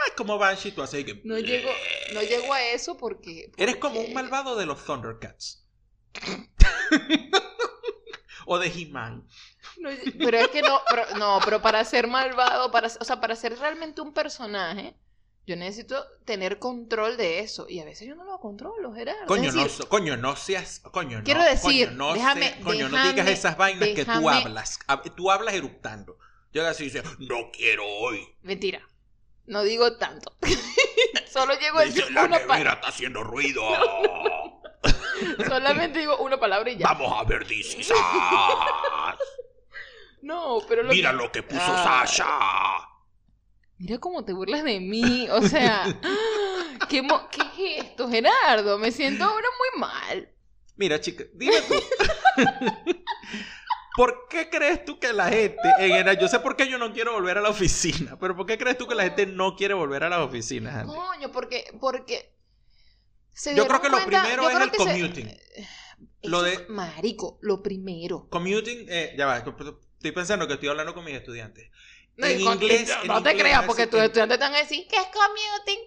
es 0.08 0.14
como 0.16 0.38
Banshee, 0.38 0.72
tú 0.72 0.82
haces 0.82 1.06
que... 1.06 1.22
no 1.24 1.38
llego, 1.40 1.70
no 2.14 2.22
llego 2.22 2.54
a 2.54 2.62
eso 2.64 2.98
porque... 2.98 3.52
Eres 3.58 3.78
como 3.78 4.00
un 4.02 4.14
malvado 4.14 4.56
de 4.56 4.66
los 4.66 4.84
Thundercats. 4.86 5.66
o 8.46 8.60
de 8.60 8.68
He-Man. 8.68 9.28
No, 9.78 9.90
pero 10.20 10.38
es 10.38 10.48
que 10.50 10.62
no, 10.62 10.82
pero, 10.90 11.06
no, 11.18 11.40
pero 11.44 11.62
para 11.62 11.84
ser 11.84 12.08
malvado, 12.08 12.72
para, 12.72 12.88
o 12.88 13.04
sea, 13.04 13.20
para 13.20 13.36
ser 13.36 13.58
realmente 13.58 14.02
un 14.02 14.14
personaje, 14.14 14.96
yo 15.48 15.56
necesito 15.56 16.04
tener 16.26 16.58
control 16.60 17.18
de 17.18 17.40
eso. 17.40 17.68
Y 17.70 17.80
a 17.80 17.86
veces 17.86 18.08
yo 18.08 18.16
no 18.16 18.24
lo 18.24 18.40
controlo, 18.40 18.92
Gerardo. 18.94 19.26
Coño, 19.28 19.52
no, 19.52 19.64
decir, 19.64 19.70
so- 19.84 19.90
coño, 19.90 20.18
no 20.18 20.36
seas. 20.36 20.80
Coño, 20.92 21.20
no. 21.20 21.24
Quiero 21.24 21.44
decir, 21.44 21.88
coño, 21.90 21.98
no, 21.98 22.14
déjame- 22.16 22.54
sé- 22.56 22.62
coño, 22.62 22.90
no 22.90 22.98
déjame- 22.98 23.12
digas 23.14 23.28
esas 23.30 23.58
vainas 23.58 23.90
que 23.90 24.06
tú 24.06 24.12
déjame- 24.12 24.42
hablas. 24.44 24.80
Hab- 24.88 25.14
Tú 25.16 25.30
hablas 25.32 25.54
eructando. 25.56 26.18
Llegas 26.52 26.80
y 26.82 26.86
dices, 26.86 27.04
no 27.20 27.52
quiero 27.52 27.86
hoy. 27.86 28.26
Mentira. 28.42 28.82
No 29.46 29.62
digo 29.64 29.98
tanto. 29.98 30.36
Solo 31.32 31.54
llego 31.60 31.78
a 31.80 31.84
Dice, 31.84 32.00
decir 32.00 32.14
la 32.16 32.24
una 32.26 32.40
pa- 32.40 32.54
nevera 32.56 32.74
está 32.74 32.88
haciendo 32.88 33.24
ruido. 33.24 33.62
Solamente 35.48 36.00
digo 36.00 36.18
una 36.18 36.40
palabra 36.40 36.70
y 36.72 36.78
ya. 36.78 36.88
Vamos 36.88 37.14
a 37.20 37.24
ver 37.24 37.44
Us. 37.44 37.92
No, 40.22 40.60
pero 40.68 40.84
lo 40.84 40.90
Mira 40.92 41.12
lo 41.14 41.32
que 41.32 41.44
puso 41.44 41.62
Ah. 41.62 42.04
Sasha. 42.08 42.90
Mira 43.78 43.98
cómo 44.00 44.24
te 44.24 44.34
burlas 44.34 44.64
de 44.64 44.80
mí. 44.80 45.28
O 45.32 45.42
sea, 45.42 45.84
¿qué, 46.90 47.02
mo- 47.02 47.30
¿qué 47.30 47.42
es 47.78 47.86
esto, 47.86 48.10
Gerardo? 48.10 48.78
Me 48.78 48.92
siento 48.92 49.24
ahora 49.26 49.48
muy 49.60 49.80
mal. 49.82 50.30
Mira, 50.78 51.00
chica, 51.00 51.24
dime 51.34 51.62
tú. 51.62 51.76
¿Por 53.96 54.28
qué 54.30 54.50
crees 54.50 54.84
tú 54.84 55.00
que 55.00 55.14
la 55.14 55.30
gente, 55.30 55.58
en 55.80 55.88
general, 55.90 56.20
yo 56.20 56.28
sé 56.28 56.40
por 56.42 56.58
qué 56.58 56.68
yo 56.68 56.78
no 56.78 56.92
quiero 56.92 57.14
volver 57.14 57.38
a 57.38 57.42
la 57.42 57.50
oficina, 57.50 58.20
pero 58.20 58.36
¿por 58.36 58.46
qué 58.46 58.58
crees 58.58 58.78
tú 58.78 58.88
que 58.88 58.96
la 58.96 59.04
gente 59.04 59.26
no 59.26 59.56
quiere 59.56 59.74
volver 59.74 60.04
a 60.04 60.10
las 60.10 60.20
oficinas, 60.20 60.76
Andy? 60.76 60.94
Coño, 60.94 61.32
porque, 61.32 61.64
porque 61.80 62.36
se 63.32 63.56
Yo 63.56 63.66
creo 63.68 63.82
que 63.82 63.88
lo 63.90 64.04
primero 64.06 64.50
es 64.50 64.56
el 64.60 64.72
se- 64.72 64.76
commuting. 64.78 65.38
Lo 66.24 66.46
Eso, 66.46 66.60
de- 66.64 66.68
Marico, 66.68 67.40
lo 67.42 67.64
primero. 67.64 68.28
Commuting, 68.30 68.86
eh, 68.90 69.16
ya 69.18 69.28
va, 69.28 69.38
estoy 69.38 70.12
pensando 70.12 70.46
que 70.46 70.56
estoy 70.56 70.68
hablando 70.68 70.94
con 70.94 71.06
mis 71.06 71.16
estudiantes. 71.16 71.70
No, 72.18 72.28
En 72.28 72.40
y 72.40 72.44
con- 72.44 72.54
inglés, 72.54 72.88
no, 72.90 73.02
en 73.02 73.08
no 73.08 73.24
te 73.24 73.38
creas, 73.38 73.66
porque 73.66 73.88
tus 73.88 74.00
estudiantes 74.00 74.36
están 74.36 74.54
a 74.56 74.60
decir 74.60 74.88
que 74.88 74.96
es 74.96 75.08
commuting. 75.08 75.80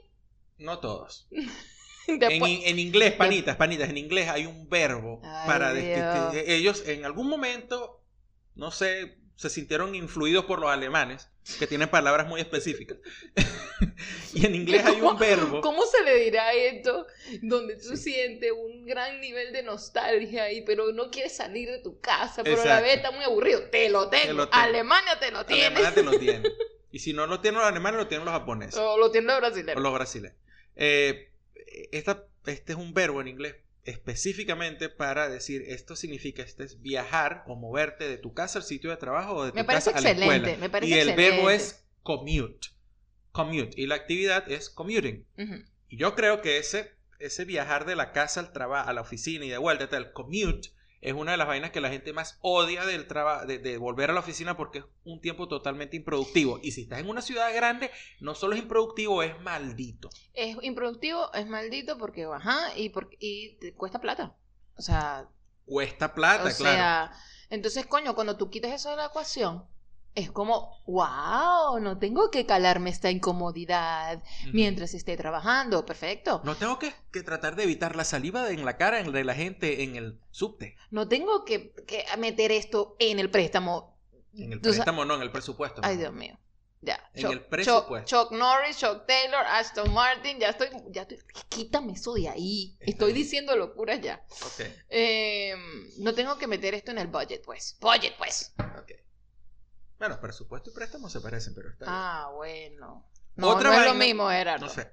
No 0.59 0.79
todos. 0.79 1.27
Después, 2.07 2.41
En, 2.43 2.69
en 2.69 2.79
inglés, 2.79 3.13
panitas, 3.15 3.57
panitas, 3.57 3.91
en 3.91 3.99
inglés 3.99 4.29
hay 4.29 4.47
un 4.47 4.69
verbo 4.69 5.21
Ay, 5.25 5.47
para 5.47 5.73
de- 5.75 5.83
que- 5.83 5.95
Dios. 5.97 6.33
que 6.33 6.55
ellos 6.55 6.83
en 6.89 7.05
algún 7.05 7.29
momento, 7.29 8.03
no 8.55 8.71
sé, 8.71 9.19
se 9.37 9.51
sintieron 9.51 9.95
influidos 9.95 10.47
por 10.47 10.59
los 10.59 10.71
alemanes, 10.71 11.29
que 11.59 11.67
tienen 11.67 11.89
palabras 11.89 12.27
muy 12.27 12.41
específicas. 12.41 12.99
y 14.35 14.45
en 14.47 14.55
inglés 14.55 14.85
hay 14.85 15.01
un 15.01 15.19
verbo. 15.19 15.61
¿Cómo 15.61 15.85
se 15.87 16.03
le 16.05 16.17
dirá 16.17 16.53
esto? 16.53 17.07
Donde 17.43 17.77
tú 17.77 17.97
sientes 17.97 18.51
un 18.53 18.85
gran 18.85 19.21
nivel 19.21 19.53
de 19.53 19.63
nostalgia 19.63 20.45
ahí, 20.45 20.63
pero 20.63 20.93
no 20.93 21.11
quieres 21.11 21.35
salir 21.37 21.71
de 21.71 21.79
tu 21.79 22.01
casa, 22.01 22.43
pero 22.45 22.61
a 22.63 22.65
la 22.65 22.81
vez 22.81 22.97
está 22.97 23.11
muy 23.11 23.25
aburrido. 23.25 23.63
Te 23.71 23.89
lo 23.89 24.09
tengo. 24.11 24.33
lo 24.35 24.49
tengo. 24.49 24.63
Alemania 24.63 25.19
te 25.19 25.31
lo 25.31 25.47
tiene. 25.47 25.67
Alemania 25.67 25.95
te 25.95 26.03
lo 26.03 26.11
tiene. 26.19 26.49
Y 26.91 26.99
si 27.01 27.13
no 27.13 27.27
lo 27.27 27.41
tienen 27.41 27.61
los 27.61 27.69
alemanes, 27.69 27.99
lo 28.01 28.09
tienen 28.09 28.25
los 28.25 28.33
japoneses. 28.35 28.79
O 28.79 28.97
lo 28.99 29.11
tiene 29.11 29.27
los 29.29 29.37
O 29.37 29.41
brasileños. 29.41 29.83
los 29.83 29.93
brasileños. 29.93 30.37
Eh, 30.77 31.31
esta- 31.93 32.25
este 32.47 32.73
es 32.73 32.79
un 32.79 32.95
verbo 32.95 33.21
en 33.21 33.29
inglés 33.29 33.57
específicamente 33.89 34.91
para 34.91 35.31
decir 35.31 35.63
esto 35.67 35.97
significa 35.97 36.43
este 36.43 36.65
es 36.65 36.83
viajar 36.83 37.45
o 37.47 37.57
moverte 37.57 38.07
de 38.07 38.19
tu 38.19 38.35
casa 38.35 38.59
al 38.59 38.65
sitio 38.65 38.91
de 38.91 38.99
trabajo 38.99 39.35
o 39.35 39.45
de 39.47 39.53
tu 39.53 39.67
casa 39.67 39.93
a 39.93 40.01
la 40.01 40.11
escuela. 40.11 40.57
me 40.59 40.69
parece 40.69 40.95
y 40.95 40.99
el 40.99 41.17
verbo 41.17 41.49
es 41.49 41.87
commute. 42.03 42.69
Commute. 43.33 43.81
Y 43.81 43.87
la 43.87 43.95
actividad 43.95 44.51
es 44.51 44.69
commuting. 44.69 45.27
Y 45.89 45.97
yo 45.97 46.15
creo 46.15 46.43
que 46.43 46.59
ese, 46.59 46.93
ese 47.19 47.47
viajar 47.47 47.87
de 47.87 47.97
la 47.97 48.13
casa 48.13 48.41
al 48.41 48.53
trabajo, 48.53 48.91
a 48.91 48.93
la 48.93 49.01
oficina 49.01 49.47
y 49.47 49.49
de 49.49 49.59
vuelta, 49.59 49.97
el 49.97 50.13
commute, 50.13 50.71
es 51.01 51.15
una 51.15 51.33
de 51.33 51.37
las 51.39 51.47
vainas 51.47 51.71
que 51.71 51.81
la 51.81 51.91
gente 51.91 52.13
más 52.13 52.39
odia 52.41 52.85
del 52.85 53.07
trabajo, 53.07 53.47
de, 53.47 53.59
de 53.59 53.79
volver 53.79 54.11
a 54.11 54.13
la 54.13 54.21
oficina 54.21 54.57
porque 54.57 54.79
es 54.81 54.85
un 55.05 55.21
tiempo 55.21 55.47
totalmente 55.49 55.97
improductivo. 55.97 56.59
Y 56.63 56.73
si 56.73 56.83
estás 56.83 56.99
en 57.01 57.09
una 57.09 57.23
ciudad 57.23 57.55
grande, 57.55 57.91
no 58.21 58.35
solo 58.35 58.55
es 58.55 58.61
improductivo, 58.63 59.23
es 59.23 59.41
maldito. 59.41 60.11
Es 60.35 60.57
improductivo, 60.63 61.33
es 61.35 61.47
maldito 61.47 61.99
porque, 61.99 62.25
ajá, 62.25 62.77
y, 62.77 62.89
por- 62.91 63.11
y 63.19 63.57
te 63.61 63.75
cuesta 63.75 64.01
plata. 64.01 64.37
O 64.77 64.83
sea, 64.83 65.29
Cuesta 65.67 66.15
plata, 66.15 66.45
o 66.49 66.55
claro. 66.55 66.55
sea, 66.55 67.13
entonces, 67.51 67.87
coño, 67.87 68.15
cuando 68.15 68.37
tú 68.37 68.49
quitas 68.51 68.73
eso 68.73 68.91
de 68.91 68.97
la 68.97 69.07
ecuación, 69.07 69.65
es 70.19 70.31
como, 70.31 70.83
wow, 70.87 71.79
no 71.81 71.99
tengo 71.99 72.31
que 72.31 72.45
calarme 72.47 72.91
esta 72.91 73.11
incomodidad 73.11 74.23
mientras 74.53 74.95
esté 74.95 75.17
trabajando. 75.17 75.87
Perfecto. 75.87 76.41
No 76.45 76.57
tengo 76.57 76.79
que, 76.79 76.93
que 77.13 77.23
tratar 77.23 77.57
de 77.57 77.63
evitar 77.65 77.97
la 77.97 78.05
saliva 78.05 78.51
en 78.51 78.65
la 78.65 78.77
cara 78.77 79.03
de 79.03 79.25
la 79.25 79.35
gente 79.35 79.83
en 79.85 79.97
el 79.97 80.21
subte. 80.31 80.77
No 80.91 81.09
tengo 81.09 81.45
que, 81.45 81.73
que 81.87 82.05
meter 82.19 82.53
esto 82.53 82.97
en 82.99 83.19
el 83.19 83.31
préstamo. 83.31 83.97
En 84.35 84.53
el 84.53 84.61
préstamo, 84.61 85.05
no, 85.05 85.15
en 85.15 85.23
el 85.23 85.31
presupuesto. 85.33 85.81
Ay, 85.85 85.97
Dios 85.97 86.13
mío. 86.13 86.39
Ya. 86.81 87.11
En 87.15 87.25
Chuck- 87.25 87.33
el 87.33 87.41
presupuesto. 87.41 88.07
Chuck, 88.09 88.31
Norris, 88.33 88.79
Chuck 88.79 89.05
Taylor, 89.05 89.45
Aston 89.47 89.93
Martin, 89.93 90.39
ya 90.39 90.51
estoy, 90.51 90.69
ya 90.91 91.03
estoy, 91.03 91.19
quítame 91.49 91.95
eso 91.95 92.15
de 92.15 92.29
ahí. 92.29 92.77
Está 92.79 92.91
Estoy 92.93 93.13
bien. 93.13 93.25
diciendo 93.25 93.57
locuras 93.57 94.01
ya. 94.01 94.23
Eh, 94.89 95.55
no 95.99 96.15
tengo 96.15 96.39
que 96.39 96.47
meter 96.47 96.75
esto 96.75 96.93
en 96.93 96.99
el 96.99 97.09
budget, 97.09 97.45
pues. 97.45 97.77
Budget, 97.81 98.15
pues. 98.17 98.55
Bueno, 99.99 100.21
presupuesto 100.21 100.71
y 100.71 100.75
préstamo 100.75 101.09
se 101.09 101.21
parecen, 101.21 101.55
pero 101.55 101.71
está 101.71 101.85
bien. 101.87 101.95
Ah, 101.97 102.31
bueno. 102.35 103.07
No, 103.37 103.49
Otra 103.49 103.71
no 103.71 103.81
es 103.81 103.87
lo 103.87 103.95
mismo, 103.95 104.29
Gerardo. 104.29 104.67
No 104.67 104.73
sé. 104.73 104.93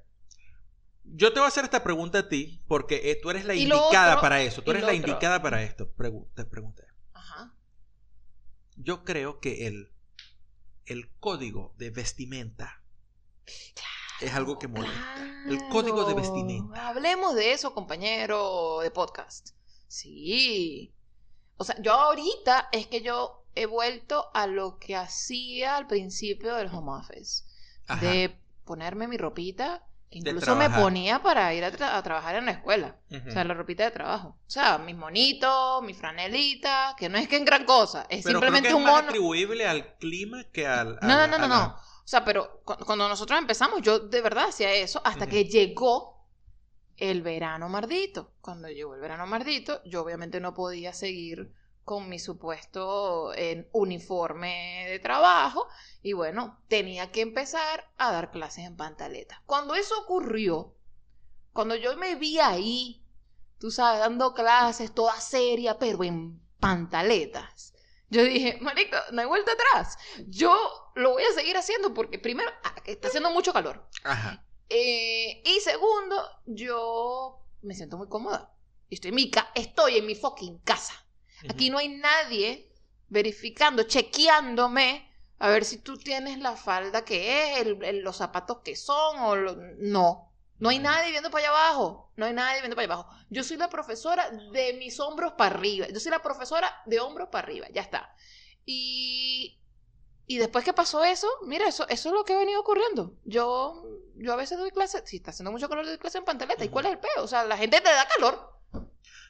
Yo 1.03 1.31
te 1.31 1.39
voy 1.39 1.45
a 1.45 1.49
hacer 1.49 1.63
esta 1.63 1.83
pregunta 1.83 2.19
a 2.19 2.29
ti 2.29 2.63
porque 2.67 3.11
eh, 3.11 3.19
tú 3.21 3.29
eres 3.29 3.45
la 3.45 3.53
indicada 3.53 4.13
otro- 4.13 4.21
para 4.21 4.41
eso. 4.41 4.63
Tú 4.63 4.71
eres 4.71 4.83
la 4.83 4.89
otro. 4.93 4.97
indicada 4.97 5.41
para 5.41 5.61
esto. 5.63 5.91
Pregu- 5.95 6.27
te 6.33 6.45
pregunté. 6.45 6.83
Ajá. 7.13 7.53
Yo 8.75 9.03
creo 9.03 9.39
que 9.39 9.67
el, 9.67 9.91
el 10.85 11.11
código 11.19 11.75
de 11.77 11.91
vestimenta 11.91 12.81
es 14.21 14.33
algo 14.33 14.57
que 14.57 14.67
molesta. 14.67 15.15
El 15.47 15.59
código 15.69 16.05
de 16.05 16.15
vestimenta. 16.15 16.87
Hablemos 16.87 17.35
de 17.35 17.53
eso, 17.53 17.73
compañero 17.75 18.79
de 18.81 18.89
podcast. 18.89 19.49
Sí. 19.87 20.91
O 21.57 21.63
sea, 21.63 21.79
yo 21.81 21.93
ahorita 21.93 22.69
es 22.71 22.87
que 22.87 23.01
yo 23.01 23.44
he 23.55 23.65
vuelto 23.65 24.29
a 24.33 24.47
lo 24.47 24.77
que 24.77 24.95
hacía 24.95 25.77
al 25.77 25.87
principio 25.87 26.55
del 26.55 26.67
home 26.67 26.91
office. 26.99 27.43
Ajá. 27.87 28.01
De 28.05 28.37
ponerme 28.65 29.07
mi 29.07 29.17
ropita, 29.17 29.83
que 30.09 30.19
incluso 30.19 30.55
me 30.55 30.69
ponía 30.69 31.21
para 31.21 31.53
ir 31.53 31.63
a, 31.63 31.71
tra- 31.71 31.93
a 31.95 32.03
trabajar 32.03 32.35
en 32.35 32.45
la 32.45 32.51
escuela. 32.51 32.97
O 33.27 33.31
sea, 33.31 33.43
la 33.43 33.53
ropita 33.53 33.83
de 33.83 33.91
trabajo. 33.91 34.29
O 34.47 34.49
sea, 34.49 34.77
mis 34.77 34.95
monitos, 34.95 35.81
mi 35.83 35.93
franelita, 35.93 36.95
que 36.97 37.09
no 37.09 37.17
es 37.17 37.27
que 37.27 37.37
en 37.37 37.45
gran 37.45 37.65
cosa, 37.65 38.05
es 38.09 38.23
Pero 38.23 38.39
simplemente 38.39 38.69
creo 38.69 38.77
que 38.77 38.83
un 38.83 38.87
es 38.87 38.93
más 38.93 38.95
mono. 39.01 39.07
atribuible 39.09 39.67
al 39.67 39.95
clima 39.97 40.43
que 40.51 40.65
al. 40.67 40.95
No, 41.01 41.07
no, 41.17 41.27
no, 41.27 41.37
no, 41.37 41.47
la- 41.47 41.47
no. 41.47 41.75
O 41.75 42.07
sea, 42.07 42.23
pero 42.23 42.61
cu- 42.63 42.77
cuando 42.85 43.07
nosotros 43.09 43.37
empezamos, 43.39 43.81
yo 43.81 43.99
de 43.99 44.21
verdad 44.21 44.49
hacía 44.49 44.71
eso 44.73 45.01
hasta 45.03 45.27
que 45.27 45.45
llegó 45.45 46.23
el 46.97 47.21
verano 47.21 47.67
mardito. 47.69 48.31
Cuando 48.41 48.67
llegó 48.69 48.95
el 48.95 49.01
verano 49.01 49.25
mardito, 49.27 49.81
yo 49.85 50.01
obviamente 50.03 50.39
no 50.39 50.53
podía 50.53 50.93
seguir 50.93 51.51
con 51.85 52.09
mi 52.09 52.17
supuesto 52.17 53.31
uniforme 53.71 54.85
de 54.89 54.99
trabajo 54.99 55.67
y 56.01 56.13
bueno, 56.13 56.59
tenía 56.67 57.11
que 57.11 57.21
empezar 57.21 57.91
a 57.97 58.11
dar 58.11 58.31
clases 58.31 58.65
en 58.65 58.75
pantaleta. 58.75 59.43
Cuando 59.45 59.75
eso 59.75 59.97
ocurrió, 60.01 60.73
cuando 61.53 61.75
yo 61.75 61.95
me 61.95 62.15
vi 62.15 62.39
ahí, 62.39 63.03
tú 63.59 63.69
sabes, 63.69 63.99
dando 63.99 64.33
clases 64.33 64.93
toda 64.93 65.19
seria, 65.21 65.77
pero 65.77 66.03
en 66.03 66.41
pantaletas. 66.59 67.73
Yo 68.09 68.23
dije, 68.23 68.57
marico, 68.61 68.97
no 69.11 69.21
hay 69.21 69.27
vuelta 69.27 69.51
atrás. 69.51 69.97
Yo 70.27 70.91
lo 70.95 71.11
voy 71.11 71.23
a 71.23 71.33
seguir 71.33 71.55
haciendo 71.55 71.93
porque 71.93 72.17
primero, 72.17 72.49
ah, 72.63 72.75
está 72.85 73.09
haciendo 73.09 73.29
mucho 73.29 73.53
calor. 73.53 73.87
Ajá. 74.03 74.43
Eh, 74.69 75.43
y 75.45 75.59
segundo, 75.59 76.15
yo 76.45 77.45
me 77.61 77.75
siento 77.75 77.97
muy 77.97 78.07
cómoda. 78.07 78.51
Estoy 78.89 79.09
en 79.09 79.15
mi, 79.15 79.31
estoy 79.53 79.97
en 79.97 80.05
mi 80.07 80.15
fucking 80.15 80.59
casa. 80.59 81.04
Aquí 81.49 81.69
no 81.69 81.77
hay 81.77 81.89
nadie 81.89 82.71
verificando, 83.09 83.83
chequeándome 83.83 85.09
a 85.39 85.49
ver 85.49 85.65
si 85.65 85.77
tú 85.79 85.97
tienes 85.97 86.39
la 86.39 86.55
falda 86.55 87.03
que 87.05 87.51
es, 87.53 87.59
el- 87.61 87.83
el- 87.83 87.99
los 88.01 88.17
zapatos 88.17 88.59
que 88.63 88.75
son 88.75 89.19
o 89.19 89.35
lo- 89.35 89.55
no. 89.77 90.31
No 90.59 90.69
hay 90.69 90.79
nadie 90.79 91.11
viendo 91.11 91.29
para 91.29 91.49
allá 91.49 91.49
abajo. 91.67 92.11
No 92.15 92.25
hay 92.25 92.33
nadie 92.33 92.61
viendo 92.61 92.75
para 92.75 92.85
allá 92.85 92.93
abajo. 93.01 93.15
Yo 93.29 93.43
soy 93.43 93.57
la 93.57 93.69
profesora 93.69 94.29
de 94.31 94.73
mis 94.73 94.99
hombros 95.01 95.33
para 95.33 95.53
arriba. 95.55 95.87
Yo 95.89 95.99
soy 95.99 96.11
la 96.11 96.21
profesora 96.21 96.73
de 96.85 96.99
hombros 97.01 97.27
para 97.29 97.45
arriba. 97.45 97.67
Ya 97.73 97.81
está. 97.81 98.15
Y, 98.65 99.59
y 100.27 100.37
después 100.37 100.63
que 100.65 100.73
pasó 100.73 101.03
eso, 101.03 101.27
mira, 101.43 101.67
eso, 101.67 101.87
eso 101.89 102.09
es 102.09 102.15
lo 102.15 102.23
que 102.25 102.33
ha 102.33 102.37
venido 102.39 102.61
ocurriendo. 102.61 103.15
Yo, 103.25 103.83
yo 104.15 104.33
a 104.33 104.37
veces 104.37 104.57
doy 104.57 104.71
clases, 104.71 105.03
si 105.05 105.17
está 105.17 105.31
haciendo 105.31 105.51
mucho 105.51 105.69
calor, 105.69 105.85
doy 105.85 105.97
clases 105.97 106.19
en 106.19 106.25
pantaleta. 106.25 106.65
¿Y 106.65 106.69
cuál 106.69 106.85
es 106.87 106.93
el 106.93 106.99
peo? 106.99 107.23
O 107.23 107.27
sea, 107.27 107.43
la 107.45 107.57
gente 107.57 107.81
te 107.81 107.89
da 107.89 108.07
calor. 108.07 108.54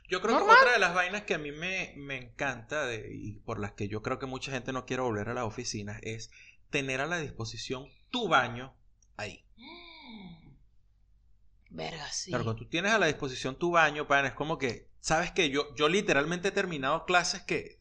Yo 0.07 0.21
creo 0.21 0.35
Normal. 0.35 0.55
que 0.55 0.61
otra 0.61 0.73
de 0.73 0.79
las 0.79 0.93
vainas 0.93 1.23
que 1.23 1.33
a 1.33 1.37
mí 1.39 1.51
me, 1.51 1.93
me 1.97 2.17
encanta 2.17 2.85
de- 2.85 3.09
y 3.11 3.33
por 3.39 3.59
las 3.59 3.71
que 3.73 3.87
yo 3.87 4.01
creo 4.01 4.19
que 4.19 4.27
mucha 4.27 4.51
gente 4.51 4.71
no 4.71 4.85
quiere 4.85 5.01
volver 5.01 5.29
a 5.29 5.33
las 5.33 5.45
oficinas 5.45 5.99
es 6.03 6.29
tener 6.69 7.01
a 7.01 7.07
la 7.07 7.17
disposición 7.17 7.87
tu 8.11 8.27
baño 8.27 8.75
ahí. 9.17 9.43
Verga, 11.69 12.09
sí. 12.11 12.31
Claro, 12.31 12.43
cuando 12.45 12.63
tú 12.63 12.69
tienes 12.69 12.91
a 12.91 12.99
la 12.99 13.07
disposición 13.07 13.57
tu 13.57 13.71
baño, 13.71 14.07
pan, 14.07 14.25
es 14.25 14.33
como 14.33 14.57
que, 14.57 14.87
sabes 15.01 15.31
que 15.31 15.49
yo, 15.49 15.73
yo 15.75 15.89
literalmente 15.89 16.49
he 16.49 16.51
terminado 16.51 17.05
clases 17.05 17.41
que, 17.41 17.79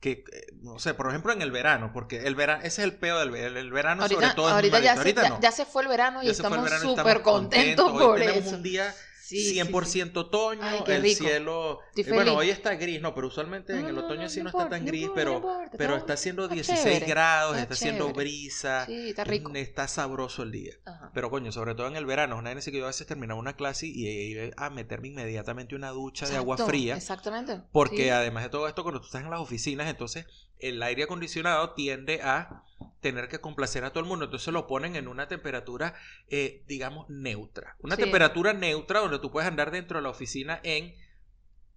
que, 0.00 0.24
eh, 0.32 0.46
no 0.62 0.78
sé, 0.78 0.94
por 0.94 1.08
ejemplo 1.08 1.32
en 1.32 1.42
el 1.42 1.50
verano, 1.50 1.90
porque 1.92 2.26
el 2.26 2.34
verano, 2.34 2.62
ese 2.62 2.82
es 2.82 2.90
el 2.90 2.94
peo 2.98 3.18
del 3.18 3.30
ver- 3.30 3.56
el 3.56 3.70
verano 3.72 4.02
sobre 4.08 4.26
ahorita 4.26 4.34
todo 4.36 4.48
es 4.48 4.54
ahorita 4.54 4.76
muy 4.78 4.84
ya, 4.84 4.92
se, 4.94 4.98
ahorita 4.98 5.22
ya, 5.22 5.28
no. 5.28 5.40
ya 5.40 5.52
se 5.52 5.66
fue 5.66 5.82
el 5.82 5.88
verano 5.88 6.22
y 6.22 6.26
Ya 6.26 6.32
estamos 6.32 6.62
verano 6.62 6.96
súper 6.96 7.22
contentos 7.22 7.90
Hoy 7.92 8.04
por 8.04 8.18
tenemos 8.18 8.46
eso. 8.46 8.56
un 8.56 8.62
día 8.62 8.94
Sí, 9.30 9.44
sí, 9.50 9.54
100% 9.60 10.16
otoño, 10.16 10.60
Ay, 10.62 10.80
qué 10.84 10.96
el 10.96 11.02
rico. 11.02 11.24
cielo... 11.24 11.78
Eh, 11.94 12.04
bueno, 12.12 12.34
hoy 12.34 12.50
está 12.50 12.74
gris, 12.74 13.00
no, 13.00 13.14
pero 13.14 13.28
usualmente 13.28 13.78
en 13.78 13.86
el 13.86 13.96
otoño 13.96 14.22
no, 14.22 14.28
sí 14.28 14.40
no, 14.42 14.48
está 14.48 14.58
importa, 14.58 14.76
tan 14.76 14.84
gris, 14.86 15.08
pero, 15.14 15.34
importa, 15.34 15.76
pero 15.78 15.96
está- 15.96 16.14
haciendo 16.14 16.42
está 16.44 16.54
16 16.54 16.82
chévere, 16.82 17.06
grados, 17.06 17.56
está 17.56 17.74
haciendo 17.74 18.12
brisa, 18.12 18.86
Sí, 18.86 19.10
está 19.10 19.22
rico. 19.22 19.52
está 19.54 19.86
sabroso 19.86 20.42
el 20.42 20.50
día. 20.50 20.74
Ajá. 20.84 21.12
Pero 21.14 21.30
coño, 21.30 21.52
sobre 21.52 21.76
todo 21.76 21.86
en 21.86 21.94
el 21.94 22.06
verano, 22.06 22.36
una 22.38 22.52
vez 22.52 22.64
que 22.64 22.76
yo 22.76 22.84
a 22.84 22.88
veces 22.88 23.06
terminaba 23.06 23.38
una 23.38 23.54
clase 23.54 23.86
y 23.86 24.06
iba 24.08 24.50
a 24.56 24.70
meterme 24.70 25.08
inmediatamente 25.08 25.74
una 25.76 25.90
ducha 25.90 26.28
de 26.28 26.36
agua 26.36 26.56
fría. 26.58 26.96
Exactamente. 26.96 27.60
Porque 27.70 28.04
sí. 28.04 28.08
además 28.10 28.42
de 28.42 28.48
todo 28.50 28.66
esto, 28.66 28.82
cuando 28.82 29.00
tú 29.00 29.06
estás 29.06 29.22
en 29.22 29.30
las 29.30 29.40
oficinas, 29.40 29.88
entonces 29.88 30.26
el 30.62 30.82
aire 30.82 31.04
acondicionado 31.04 31.74
tiende 31.74 32.20
a 32.22 32.64
tener 33.00 33.28
que 33.28 33.40
complacer 33.40 33.84
a 33.84 33.90
todo 33.90 34.02
el 34.02 34.08
mundo. 34.08 34.26
Entonces 34.26 34.52
lo 34.52 34.66
ponen 34.66 34.96
en 34.96 35.08
una 35.08 35.28
temperatura, 35.28 35.94
eh, 36.28 36.62
digamos, 36.66 37.08
neutra. 37.08 37.76
Una 37.80 37.96
Sí. 37.96 38.02
temperatura 38.02 38.52
neutra 38.52 39.00
donde 39.00 39.18
tú 39.18 39.30
puedes 39.30 39.48
andar 39.48 39.70
dentro 39.70 39.98
de 39.98 40.02
la 40.02 40.10
oficina 40.10 40.60
en 40.62 40.94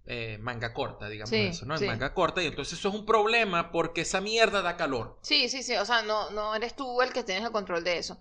eh, 0.06 0.36
manga 0.38 0.74
corta, 0.74 1.08
digamos 1.08 1.30
Sí, 1.30 1.36
eso, 1.36 1.64
¿no? 1.64 1.74
En 1.74 1.80
sí. 1.80 1.86
manga 1.86 2.12
corta. 2.12 2.42
Y 2.42 2.46
entonces 2.46 2.78
eso 2.78 2.90
es 2.90 2.94
un 2.94 3.06
problema 3.06 3.72
porque 3.72 4.02
esa 4.02 4.20
mierda 4.20 4.60
da 4.60 4.76
calor. 4.76 5.18
Sí, 5.22 5.48
sí, 5.48 5.62
sí, 5.62 5.74
o 5.76 5.84
sea, 5.86 6.02
no, 6.02 6.30
no 6.30 6.54
eres 6.54 6.76
tú 6.76 7.00
el 7.00 7.10
que 7.14 7.24
tienes 7.24 7.42
el 7.42 7.52
control 7.52 7.84
de 7.84 7.96
eso. 7.96 8.20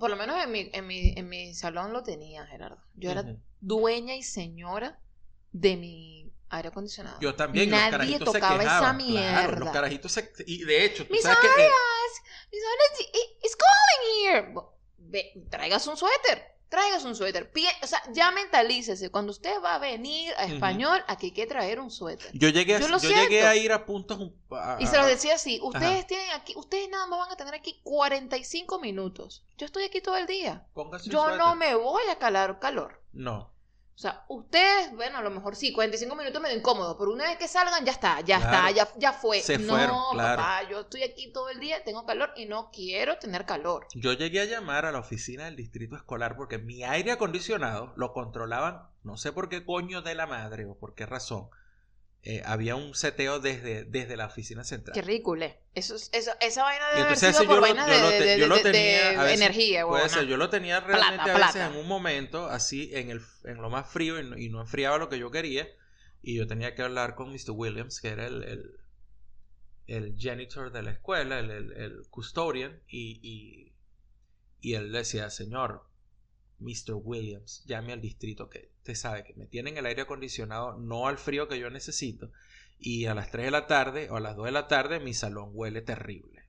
Por 0.00 0.10
lo 0.10 0.16
menos 0.16 0.42
en 0.42 0.50
mi, 0.50 0.70
en 0.72 0.86
mi, 0.88 1.12
en 1.16 1.28
mi 1.28 1.54
salón 1.54 1.92
lo 1.92 2.02
tenía, 2.02 2.44
Gerardo. 2.46 2.82
Yo 2.96 3.12
era 3.12 3.24
dueña 3.60 4.16
y 4.16 4.24
señora 4.24 4.98
de 5.52 5.76
mi 5.76 6.29
aire 6.50 6.68
acondicionado. 6.68 7.18
Yo 7.20 7.34
también, 7.34 7.70
los 7.70 7.78
Nadie 7.78 7.90
carajitos 7.92 8.32
tocaba 8.32 8.56
se 8.56 8.62
esa 8.62 8.78
quejaban. 8.78 8.98
Claro, 8.98 9.50
los 9.52 9.58
mierda. 9.60 9.72
carajitos 9.72 10.12
se... 10.12 10.32
Y 10.46 10.64
de 10.64 10.84
hecho, 10.84 11.06
tú 11.06 11.12
Mis 11.12 11.22
sabes 11.22 11.38
que... 11.38 11.46
eh, 11.46 11.68
Mis 12.52 12.62
horas, 12.62 13.00
it's 13.42 13.56
calling 13.56 14.26
here. 14.26 14.54
Ve, 14.98 15.32
traigas 15.50 15.86
un 15.86 15.96
suéter. 15.96 16.50
Traigas 16.68 17.04
un 17.04 17.16
suéter. 17.16 17.50
Pie- 17.52 17.66
o 17.82 17.86
sea, 17.88 18.00
ya 18.12 18.30
mentalícese. 18.30 19.10
Cuando 19.10 19.32
usted 19.32 19.60
va 19.60 19.74
a 19.74 19.78
venir 19.80 20.32
a 20.36 20.44
español, 20.44 21.02
aquí 21.08 21.26
hay 21.26 21.32
que 21.32 21.46
traer 21.46 21.80
un 21.80 21.90
suéter. 21.90 22.30
yo 22.32 22.48
llegué, 22.48 22.76
a, 22.76 22.78
Yo 22.78 22.98
llegué 23.00 23.42
a 23.44 23.56
ir 23.56 23.72
a 23.72 23.84
puntos... 23.86 24.18
un- 24.20 24.40
a- 24.52 24.76
Y 24.78 24.86
se 24.86 24.96
los 24.96 25.06
decía 25.08 25.34
así, 25.34 25.58
ustedes 25.62 25.98
Ajá. 25.98 26.06
tienen 26.06 26.30
aquí, 26.30 26.54
ustedes 26.56 26.88
nada 26.88 27.06
más 27.06 27.18
van 27.20 27.32
a 27.32 27.36
tener 27.36 27.54
aquí 27.54 27.80
45 27.82 28.78
minutos. 28.78 29.44
Yo 29.58 29.66
estoy 29.66 29.82
aquí 29.84 30.00
todo 30.00 30.16
el 30.16 30.28
día. 30.28 30.64
Póngase 30.72 31.06
un 31.08 31.12
Yo 31.12 31.36
no 31.36 31.56
me 31.56 31.74
voy 31.74 32.02
a 32.08 32.18
calar 32.20 32.60
calor. 32.60 33.02
No. 33.12 33.52
O 34.00 34.02
sea, 34.02 34.24
ustedes, 34.28 34.94
bueno, 34.96 35.18
a 35.18 35.20
lo 35.20 35.28
mejor 35.28 35.54
sí, 35.54 35.74
45 35.74 36.16
minutos 36.16 36.40
medio 36.40 36.56
incómodo, 36.56 36.96
pero 36.96 37.12
una 37.12 37.24
vez 37.24 37.36
que 37.36 37.46
salgan, 37.46 37.84
ya 37.84 37.92
está, 37.92 38.22
ya 38.22 38.38
Claro. 38.38 38.68
está, 38.68 38.70
ya, 38.70 38.88
ya 38.96 39.12
fue. 39.12 39.40
Se 39.40 39.58
no, 39.58 39.74
fueron, 39.74 39.98
claro. 40.12 40.36
papá, 40.40 40.62
yo 40.70 40.80
estoy 40.80 41.02
aquí 41.02 41.30
todo 41.34 41.50
el 41.50 41.60
día, 41.60 41.84
tengo 41.84 42.06
calor 42.06 42.30
y 42.34 42.46
no 42.46 42.70
quiero 42.72 43.18
tener 43.18 43.44
calor. 43.44 43.86
Yo 43.94 44.14
llegué 44.14 44.40
a 44.40 44.46
llamar 44.46 44.86
a 44.86 44.92
la 44.92 45.00
oficina 45.00 45.44
del 45.44 45.56
distrito 45.56 45.96
escolar 45.96 46.34
porque 46.34 46.56
mi 46.56 46.82
aire 46.82 47.12
acondicionado 47.12 47.92
lo 47.96 48.14
controlaban, 48.14 48.84
no 49.04 49.18
sé 49.18 49.32
por 49.32 49.50
qué 49.50 49.66
coño 49.66 50.00
de 50.00 50.14
la 50.14 50.26
madre 50.26 50.64
o 50.64 50.78
por 50.78 50.94
qué 50.94 51.04
razón. 51.04 51.50
Eh, 52.22 52.42
había 52.44 52.76
un 52.76 52.94
seteo 52.94 53.40
desde, 53.40 53.84
desde 53.84 54.16
la 54.16 54.26
oficina 54.26 54.62
central. 54.64 54.92
Qué 54.94 55.00
ridículo. 55.02 55.46
Eso, 55.74 55.94
es- 55.96 56.10
eso, 56.12 56.32
esa 56.40 56.62
vaina 56.64 56.84
debe 56.90 57.02
haber 57.06 57.16
sido 57.16 57.44
por 57.46 57.60
vainas 57.60 57.86
de, 57.86 57.92
de- 57.92 58.00
de- 58.00 58.62
de- 58.62 58.72
de 58.72 59.32
energía, 59.34 59.86
Puede 59.86 60.08
ser, 60.08 60.26
yo 60.26 60.36
lo 60.36 60.50
tenía 60.50 60.80
realmente 60.80 61.24
Plata, 61.24 61.32
a 61.34 61.38
veces 61.38 61.52
plata. 61.54 61.66
en 61.72 61.76
un 61.80 61.88
momento, 61.88 62.46
así 62.48 62.90
en, 62.92 63.10
el, 63.10 63.22
en 63.44 63.62
lo 63.62 63.70
más 63.70 63.88
frío 63.90 64.20
y 64.20 64.24
no, 64.28 64.36
y 64.36 64.48
no 64.50 64.60
enfriaba 64.60 64.98
lo 64.98 65.08
que 65.08 65.18
yo 65.18 65.30
quería. 65.30 65.66
Y 66.22 66.36
yo 66.36 66.46
tenía 66.46 66.74
que 66.74 66.82
hablar 66.82 67.14
con 67.14 67.30
Mr. 67.32 67.52
Williams, 67.52 68.00
que 68.02 68.08
era 68.08 68.26
el, 68.26 68.42
el, 68.42 68.76
el 69.86 70.14
janitor 70.18 70.70
de 70.72 70.82
la 70.82 70.90
escuela, 70.90 71.38
el, 71.38 71.50
el- 71.50 71.72
el 71.72 72.02
custodian. 72.10 72.82
Y, 72.86 73.20
y, 73.22 73.72
y 74.60 74.74
él 74.74 74.92
decía, 74.92 75.30
señor, 75.30 75.88
Mr. 76.60 76.94
Williams, 76.94 77.64
llame 77.66 77.92
al 77.92 78.00
distrito 78.00 78.48
que 78.48 78.70
usted 78.78 78.94
sabe 78.94 79.24
que 79.24 79.34
me 79.34 79.46
tienen 79.46 79.76
el 79.76 79.86
aire 79.86 80.02
acondicionado 80.02 80.74
no 80.78 81.08
al 81.08 81.18
frío 81.18 81.48
que 81.48 81.58
yo 81.58 81.70
necesito. 81.70 82.30
Y 82.78 83.06
a 83.06 83.14
las 83.14 83.30
3 83.30 83.46
de 83.46 83.50
la 83.50 83.66
tarde 83.66 84.08
o 84.10 84.16
a 84.16 84.20
las 84.20 84.36
2 84.36 84.46
de 84.46 84.52
la 84.52 84.68
tarde 84.68 85.00
mi 85.00 85.12
salón 85.14 85.50
huele 85.52 85.82
terrible. 85.82 86.40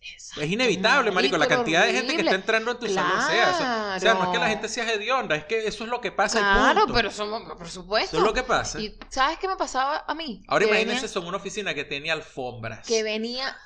Exacto, 0.00 0.42
Es 0.42 0.50
inevitable, 0.50 1.10
marico, 1.10 1.36
la 1.38 1.48
cantidad 1.48 1.84
de 1.84 1.92
gente 1.92 2.14
que 2.14 2.20
está 2.22 2.34
entrando 2.36 2.70
en 2.70 2.78
tu 2.78 2.86
salón 2.88 3.20
sea. 3.22 3.50
O 3.50 3.58
sea, 3.58 3.94
o 3.96 4.00
sea, 4.00 4.14
no 4.14 4.24
es 4.24 4.28
que 4.30 4.38
la 4.38 4.48
gente 4.48 4.68
sea 4.68 4.90
hedionda, 4.92 5.34
es 5.34 5.44
que 5.44 5.66
eso 5.66 5.84
es 5.84 5.90
lo 5.90 6.00
que 6.00 6.12
pasa. 6.12 6.38
Claro, 6.38 6.80
punto. 6.82 6.94
pero 6.94 7.10
somos, 7.10 7.42
por 7.56 7.68
supuesto. 7.68 8.16
Eso 8.16 8.18
es 8.18 8.22
lo 8.22 8.32
que 8.32 8.44
pasa. 8.44 8.80
Y 8.80 8.96
¿sabes 9.08 9.38
qué 9.38 9.48
me 9.48 9.56
pasaba 9.56 10.04
a 10.06 10.14
mí? 10.14 10.42
Ahora 10.46 10.64
Que 10.66 10.70
imagínense, 10.70 11.08
son 11.08 11.26
una 11.26 11.38
oficina 11.38 11.74
que 11.74 11.84
tenía 11.84 12.12
alfombras. 12.12 12.86
que 12.86 13.02
venía. 13.02 13.56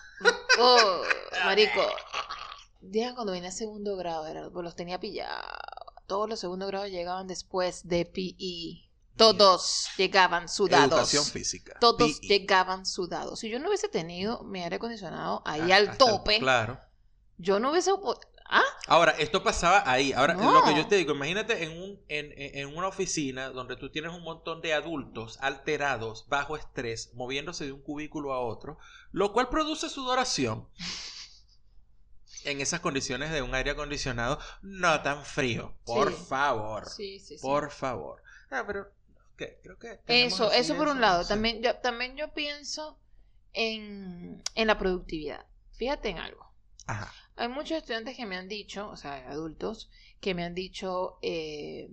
Oh, 0.58 1.02
marico. 1.44 1.84
Digan 2.80 3.14
cuando 3.14 3.32
venía 3.32 3.50
segundo 3.52 3.96
grado, 3.96 4.26
era, 4.26 4.48
pues 4.50 4.64
los 4.64 4.74
tenía 4.74 4.98
pillados. 4.98 5.44
Todos 6.12 6.28
los 6.28 6.40
segundos 6.40 6.68
grados 6.68 6.90
llegaban 6.90 7.26
después 7.26 7.88
de 7.88 8.04
PE. 8.04 8.86
Todos 9.16 9.88
llegaban 9.96 10.46
sudados. 10.46 10.88
Educación 10.92 11.24
física. 11.24 11.74
Todos 11.80 12.18
PE. 12.20 12.26
llegaban 12.28 12.84
sudados. 12.84 13.40
Si 13.40 13.48
yo 13.48 13.58
no 13.58 13.68
hubiese 13.68 13.88
tenido 13.88 14.42
mi 14.44 14.62
aire 14.62 14.76
acondicionado 14.76 15.40
ahí 15.46 15.72
Ah, 15.72 15.76
al 15.76 15.88
el- 15.88 15.96
tope, 15.96 16.38
Claro. 16.38 16.78
yo 17.38 17.58
no 17.60 17.70
hubiese. 17.70 17.92
¿Ah? 18.44 18.60
Ahora, 18.88 19.12
esto 19.12 19.42
pasaba 19.42 19.90
ahí. 19.90 20.12
Ahora, 20.12 20.34
No. 20.34 20.52
lo 20.52 20.62
que 20.64 20.74
yo 20.76 20.86
te 20.86 20.96
digo, 20.96 21.14
imagínate 21.14 21.64
en, 21.64 21.80
un, 21.82 21.98
en- 22.08 22.34
en 22.58 22.76
una 22.76 22.88
oficina 22.88 23.48
donde 23.48 23.76
tú 23.76 23.90
tienes 23.90 24.12
un 24.12 24.22
montón 24.22 24.60
de 24.60 24.74
adultos 24.74 25.38
alterados, 25.40 26.26
bajo 26.28 26.58
estrés, 26.58 27.10
moviéndose 27.14 27.64
de 27.64 27.72
un 27.72 27.80
cubículo 27.80 28.34
a 28.34 28.40
otro, 28.40 28.76
lo 29.12 29.32
cual 29.32 29.48
produce 29.48 29.88
sudoración. 29.88 30.68
En 32.44 32.60
esas 32.60 32.80
condiciones 32.80 33.30
de 33.30 33.42
un 33.42 33.54
aire 33.54 33.70
acondicionado 33.70 34.38
no 34.62 35.00
tan 35.02 35.24
frío. 35.24 35.76
Por 35.84 36.12
Sí. 36.12 36.24
favor. 36.28 36.88
Sí, 36.88 37.18
sí, 37.20 37.36
sí. 37.38 37.42
Por 37.42 37.70
favor. 37.70 38.22
Ah, 38.50 38.64
pero 38.66 38.86
creo 39.36 39.78
que 39.78 40.00
Eso, 40.06 40.52
eso 40.52 40.76
por 40.76 40.88
un 40.88 41.00
lado. 41.00 41.26
También 41.26 41.62
yo, 41.62 41.76
también 41.78 42.16
yo 42.16 42.32
pienso 42.32 42.98
en, 43.52 44.42
en 44.54 44.66
la 44.66 44.78
productividad. 44.78 45.46
Fíjate 45.72 46.10
en 46.10 46.18
algo. 46.18 46.52
Ajá. 46.86 47.12
Hay 47.36 47.48
muchos 47.48 47.78
estudiantes 47.78 48.16
que 48.16 48.26
me 48.26 48.36
han 48.36 48.48
dicho, 48.48 48.88
o 48.90 48.96
sea, 48.96 49.30
adultos, 49.30 49.90
que 50.20 50.34
me 50.34 50.44
han 50.44 50.54
dicho, 50.54 51.18
eh, 51.22 51.88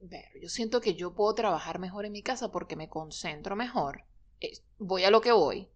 "Ver, 0.00 0.26
yo 0.40 0.48
siento 0.48 0.80
que 0.80 0.94
yo 0.94 1.14
puedo 1.14 1.34
trabajar 1.34 1.78
mejor 1.78 2.04
en 2.04 2.12
mi 2.12 2.22
casa 2.22 2.50
porque 2.50 2.76
me 2.76 2.88
concentro 2.88 3.56
mejor. 3.56 4.04
Eh, 4.40 4.52
voy 4.78 5.04
a 5.04 5.10
lo 5.10 5.20
que 5.20 5.32
voy, 5.32 5.68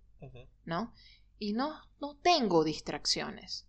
¿no? 0.64 0.92
Y 1.38 1.52
no, 1.52 1.80
no 2.00 2.16
tengo 2.22 2.64
distracciones. 2.64 3.66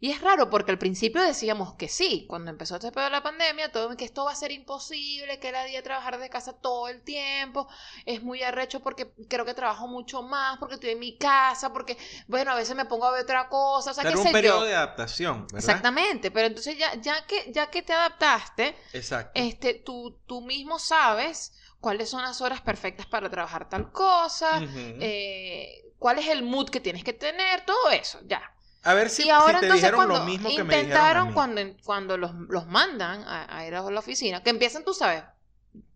Y 0.00 0.12
es 0.12 0.20
raro 0.20 0.48
porque 0.48 0.70
al 0.70 0.78
principio 0.78 1.20
decíamos 1.22 1.74
que 1.74 1.88
sí, 1.88 2.24
cuando 2.28 2.50
empezó 2.52 2.76
este 2.76 2.92
pedo 2.92 3.06
de 3.06 3.10
la 3.10 3.22
pandemia, 3.22 3.72
todo 3.72 3.96
que 3.96 4.04
esto 4.04 4.24
va 4.24 4.30
a 4.30 4.36
ser 4.36 4.52
imposible, 4.52 5.40
que 5.40 5.48
era 5.48 5.64
día 5.64 5.82
trabajar 5.82 6.20
de 6.20 6.30
casa 6.30 6.52
todo 6.52 6.88
el 6.88 7.02
tiempo, 7.02 7.68
es 8.06 8.22
muy 8.22 8.42
arrecho 8.44 8.78
porque 8.80 9.12
creo 9.28 9.44
que 9.44 9.54
trabajo 9.54 9.88
mucho 9.88 10.22
más, 10.22 10.56
porque 10.58 10.74
estoy 10.74 10.90
en 10.90 11.00
mi 11.00 11.18
casa, 11.18 11.72
porque, 11.72 11.98
bueno, 12.28 12.52
a 12.52 12.54
veces 12.54 12.76
me 12.76 12.84
pongo 12.84 13.06
a 13.06 13.10
ver 13.10 13.24
otra 13.24 13.48
cosa, 13.48 13.90
o 13.90 13.94
sea, 13.94 14.04
qué 14.04 14.16
un 14.16 14.22
sé 14.22 14.30
periodo 14.30 14.60
yo. 14.60 14.66
de 14.66 14.76
adaptación, 14.76 15.48
¿verdad? 15.52 15.58
Exactamente, 15.58 16.30
pero 16.30 16.46
entonces 16.46 16.78
ya, 16.78 16.94
ya, 17.00 17.26
que, 17.26 17.50
ya 17.52 17.68
que 17.68 17.82
te 17.82 17.92
adaptaste, 17.92 18.76
Exacto. 18.92 19.32
este, 19.34 19.74
tú, 19.74 20.20
tú 20.26 20.42
mismo 20.42 20.78
sabes 20.78 21.52
cuáles 21.80 22.08
son 22.08 22.22
las 22.22 22.40
horas 22.40 22.60
perfectas 22.60 23.06
para 23.06 23.30
trabajar 23.30 23.68
tal 23.68 23.92
cosa, 23.92 24.60
eh, 24.74 25.84
cuál 25.98 26.18
es 26.18 26.26
el 26.28 26.42
mood 26.42 26.68
que 26.70 26.80
tienes 26.80 27.04
que 27.04 27.12
tener, 27.12 27.64
todo 27.64 27.90
eso, 27.90 28.20
ya. 28.26 28.42
a 28.82 28.94
ver 28.94 29.10
si, 29.10 29.26
y 29.26 29.30
ahora 29.30 29.54
si 29.54 29.60
te 29.60 29.66
entonces 29.66 29.82
dijeron 29.82 29.98
cuando 29.98 30.18
lo 30.18 30.24
mismo 30.24 30.48
que 30.48 30.64
me 30.64 30.80
intentaron 30.80 31.28
mí. 31.28 31.34
cuando, 31.34 31.62
cuando 31.84 32.16
los, 32.16 32.32
los 32.48 32.66
mandan 32.66 33.22
a, 33.22 33.56
a 33.56 33.66
ir 33.66 33.74
a 33.74 33.82
la 33.90 34.00
oficina, 34.00 34.42
que 34.42 34.50
empiezan, 34.50 34.84
tú 34.84 34.92
sabes, 34.94 35.22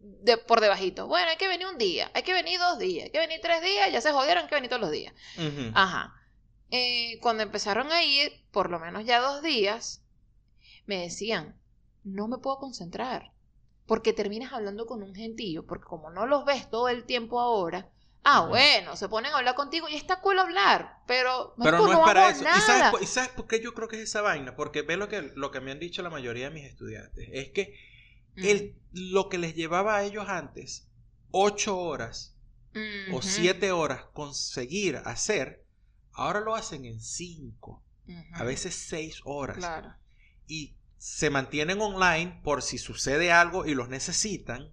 de, 0.02 0.36
por 0.36 0.60
debajito. 0.60 1.06
Bueno, 1.06 1.30
hay 1.30 1.36
que 1.36 1.48
venir 1.48 1.66
un 1.66 1.78
día, 1.78 2.10
hay 2.14 2.22
que 2.22 2.32
venir 2.32 2.58
dos 2.58 2.78
días, 2.78 3.06
hay 3.06 3.10
que 3.10 3.18
venir 3.18 3.40
tres 3.42 3.62
días, 3.62 3.90
ya 3.92 4.00
se 4.00 4.12
jodieron, 4.12 4.44
hay 4.44 4.48
que 4.48 4.54
venir 4.54 4.70
todos 4.70 4.82
los 4.82 4.90
días. 4.90 5.14
Ajá. 5.74 6.14
Eh, 6.70 7.18
cuando 7.20 7.42
empezaron 7.42 7.92
a 7.92 8.02
ir, 8.02 8.44
por 8.50 8.70
lo 8.70 8.78
menos 8.78 9.04
ya 9.04 9.20
dos 9.20 9.42
días, 9.42 10.02
me 10.86 10.98
decían, 10.98 11.58
no 12.04 12.28
me 12.28 12.38
puedo 12.38 12.58
concentrar, 12.58 13.31
porque 13.92 14.14
terminas 14.14 14.54
hablando 14.54 14.86
con 14.86 15.02
un 15.02 15.14
gentío, 15.14 15.66
porque 15.66 15.84
como 15.84 16.08
no 16.08 16.24
los 16.24 16.46
ves 16.46 16.70
todo 16.70 16.88
el 16.88 17.04
tiempo 17.04 17.38
ahora, 17.42 17.90
ah, 18.24 18.46
bueno, 18.48 18.96
se 18.96 19.06
ponen 19.06 19.32
a 19.34 19.36
hablar 19.36 19.54
contigo 19.54 19.86
y 19.86 19.96
está 19.96 20.22
cool 20.22 20.38
hablar, 20.38 21.00
pero, 21.06 21.52
Pero 21.62 21.76
no 21.76 21.92
es 21.92 21.98
para 21.98 22.30
eso. 22.30 22.42
¿Y 22.42 22.60
sabes, 22.62 22.90
por- 22.90 23.02
¿Y 23.02 23.06
sabes 23.06 23.28
por 23.32 23.46
qué 23.46 23.60
yo 23.60 23.74
creo 23.74 23.88
que 23.88 23.96
es 23.96 24.04
esa 24.04 24.22
vaina? 24.22 24.56
Porque 24.56 24.80
ve 24.80 24.96
lo 24.96 25.10
que, 25.10 25.30
lo 25.34 25.50
que 25.50 25.60
me 25.60 25.72
han 25.72 25.78
dicho 25.78 26.02
la 26.02 26.08
mayoría 26.08 26.48
de 26.48 26.54
mis 26.54 26.64
estudiantes. 26.64 27.28
Es 27.34 27.50
que 27.50 27.74
Mm. 28.34 28.44
el, 28.46 28.74
lo 28.92 29.28
que 29.28 29.36
les 29.36 29.54
llevaba 29.54 29.96
a 29.96 30.04
ellos 30.04 30.24
antes, 30.26 30.88
ocho 31.30 31.78
horas 31.78 32.34
o 33.12 33.20
siete 33.20 33.72
horas 33.72 34.06
conseguir 34.14 34.96
hacer, 35.04 35.66
ahora 36.14 36.40
lo 36.40 36.54
hacen 36.54 36.86
en 36.86 36.98
cinco, 37.02 37.82
a 38.32 38.42
veces 38.42 38.74
seis 38.74 39.20
horas. 39.26 39.58
Claro. 39.58 39.92
Y 40.46 40.76
se 41.04 41.30
mantienen 41.30 41.80
online 41.80 42.40
por 42.44 42.62
si 42.62 42.78
sucede 42.78 43.32
algo 43.32 43.66
y 43.66 43.74
los 43.74 43.88
necesitan, 43.88 44.72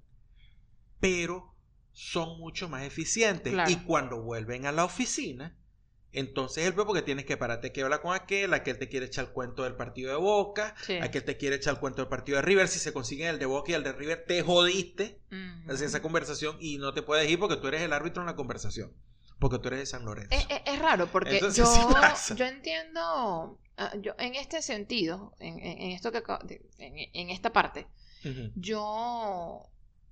pero 0.99 1.55
son 1.91 2.37
mucho 2.39 2.69
más 2.69 2.83
eficientes. 2.83 3.51
Claro. 3.53 3.69
Y 3.71 3.77
cuando 3.77 4.21
vuelven 4.21 4.67
a 4.67 4.71
la 4.71 4.85
oficina, 4.85 5.57
entonces 6.11 6.67
el 6.67 6.75
porque 6.75 7.01
tienes 7.01 7.25
que 7.25 7.35
pararte 7.35 7.71
que 7.71 7.81
habla 7.81 7.99
con 8.03 8.13
aquel, 8.13 8.53
aquel 8.53 8.77
te 8.77 8.89
quiere 8.89 9.07
echar 9.07 9.25
el 9.25 9.31
cuento 9.31 9.63
del 9.63 9.75
partido 9.75 10.11
de 10.11 10.17
Boca, 10.17 10.75
Sí. 10.83 10.97
aquel 10.97 11.23
te 11.23 11.35
quiere 11.37 11.55
echar 11.55 11.73
el 11.73 11.79
cuento 11.79 12.03
del 12.03 12.09
partido 12.09 12.35
de 12.35 12.43
River, 12.43 12.67
si 12.67 12.77
se 12.77 12.93
consiguen 12.93 13.27
el 13.29 13.39
de 13.39 13.47
Boca 13.47 13.71
y 13.71 13.75
el 13.75 13.83
de 13.83 13.91
River, 13.93 14.23
te 14.27 14.43
jodiste 14.43 15.21
hacer 15.67 15.87
esa 15.87 16.01
conversación 16.03 16.57
y 16.59 16.77
no 16.77 16.93
te 16.93 17.01
puedes 17.01 17.27
ir 17.27 17.39
porque 17.39 17.55
tú 17.57 17.67
eres 17.69 17.81
el 17.81 17.91
árbitro 17.91 18.21
en 18.21 18.27
la 18.27 18.35
conversación, 18.35 18.93
porque 19.39 19.57
tú 19.57 19.69
eres 19.69 19.79
de 19.79 19.85
San 19.87 20.05
Lorenzo. 20.05 20.29
Es, 20.35 20.45
es- 20.47 20.61
es 20.65 20.79
raro 20.79 21.07
porque 21.11 21.35
Entonces, 21.37 21.57
yo, 21.57 21.65
sí 22.15 22.35
yo 22.35 22.45
entiendo, 22.45 23.59
yo 24.01 24.13
en 24.17 24.35
este 24.35 24.61
sentido, 24.61 25.33
en, 25.39 25.59
en- 25.59 25.91
esto 25.91 26.11
que 26.11 26.21
en, 26.77 26.93
en 27.13 27.29
esta 27.29 27.51
parte, 27.53 27.87
yo, 28.55 29.69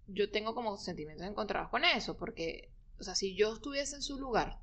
yo 0.07 0.31
tengo 0.31 0.55
como 0.55 0.77
sentimientos 0.77 1.27
encontrados 1.27 1.69
con 1.69 1.83
eso, 1.83 2.17
porque, 2.17 2.69
o 2.99 3.03
sea, 3.03 3.15
si 3.15 3.35
yo 3.35 3.53
estuviese 3.53 3.95
en 3.95 4.01
su 4.01 4.17
lugar, 4.19 4.59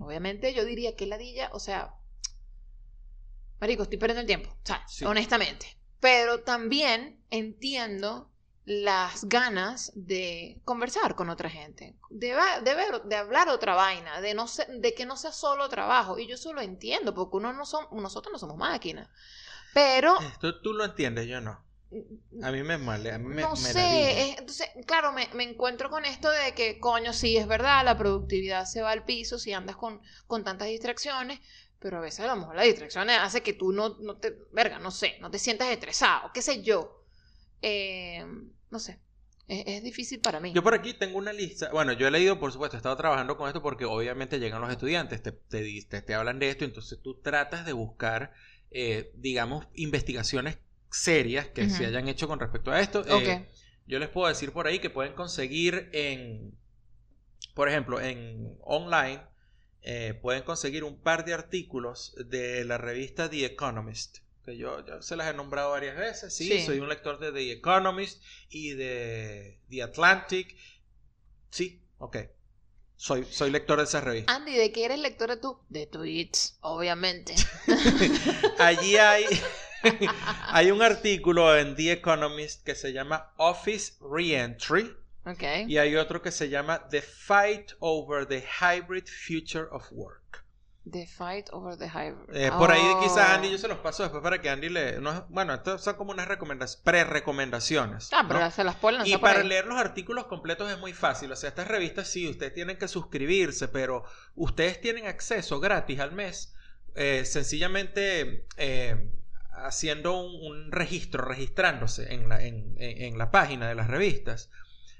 obviamente 0.00 0.52
yo 0.54 0.64
diría 0.64 0.96
que 0.96 1.06
ladilla, 1.06 1.50
o 1.52 1.60
sea, 1.60 1.94
marico, 3.60 3.82
estoy 3.82 3.98
perdiendo 3.98 4.20
el 4.22 4.26
tiempo, 4.26 4.50
o 4.50 4.66
sea, 4.66 4.82
Sí. 4.88 5.04
honestamente. 5.04 5.66
Pero 6.00 6.42
también 6.42 7.22
entiendo 7.30 8.29
las 8.64 9.24
ganas 9.28 9.90
de 9.94 10.60
conversar 10.64 11.14
con 11.16 11.30
otra 11.30 11.50
gente, 11.50 11.96
de, 12.10 12.34
de 12.62 12.74
ver, 12.74 13.02
de 13.02 13.16
hablar 13.16 13.48
otra 13.48 13.74
vaina, 13.74 14.20
de 14.20 14.34
no 14.34 14.46
se- 14.46 14.66
de 14.66 14.94
que 14.94 15.06
no 15.06 15.16
sea 15.16 15.32
solo 15.32 15.68
trabajo. 15.68 16.18
Y 16.18 16.26
yo 16.26 16.34
eso 16.34 16.52
lo 16.52 16.60
entiendo, 16.60 17.14
porque 17.14 17.38
uno 17.38 17.52
no 17.52 17.64
son, 17.66 17.86
nosotros 17.92 18.32
no 18.32 18.38
somos 18.38 18.56
máquinas. 18.56 19.08
Pero 19.74 20.16
Esto 20.20 20.60
tú 20.60 20.72
lo 20.72 20.84
entiendes, 20.84 21.26
yo 21.26 21.40
no. 21.40 21.64
A 22.42 22.52
mí 22.52 22.62
me 22.62 22.78
male, 22.78 23.10
a 23.12 23.18
mí 23.18 23.24
me 23.34 23.42
no 23.42 23.50
me 23.50 23.56
sé, 23.56 24.30
es- 24.30 24.38
entonces, 24.38 24.68
claro, 24.86 25.12
me, 25.12 25.28
me 25.34 25.42
encuentro 25.42 25.90
con 25.90 26.04
esto 26.04 26.30
de 26.30 26.54
que, 26.54 26.78
coño, 26.78 27.12
sí, 27.12 27.36
es 27.36 27.46
verdad, 27.48 27.84
la 27.84 27.98
productividad 27.98 28.64
se 28.66 28.82
va 28.82 28.92
al 28.92 29.04
piso 29.04 29.38
si 29.38 29.52
andas 29.52 29.76
con, 29.76 30.00
con 30.28 30.44
tantas 30.44 30.68
distracciones, 30.68 31.40
pero 31.80 31.98
a 31.98 32.00
veces 32.00 32.20
a 32.20 32.28
lo 32.28 32.36
mejor 32.36 32.54
las 32.54 32.66
distracciones 32.66 33.18
hace 33.18 33.42
que 33.42 33.54
tú 33.54 33.72
no, 33.72 33.96
no 34.00 34.18
te, 34.18 34.36
verga, 34.52 34.78
no 34.78 34.90
sé, 34.92 35.16
no 35.20 35.30
te 35.30 35.38
sientas 35.40 35.68
estresado, 35.68 36.30
qué 36.32 36.42
sé 36.42 36.62
yo. 36.62 36.99
Eh, 37.62 38.24
no 38.70 38.78
sé, 38.78 38.98
es, 39.48 39.64
es 39.66 39.82
difícil 39.82 40.20
para 40.20 40.40
mí. 40.40 40.52
Yo 40.52 40.62
por 40.62 40.74
aquí 40.74 40.94
tengo 40.94 41.18
una 41.18 41.32
lista. 41.32 41.70
Bueno, 41.70 41.92
yo 41.92 42.06
he 42.06 42.10
leído, 42.10 42.38
por 42.38 42.52
supuesto, 42.52 42.76
he 42.76 42.78
estado 42.78 42.96
trabajando 42.96 43.36
con 43.36 43.48
esto 43.48 43.62
porque 43.62 43.84
obviamente 43.84 44.38
llegan 44.38 44.60
los 44.60 44.70
estudiantes, 44.70 45.22
te, 45.22 45.32
te, 45.32 45.82
te- 45.82 46.02
te 46.02 46.14
hablan 46.14 46.38
de 46.38 46.50
esto, 46.50 46.64
entonces 46.64 47.00
tú 47.02 47.20
tratas 47.20 47.66
de 47.66 47.72
buscar, 47.72 48.32
eh, 48.70 49.12
digamos, 49.16 49.66
investigaciones 49.74 50.58
serias 50.90 51.48
que 51.48 51.68
se 51.68 51.86
hayan 51.86 52.08
hecho 52.08 52.26
con 52.28 52.40
respecto 52.40 52.70
a 52.72 52.80
esto. 52.80 53.04
Eh, 53.08 53.48
yo 53.86 53.98
les 53.98 54.08
puedo 54.08 54.28
decir 54.28 54.52
por 54.52 54.66
ahí 54.66 54.78
que 54.78 54.90
pueden 54.90 55.12
conseguir 55.14 55.88
en, 55.92 56.56
por 57.54 57.68
ejemplo, 57.68 58.00
en 58.00 58.56
online, 58.62 59.22
eh, 59.82 60.14
pueden 60.20 60.42
conseguir 60.42 60.84
un 60.84 61.00
par 61.00 61.24
de 61.24 61.34
artículos 61.34 62.14
de 62.26 62.64
la 62.64 62.78
revista 62.78 63.28
The 63.30 63.44
Economist. 63.46 64.18
Que 64.44 64.56
yo, 64.56 64.84
yo 64.86 65.02
se 65.02 65.16
las 65.16 65.28
he 65.28 65.34
nombrado 65.34 65.70
varias 65.70 65.96
veces. 65.96 66.34
Sí, 66.34 66.48
Sí. 66.48 66.64
soy 66.66 66.78
un 66.80 66.88
lector 66.88 67.18
de 67.18 67.30
The 67.32 67.52
Economist 67.52 68.22
y 68.48 68.70
de 68.70 69.58
The 69.68 69.82
Atlantic. 69.82 70.56
Sí, 71.50 71.82
ok. 71.98 72.16
Soy, 72.96 73.26
soy 73.30 73.50
lector 73.50 73.78
de 73.78 73.84
esas 73.84 74.04
revistas. 74.04 74.34
Andy, 74.36 74.54
¿de 74.54 74.72
qué 74.72 74.84
eres 74.84 74.98
lectora 74.98 75.40
tú? 75.40 75.58
De 75.68 75.86
tweets, 75.86 76.58
obviamente. 76.60 77.34
Allí 78.58 78.96
hay, 78.96 79.24
hay 80.48 80.70
un 80.70 80.82
artículo 80.82 81.56
en 81.56 81.74
The 81.76 81.92
Economist 81.92 82.62
que 82.64 82.74
se 82.74 82.92
llama 82.92 83.32
Office 83.38 83.94
Reentry. 84.00 84.94
Ok. 85.24 85.42
Y 85.68 85.78
hay 85.78 85.96
otro 85.96 86.22
que 86.22 86.30
se 86.30 86.48
llama 86.48 86.88
The 86.88 87.02
Fight 87.02 87.72
Over 87.78 88.26
the 88.26 88.42
Hybrid 88.60 89.04
Future 89.06 89.66
of 89.70 89.86
Work. 89.92 90.44
The 90.90 91.06
fight 91.06 91.48
over 91.52 91.76
the 91.76 91.88
hybrid. 91.90 92.34
Eh, 92.34 92.50
por 92.56 92.72
ahí 92.72 92.80
Oh. 92.82 93.00
quizás 93.00 93.30
Andy 93.30 93.50
yo 93.50 93.58
se 93.58 93.68
los 93.68 93.78
paso 93.78 94.02
después 94.02 94.22
para 94.22 94.40
que 94.40 94.48
Andy 94.48 94.70
le... 94.70 94.98
no- 95.00 95.26
bueno, 95.28 95.52
estas 95.54 95.82
son 95.84 95.94
como 95.96 96.10
unas 96.10 96.26
recomendaciones, 96.26 96.82
pre-recomendaciones. 96.82 98.08
Ah, 98.12 98.24
pero 98.26 98.40
¿no? 98.40 98.50
se 98.50 98.64
las 98.64 98.76
pueden 98.76 99.06
Y 99.06 99.16
para 99.18 99.40
ahí. 99.40 99.48
leer 99.48 99.66
los 99.66 99.78
artículos 99.78 100.26
completos 100.26 100.70
es 100.72 100.78
muy 100.78 100.92
fácil. 100.94 101.30
O 101.32 101.36
sea, 101.36 101.50
estas 101.50 101.68
revistas 101.68 102.08
sí, 102.08 102.28
ustedes 102.28 102.54
tienen 102.54 102.78
que 102.78 102.88
suscribirse, 102.88 103.68
pero 103.68 104.04
ustedes 104.34 104.80
tienen 104.80 105.06
acceso 105.06 105.60
gratis 105.60 106.00
al 106.00 106.12
mes. 106.12 106.54
eh, 106.96 107.24
sencillamente 107.24 108.46
eh, 108.56 109.10
haciendo 109.52 110.18
un, 110.20 110.34
un 110.50 110.72
registro, 110.72 111.24
registrándose 111.24 112.12
en 112.14 112.28
la, 112.28 112.42
en- 112.42 112.74
en- 112.78 113.02
en 113.02 113.18
la 113.18 113.30
página 113.30 113.68
de 113.68 113.74
las 113.76 113.86
revistas 113.86 114.50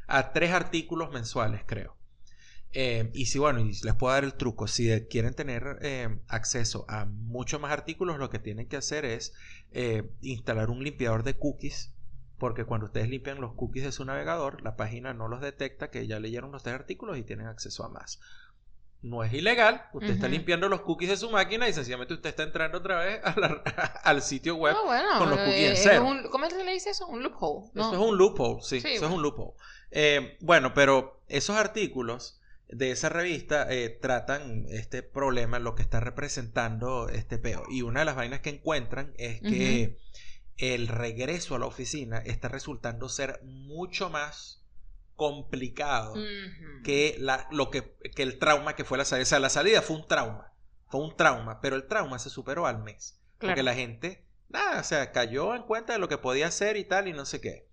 a 0.07 0.33
tres 0.33 0.53
artículos 0.53 1.11
mensuales, 1.11 1.63
creo. 1.67 1.97
Eh, 2.73 3.11
y 3.15 3.27
si, 3.27 3.39
bueno, 3.39 3.59
y 3.61 3.73
les 3.83 3.95
puedo 3.97 4.13
dar 4.15 4.25
el 4.25 4.35
truco. 4.35 4.67
Si 4.69 4.89
quieren 5.09 5.35
tener 5.35 5.79
eh, 5.83 6.21
acceso 6.29 6.85
a 6.89 7.05
muchos 7.05 7.61
más 7.61 7.73
artículos, 7.73 8.19
lo 8.19 8.31
que 8.31 8.39
tienen 8.39 8.69
que 8.69 8.77
hacer 8.77 9.05
es 9.05 9.33
eh, 9.73 10.11
instalar 10.21 10.71
un 10.71 10.85
limpiador 10.85 11.23
de 11.25 11.35
cookies. 11.35 11.95
Porque 12.39 12.65
cuando 12.65 12.87
ustedes 12.87 13.09
limpian 13.11 13.41
los 13.41 13.53
cookies 13.55 13.85
de 13.85 13.93
su 13.93 14.05
navegador, 14.05 14.63
la 14.63 14.75
página 14.77 15.13
no 15.13 15.29
los 15.29 15.41
detecta 15.43 15.91
que 15.91 16.07
ya 16.07 16.19
leyeron 16.21 16.53
los 16.53 16.63
tres 16.63 16.75
artículos 16.75 17.19
y 17.19 17.23
tienen 17.23 17.47
acceso 17.49 17.85
a 17.85 17.89
más. 17.91 18.19
No 19.03 19.25
es 19.25 19.33
ilegal, 19.33 19.85
usted 19.95 20.11
está 20.11 20.29
limpiando 20.29 20.69
los 20.69 20.83
cookies 20.83 21.09
de 21.11 21.17
su 21.17 21.31
máquina 21.31 21.69
y 21.69 21.73
sencillamente 21.73 22.13
usted 22.15 22.31
está 22.31 22.43
entrando 22.43 22.79
otra 22.79 22.99
vez 22.99 23.21
a 23.25 23.39
la- 23.39 23.63
al 24.05 24.23
sitio 24.23 24.57
web. 24.57 24.75
Ah, 24.79 24.83
bueno, 24.85 25.09
con 25.19 25.31
los 25.31 25.39
cookies 25.39 25.57
en 25.65 25.71
eh, 25.71 25.73
es 25.73 25.83
cero. 25.83 26.05
un- 26.07 26.23
¿Cómo 26.31 26.49
se 26.51 26.63
le 26.65 26.73
dice 26.73 26.91
eso? 26.91 27.07
Un 27.09 27.23
loophole. 27.23 27.71
¿no? 27.75 27.83
Eso 27.93 27.95
es 28.03 28.11
un 28.11 28.17
loophole, 28.19 28.63
sí, 28.63 28.81
Sí, 28.81 28.89
eso 28.89 29.07
es 29.07 29.13
un 29.13 29.23
loophole. 29.23 29.53
Eh, 29.91 30.37
bueno, 30.41 30.73
pero 30.75 31.23
esos 31.29 31.57
artículos 31.57 32.40
de 32.73 32.93
esa 32.93 33.09
revista 33.09 33.67
eh, 33.71 33.89
tratan 33.91 34.67
este 34.69 35.03
problema, 35.03 35.59
lo 35.59 35.75
que 35.75 35.83
está 35.83 36.01
representando 36.01 37.09
este 37.09 37.39
peo. 37.39 37.65
Y 37.69 37.83
una 37.83 38.01
de 38.01 38.07
las 38.07 38.17
vainas 38.17 38.41
que 38.41 38.51
encuentran 38.51 39.13
es 39.17 39.41
que 39.41 39.99
el 40.57 40.89
regreso 40.89 41.55
a 41.57 41.59
la 41.59 41.67
oficina 41.67 42.19
está 42.19 42.49
resultando 42.49 43.09
ser 43.09 43.41
mucho 43.45 44.11
más 44.11 44.63
complicado 45.17 46.15
que, 46.85 47.17
la, 47.19 47.49
lo 47.51 47.71
que, 47.71 47.97
que 48.15 48.23
el 48.23 48.39
trauma 48.39 48.77
que 48.77 48.85
fue 48.85 48.99
la 48.99 49.05
salida. 49.05 49.25
O 49.25 49.27
sea, 49.27 49.41
la 49.41 49.51
salida 49.51 49.83
fue 49.83 49.97
un 49.97 50.07
trauma, 50.07 50.53
fue 50.89 51.01
un 51.01 51.17
trauma, 51.17 51.61
pero 51.61 51.77
el 51.77 51.87
trauma 51.87 52.19
se 52.19 52.31
superó 52.31 52.67
al 52.67 52.83
mes. 52.83 53.21
Porque 53.39 53.63
la 53.63 53.75
gente, 53.75 54.27
nada, 54.49 54.81
o 54.81 54.85
sea, 54.85 55.13
cayó 55.13 55.55
en 55.55 55.63
cuenta 55.63 55.95
de 55.95 55.99
lo 55.99 56.09
que 56.09 56.19
podía 56.19 56.49
hacer 56.49 56.77
y 56.77 56.85
tal 56.85 57.09
y 57.09 57.13
no 57.15 57.25
sé 57.25 57.41
qué. 57.41 57.70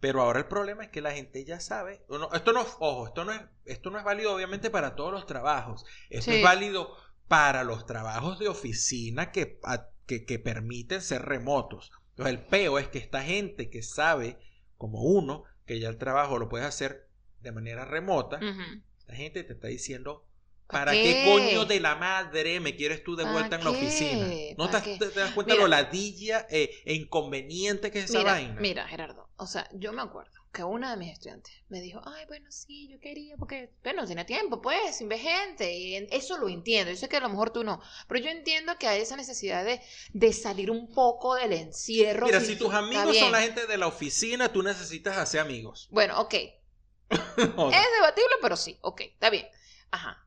Pero 0.00 0.22
ahora 0.22 0.38
el 0.40 0.46
problema 0.46 0.84
es 0.84 0.90
que 0.90 1.00
la 1.02 1.12
gente 1.12 1.44
ya 1.44 1.60
sabe. 1.60 2.04
no, 2.08 2.32
esto 2.32 2.52
no, 2.52 2.62
ojo, 2.80 3.06
esto 3.06 3.24
no 3.24 3.32
es, 3.32 3.40
esto 3.66 3.90
no 3.90 3.98
es 3.98 4.04
válido 4.04 4.34
obviamente 4.34 4.70
para 4.70 4.96
todos 4.96 5.12
los 5.12 5.26
trabajos. 5.26 5.84
Esto 6.08 6.30
Sí. 6.32 6.38
es 6.38 6.42
válido 6.42 6.96
para 7.28 7.64
los 7.64 7.86
trabajos 7.86 8.38
de 8.38 8.48
oficina 8.48 9.30
que, 9.30 9.60
a- 9.62 9.88
que, 10.06 10.24
que 10.24 10.38
permiten 10.38 11.02
ser 11.02 11.22
remotos. 11.22 11.92
Entonces 12.10 12.34
el 12.34 12.46
peo 12.46 12.78
es 12.78 12.88
que 12.88 12.98
esta 12.98 13.22
gente 13.22 13.70
que 13.70 13.82
sabe, 13.82 14.38
como 14.76 15.02
uno, 15.02 15.44
que 15.66 15.78
ya 15.78 15.88
el 15.88 15.98
trabajo 15.98 16.38
lo 16.38 16.48
puedes 16.48 16.66
hacer 16.66 17.08
de 17.40 17.52
manera 17.52 17.84
remota, 17.84 18.36
Ujú. 18.38 18.82
la 19.06 19.14
gente 19.14 19.44
te 19.44 19.52
está 19.52 19.68
diciendo, 19.68 20.24
¿Pa 20.24 20.29
¿para 20.70 20.92
qué? 20.92 21.02
qué? 21.02 21.24
coño 21.24 21.64
de 21.64 21.80
la 21.80 21.94
madre 21.96 22.60
me 22.60 22.76
quieres 22.76 23.02
tú 23.04 23.16
de 23.16 23.24
¿Pa 23.24 23.32
vuelta 23.32 23.56
en 23.56 23.64
la 23.64 23.70
oficina? 23.70 24.26
¿No 24.56 24.70
¿Pa 24.70 24.82
te, 24.82 25.10
das 25.10 25.30
cuenta 25.32 25.54
Mira. 25.54 25.62
lo 25.62 25.68
ladilla 25.68 26.46
eh, 26.50 26.70
e 26.84 26.94
inconveniente 26.94 27.90
que 27.90 27.98
es 28.00 28.04
esa 28.06 28.18
Mira, 28.18 28.32
vaina? 28.32 28.60
mira, 28.60 28.88
Gerardo, 28.88 29.28
o 29.36 29.46
sea, 29.46 29.68
yo 29.72 29.92
me 29.92 30.02
acuerdo 30.02 30.30
que 30.52 30.64
una 30.64 30.90
de 30.90 30.96
mis 30.96 31.12
estudiantes 31.12 31.52
me 31.68 31.80
dijo, 31.80 32.00
ay, 32.04 32.24
bueno, 32.26 32.50
sí, 32.50 32.88
yo 32.90 32.98
quería, 32.98 33.36
porque, 33.36 33.72
bueno, 33.84 34.04
tiene 34.04 34.24
tiempo, 34.24 34.60
pues, 34.60 34.96
sin 34.96 35.08
ver 35.08 35.20
gente, 35.20 35.72
y 35.72 35.94
eso 36.10 36.38
lo 36.38 36.48
entiendo, 36.48 36.90
yo 36.90 36.96
sé 36.96 37.08
que 37.08 37.18
a 37.18 37.20
lo 37.20 37.28
mejor 37.28 37.50
tú 37.50 37.62
no, 37.62 37.80
pero 38.08 38.20
yo 38.20 38.30
entiendo 38.30 38.76
que 38.78 38.88
hay 38.88 39.00
esa 39.00 39.16
necesidad 39.16 39.64
de, 39.64 39.80
de 40.12 40.32
salir 40.32 40.70
un 40.70 40.92
poco 40.92 41.36
del 41.36 41.52
encierro. 41.52 42.26
Mira, 42.26 42.40
si 42.40 42.56
tus 42.56 42.74
amigos 42.74 43.16
son 43.16 43.32
la 43.32 43.40
gente 43.42 43.66
de 43.66 43.76
la 43.76 43.86
oficina, 43.86 44.52
tú 44.52 44.62
necesitas 44.62 45.16
hacer 45.18 45.40
amigos. 45.40 45.88
Bueno, 45.92 46.20
ok, 46.20 46.34
es 47.10 47.16
debatible, 47.46 48.34
pero 48.42 48.56
sí, 48.56 48.78
ok, 48.82 49.00
está 49.02 49.30
bien, 49.30 49.46
ajá. 49.90 50.26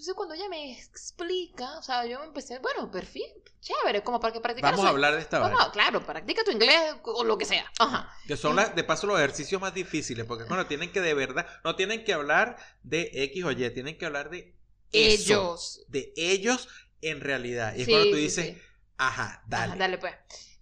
Entonces 0.00 0.14
cuando 0.14 0.34
ella 0.34 0.48
me 0.48 0.72
explica, 0.72 1.78
o 1.78 1.82
sea, 1.82 2.06
yo 2.06 2.24
empecé, 2.24 2.58
bueno, 2.60 2.90
perfil, 2.90 3.26
chévere, 3.60 4.02
como 4.02 4.18
para 4.18 4.32
que 4.32 4.40
practicar 4.40 4.70
Vamos 4.72 4.86
a 4.86 4.88
hablar 4.88 5.14
de 5.14 5.20
esta 5.20 5.40
Vamos, 5.40 5.68
claro, 5.74 6.02
practica 6.06 6.42
tu 6.42 6.52
inglés 6.52 6.94
o 7.02 7.22
lo 7.22 7.36
que 7.36 7.44
sea. 7.44 7.70
Ajá. 7.78 8.10
Que 8.26 8.38
son 8.38 8.56
las, 8.56 8.74
de 8.74 8.82
paso 8.82 9.06
los 9.06 9.18
ejercicios 9.18 9.60
más 9.60 9.74
difíciles, 9.74 10.24
porque 10.24 10.44
bueno, 10.44 10.66
tienen 10.66 10.90
que 10.90 11.02
de 11.02 11.12
verdad, 11.12 11.46
no 11.64 11.76
tienen 11.76 12.02
que 12.02 12.14
hablar 12.14 12.56
de 12.82 13.10
X 13.12 13.44
o 13.44 13.50
Y, 13.52 13.70
tienen 13.74 13.98
que 13.98 14.06
hablar 14.06 14.30
de 14.30 14.56
eso, 14.90 15.52
Ellos. 15.52 15.84
de 15.88 16.14
ellos 16.16 16.66
en 17.02 17.20
realidad. 17.20 17.74
Y 17.76 17.80
es 17.82 17.84
Sí, 17.84 17.92
cuando 17.92 18.08
tú 18.08 18.16
sí, 18.16 18.22
dices, 18.22 18.46
sí. 18.46 18.62
ajá, 18.96 19.42
dale. 19.48 19.72
Ajá, 19.72 19.76
dale 19.76 19.98
pues. 19.98 20.14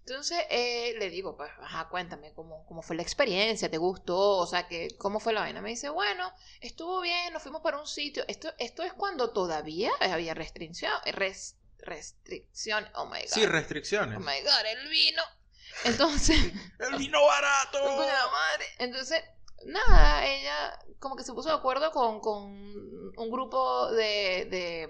Entonces 0.09 0.39
eh, 0.51 0.95
le 0.99 1.11
digo, 1.11 1.37
pues, 1.37 1.51
ajá, 1.61 1.89
cuéntame 1.89 2.33
cómo, 2.33 2.65
cómo 2.67 2.83
fue 2.83 2.97
la 2.97 3.03
experiencia, 3.03 3.71
¿te 3.71 3.77
gustó? 3.79 4.17
O 4.39 4.47
sea, 4.47 4.67
que, 4.67 4.89
¿cómo 4.97 5.21
fue 5.21 5.33
la 5.33 5.41
vaina? 5.41 5.61
Me 5.61 5.71
dice, 5.71 5.89
bueno, 5.91 6.33
estuvo 6.61 7.01
bien, 7.01 7.33
nos 7.33 7.43
fuimos 7.43 7.61
para 7.63 7.79
un 7.79 7.87
sitio. 7.87 8.25
Esto, 8.29 8.53
esto 8.59 8.83
es 8.83 8.93
cuando 8.95 9.31
todavía 9.31 9.91
había 10.01 10.35
restricción, 10.35 10.93
res- 11.07 11.57
restricción, 11.79 12.89
oh 12.95 13.07
my 13.07 13.21
god. 13.21 13.29
Sí, 13.29 13.45
restricciones. 13.47 14.17
oh 14.17 14.21
my 14.21 14.41
god, 14.43 14.67
el 14.67 14.89
vino. 14.89 15.23
Entonces, 15.85 16.37
¡El 16.79 16.97
vino 16.99 17.25
barato! 17.25 17.79
madre. 17.97 18.65
Entonces, 18.79 19.23
nada, 19.67 20.27
ella 20.27 20.79
como 21.01 21.17
que 21.17 21.23
se 21.25 21.33
puso 21.33 21.51
de 21.51 21.55
acuerdo 21.57 21.93
con, 21.93 22.21
con 22.21 22.45
un 22.51 23.31
grupo 23.31 23.91
de, 23.93 24.47
de, 24.51 24.89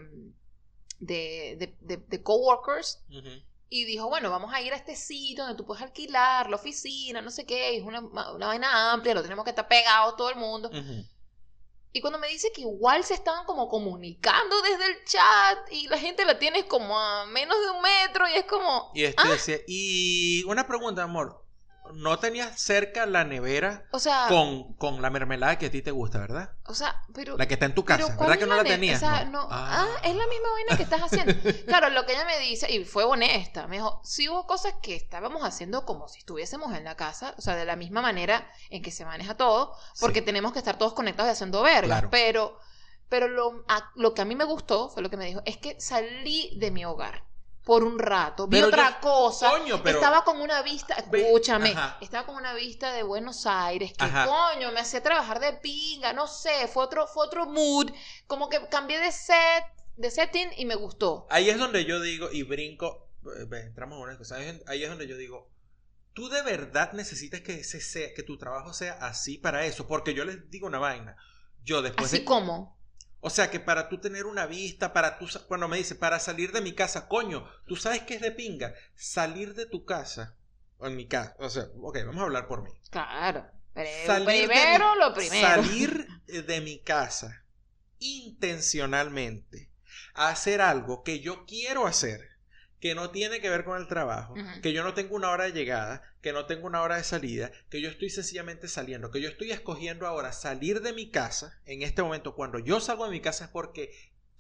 de, 1.01 1.57
de, 1.59 1.77
de- 1.81 1.97
de 2.07 2.23
coworkers. 2.23 3.03
Y 3.70 3.85
dijo, 3.85 4.09
bueno, 4.09 4.31
vamos 4.31 4.53
a 4.55 4.61
ir 4.62 4.73
a 4.73 4.77
este 4.77 4.97
sitio 4.97 5.45
donde 5.45 5.57
tú 5.57 5.66
puedes 5.66 5.82
alquilar 5.82 6.49
la 6.49 6.57
oficina, 6.57 7.20
no 7.20 7.31
sé 7.31 7.45
qué, 7.45 7.77
es 7.77 7.82
una, 7.82 8.01
una 8.01 8.47
vaina 8.47 8.93
amplia, 8.93 9.15
lo 9.15 9.23
tenemos 9.23 9.45
que 9.45 9.51
estar 9.51 9.69
pegados 9.69 10.16
todo 10.16 10.31
el 10.31 10.36
mundo. 10.36 10.70
Y 11.93 12.01
cuando 12.01 12.19
me 12.19 12.28
dice 12.28 12.53
que 12.55 12.61
igual 12.62 13.03
se 13.03 13.15
estaban 13.15 13.45
como 13.47 13.69
comunicando 13.69 14.61
desde 14.62 14.86
el 14.86 15.05
chat 15.05 15.59
y 15.73 15.89
la 15.89 15.99
gente 15.99 16.24
la 16.24 16.39
tienes 16.39 16.65
como 16.65 16.99
a 16.99 17.27
menos 17.27 17.57
de 17.61 17.70
un 17.70 17.82
metro 17.82 18.28
y 18.28 18.35
es 18.35 18.45
como... 18.45 18.90
Y 18.95 19.05
este 19.05 19.23
Ah. 19.23 19.31
decía, 19.31 19.59
y 19.66 20.45
una 20.45 20.66
pregunta, 20.66 21.03
amor. 21.03 21.45
No 21.94 22.19
tenías 22.19 22.60
cerca 22.60 23.06
la 23.06 23.24
nevera 23.24 23.85
O 23.93 23.98
sea, 23.98 24.27
con, 24.28 24.74
con 24.74 25.01
la 25.02 25.10
mermelada 25.10 25.59
que 25.59 25.66
a 25.66 25.70
ti 25.70 25.82
te 25.82 25.90
gusta, 25.90 26.19
¿verdad? 26.19 26.52
o 26.66 26.74
sea, 26.74 27.02
pero 27.15 27.36
La 27.36 27.47
que 27.48 27.55
está 27.55 27.66
en 27.66 27.74
tu 27.74 27.85
casa, 27.85 28.15
¿cuál 28.16 28.28
¿verdad 28.31 28.39
que 28.40 28.47
no 28.47 28.56
la 28.56 28.65
tenías? 28.65 28.97
o 28.97 29.01
sea, 29.06 29.24
No. 29.24 29.43
no. 29.43 29.48
Ah, 29.51 29.86
es 30.02 30.15
la 30.15 30.27
misma 30.27 30.48
vaina 30.52 30.77
que 30.77 30.82
estás 30.82 31.01
haciendo. 31.01 31.35
Claro, 31.66 31.89
lo 31.90 32.05
que 32.06 32.12
ella 32.12 32.24
me 32.27 32.39
dice, 32.39 32.70
y 32.73 32.85
fue 32.85 33.05
honesta, 33.05 33.66
me 33.66 33.77
dijo, 33.77 34.01
sí 34.05 34.28
hubo 34.28 34.47
cosas 34.47 34.74
que 34.82 34.94
estábamos 34.94 35.43
haciendo 35.44 35.85
como 35.86 36.09
si 36.09 36.19
estuviésemos 36.19 36.74
en 36.77 36.85
la 36.85 36.97
casa, 36.97 37.35
o 37.39 37.40
sea, 37.40 37.56
de 37.56 37.65
la 37.65 37.77
misma 37.77 38.02
manera 38.02 38.51
en 38.70 38.82
que 38.82 38.90
se 38.90 39.05
maneja 39.05 39.36
todo, 39.36 39.74
porque 40.01 40.20
Sí. 40.20 40.24
tenemos 40.27 40.52
que 40.52 40.59
estar 40.59 40.77
todos 40.78 40.93
conectados 40.94 41.31
y 41.31 41.32
haciendo 41.32 41.62
Claro. 41.62 42.09
pero, 42.10 42.59
pero 43.09 43.28
lo, 43.28 43.65
a- 43.69 43.90
lo 43.94 44.12
que 44.12 44.23
a 44.23 44.24
mí 44.27 44.36
me 44.36 44.44
gustó, 44.44 44.90
fue 44.90 45.02
lo 45.02 45.09
que 45.10 45.16
me 45.16 45.24
dijo, 45.24 45.40
es 45.47 45.56
que 45.56 45.81
salí 45.81 46.59
de 46.59 46.70
mi 46.70 46.85
hogar 46.85 47.24
por 47.69 47.85
un 47.85 47.99
rato, 47.99 48.47
vi 48.49 48.57
Pero 48.57 48.69
otra 48.69 48.93
yo- 48.93 49.01
cosa, 49.03 49.51
Coño, 49.51 49.82
pero- 49.82 49.99
estaba 49.99 50.24
con 50.24 50.40
una 50.40 50.62
vista, 50.62 50.95
escúchame, 50.95 51.73
ajá. 51.73 51.99
estaba 52.01 52.24
con 52.24 52.36
una 52.36 52.55
vista 52.55 52.93
de 52.95 53.03
Buenos 53.03 53.45
Aires, 53.45 53.93
que 53.93 54.05
Ajá. 54.07 54.24
coño, 54.27 54.73
me 54.73 54.81
hacía 54.81 55.03
trabajar 55.03 55.39
de 55.39 55.53
pinga, 55.53 56.15
no 56.15 56.27
sé, 56.27 56.66
fue 56.73 56.82
otro, 56.85 57.07
fue 57.07 57.27
otro 57.27 57.45
mood, 57.45 57.90
como 58.27 58.49
que 58.49 58.59
cambié 58.70 58.99
de 58.99 59.12
set, 59.12 59.65
de 59.99 60.11
setting 60.11 60.49
y 60.57 60.65
me 60.65 60.77
gustó. 60.77 61.27
Ahí 61.28 61.51
es 61.51 61.59
donde 61.59 61.85
yo 61.85 62.01
digo, 62.01 62.31
y 62.32 62.43
brinco, 62.43 63.11
eh, 63.39 63.45
ve, 63.47 63.61
entramos 63.61 63.99
en 63.99 64.03
una 64.05 64.16
cosa, 64.16 64.36
ahí 64.66 64.82
es- 64.82 64.89
donde 64.89 65.07
yo 65.07 65.19
digo, 65.19 65.51
tú 66.15 66.31
de 66.31 66.40
verdad 66.40 66.95
necesitas 66.95 67.43
que, 67.43 67.61
ese 67.61 67.82
sea, 67.82 68.15
que 68.15 68.23
tu 68.23 68.39
trabajo 68.39 68.73
sea 68.73 68.95
así 68.95 69.36
para 69.36 69.66
eso, 69.66 69.86
porque 69.86 70.15
yo 70.15 70.24
les 70.24 70.51
digo 70.51 70.66
una 70.66 70.78
vaina, 70.78 71.19
yo 71.65 71.82
después 71.82 72.07
Así 72.07 72.20
de... 72.20 72.24
como, 72.24 72.77
O 73.20 73.31
sea, 73.31 73.51
que 73.51 73.61
para 73.61 73.89
tú 73.89 73.99
tener 74.01 74.27
una 74.27 74.47
vista, 74.47 74.93
para 74.93 75.19
tú, 75.19 75.27
cuando 75.49 75.69
me 75.69 75.77
dice, 75.78 75.95
para 75.95 76.19
salir 76.20 76.53
de 76.53 76.61
mi 76.61 76.74
casa, 76.74 77.09
coño, 77.09 77.49
tú 77.66 77.77
sabes 77.77 78.03
que 78.03 78.15
es 78.15 78.20
de 78.20 78.32
pinga, 78.32 78.74
salir 78.97 79.55
de 79.55 79.66
tu 79.66 79.85
casa, 79.85 80.36
o 80.78 80.86
en 80.86 80.97
mi 80.97 81.07
casa, 81.09 81.35
o 81.39 81.49
sea, 81.51 81.65
ok, 81.81 81.99
vamos 82.07 82.20
a 82.23 82.24
hablar 82.24 82.47
por 82.49 82.62
mí. 82.62 82.70
claro, 82.90 83.47
pero 83.73 84.23
Salir 84.23 84.24
primero 84.24 84.85
mi- 84.85 84.95
lo 84.97 85.15
primero. 85.15 85.62
Salir 85.62 86.07
de 86.27 86.61
mi 86.61 86.78
casa 86.81 87.45
intencionalmente 87.99 89.70
a 90.15 90.28
hacer 90.28 90.61
algo 90.61 91.03
que 91.05 91.20
yo 91.20 91.47
quiero 91.47 91.86
hacer, 91.86 92.27
que 92.80 92.94
no 92.94 93.10
tiene 93.10 93.40
que 93.40 93.50
ver 93.50 93.64
con 93.64 93.78
el 93.78 93.88
trabajo, 93.88 94.34
que 94.62 94.72
yo 94.72 94.84
no 94.84 94.94
tengo 94.94 95.16
una 95.16 95.30
hora 95.30 95.44
de 95.44 95.52
llegada, 95.52 96.02
que 96.20 96.32
no 96.32 96.46
tengo 96.46 96.66
una 96.66 96.82
hora 96.82 96.96
de 96.96 97.05
salida, 97.05 97.50
que 97.70 97.80
yo 97.80 97.88
estoy 97.88 98.10
sencillamente 98.10 98.68
saliendo, 98.68 99.10
que 99.10 99.20
yo 99.20 99.28
estoy 99.28 99.50
escogiendo 99.50 100.06
ahora 100.06 100.32
salir 100.32 100.80
de 100.80 100.92
mi 100.92 101.10
casa 101.10 101.60
en 101.64 101.82
este 101.82 102.02
momento. 102.02 102.34
Cuando 102.34 102.59
yo 102.59 102.80
salgo 102.80 103.05
de 103.05 103.10
mi 103.10 103.20
casa 103.20 103.46
es 103.46 103.50
porque 103.50 103.90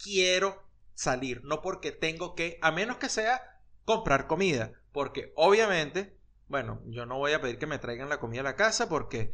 quiero 0.02 0.62
salir, 0.94 1.42
no 1.44 1.62
porque 1.62 1.90
tengo 1.90 2.34
que, 2.34 2.58
a 2.62 2.70
menos 2.70 2.98
que 2.98 3.08
sea 3.08 3.60
comprar 3.84 4.26
comida, 4.26 4.72
porque 4.92 5.32
obviamente, 5.34 6.16
bueno, 6.46 6.80
yo 6.86 7.06
no 7.06 7.18
voy 7.18 7.32
a 7.32 7.40
pedir 7.40 7.58
que 7.58 7.66
me 7.66 7.78
traigan 7.78 8.08
la 8.08 8.20
comida 8.20 8.40
a 8.40 8.44
la 8.44 8.56
casa 8.56 8.88
porque 8.88 9.32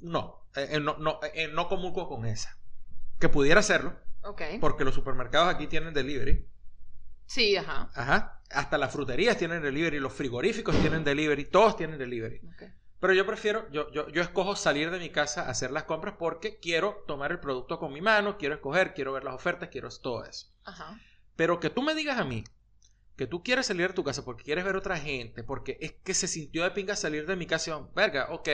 no, 0.00 0.46
eh, 0.54 0.68
eh, 0.72 0.80
no, 0.80 0.96
no, 0.98 1.20
eh, 1.34 1.48
no 1.48 1.68
comulgo 1.68 2.08
con 2.08 2.26
esa. 2.26 2.58
Que 3.18 3.30
pudiera 3.30 3.60
hacerlo, 3.60 3.96
porque 4.60 4.84
los 4.84 4.94
supermercados 4.94 5.54
aquí 5.54 5.66
tienen 5.66 5.94
delivery. 5.94 6.46
Sí, 7.26 7.56
ajá. 7.56 7.90
Ajá. 7.94 8.40
Hasta 8.50 8.78
las 8.78 8.92
fruterías 8.92 9.36
tienen 9.36 9.62
delivery, 9.62 9.98
los 9.98 10.12
frigoríficos 10.12 10.76
tienen 10.80 11.04
delivery, 11.04 11.44
todos 11.46 11.76
tienen 11.76 11.98
delivery. 11.98 12.40
ok. 12.54 12.70
Pero 12.98 13.12
yo 13.12 13.26
prefiero, 13.26 13.70
yo, 13.70 13.92
yo, 13.92 14.08
yo 14.08 14.22
escojo 14.22 14.56
salir 14.56 14.90
de 14.90 14.98
mi 14.98 15.10
casa 15.10 15.42
a 15.42 15.50
hacer 15.50 15.70
las 15.70 15.84
compras 15.84 16.14
porque 16.18 16.58
quiero 16.58 17.04
tomar 17.06 17.30
el 17.30 17.40
producto 17.40 17.78
con 17.78 17.92
mi 17.92 18.00
mano, 18.00 18.38
quiero 18.38 18.54
escoger, 18.54 18.94
quiero 18.94 19.12
ver 19.12 19.24
las 19.24 19.34
ofertas, 19.34 19.68
quiero 19.68 19.88
todo 19.90 20.24
eso. 20.24 20.48
Ajá. 20.64 20.98
Pero 21.36 21.60
que 21.60 21.68
tú 21.68 21.82
me 21.82 21.94
digas 21.94 22.18
a 22.18 22.24
mí 22.24 22.44
que 23.16 23.26
tú 23.26 23.42
quieres 23.42 23.66
salir 23.66 23.88
de 23.88 23.94
tu 23.94 24.04
casa 24.04 24.24
porque 24.24 24.44
quieres 24.44 24.64
ver 24.64 24.76
otra 24.76 24.96
gente, 24.98 25.42
porque 25.42 25.78
es 25.80 25.92
que 26.04 26.14
se 26.14 26.28
sintió 26.28 26.64
de 26.64 26.70
pinga 26.70 26.96
salir 26.96 27.26
de 27.26 27.36
mi 27.36 27.46
casa, 27.46 27.88
verga, 27.94 28.28
ok, 28.30 28.48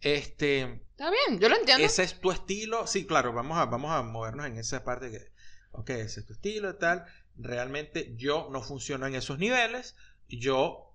este, 0.00 0.84
Está 0.90 1.10
bien, 1.10 1.40
yo 1.40 1.48
lo 1.48 1.56
entiendo. 1.56 1.84
ese 1.84 2.02
es 2.02 2.20
tu 2.20 2.30
estilo. 2.30 2.86
Sí, 2.86 3.06
claro, 3.06 3.32
vamos 3.32 3.56
a, 3.58 3.66
vamos 3.66 3.90
a 3.90 4.02
movernos 4.02 4.46
en 4.46 4.58
esa 4.58 4.84
parte 4.84 5.10
que, 5.10 5.32
ok, 5.72 5.90
ese 5.90 6.20
es 6.20 6.26
tu 6.26 6.34
estilo 6.34 6.70
y 6.70 6.78
tal. 6.78 7.04
Realmente 7.36 8.14
yo 8.16 8.48
no 8.52 8.62
funciono 8.62 9.06
en 9.06 9.14
esos 9.14 9.38
niveles. 9.38 9.96
Yo 10.28 10.92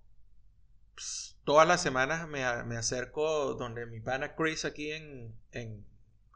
ps, 0.96 1.38
todas 1.44 1.68
las 1.68 1.82
semanas 1.82 2.28
me, 2.28 2.42
me 2.64 2.78
acerco 2.78 3.54
donde 3.56 3.86
mi 3.86 4.00
pana 4.00 4.36
Chris 4.36 4.66
aquí 4.66 4.92
en, 4.92 5.34
en 5.52 5.86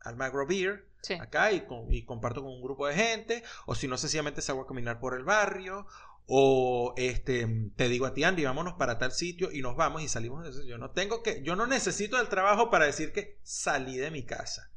Almagro 0.02 0.46
Beer, 0.48 0.88
Sí. 1.02 1.16
acá, 1.16 1.52
y, 1.52 1.62
con- 1.66 1.94
y 1.94 2.04
comparto 2.06 2.42
con 2.42 2.52
un 2.52 2.62
grupo 2.62 2.88
de 2.88 2.96
gente. 2.96 3.44
O 3.66 3.76
si 3.76 3.88
no, 3.90 3.98
sencillamente 3.98 4.42
salgo 4.42 4.62
a 4.62 4.68
caminar 4.68 5.00
por 5.00 5.16
el 5.18 5.24
barrio. 5.26 5.86
O 6.28 6.94
este, 6.96 7.46
te 7.76 7.90
digo 7.90 8.06
a 8.06 8.14
ti, 8.14 8.24
Andy, 8.24 8.46
vámonos 8.46 8.76
para 8.76 8.98
tal 8.98 9.12
sitio 9.12 9.52
y 9.52 9.62
nos 9.62 9.76
vamos 9.76 10.02
y 10.02 10.08
salimos. 10.08 10.66
Yo 10.66 10.78
no 10.78 10.92
tengo 10.92 11.22
que, 11.22 11.44
yo 11.44 11.58
no 11.58 11.68
necesito 11.68 12.18
el 12.22 12.30
trabajo 12.30 12.70
para 12.70 12.86
decir 12.86 13.12
que 13.12 13.38
salí 13.44 13.98
de 13.98 14.10
mi 14.12 14.24
casa. 14.24 14.72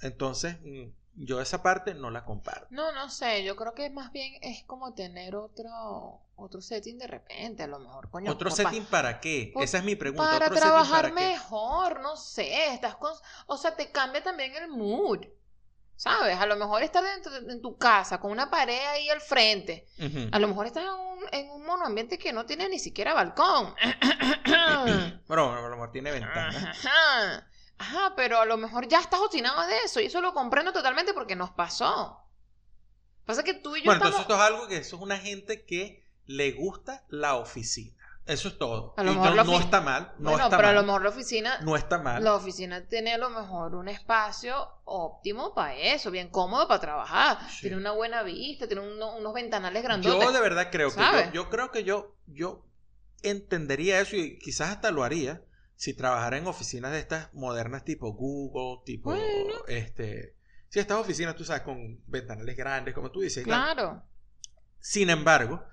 Entonces, 0.00 0.56
mm, 0.62 0.88
yo 1.22 1.40
esa 1.40 1.62
parte 1.62 1.94
no 1.94 2.10
la 2.10 2.24
comparto. 2.24 2.66
No, 2.70 2.92
no 2.92 3.10
sé, 3.10 3.44
yo 3.44 3.54
creo 3.56 3.74
que 3.74 3.90
más 3.90 4.10
bien 4.12 4.34
es 4.42 4.64
como 4.64 4.94
tener 4.94 5.36
otro 5.36 6.20
otro 6.36 6.62
setting 6.62 6.96
de 6.98 7.06
repente, 7.06 7.62
a 7.62 7.66
lo 7.66 7.78
mejor, 7.78 8.08
coño. 8.10 8.32
¿Otro 8.32 8.50
setting 8.50 8.86
para 8.86 9.20
qué? 9.20 9.50
por- 9.52 9.62
Esa 9.62 9.78
es 9.78 9.84
mi 9.84 9.94
pregunta. 9.96 10.24
Para 10.24 10.46
¿Otro 10.46 10.56
setting 10.56 10.68
trabajar 10.70 11.06
qué? 11.08 11.12
mejor, 11.12 12.00
no 12.00 12.16
sé, 12.16 12.72
estás 12.72 12.96
con, 12.96 13.12
o 13.46 13.56
sea, 13.58 13.76
te 13.76 13.90
cambia 13.92 14.22
también 14.22 14.54
el 14.56 14.68
mood. 14.68 15.20
¿Sabes? 15.96 16.38
A 16.38 16.46
lo 16.46 16.56
mejor 16.56 16.82
estar 16.82 17.04
dentro 17.04 17.30
de 17.30 17.52
en 17.52 17.60
tu 17.60 17.76
casa 17.76 18.18
con 18.18 18.30
una 18.30 18.50
pared 18.50 18.80
ahí 18.88 19.10
al 19.10 19.20
frente. 19.20 19.86
A 20.32 20.38
lo 20.38 20.48
mejor 20.48 20.66
estás 20.66 20.84
en 20.84 20.88
un, 20.88 21.18
en 21.30 21.50
un 21.50 21.66
monoambiente 21.66 22.18
que 22.18 22.32
no 22.32 22.46
tiene 22.46 22.70
ni 22.70 22.78
siquiera 22.78 23.12
balcón. 23.12 23.74
Bueno, 25.26 25.52
a 25.54 25.60
lo 25.60 25.70
mejor 25.70 25.92
tiene 25.92 26.10
ventana. 26.10 26.74
Ajá. 27.80 28.12
Pero 28.16 28.38
a 28.38 28.44
lo 28.44 28.56
mejor 28.56 28.86
ya 28.88 29.00
estás 29.00 29.20
obstinado 29.20 29.66
de 29.66 29.78
eso 29.84 30.00
y 30.00 30.06
eso 30.06 30.20
lo 30.20 30.32
comprendo 30.34 30.72
totalmente 30.72 31.12
porque 31.14 31.34
nos 31.36 31.50
pasó. 31.50 32.20
Pasa 33.24 33.42
que 33.42 33.54
tú 33.54 33.76
y 33.76 33.80
yo 33.80 33.86
Bueno, 33.86 34.04
estamos... 34.04 34.20
entonces 34.20 34.20
esto 34.22 34.34
es 34.34 34.40
algo 34.40 34.68
que 34.68 34.76
eso 34.76 34.96
es 34.96 35.02
una 35.02 35.16
gente 35.18 35.64
que 35.64 36.04
le 36.26 36.52
gusta 36.52 37.04
la 37.08 37.34
oficina. 37.36 37.96
Eso 38.26 38.48
es 38.48 38.58
todo. 38.58 38.94
A 38.96 39.02
lo 39.02 39.12
mejor 39.14 39.30
no, 39.30 39.34
la 39.34 39.44
no 39.44 39.52
ofi- 39.54 39.64
está 39.64 39.80
mal. 39.80 40.12
No 40.18 40.30
bueno, 40.30 40.44
está 40.44 40.56
pero 40.56 40.68
mal. 40.68 40.76
a 40.76 40.80
lo 40.80 40.86
mejor 40.86 41.02
la 41.02 41.08
oficina, 41.08 41.58
No 41.62 41.74
está 41.74 41.98
mal. 41.98 42.22
la 42.22 42.34
oficina 42.34 42.86
tiene 42.86 43.14
a 43.14 43.18
lo 43.18 43.30
mejor 43.30 43.74
un 43.74 43.88
espacio 43.88 44.68
óptimo 44.84 45.52
para 45.54 45.74
eso, 45.74 46.10
bien 46.12 46.28
cómodo 46.28 46.68
para 46.68 46.80
trabajar. 46.80 47.38
Sí. 47.50 47.62
Tiene 47.62 47.76
una 47.78 47.90
buena 47.92 48.22
vista, 48.22 48.68
tiene 48.68 48.82
uno- 48.82 49.16
unos 49.16 49.32
ventanales 49.34 49.82
grandotes. 49.82 50.22
Yo 50.22 50.32
de 50.32 50.40
verdad 50.40 50.68
creo 50.70 50.94
que 50.94 51.00
yo, 51.00 51.32
yo 51.32 51.50
creo 51.50 51.70
que 51.72 51.82
yo, 51.82 52.14
yo 52.26 52.62
entendería 53.22 54.00
eso 54.00 54.16
y 54.16 54.38
quizás 54.38 54.70
hasta 54.70 54.90
lo 54.92 55.02
haría 55.02 55.42
si 55.80 55.94
trabajara 55.94 56.36
en 56.36 56.46
oficinas 56.46 56.92
de 56.92 56.98
estas 56.98 57.32
modernas 57.32 57.86
tipo 57.86 58.12
Google, 58.12 58.82
tipo 58.84 59.12
Bueno. 59.12 59.54
este. 59.66 60.36
Si 60.68 60.78
estas 60.78 60.98
oficinas, 60.98 61.34
tú 61.36 61.42
sabes, 61.42 61.62
con 61.62 62.02
ventanales 62.06 62.54
grandes, 62.54 62.92
como 62.92 63.10
tú 63.10 63.20
dices. 63.20 63.44
tal. 63.46 63.74
Claro. 63.74 64.02
Sin 64.78 65.08
embargo, 65.08 65.64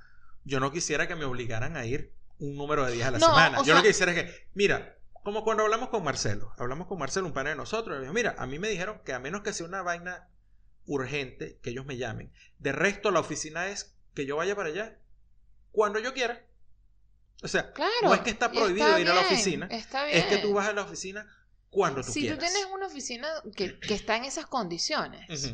yo 0.45 0.61
no 0.61 0.71
quisiera 0.71 1.09
que 1.09 1.15
me 1.17 1.25
obligaran 1.25 1.75
a 1.75 1.85
ir 1.85 2.13
un 2.39 2.55
número 2.55 2.85
de 2.85 2.93
días 2.93 3.09
a 3.09 3.11
la 3.11 3.17
No, 3.17 3.25
semana. 3.25 3.63
Yo 3.65 3.75
lo 3.75 3.81
que 3.81 3.89
quisiera 3.89 4.13
es 4.13 4.23
que, 4.23 4.47
mira, 4.53 4.97
como 5.23 5.43
cuando 5.43 5.63
hablamos 5.63 5.89
con 5.89 6.05
Marcelo, 6.05 6.53
hablamos 6.57 6.87
con 6.87 6.97
Marcelo, 6.99 7.27
un 7.27 7.33
pana 7.33 7.49
de 7.49 7.57
nosotros, 7.57 7.97
y 7.97 8.01
dijo, 8.03 8.13
mira, 8.13 8.33
a 8.37 8.47
mí 8.47 8.59
me 8.59 8.69
dijeron 8.69 9.01
que 9.03 9.11
a 9.11 9.19
menos 9.19 9.41
que 9.41 9.51
sea 9.51 9.65
una 9.65 9.81
vaina 9.81 10.29
urgente, 10.85 11.59
que 11.61 11.71
ellos 11.71 11.85
me 11.85 11.97
llamen. 11.97 12.31
De 12.59 12.71
resto, 12.71 13.11
la 13.11 13.19
oficina 13.19 13.67
es 13.67 13.97
que 14.15 14.25
yo 14.25 14.37
vaya 14.37 14.55
para 14.55 14.69
allá 14.69 14.99
cuando 15.71 15.99
yo 15.99 16.13
quiera. 16.13 16.46
O 17.43 17.47
sea, 17.47 17.71
Claro. 17.73 17.91
no 18.03 18.13
es 18.13 18.21
que 18.21 18.29
está 18.31 18.49
prohibido 18.51 18.87
está 18.87 18.99
ir 18.99 19.09
a 19.09 19.13
la 19.15 19.21
oficina, 19.21 19.67
Está 19.69 20.05
bien. 20.05 20.17
es 20.17 20.25
que 20.25 20.37
tú 20.39 20.53
vas 20.53 20.67
a 20.67 20.73
la 20.73 20.81
oficina 20.83 21.25
cuando 21.69 22.01
tú 22.01 22.11
si 22.11 22.21
quieras. 22.21 22.39
tú 22.39 22.45
tienes 22.45 22.65
una 22.73 22.87
oficina 22.87 23.27
que, 23.55 23.79
que 23.79 23.93
está 23.93 24.15
en 24.15 24.25
esas 24.25 24.47
condiciones, 24.47 25.53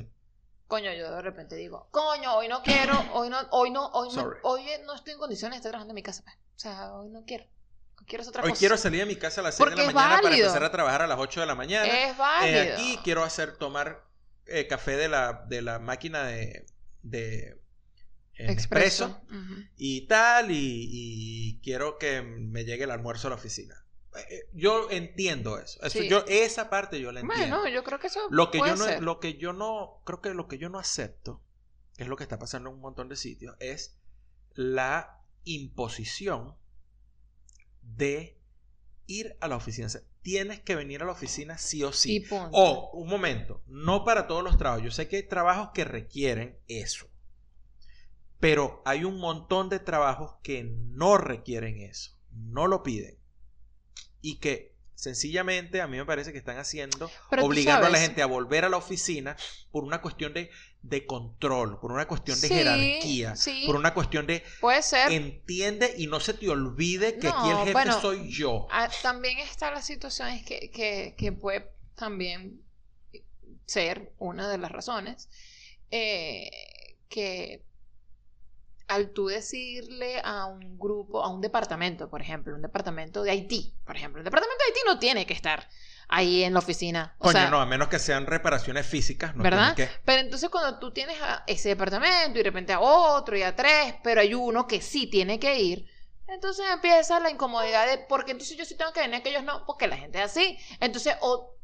coño, 0.67 0.91
yo 0.93 1.11
de 1.11 1.21
repente 1.21 1.55
digo, 1.55 1.87
coño, 1.91 2.35
hoy 2.35 2.47
no 2.47 2.63
quiero, 2.63 2.93
hoy 3.13 3.29
no, 3.29 3.37
hoy 3.51 3.69
no, 3.71 3.87
hoy 3.89 4.07
no, 4.09 4.13
Sorry. 4.21 4.39
hoy 4.43 4.61
no 4.85 4.95
estoy 4.95 5.13
en 5.13 5.19
condiciones 5.19 5.55
de 5.55 5.57
estar 5.57 5.71
trabajando 5.71 5.91
en 5.91 5.95
mi 5.95 6.03
casa. 6.03 6.23
pues. 6.23 6.35
O 6.55 6.59
sea, 6.59 6.93
hoy 6.93 7.09
no 7.09 7.23
quiero. 7.25 7.43
Hoy 7.99 8.05
quiero 8.07 8.23
otra 8.27 8.43
Hoy 8.43 8.49
cosa. 8.51 8.59
quiero 8.59 8.77
salir 8.77 8.99
de 9.01 9.05
mi 9.05 9.15
casa 9.17 9.41
a 9.41 9.43
las 9.43 9.55
6 9.55 9.59
Porque 9.59 9.75
de 9.81 9.83
la 9.83 9.89
es 9.89 9.95
mañana 9.95 10.21
para 10.21 10.35
empezar 10.35 10.63
a 10.63 10.71
trabajar 10.71 11.01
a 11.01 11.07
las 11.07 11.19
8 11.19 11.41
de 11.41 11.45
la 11.45 11.55
mañana. 11.55 11.85
Es 11.85 12.11
Eh, 12.11 12.15
válido. 12.17 12.73
aquí 12.73 12.99
quiero 13.03 13.23
hacer 13.23 13.57
tomar 13.57 14.03
eh, 14.45 14.67
café 14.67 14.95
de 14.97 15.09
la, 15.09 15.43
de 15.47 15.61
la 15.61 15.79
máquina 15.79 16.23
de, 16.23 16.65
de 17.01 17.61
Expreso. 18.35 19.21
Y 19.77 20.07
tal, 20.07 20.51
y, 20.51 20.89
y 20.91 21.59
quiero 21.61 21.97
que 21.97 22.21
me 22.21 22.65
llegue 22.65 22.85
el 22.85 22.91
almuerzo 22.91 23.27
a 23.27 23.31
la 23.31 23.35
oficina. 23.35 23.83
Eh, 24.15 24.25
eh, 24.29 24.49
Yo 24.53 24.89
entiendo 24.91 25.57
eso. 25.57 25.81
eso 25.81 25.99
Sí. 25.99 26.07
yo, 26.07 26.23
esa 26.27 26.69
parte 26.69 26.99
yo 26.99 27.11
la 27.11 27.21
entiendo. 27.21 27.57
Bueno, 27.59 27.73
yo 27.73 27.83
creo 27.83 27.99
que 27.99 28.07
eso 28.07 28.27
lo, 28.29 28.51
que 28.51 28.59
puede 28.59 28.71
yo 28.71 28.77
no, 28.77 28.85
ser. 28.85 29.03
lo 29.03 29.19
que 29.19 29.37
yo 29.37 29.53
no, 29.53 30.01
creo 30.05 30.21
que 30.21 30.33
lo 30.33 30.47
que 30.47 30.57
yo 30.57 30.69
no 30.69 30.79
acepto, 30.79 31.41
que 31.95 32.03
es 32.03 32.09
lo 32.09 32.15
que 32.15 32.23
está 32.23 32.39
pasando 32.39 32.69
en 32.69 32.75
un 32.75 32.81
montón 32.81 33.09
de 33.09 33.15
sitios, 33.15 33.55
es 33.59 33.97
la 34.53 35.21
imposición 35.45 36.55
de 37.81 38.39
ir 39.07 39.35
a 39.41 39.47
la 39.47 39.55
oficina. 39.55 39.87
O 39.87 39.89
sea, 39.89 40.01
tienes 40.21 40.61
que 40.61 40.75
venir 40.75 41.01
a 41.01 41.05
la 41.05 41.11
oficina 41.11 41.57
sí 41.57 41.83
o 41.83 41.91
sí. 41.91 42.25
O, 42.31 42.91
un 42.93 43.09
momento, 43.09 43.63
no 43.67 44.05
para 44.05 44.27
todos 44.27 44.43
los 44.43 44.57
trabajos. 44.57 44.83
Yo 44.83 44.91
sé 44.91 45.07
que 45.07 45.17
hay 45.17 45.23
trabajos 45.23 45.71
que 45.73 45.85
requieren 45.85 46.59
eso. 46.67 47.07
Pero 48.43 48.81
hay 48.85 49.05
un 49.05 49.19
montón 49.19 49.69
de 49.69 49.79
trabajos 49.79 50.35
que 50.43 50.63
no 50.65 51.17
requieren 51.17 51.79
eso. 51.81 52.11
No 52.31 52.67
lo 52.67 52.83
piden. 52.83 53.17
y 54.21 54.39
que 54.39 54.73
sencillamente 54.95 55.81
a 55.81 55.87
mí 55.87 55.97
me 55.97 56.05
parece 56.05 56.31
que 56.31 56.37
están 56.37 56.57
haciendo, 56.57 57.09
Pero 57.29 57.43
obligando 57.45 57.87
a 57.87 57.89
la 57.89 57.99
gente 57.99 58.21
a 58.21 58.25
volver 58.25 58.65
a 58.65 58.69
la 58.69 58.77
oficina 58.77 59.35
por 59.71 59.83
una 59.83 60.01
cuestión 60.01 60.33
de, 60.33 60.49
de 60.81 61.05
control, 61.05 61.79
por 61.79 61.91
una 61.91 62.07
cuestión 62.07 62.39
de 62.41 62.47
Sí, 62.47 62.53
jerarquía, 62.53 63.35
sí. 63.35 63.63
por 63.65 63.75
una 63.75 63.93
cuestión 63.93 64.27
de 64.27 64.43
Puede 64.61 64.81
ser. 64.81 65.11
entiende 65.11 65.93
y 65.97 66.07
no 66.07 66.19
se 66.21 66.33
te 66.33 66.49
olvide 66.49 67.17
que 67.19 67.27
aquí 67.27 67.49
el 67.49 67.57
jefe 67.59 67.71
bueno, 67.73 67.99
soy 68.01 68.29
yo. 68.31 68.67
Ah, 68.71 68.89
también 69.01 69.39
está 69.39 69.71
la 69.71 69.81
situación 69.81 70.29
es 70.29 70.45
que, 70.45 70.69
que, 70.71 71.15
que 71.17 71.31
puede 71.33 71.69
también 71.95 72.61
ser 73.65 74.13
una 74.19 74.49
de 74.49 74.57
las 74.57 74.71
razones 74.71 75.29
eh, 75.91 76.49
que 77.09 77.65
al 78.87 79.11
tú 79.11 79.27
decirle 79.27 80.21
a 80.23 80.45
un 80.45 80.77
grupo, 80.77 81.23
a 81.23 81.29
un 81.29 81.41
departamento, 81.41 82.09
por 82.09 82.21
ejemplo, 82.21 82.53
un 82.55 82.61
departamento 82.61 83.23
de 83.23 83.31
Haití, 83.31 83.73
por 83.85 83.95
ejemplo, 83.95 84.19
el 84.19 84.25
departamento 84.25 84.59
de 84.63 84.65
Haití 84.71 84.79
no 84.85 84.99
tiene 84.99 85.25
que 85.25 85.33
estar 85.33 85.67
ahí 86.09 86.43
en 86.43 86.53
la 86.53 86.59
oficina. 86.59 87.15
O 87.19 87.23
Coño, 87.23 87.31
sea, 87.33 87.49
no, 87.49 87.61
a 87.61 87.65
menos 87.65 87.87
que 87.87 87.97
sean 87.99 88.25
reparaciones 88.27 88.85
físicas, 88.85 89.35
no 89.35 89.43
¿verdad? 89.43 89.73
que- 89.75 89.89
Pero 90.05 90.21
entonces 90.21 90.49
cuando 90.49 90.79
tú 90.79 90.91
tienes 90.91 91.19
a 91.21 91.43
ese 91.47 91.69
departamento 91.69 92.31
y 92.39 92.43
de 92.43 92.49
repente 92.49 92.73
a 92.73 92.79
otro 92.81 93.37
y 93.37 93.41
a 93.43 93.55
tres, 93.55 93.95
pero 94.03 94.21
hay 94.21 94.33
uno 94.33 94.67
que 94.67 94.81
sí 94.81 95.07
tiene 95.07 95.39
que 95.39 95.59
ir, 95.61 95.87
entonces 96.27 96.65
empieza 96.71 97.19
la 97.19 97.29
incomodidad 97.31 97.87
de, 97.87 97.99
porque 97.99 98.31
entonces 98.31 98.57
yo 98.57 98.65
sí 98.65 98.75
tengo 98.75 98.91
que 98.91 98.99
venir, 99.01 99.21
que 99.23 99.29
ellos 99.29 99.43
no, 99.43 99.65
porque 99.65 99.87
la 99.87 99.97
gente 99.97 100.19
es 100.19 100.25
así. 100.25 100.57
Entonces, 100.79 101.15
o, 101.21 101.55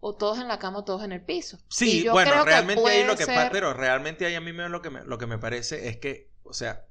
o 0.00 0.14
todos 0.16 0.38
en 0.38 0.48
la 0.48 0.58
cama 0.58 0.80
o 0.80 0.84
todos 0.84 1.02
en 1.04 1.12
el 1.12 1.24
piso. 1.24 1.56
Y 1.56 1.62
Sí, 1.68 2.02
yo 2.04 2.12
bueno, 2.12 2.30
creo 2.32 2.44
que 2.44 2.50
realmente 2.50 2.88
ahí 2.90 3.04
lo 3.04 3.16
que 3.16 3.24
ser- 3.24 3.34
pasa, 3.34 3.50
pero 3.52 3.72
realmente 3.74 4.26
ahí 4.26 4.34
a 4.34 4.40
mí 4.40 4.52
me, 4.52 4.68
lo 4.68 4.82
que 4.82 4.90
me, 4.90 5.04
lo 5.04 5.18
que 5.18 5.26
me 5.26 5.38
parece 5.38 5.88
es 5.88 5.96
que, 5.98 6.33
o 6.44 6.52
sea, 6.54 6.86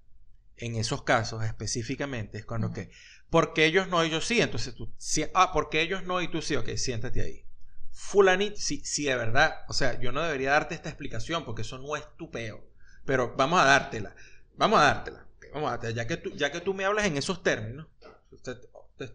en 0.57 0.75
esos 0.75 1.03
casos 1.03 1.43
específicamente 1.43 2.37
es 2.39 2.45
cuando 2.45 2.67
Ujú. 2.67 2.75
que, 2.75 2.91
porque 3.29 3.65
ellos 3.65 3.87
no 3.87 4.03
y 4.05 4.09
yo 4.09 4.21
sí, 4.21 4.41
entonces 4.41 4.75
tú, 4.75 4.93
sí, 4.97 5.25
ah, 5.33 5.51
porque 5.53 5.81
ellos 5.81 6.03
no 6.03 6.21
y 6.21 6.29
tú 6.29 6.41
sí, 6.41 6.55
ok, 6.55 6.69
siéntate 6.75 7.21
ahí. 7.21 7.45
Fulanito, 7.91 8.57
sí, 8.57 8.81
sí, 8.85 9.05
de 9.05 9.15
verdad, 9.15 9.55
o 9.67 9.73
sea, 9.73 9.99
yo 9.99 10.11
no 10.11 10.21
debería 10.23 10.51
darte 10.51 10.75
esta 10.75 10.89
explicación 10.89 11.45
porque 11.45 11.61
eso 11.63 11.77
no 11.79 11.95
es 11.95 12.03
tu 12.17 12.31
peo, 12.31 12.63
pero 13.05 13.35
vamos 13.35 13.59
a 13.59 13.65
dártela, 13.65 14.15
vamos 14.55 14.79
a 14.79 14.83
dártela, 14.83 15.27
vamos 15.53 15.67
a 15.67 15.71
dártela, 15.71 15.93
ya 15.95 16.07
que 16.07 16.17
tú, 16.17 16.31
ya 16.35 16.51
que 16.51 16.61
tú 16.61 16.73
me 16.73 16.85
hablas 16.85 17.05
en 17.05 17.17
esos 17.17 17.43
términos, 17.43 17.87
usted- 18.31 18.57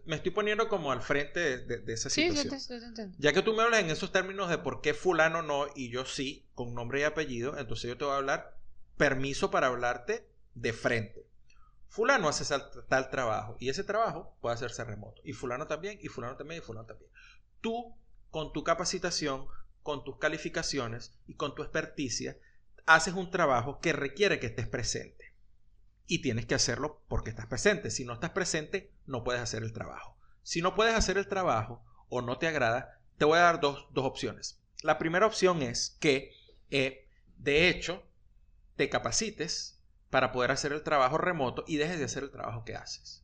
me 0.05 0.17
estoy 0.17 0.31
poniendo 0.31 0.67
como 0.67 0.91
al 0.91 1.01
frente 1.01 1.39
de, 1.39 1.57
de- 1.65 1.77
de 1.79 1.93
esa 1.93 2.09
Sí, 2.09 2.29
situación. 2.29 2.59
te- 2.59 2.67
te 2.79 2.85
entiendo. 2.85 3.17
Ya 3.19 3.33
que 3.33 3.41
tú 3.41 3.53
me 3.53 3.63
hablas 3.63 3.79
en 3.79 3.89
esos 3.89 4.11
términos 4.11 4.49
de 4.49 4.57
por 4.57 4.81
qué 4.81 4.93
fulano 4.93 5.41
no 5.41 5.67
y 5.75 5.89
yo 5.89 6.05
sí, 6.05 6.45
con 6.53 6.73
nombre 6.75 6.99
y 7.01 7.03
apellido, 7.03 7.57
entonces 7.57 7.89
yo 7.89 7.97
te 7.97 8.03
voy 8.05 8.13
a 8.13 8.17
hablar 8.17 8.58
permiso 8.99 9.49
para 9.49 9.67
hablarte 9.67 10.29
de 10.55 10.73
frente. 10.73 11.25
Fulano 11.87 12.27
hace 12.27 12.53
tal 12.89 13.09
trabajo 13.09 13.55
y 13.57 13.69
ese 13.69 13.85
trabajo 13.85 14.35
puede 14.41 14.55
hacerse 14.55 14.83
remoto. 14.83 15.21
Y 15.23 15.31
fulano 15.31 15.67
también, 15.67 15.97
y 16.01 16.09
fulano 16.09 16.35
también, 16.35 16.61
y 16.61 16.65
fulano 16.65 16.85
también. 16.85 17.09
Tú, 17.61 17.95
con 18.29 18.51
tu 18.51 18.65
capacitación, 18.65 19.47
con 19.83 20.03
tus 20.03 20.17
calificaciones 20.17 21.17
y 21.25 21.35
con 21.35 21.55
tu 21.55 21.63
experticia, 21.63 22.37
haces 22.85 23.13
un 23.13 23.31
trabajo 23.31 23.79
que 23.79 23.93
requiere 23.93 24.37
que 24.37 24.47
estés 24.47 24.67
presente. 24.67 25.33
Y 26.05 26.21
tienes 26.21 26.45
que 26.45 26.55
hacerlo 26.55 27.01
porque 27.07 27.29
estás 27.29 27.47
presente. 27.47 27.91
Si 27.91 28.03
no 28.03 28.13
estás 28.13 28.31
presente, 28.31 28.91
no 29.05 29.23
puedes 29.23 29.41
hacer 29.41 29.63
el 29.63 29.71
trabajo. 29.71 30.17
Si 30.43 30.61
no 30.61 30.75
puedes 30.75 30.93
hacer 30.93 31.17
el 31.17 31.27
trabajo 31.29 31.85
o 32.09 32.21
no 32.21 32.37
te 32.37 32.47
agrada, 32.47 32.99
te 33.17 33.23
voy 33.23 33.37
a 33.37 33.43
dar 33.43 33.61
dos, 33.61 33.87
dos 33.93 34.05
opciones. 34.05 34.61
La 34.83 34.97
primera 34.97 35.25
opción 35.25 35.61
es 35.61 35.97
que, 36.01 36.33
eh, 36.69 37.07
de 37.37 37.69
hecho, 37.69 38.03
te 38.79 38.89
capacites 38.89 39.83
para 40.09 40.31
poder 40.31 40.51
hacer 40.51 40.73
el 40.73 40.83
trabajo 40.83 41.19
remoto 41.19 41.65
y 41.67 41.77
dejes 41.77 41.99
de 41.99 42.05
hacer 42.05 42.23
el 42.23 42.31
trabajo 42.31 42.65
que 42.65 42.75
haces. 42.75 43.23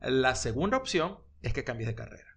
La 0.00 0.34
segunda 0.36 0.76
opción 0.76 1.18
es 1.42 1.54
que 1.54 1.64
cambies 1.64 1.88
de 1.88 1.94
carrera. 1.96 2.36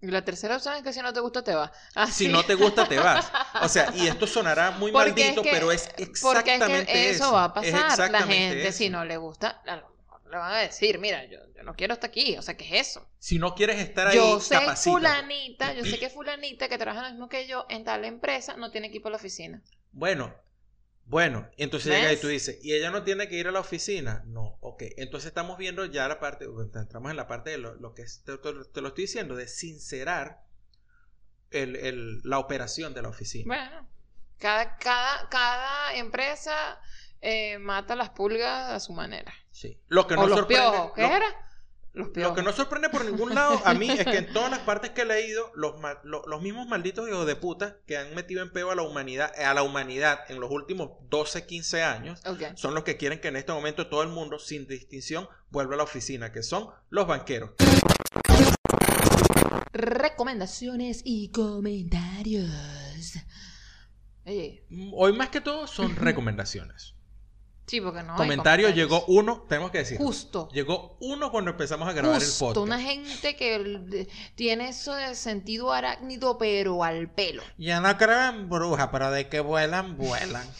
Y 0.00 0.08
la 0.08 0.24
tercera 0.24 0.56
opción 0.56 0.74
es 0.74 0.82
que 0.82 0.92
si 0.92 1.00
no 1.00 1.12
te 1.12 1.20
gusta, 1.20 1.44
te 1.44 1.54
vas. 1.54 1.70
Ah, 1.94 2.08
Si 2.08 2.26
sí. 2.26 2.32
no 2.32 2.44
te 2.44 2.54
gusta, 2.56 2.88
te 2.88 2.98
vas. 2.98 3.30
O 3.62 3.68
sea, 3.68 3.92
y 3.94 4.08
esto 4.08 4.26
sonará 4.26 4.72
muy 4.72 4.90
Porque 4.90 5.10
maldito, 5.10 5.40
es 5.42 5.46
que- 5.46 5.52
pero 5.52 5.70
es 5.70 5.86
Porque 5.86 6.02
exactamente 6.02 6.82
es 6.82 6.86
que 6.88 7.10
eso, 7.10 7.32
va 7.32 7.44
a 7.44 7.54
pasar. 7.54 8.10
La 8.10 8.22
gente, 8.24 8.66
eso. 8.66 8.78
si 8.78 8.90
no 8.90 9.04
le 9.04 9.16
gusta, 9.16 9.62
a 9.64 9.76
lo 9.76 9.88
mejor 9.90 10.22
le 10.28 10.36
van 10.38 10.52
a 10.54 10.58
decir, 10.58 10.98
mira, 10.98 11.24
yo, 11.26 11.38
yo 11.54 11.62
no 11.62 11.74
quiero 11.74 11.94
estar 11.94 12.10
aquí. 12.10 12.36
O 12.36 12.42
sea, 12.42 12.56
¿qué 12.56 12.64
es 12.80 12.88
eso? 12.88 13.08
Si 13.20 13.38
no 13.38 13.54
quieres 13.54 13.78
estar 13.78 14.08
ahí, 14.08 14.16
Yo 14.16 14.40
sé 14.40 14.54
capacítate. 14.56 14.90
fulanita, 14.90 15.72
yo 15.74 15.84
sé 15.84 15.98
que 16.00 16.10
fulanita 16.10 16.68
que 16.68 16.78
trabaja 16.78 17.02
lo 17.04 17.10
mismo 17.10 17.28
que 17.28 17.46
yo 17.46 17.66
en 17.68 17.84
tal 17.84 18.04
empresa 18.04 18.56
no 18.56 18.72
tiene 18.72 18.88
equipo 18.88 19.06
a 19.06 19.12
la 19.12 19.16
oficina. 19.18 19.62
Bueno, 19.92 20.34
bueno, 21.12 21.46
entonces 21.58 21.92
llega 21.92 22.08
y 22.08 22.12
¿Ves? 22.14 22.20
tú 22.22 22.28
dices, 22.28 22.58
¿y 22.62 22.72
ella 22.72 22.90
no 22.90 23.02
tiene 23.04 23.28
que 23.28 23.36
ir 23.36 23.46
a 23.46 23.52
la 23.52 23.60
oficina? 23.60 24.22
No, 24.24 24.56
ok. 24.62 24.82
Entonces 24.96 25.28
estamos 25.28 25.58
viendo 25.58 25.84
ya 25.84 26.08
la 26.08 26.18
parte, 26.18 26.46
entramos 26.74 27.10
en 27.10 27.18
la 27.18 27.26
parte 27.28 27.50
de 27.50 27.58
lo, 27.58 27.74
lo 27.74 27.92
que 27.92 28.00
es, 28.00 28.24
te, 28.24 28.38
te- 28.38 28.52
lo 28.80 28.88
estoy 28.88 29.04
diciendo, 29.04 29.36
de 29.36 29.46
sincerar 29.46 30.42
el- 31.50 31.76
el- 31.76 32.20
la 32.24 32.38
operación 32.38 32.94
de 32.94 33.02
la 33.02 33.10
oficina. 33.10 33.44
Bueno, 33.46 33.88
cada, 34.38 34.76
cada, 34.78 35.28
cada 35.28 35.94
empresa 35.96 36.80
eh, 37.20 37.58
mata 37.58 37.94
las 37.94 38.08
pulgas 38.10 38.70
a 38.70 38.80
su 38.80 38.94
manera. 38.94 39.34
Sí. 39.50 39.78
Lo 39.88 40.06
que 40.06 40.14
o 40.14 40.16
no 40.16 40.26
los 40.28 40.38
sorprende, 40.38 40.70
piojos, 40.70 40.92
¿qué 40.96 41.02
lo- 41.02 41.08
era? 41.08 41.26
Los 41.94 42.08
Lo 42.16 42.34
que 42.34 42.42
no 42.42 42.52
sorprende 42.52 42.88
por 42.88 43.04
ningún 43.04 43.34
lado 43.34 43.60
a 43.66 43.74
mí 43.74 43.90
es 43.90 44.04
que 44.04 44.16
en 44.16 44.32
todas 44.32 44.50
las 44.50 44.60
partes 44.60 44.90
que 44.90 45.02
he 45.02 45.04
leído, 45.04 45.52
los, 45.54 45.74
mismos 46.40 46.66
malditos 46.66 47.06
hijos 47.06 47.26
de 47.26 47.36
puta 47.36 47.76
que 47.86 47.98
han 47.98 48.14
metido 48.14 48.42
en 48.42 48.50
peo 48.50 48.70
a 48.70 48.74
la 48.74 48.82
humanidad, 48.82 49.30
a 49.38 49.52
la 49.52 49.62
humanidad 49.62 50.20
en 50.28 50.40
los 50.40 50.50
últimos 50.50 50.92
12, 51.10 51.44
15 51.44 51.82
años, 51.82 52.22
son 52.54 52.74
los 52.74 52.84
que 52.84 52.96
quieren 52.96 53.20
que 53.20 53.28
en 53.28 53.36
este 53.36 53.52
momento 53.52 53.88
todo 53.88 54.02
el 54.02 54.08
mundo, 54.08 54.38
sin 54.38 54.66
distinción, 54.66 55.28
vuelva 55.50 55.74
a 55.74 55.76
la 55.78 55.82
oficina, 55.84 56.32
que 56.32 56.42
son 56.42 56.68
los 56.88 57.06
banqueros. 57.06 57.50
Recomendaciones 59.72 61.02
y 61.04 61.30
comentarios. 61.30 62.48
Oye, 64.24 64.64
Mm, 64.68 64.92
Hoy 64.94 65.12
más 65.12 65.28
que 65.28 65.40
todo 65.40 65.66
son 65.66 65.96
recomendaciones. 65.96 66.94
Sí, 67.66 67.80
porque 67.80 68.02
no. 68.02 68.12
hay 68.12 68.18
Comentarios 68.18 68.70
comentarios. 68.70 68.74
llegó 68.74 69.04
uno, 69.06 69.44
tenemos 69.48 69.70
que 69.70 69.78
decir. 69.78 69.98
Justo. 69.98 70.48
Llegó 70.52 70.96
uno 71.00 71.30
cuando 71.30 71.50
empezamos 71.52 71.88
a 71.88 71.92
grabar 71.92 72.16
el 72.20 72.26
Justo, 72.26 72.46
podcast. 72.46 72.64
una 72.66 72.80
gente 72.80 73.36
que 73.36 73.54
el- 73.56 74.08
tiene 74.34 74.68
eso 74.68 74.94
de 74.94 75.14
sentido 75.14 75.72
arácnido, 75.72 76.38
pero 76.38 76.84
al 76.84 77.08
pelo. 77.10 77.42
Yo 77.58 77.80
no 77.80 77.96
creo 77.96 78.28
en 78.30 78.48
brujas, 78.48 78.88
pero 78.92 79.10
de 79.10 79.28
que 79.28 79.40
vuelan, 79.40 79.96
vuelan. 79.96 80.46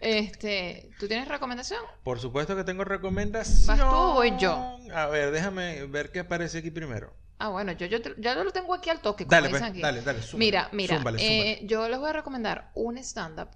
Este, 0.00 0.90
¿tú 0.98 1.06
tienes 1.06 1.28
recomendación? 1.28 1.80
Por 2.02 2.18
supuesto 2.20 2.56
que 2.56 2.64
tengo 2.64 2.84
recomendación. 2.84 3.66
¿Vas 3.78 3.78
tú 3.78 3.94
o 3.96 4.14
voy 4.14 4.32
yo? 4.38 4.76
A 4.94 5.06
ver, 5.06 5.30
déjame 5.30 5.86
ver 5.86 6.10
qué 6.10 6.20
aparece 6.20 6.58
aquí 6.58 6.70
primero. 6.70 7.14
Ah, 7.38 7.48
bueno, 7.48 7.72
yo, 7.72 7.86
yo, 7.86 7.98
ya 8.18 8.34
lo 8.34 8.50
tengo 8.52 8.74
aquí 8.74 8.90
al 8.90 9.00
toque. 9.00 9.24
como 9.24 9.30
Dale, 9.36 9.48
pues, 9.48 9.62
dicen 9.62 9.72
aquí. 9.72 9.80
dale, 9.80 10.02
dale. 10.02 10.20
Mira, 10.34 10.68
mira, 10.72 11.02
eh, 11.18 11.60
yo 11.64 11.88
les 11.88 11.98
voy 11.98 12.10
a 12.10 12.12
recomendar 12.12 12.70
un 12.74 12.98
stand-up 12.98 13.48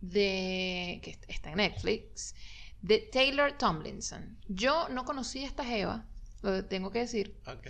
de 0.00 1.00
que 1.02 1.10
est- 1.10 1.24
está 1.28 1.50
en 1.50 1.56
Netflix 1.56 2.34
de 2.82 2.98
Taylor 3.12 3.52
Tomlinson. 3.58 4.38
Yo 4.48 4.88
no 4.88 5.04
conocí 5.04 5.44
a 5.44 5.46
esta 5.46 5.64
Jeva, 5.64 6.06
lo 6.42 6.64
tengo 6.64 6.90
que 6.90 7.00
decir, 7.00 7.38
Ok. 7.46 7.66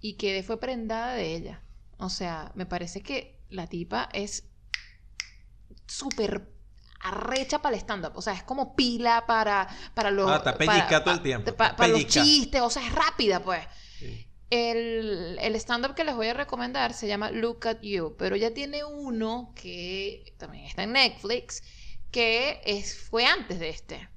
y 0.00 0.14
quedé 0.14 0.42
fue 0.42 0.60
prendada 0.60 1.14
de 1.14 1.34
ella. 1.34 1.62
O 1.98 2.08
sea, 2.08 2.52
me 2.54 2.66
parece 2.66 3.02
que 3.02 3.40
la 3.50 3.66
tipa 3.66 4.08
es 4.12 4.44
súper 5.86 6.48
arrecha 7.02 7.60
para 7.62 7.74
el 7.74 7.80
stand-up. 7.80 8.12
O 8.14 8.22
sea, 8.22 8.32
es 8.34 8.42
como 8.42 8.76
pila 8.76 9.24
para, 9.26 9.68
para 9.94 10.10
los... 10.10 10.30
Ah, 10.30 10.36
está 10.36 10.56
para- 10.56 11.04
todo 11.04 11.14
el 11.14 11.22
tiempo, 11.22 11.54
para 11.56 11.88
los 11.88 12.06
chistes, 12.06 12.60
o 12.60 12.70
sea, 12.70 12.86
es 12.86 12.92
rápida, 12.94 13.42
pues. 13.42 13.64
Sí. 13.98 14.26
El, 14.50 15.38
el 15.40 15.54
stand-up 15.56 15.94
que 15.94 16.04
les 16.04 16.14
voy 16.14 16.26
a 16.26 16.34
recomendar 16.34 16.92
se 16.92 17.06
llama 17.06 17.30
Look 17.30 17.68
at 17.68 17.80
You, 17.82 18.16
pero 18.18 18.34
ya 18.34 18.52
tiene 18.52 18.84
uno 18.84 19.52
que 19.54 20.34
también 20.38 20.64
está 20.64 20.82
en 20.82 20.92
Netflix, 20.92 21.62
que 22.10 22.60
es, 22.64 22.98
fue 22.98 23.26
antes 23.26 23.60
de 23.60 23.68
este. 23.68 24.08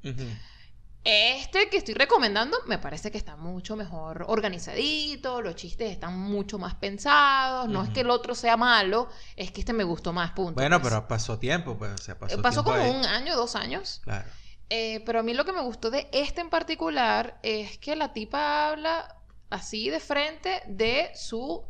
Este 1.06 1.70
que 1.70 1.78
estoy 1.78 1.96
recomendando 1.96 2.58
me 2.66 2.78
parece 2.78 3.12
que 3.12 3.18
está 3.18 3.36
mucho 3.36 3.76
mejor 3.76 4.24
organizadito, 4.28 5.42
los 5.42 5.56
chistes 5.56 5.92
están 5.92 6.18
mucho 6.18 6.58
más 6.58 6.76
pensados, 6.76 7.68
no 7.68 7.84
es 7.84 7.90
que 7.90 8.02
el 8.02 8.10
otro 8.10 8.36
sea 8.36 8.56
malo, 8.56 9.10
es 9.36 9.52
que 9.52 9.60
este 9.60 9.74
me 9.74 9.84
gustó 9.84 10.14
más, 10.14 10.32
punto. 10.32 10.56
Bueno, 10.56 10.80
pues. 10.80 10.94
pero 10.94 11.08
pasó 11.08 11.38
tiempo, 11.38 11.78
pues. 11.78 11.92
O 11.92 11.98
sea, 11.98 12.18
pasó, 12.18 12.42
pasó 12.42 12.64
como 12.64 12.78
ahí. 12.78 12.90
un 12.90 13.06
año, 13.06 13.36
dos 13.36 13.56
años. 13.56 14.00
Claro. 14.04 14.26
Eh, 14.70 15.04
pero 15.06 15.20
a 15.20 15.24
mí 15.24 15.34
lo 15.34 15.44
que 15.44 15.52
me 15.52 15.62
gustó 15.62 15.92
de 15.92 16.08
este 16.14 16.40
en 16.40 16.50
particular 16.50 17.38
es 17.44 17.78
que 17.80 17.98
la 17.98 18.14
tipa 18.14 18.70
habla 18.70 19.18
así 19.54 19.90
de 19.90 20.00
frente 20.00 20.62
de 20.68 21.12
su 21.14 21.64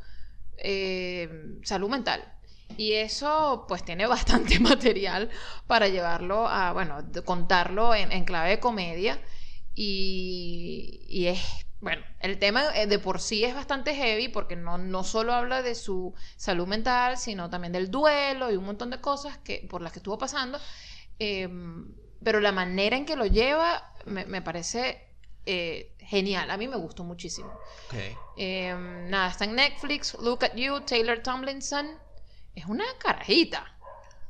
eh, 0.58 1.30
salud 1.64 1.90
mental. 1.90 2.24
Y 2.78 2.94
eso 2.94 3.66
pues 3.68 3.84
tiene 3.84 4.08
bastante 4.18 4.60
material 4.60 5.30
para 5.68 5.90
llevarlo 5.90 6.48
a, 6.48 6.72
bueno, 6.74 7.00
contarlo 7.26 7.94
en, 7.94 8.24
clave 8.24 8.52
de 8.52 8.60
comedia. 8.60 9.22
Y, 9.76 11.06
y 11.10 11.28
es, 11.28 11.42
bueno, 11.82 12.04
el 12.20 12.40
tema 12.40 12.64
eh, 12.76 12.88
de 12.88 13.00
por 13.00 13.20
sí 13.20 13.44
es 13.44 13.54
bastante 13.54 13.96
heavy 13.96 14.30
porque 14.30 14.56
no, 14.56 14.78
no 14.78 15.04
solo 15.04 15.34
habla 15.34 15.62
de 15.62 15.76
su 15.76 16.14
salud 16.38 16.68
mental, 16.68 17.18
sino 17.18 17.50
también 17.50 17.74
del 17.74 17.92
duelo 17.92 18.52
y 18.52 18.56
un 18.56 18.66
montón 18.66 18.92
de 18.92 19.02
cosas 19.02 19.38
que, 19.40 19.68
por 19.70 19.82
las 19.82 19.92
que 19.92 20.00
estuvo 20.00 20.18
pasando. 20.18 20.58
Em, 21.20 21.94
pero 22.24 22.40
la 22.40 22.54
manera 22.54 22.96
en 22.96 23.06
que 23.06 23.18
lo 23.18 23.26
lleva 23.26 23.92
me, 24.06 24.26
me 24.26 24.42
parece 24.42 25.14
eh, 25.46 25.93
genial. 26.14 26.50
A 26.52 26.58
mí 26.58 26.68
me 26.68 26.78
gustó 26.78 27.04
muchísimo. 27.04 27.52
Ok. 27.88 27.94
Eh, 28.38 28.74
nada, 29.10 29.30
está 29.30 29.46
en 29.46 29.56
Netflix. 29.56 30.14
Look 30.16 30.44
at 30.46 30.56
You, 30.56 30.82
Taylor 30.82 31.20
Tomlinson. 31.22 31.88
Es 32.56 32.66
una 32.66 32.86
carajita. 33.00 33.66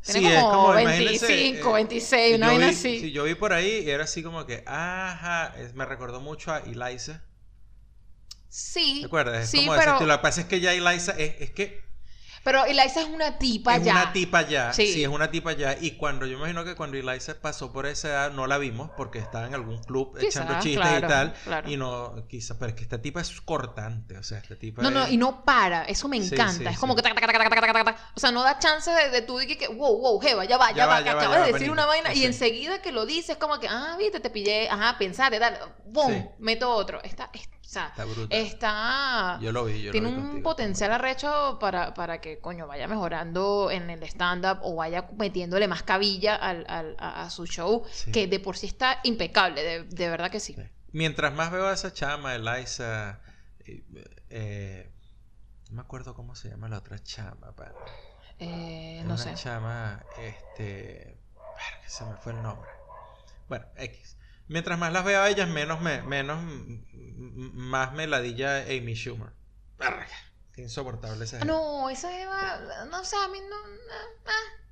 Tiene 0.05 0.19
Sí, 0.19 0.26
es 0.27 0.41
como, 0.43 0.51
como, 0.51 0.80
imagínense, 0.80 1.27
25, 1.27 1.69
eh, 1.69 1.73
26, 1.73 2.35
una 2.38 2.47
yo 2.47 2.51
vaina 2.51 2.69
así. 2.69 2.99
Sí, 2.99 3.11
yo 3.11 3.23
vi 3.23 3.35
por 3.35 3.53
ahí 3.53 3.84
y 3.85 3.89
era 3.89 4.03
así 4.05 4.22
como 4.23 4.45
que, 4.45 4.64
ajá, 4.65 5.53
es- 5.57 5.73
me 5.76 5.85
recordó 5.85 6.19
mucho 6.22 6.51
a 6.51 6.60
Eliza. 6.60 7.22
Sí, 8.49 8.99
¿Te 9.01 9.07
acuerdas? 9.07 9.43
Es 9.43 9.49
sí, 9.49 9.57
como 9.65 9.76
pero. 9.77 9.99
Lo 10.05 10.18
que 10.18 10.22
pasa 10.22 10.41
es 10.41 10.47
que 10.47 10.60
ya 10.60 10.73
Eliza 10.73 11.14
es, 11.14 11.35
es 11.41 11.51
que 11.51 11.84
pero 12.43 12.65
Eliza 12.65 13.01
es 13.01 13.07
una 13.07 13.37
tipa 13.37 13.75
es 13.77 13.83
ya. 13.83 13.91
una 13.93 14.13
tipa 14.13 14.41
ya. 14.47 14.73
Sí. 14.73 14.87
Sí. 14.93 15.03
es 15.03 15.09
una 15.09 15.31
tipa 15.31 15.53
ya. 15.53 15.77
Y 15.79 15.91
cuando 15.91 16.25
yo 16.25 16.37
imagino 16.37 16.63
que 16.65 16.75
cuando 16.75 16.97
Eliza 16.97 17.35
pasó 17.41 17.71
por 17.71 17.85
esa 17.85 18.09
edad 18.09 18.31
no 18.31 18.47
la 18.47 18.57
vimos 18.57 18.91
porque 18.95 19.19
estaba 19.19 19.47
en 19.47 19.53
algún 19.55 19.81
club 19.83 20.13
Quizá, 20.17 20.27
echando 20.43 20.53
chistes 20.59 20.81
claro, 20.87 21.05
y 21.05 21.09
tal. 21.09 21.33
claro. 21.43 21.69
Y 21.69 21.77
no, 21.77 22.27
quizá, 22.27 22.57
pero 22.59 22.69
es 22.69 22.75
que 22.75 22.83
esta 22.83 23.01
tipa 23.01 23.21
es 23.21 23.39
cortante. 23.41 24.17
O 24.17 24.23
sea, 24.23 24.39
esta 24.39 24.55
tipa 24.55 24.81
No, 24.81 24.91
no, 24.91 25.05
es- 25.05 25.11
y 25.11 25.17
no 25.17 25.43
para, 25.45 25.83
eso 25.85 26.07
me 26.07 26.17
encanta. 26.17 26.51
sí, 26.53 26.65
es 26.65 26.77
como 26.79 26.95
que 26.95 27.01
tac, 27.01 27.13
tac, 27.15 27.21
tac, 27.25 27.31
tac, 27.37 27.49
tac, 27.49 27.59
tac, 27.61 27.73
tac, 27.73 27.85
tac. 27.85 27.97
O 28.15 28.19
sea, 28.19 28.31
no 28.31 28.43
da 28.43 28.59
chance 28.59 28.91
de, 28.91 29.09
de 29.09 29.21
tú 29.21 29.37
decir 29.37 29.57
que, 29.57 29.67
wow, 29.67 29.97
wow, 29.99 30.19
Jeva, 30.19 30.45
ya 30.45 30.57
va, 30.57 30.69
ya, 30.71 30.75
Ya 30.77 30.85
va, 30.85 30.93
va, 30.93 30.99
que 30.99 31.05
ya 31.05 31.15
va, 31.15 31.21
acabas 31.21 31.37
ya 31.39 31.45
de 31.45 31.53
decir 31.53 31.71
una 31.71 31.85
vaina 31.85 32.13
y 32.13 32.25
enseguida 32.25 32.81
que 32.81 32.91
lo 32.91 33.05
dices, 33.05 33.37
como 33.37 33.59
que, 33.59 33.67
ah, 33.69 33.95
viste, 33.97 34.19
te 34.19 34.29
pillé, 34.29 34.69
ajá, 34.69 34.97
pensate, 34.97 35.39
tal, 35.39 35.57
boom, 35.85 36.29
meto 36.39 36.69
otro. 36.71 37.01
Está, 37.03 37.29
es- 37.33 37.49
sea, 37.73 37.87
Está 37.87 38.05
brutal. 38.05 38.27
está. 38.31 39.39
Yo 39.41 39.51
lo 39.51 39.65
vi, 39.65 39.81
yo 39.81 39.91
tiene 39.91 40.09
lo 40.09 40.15
vi 40.15 40.21
un 40.21 40.27
contigo. 40.27 40.43
potencial 40.49 40.91
arrecho 40.91 41.57
para, 41.59 41.93
para 41.93 42.21
que, 42.21 42.39
coño, 42.39 42.67
vaya 42.67 42.87
mejorando 42.87 43.69
en 43.71 43.89
el 43.89 44.03
stand-up 44.03 44.59
o 44.61 44.75
vaya 44.75 45.07
metiéndole 45.17 45.67
más 45.67 45.83
cabilla 45.83 46.35
al, 46.35 46.65
al- 46.69 46.95
a, 46.99 47.23
a 47.23 47.29
su 47.29 47.45
show, 47.47 47.83
Sí. 47.91 48.11
que 48.11 48.27
de 48.27 48.39
por 48.39 48.57
sí 48.57 48.67
está 48.67 48.99
impecable, 49.03 49.63
de, 49.63 49.83
de 49.83 50.09
verdad 50.09 50.29
que 50.31 50.39
sí. 50.39 50.53
Sí. 50.53 50.61
Mientras 50.91 51.33
más 51.33 51.51
veo 51.51 51.67
a 51.67 51.73
esa 51.73 51.91
chama, 51.91 52.35
Eliza, 52.35 53.19
eh, 53.65 53.83
eh, 54.29 54.91
no 55.69 55.75
me 55.77 55.81
acuerdo 55.81 56.13
cómo 56.13 56.35
se 56.35 56.49
llama 56.49 56.69
la 56.69 56.77
otra 56.77 56.99
chama. 57.01 57.53
Eh, 58.39 58.99
no 59.05 59.13
una 59.13 59.17
sé. 59.17 59.33
chama, 59.35 60.03
este, 60.19 61.17
se 61.87 62.05
me 62.05 62.15
fue 62.17 62.33
el 62.33 62.41
nombre. 62.43 62.69
Bueno, 63.47 63.65
X. 63.77 64.17
Mientras 64.47 64.77
más 64.77 64.91
las 64.91 65.05
veo 65.05 65.21
a 65.21 65.29
ellas, 65.29 65.49
menos 65.49 65.81
me, 65.81 66.01
menos, 66.01 66.39
más 67.53 67.93
me 67.93 68.07
ladilla 68.07 68.63
Amy 68.63 68.93
Schumer. 68.95 69.31
Qué 70.53 70.61
insoportable 70.61 71.25
esa. 71.25 71.43
No, 71.45 71.89
esa 71.89 72.19
Eva, 72.21 72.85
no 72.89 73.03
sé, 73.03 73.15
a 73.15 73.27
mí 73.27 73.39
no. 73.39 73.55
ah, 73.55 74.21
ah. 74.27 74.62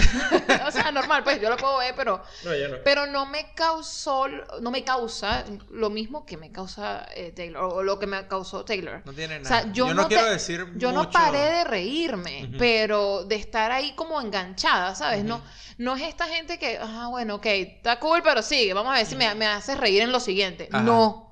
o 0.66 0.70
sea, 0.70 0.90
normal, 0.92 1.22
pues 1.24 1.40
yo 1.40 1.48
lo 1.50 1.56
puedo 1.56 1.78
ver, 1.78 1.94
pero, 1.96 2.22
No, 2.44 2.52
ella 2.52 2.68
no. 2.68 2.76
pero 2.84 3.06
no 3.06 3.26
me 3.26 3.52
causó, 3.54 4.26
no 4.60 4.70
me 4.70 4.84
causa 4.84 5.44
lo 5.70 5.90
mismo 5.90 6.24
que 6.26 6.36
me 6.36 6.50
causa 6.52 7.06
eh, 7.14 7.32
Taylor, 7.34 7.62
o 7.64 7.82
lo 7.82 7.98
que 7.98 8.06
me 8.06 8.26
causó 8.26 8.64
Taylor. 8.64 9.02
No 9.04 9.12
tiene 9.12 9.38
O 9.40 9.44
sea, 9.44 9.60
nada. 9.62 9.72
yo 9.72 9.88
yo, 9.88 9.94
no, 9.94 10.08
quiero 10.08 10.30
decir 10.30 10.66
Yo 10.76 10.92
no 10.92 11.10
paré 11.10 11.38
de 11.38 11.64
reírme, 11.64 12.50
pero 12.58 13.24
de 13.24 13.36
estar 13.36 13.72
ahí 13.72 13.92
como 13.94 14.20
enganchada, 14.20 14.94
¿sabes? 14.94 15.24
No, 15.24 15.42
no 15.78 15.96
es 15.96 16.02
esta 16.02 16.26
gente 16.26 16.58
que, 16.58 16.78
ah, 16.80 17.08
bueno, 17.10 17.36
ok, 17.36 17.46
está 17.46 17.98
cool, 17.98 18.22
pero 18.22 18.42
sigue, 18.42 18.74
vamos 18.74 18.92
a 18.92 18.96
ver 18.96 19.06
si 19.06 19.16
me, 19.16 19.34
me 19.34 19.46
hace 19.46 19.74
reír 19.74 20.02
en 20.02 20.12
lo 20.12 20.20
siguiente. 20.20 20.68
Ajá. 20.72 20.82
No. 20.84 21.30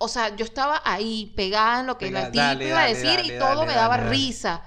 O 0.00 0.06
sea, 0.06 0.36
yo 0.36 0.44
estaba 0.44 0.80
ahí 0.84 1.32
pegada 1.36 1.80
en 1.80 1.86
lo 1.88 1.98
que 1.98 2.06
tipa 2.06 2.30
dale, 2.30 2.68
iba 2.68 2.82
a 2.82 2.86
decir 2.86 3.16
dale, 3.16 3.34
y 3.34 3.38
todo 3.38 3.48
dale, 3.48 3.66
me 3.66 3.74
daba 3.74 3.96
dale. 3.98 4.10
risa. 4.10 4.62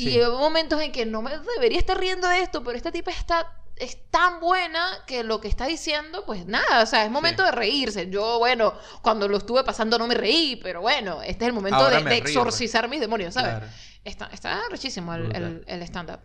Y 0.00 0.10
Sí. 0.12 0.20
hubo 0.22 0.38
momentos 0.38 0.80
en 0.80 0.92
que 0.92 1.04
no 1.06 1.22
me 1.22 1.30
debería 1.54 1.78
estar 1.78 1.98
riendo 1.98 2.26
de 2.28 2.40
esto, 2.42 2.62
pero 2.64 2.76
esta 2.76 2.90
tipa 2.92 3.10
está 3.10 3.56
es 3.76 3.96
tan 4.10 4.40
buena 4.40 4.86
que 5.06 5.24
lo 5.24 5.40
que 5.40 5.48
está 5.48 5.64
diciendo, 5.66 6.24
pues 6.26 6.44
nada, 6.44 6.82
o 6.82 6.86
sea, 6.86 7.02
es 7.06 7.10
momento 7.10 7.42
Sí. 7.42 7.46
de 7.50 7.52
reírse. 7.56 8.10
Yo, 8.10 8.38
bueno, 8.38 8.74
cuando 9.00 9.26
lo 9.26 9.38
estuve 9.38 9.64
pasando 9.64 9.96
no 9.98 10.06
me 10.06 10.14
reí, 10.14 10.56
pero 10.62 10.82
bueno, 10.82 11.22
este 11.22 11.44
es 11.44 11.48
el 11.48 11.54
momento 11.54 11.78
Ahora 11.78 11.96
de, 11.96 12.04
me 12.04 12.10
de 12.10 12.16
río, 12.16 12.22
pues. 12.24 12.36
exorcizar 12.36 12.88
mis 12.90 13.00
demonios, 13.00 13.32
¿sabes? 13.32 13.52
Claro. 13.52 13.66
Está, 14.04 14.26
está 14.34 14.60
rechísimo 14.70 15.14
el, 15.14 15.34
el- 15.34 15.64
el 15.66 15.82
stand-up. 15.84 16.20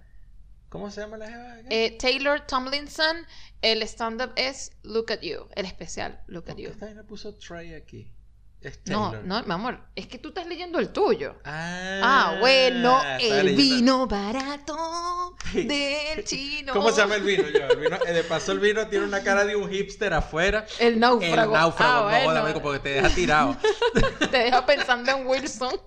¿Cómo 0.67 0.91
se 0.91 0.99
llama 0.99 1.15
la 1.17 1.29
jeva? 1.29 1.55
Eh, 1.69 1.97
Taylor 1.97 2.41
Tomlinson, 2.41 3.25
el 3.61 3.81
stand-up 3.83 4.33
es 4.35 4.71
Look 4.83 5.13
at 5.13 5.21
You, 5.21 5.47
el 5.55 5.65
especial 5.65 6.19
Look 6.27 6.43
at 6.43 6.47
¿Por 6.47 6.55
qué 6.57 6.61
You. 6.63 6.69
esta 6.71 7.03
puso 7.03 7.35
Trey 7.35 7.73
aquí? 7.73 8.11
Es 8.65 8.79
No, 8.85 9.11
Taylor. 9.11 9.27
no, 9.27 9.43
mi 9.43 9.53
amor, 9.53 9.79
es 9.95 10.07
que 10.07 10.17
tú 10.17 10.29
estás 10.29 10.47
leyendo 10.47 10.79
el 10.79 10.89
tuyo. 10.89 11.35
Ah, 11.45 11.99
Ah, 12.01 12.37
bueno, 12.39 12.99
el 13.19 13.45
leyendo- 13.45 13.55
vino 13.61 14.07
barato 14.07 15.35
del 15.53 16.23
chino. 16.25 16.73
¿Cómo 16.73 16.89
se 16.89 16.97
llama 17.01 17.13
el 17.15 17.21
vino? 17.21 17.43
Yo, 17.47 17.59
el 17.67 17.77
vino 17.77 17.95
eh, 18.07 18.11
de 18.13 18.23
paso, 18.23 18.51
el 18.53 18.59
vino 18.59 18.87
tiene 18.87 19.05
una 19.05 19.21
cara 19.21 19.45
de 19.45 19.55
un 19.55 19.69
hipster 19.69 20.15
afuera. 20.15 20.65
El 20.79 20.99
náufrago. 20.99 21.33
El 21.43 21.51
náufrago, 21.59 22.07
Ah, 22.07 22.17
no 22.17 22.23
bueno. 22.25 22.41
marico, 22.41 22.61
porque 22.63 22.79
te 22.79 22.89
deja 22.89 23.09
tirado. 23.09 23.55
Te 24.31 24.37
deja 24.39 24.65
pensando 24.65 25.11
en 25.11 25.27
Wilson. 25.27 25.79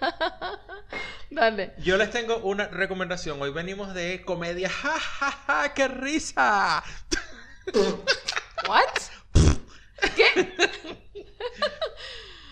Dale. 1.30 1.74
Yo 1.78 1.98
les 1.98 2.10
tengo 2.10 2.38
una 2.38 2.66
recomendación. 2.68 3.40
Hoy 3.42 3.50
venimos 3.50 3.92
de 3.92 4.22
comedia. 4.24 4.70
¡Ja, 4.70 4.98
ja, 4.98 5.30
ja! 5.46 5.74
¡Qué 5.74 5.86
risa! 5.88 6.82
¿What? 8.66 8.88
¿Qué? 10.16 10.52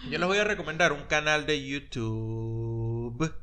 Yo 0.08 0.18
les 0.18 0.26
voy 0.26 0.38
a 0.38 0.44
recomendar 0.44 0.92
un 0.92 1.02
canal 1.02 1.44
de 1.44 1.66
YouTube 1.66 3.34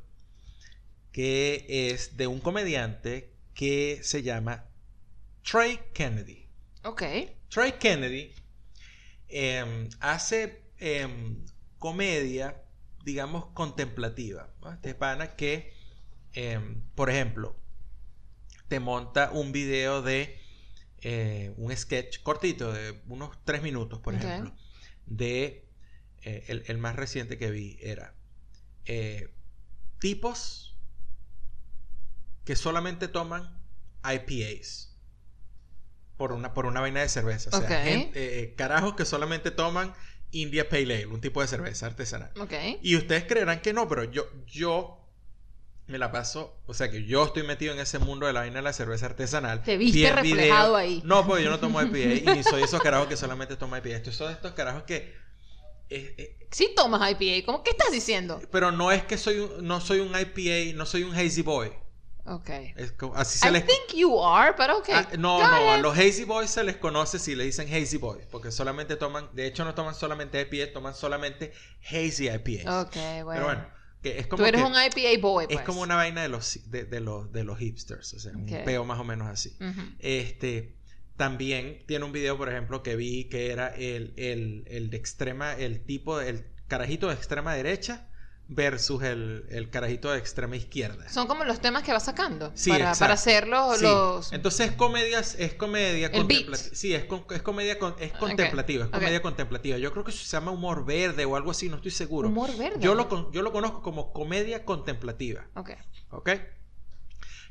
que 1.11 1.65
es 1.67 2.17
de 2.17 2.25
un 2.25 2.39
comediante 2.39 3.31
que 3.53 3.99
se 4.01 4.23
llama 4.23 4.65
Trey 5.43 5.79
Kennedy. 5.93 6.49
Ok. 6.83 7.03
Trey 7.49 7.73
Kennedy 7.73 8.33
em, 9.27 9.87
hace 9.99 10.63
em, 10.79 11.45
comedia, 11.77 12.63
digamos, 13.03 13.45
contemplativa. 13.53 14.49
¿no? 14.61 14.73
Este 14.73 14.95
pana 14.95 15.35
que, 15.35 15.73
em, 16.33 16.81
por 16.95 17.11
ejemplo, 17.11 17.55
te 18.67 18.79
monta 18.79 19.29
un 19.31 19.51
video 19.51 20.01
de 20.01 20.39
eh, 21.01 21.53
un 21.57 21.75
sketch 21.75 22.23
cortito 22.23 22.73
de 22.73 22.99
unos 23.07 23.37
tres 23.45 23.61
minutos, 23.61 23.99
por 23.99 24.15
ejemplo, 24.15 24.55
de 25.05 25.66
eh, 26.27 26.43
el, 26.49 26.63
el 26.67 26.77
más 26.77 26.97
reciente 26.97 27.37
que 27.37 27.49
vi 27.51 27.77
era 27.81 28.13
eh, 28.83 29.33
tipos 29.97 30.75
que 32.43 32.57
solamente 32.57 33.07
toman 33.07 33.57
IPAs 34.03 34.93
por 36.17 36.33
una, 36.33 36.53
por 36.53 36.65
una 36.65 36.81
vaina 36.81 36.99
de 36.99 37.07
cerveza. 37.07 37.49
O 37.57 37.61
sea, 37.61 37.81
eh, 37.87 38.53
carajos 38.57 38.95
que 38.95 39.05
solamente 39.05 39.51
toman 39.51 39.93
India 40.31 40.67
Pale 40.67 40.95
Ale, 40.95 41.05
un 41.05 41.21
tipo 41.21 41.39
de 41.39 41.47
cerveza 41.47 41.85
artesanal. 41.85 42.31
Y 42.81 42.97
ustedes 42.97 43.23
creerán 43.23 43.61
que 43.61 43.71
no, 43.71 43.87
pero 43.87 44.03
yo, 44.03 44.27
yo 44.45 44.99
me 45.87 45.97
la 45.97 46.11
paso, 46.11 46.59
o 46.65 46.73
sea 46.73 46.91
que 46.91 47.05
yo 47.05 47.23
estoy 47.23 47.43
metido 47.43 47.73
en 47.73 47.79
ese 47.79 47.99
mundo 47.99 48.27
de 48.27 48.33
la 48.33 48.41
vaina 48.41 48.57
de 48.57 48.63
la 48.63 48.73
cerveza 48.73 49.05
artesanal. 49.05 49.63
Te 49.63 49.77
viste 49.77 50.11
reflejado 50.11 50.75
ahí. 50.75 51.01
No, 51.05 51.25
porque 51.25 51.45
yo 51.45 51.49
no 51.49 51.59
tomo 51.61 51.81
IPA 51.81 51.97
y 51.97 52.35
ni 52.35 52.43
soy 52.43 52.63
esos 52.63 52.81
carajos 52.81 53.07
que 53.07 53.15
solamente 53.15 53.55
toman 53.55 53.79
IPA. 53.79 53.95
Estos 53.95 54.15
son 54.15 54.33
estos 54.33 54.51
carajos 54.51 54.83
que... 54.83 55.25
eh, 55.89 56.15
eh, 56.17 56.33
Sí 56.51 56.71
tomas 56.75 57.01
IPA. 57.11 57.45
¿Cómo? 57.45 57.63
¿Qué 57.63 57.71
estás 57.71 57.91
diciendo? 57.91 58.39
pero 58.51 58.71
no 58.71 58.91
es 58.91 59.03
que 59.03 59.17
soy 59.17 59.39
un, 59.39 59.67
no 59.67 59.81
soy 59.81 59.99
un 59.99 60.09
IPA, 60.17 60.75
no 60.77 60.85
soy 60.85 61.03
un 61.03 61.13
hazy 61.15 61.41
boy. 61.41 61.71
Ok. 62.25 62.49
Es 62.75 62.91
como- 62.91 63.15
así 63.15 63.39
se 63.39 63.47
I 63.47 63.51
les... 63.51 63.65
think 63.65 63.93
you 63.95 64.21
are, 64.21 64.53
pero 64.57 64.79
ok. 64.79 64.89
Ah, 64.93 65.07
no, 65.17 65.37
Go 65.37 65.43
no, 65.47 65.71
a 65.71 65.77
los 65.77 65.97
hazy 65.97 66.25
boys 66.25 66.49
se 66.49 66.63
les 66.63 66.75
conoce 66.75 67.19
si 67.19 67.35
le 67.35 67.45
dicen 67.45 67.73
hazy 67.73 67.97
boys, 67.97 68.25
porque 68.29 68.51
solamente 68.51 68.97
toman, 68.97 69.29
de 69.33 69.47
hecho 69.47 69.63
no 69.63 69.73
toman 69.75 69.95
solamente 69.95 70.41
IPA, 70.41 70.73
toman 70.73 70.93
solamente 70.93 71.53
hazy 71.89 72.27
IPA. 72.29 72.81
Ok, 72.81 72.95
bueno. 73.23 73.25
Pero 73.31 73.45
bueno, 73.45 73.67
que 74.03 74.19
es 74.19 74.27
como 74.27 74.43
Tú 74.43 74.47
eres 74.47 74.61
que- 74.61 74.67
un 74.67 74.73
IPA 74.73 75.21
boy, 75.21 75.45
pues. 75.47 75.59
Es 75.59 75.65
como 75.65 75.81
una 75.81 75.95
vaina 75.95 76.21
de 76.21 76.27
los, 76.29 76.69
de, 76.69 76.83
de 76.83 76.99
los, 76.99 77.31
de 77.31 77.43
los 77.45 77.59
hipsters, 77.59 78.13
o 78.13 78.19
sea, 78.19 78.33
un 78.33 78.45
peo 78.45 78.83
más 78.83 78.99
o 78.99 79.05
menos 79.05 79.27
así. 79.29 79.55
Ujú. 79.61 79.81
Este, 79.99 80.76
también 81.17 81.83
tiene 81.87 82.05
un 82.05 82.11
video, 82.11 82.37
por 82.37 82.49
ejemplo, 82.49 82.83
que 82.83 82.95
vi 82.95 83.25
que 83.25 83.51
era 83.51 83.67
el, 83.69 84.13
el, 84.17 84.63
el 84.67 84.89
de 84.89 84.97
extrema, 84.97 85.53
el 85.53 85.81
tipo, 85.83 86.21
el 86.21 86.45
carajito 86.67 87.07
de 87.07 87.15
extrema 87.15 87.53
derecha 87.55 88.07
versus 88.49 89.03
el, 89.03 89.45
el 89.49 89.69
carajito 89.69 90.09
de 90.09 90.19
extrema 90.19 90.55
izquierda. 90.55 91.09
Son 91.09 91.27
como 91.27 91.43
los 91.43 91.59
temas 91.59 91.83
que 91.83 91.91
va 91.91 91.99
sacando. 91.99 92.51
Sí, 92.55 92.69
para, 92.69 92.93
para 92.95 93.15
hacer 93.15 93.45
los... 93.47 93.77
Sí. 93.77 93.83
los- 93.83 94.31
Entonces 94.31 94.69
es 94.69 94.71
comedia, 94.77 95.19
es 95.19 95.53
comedia 95.55 96.11
contemplativa. 96.11 96.75
Sí, 96.75 96.93
es, 96.93 97.03
con- 97.05 97.25
es 97.29 97.41
comedia 97.41 97.77
con- 97.77 97.95
es 97.99 98.13
contemplativa, 98.13 98.85
es 98.85 98.91
comedia 98.91 99.21
contemplativa. 99.21 99.77
Yo 99.77 99.91
creo 99.91 100.05
que 100.05 100.11
eso 100.11 100.23
se 100.23 100.31
llama 100.37 100.51
humor 100.51 100.85
verde 100.85 101.25
o 101.25 101.35
algo 101.35 101.51
así, 101.51 101.67
no 101.67 101.75
estoy 101.75 101.91
seguro. 101.91 102.29
Humor 102.29 102.55
verde. 102.57 102.79
Yo 102.79 102.95
lo, 102.95 103.31
yo 103.33 103.41
lo 103.41 103.51
conozco 103.51 103.81
como 103.81 104.13
comedia 104.13 104.63
contemplativa. 104.63 105.45
Ok. 105.55 105.71
¿Ok? 106.11 106.29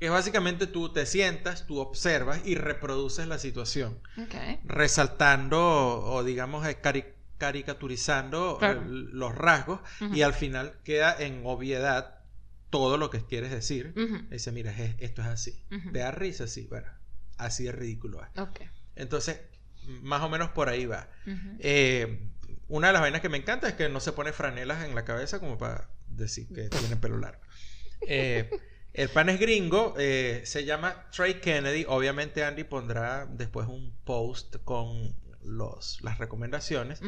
Es 0.01 0.10
básicamente 0.10 0.66
tú 0.66 0.93
te 0.93 1.06
sientas, 1.06 1.66
tú 1.66 1.78
observas 1.78 2.40
y 2.44 2.55
reproduces 2.55 3.27
la 3.28 3.39
situación, 3.39 3.98
Ok. 4.18 4.35
resaltando 4.64 5.59
o, 5.60 6.23
digamos 6.24 6.66
eh, 6.66 6.77
cari- 6.82 7.12
caricaturizando 7.39 8.56
Claro. 8.59 8.82
eh, 8.82 8.85
los 8.89 9.35
rasgos 9.35 9.81
y 10.12 10.23
al 10.23 10.35
final 10.35 10.78
queda 10.85 11.16
en 11.18 11.43
obviedad 11.44 12.20
todo 12.70 12.98
lo 12.98 13.10
que 13.10 13.24
quieres 13.24 13.51
decir. 13.51 13.94
Ujú. 13.97 14.27
Dice, 14.31 14.52
mira, 14.52 14.70
es- 14.73 14.97
esto 14.98 15.23
es 15.23 15.28
así. 15.28 15.64
Ujú. 15.70 15.93
¿Te 15.93 16.01
da 16.01 16.10
risa? 16.10 16.47
Sí, 16.47 16.66
bueno, 16.68 16.89
así 17.39 17.64
de 17.64 17.73
ridículo 17.73 18.23
es. 18.23 18.39
Ok. 18.40 18.60
Entonces, 18.97 19.40
más 20.02 20.23
o 20.23 20.28
menos 20.28 20.51
por 20.51 20.68
ahí 20.68 20.86
va. 20.86 21.09
Eh, 21.60 22.28
una 22.68 22.89
de 22.89 22.93
las 22.93 23.02
vainas 23.02 23.20
que 23.20 23.28
me 23.28 23.39
encanta 23.39 23.68
es 23.68 23.74
que 23.74 23.89
no 23.89 24.01
se 24.01 24.12
pone 24.12 24.32
franelas 24.32 24.85
en 24.85 24.94
la 24.94 25.05
cabeza 25.05 25.39
como 25.39 25.59
para 25.59 25.89
decir 26.09 26.48
que 26.48 26.68
tiene 26.68 26.97
pelo 26.97 27.18
largo. 27.18 27.40
Eh, 28.09 28.51
el 28.97 29.10
pan 29.10 29.28
es 29.28 29.39
gringo, 29.39 29.94
eh, 29.98 30.40
se 30.44 30.64
llama 30.64 31.06
Trey 31.14 31.35
Kennedy. 31.35 31.85
Obviamente 31.86 32.43
Andy 32.43 32.64
pondrá 32.64 33.27
después 33.27 33.68
un 33.68 33.94
post 34.05 34.56
con 34.64 35.14
los, 35.43 36.01
las 36.01 36.16
recomendaciones. 36.16 37.02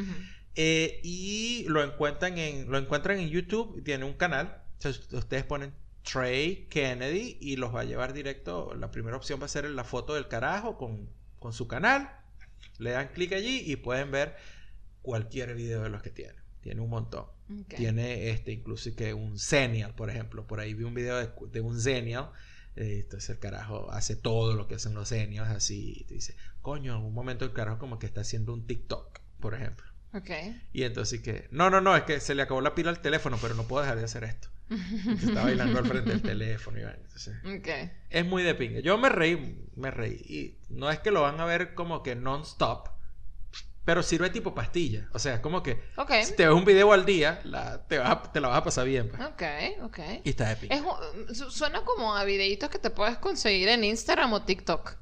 Eh, 0.55 1.01
y 1.03 1.65
lo 1.69 1.83
encuentran 1.83 2.37
en, 2.37 2.71
lo 2.71 2.77
encuentran 2.77 3.19
en 3.19 3.31
YouTube, 3.31 3.83
tiene 3.85 4.05
un 4.05 4.13
canal. 4.13 4.63
Entonces, 4.75 5.11
ustedes 5.15 5.45
ponen 5.45 5.73
Trey 6.03 6.67
Kennedy 6.69 7.39
y 7.41 7.57
los 7.57 7.75
va 7.75 7.81
a 7.81 7.85
llevar 7.85 8.13
directo. 8.13 8.75
La 8.75 8.91
primera 8.91 9.17
opción 9.17 9.41
va 9.41 9.47
a 9.47 9.49
ser 9.49 9.65
la 9.71 9.85
foto 9.85 10.13
del 10.15 10.29
carajo 10.29 10.77
con, 10.77 11.09
con 11.39 11.55
su 11.55 11.69
canal. 11.69 12.11
Le 12.77 12.91
dan 12.91 13.09
clic 13.09 13.33
allí 13.33 13.63
y 13.65 13.77
pueden 13.77 14.11
ver 14.11 14.37
cualquier 15.01 15.55
video 15.55 15.85
de 15.85 15.89
los 15.89 16.03
que 16.03 16.11
tiene. 16.11 16.35
Tiene 16.61 16.83
un 16.83 16.91
montón. 16.91 17.38
Tiene 17.77 18.31
este, 18.31 18.53
incluso 18.53 18.95
que 18.97 19.15
un 19.15 19.39
Zenial, 19.39 19.95
por 19.95 20.11
ejemplo. 20.11 20.47
Por 20.47 20.61
ahí 20.61 20.75
vi 20.75 20.85
un 20.85 20.95
video 20.95 21.17
de, 21.19 21.31
de 21.51 21.61
un 21.61 21.81
Zenial. 21.81 22.31
eh, 22.77 23.01
entonces 23.05 23.31
el 23.31 23.39
carajo 23.39 23.91
hace 23.91 24.17
todo 24.17 24.55
lo 24.55 24.69
que 24.69 24.75
hacen 24.77 24.95
los 24.95 25.09
Zenials 25.09 25.49
así. 25.51 25.95
Y 26.01 26.05
te 26.05 26.15
dice, 26.15 26.35
coño, 26.63 26.97
en 26.97 27.03
un 27.05 27.15
momento 27.15 27.45
el 27.45 27.53
carajo 27.53 27.79
como 27.79 27.99
que 27.99 28.07
está 28.07 28.21
haciendo 28.23 28.53
un 28.53 28.67
TikTok, 28.67 29.19
por 29.41 29.55
ejemplo. 29.55 29.87
Ok. 30.15 30.31
Y 30.73 30.85
entonces 30.85 31.21
que, 31.21 31.49
no, 31.51 31.69
no, 31.71 31.81
no, 31.81 31.95
es 31.97 32.03
que 32.05 32.21
se 32.21 32.35
le 32.35 32.43
acabó 32.43 32.61
la 32.61 32.75
pila 32.75 32.91
al 32.91 33.01
teléfono, 33.01 33.39
pero 33.41 33.55
no 33.55 33.65
puedo 33.65 33.83
dejar 33.83 33.99
de 33.99 34.05
hacer 34.05 34.25
esto. 34.25 34.49
Que 34.69 35.27
está 35.27 35.45
bailando 35.45 35.79
al 35.79 35.87
frente 35.87 36.11
del 36.11 36.23
teléfono 36.23 36.79
y 36.79 36.83
vaina, 36.85 36.99
entonces, 37.03 37.35
Ok. 37.45 37.91
es 38.11 38.27
muy 38.27 38.43
de 38.43 38.55
pinga. 38.55 38.81
Yo 38.81 38.99
me 38.99 39.09
reí, 39.09 39.65
me 39.77 39.91
reí. 39.91 40.15
Y 40.29 40.59
no 40.75 40.91
es 40.91 40.99
que 40.99 41.11
lo 41.11 41.23
van 41.23 41.41
a 41.41 41.47
ver 41.47 41.75
como 41.75 42.03
que 42.03 42.15
non-stop, 42.17 42.89
pero 43.89 44.03
sirve 44.03 44.29
tipo 44.29 44.55
pastilla. 44.55 45.09
O 45.15 45.19
sea, 45.19 45.37
es 45.37 45.41
como 45.41 45.63
que 45.63 45.83
si 46.27 46.35
te 46.37 46.47
ves 46.47 46.55
un 46.55 46.67
video 46.67 46.93
al 46.93 47.07
día, 47.07 47.41
la, 47.45 47.87
te, 47.87 47.97
vas 47.97 48.11
a- 48.11 48.23
te 48.33 48.39
la 48.39 48.49
vas 48.49 48.59
a 48.59 48.63
pasar 48.65 48.85
bien. 48.87 49.09
pues. 49.09 49.23
Ok, 49.23 49.43
ok. 49.85 49.99
Y 50.25 50.29
está. 50.29 50.53
Es 50.53 50.83
su- 51.39 51.51
suena 51.51 51.81
como 51.87 52.15
a 52.15 52.23
videitos 52.25 52.69
que 52.69 52.79
te 52.79 52.91
puedes 52.91 53.17
conseguir 53.17 53.71
en 53.71 53.85
Instagram 53.85 54.31
o 54.35 54.43
TikTok. 54.43 54.95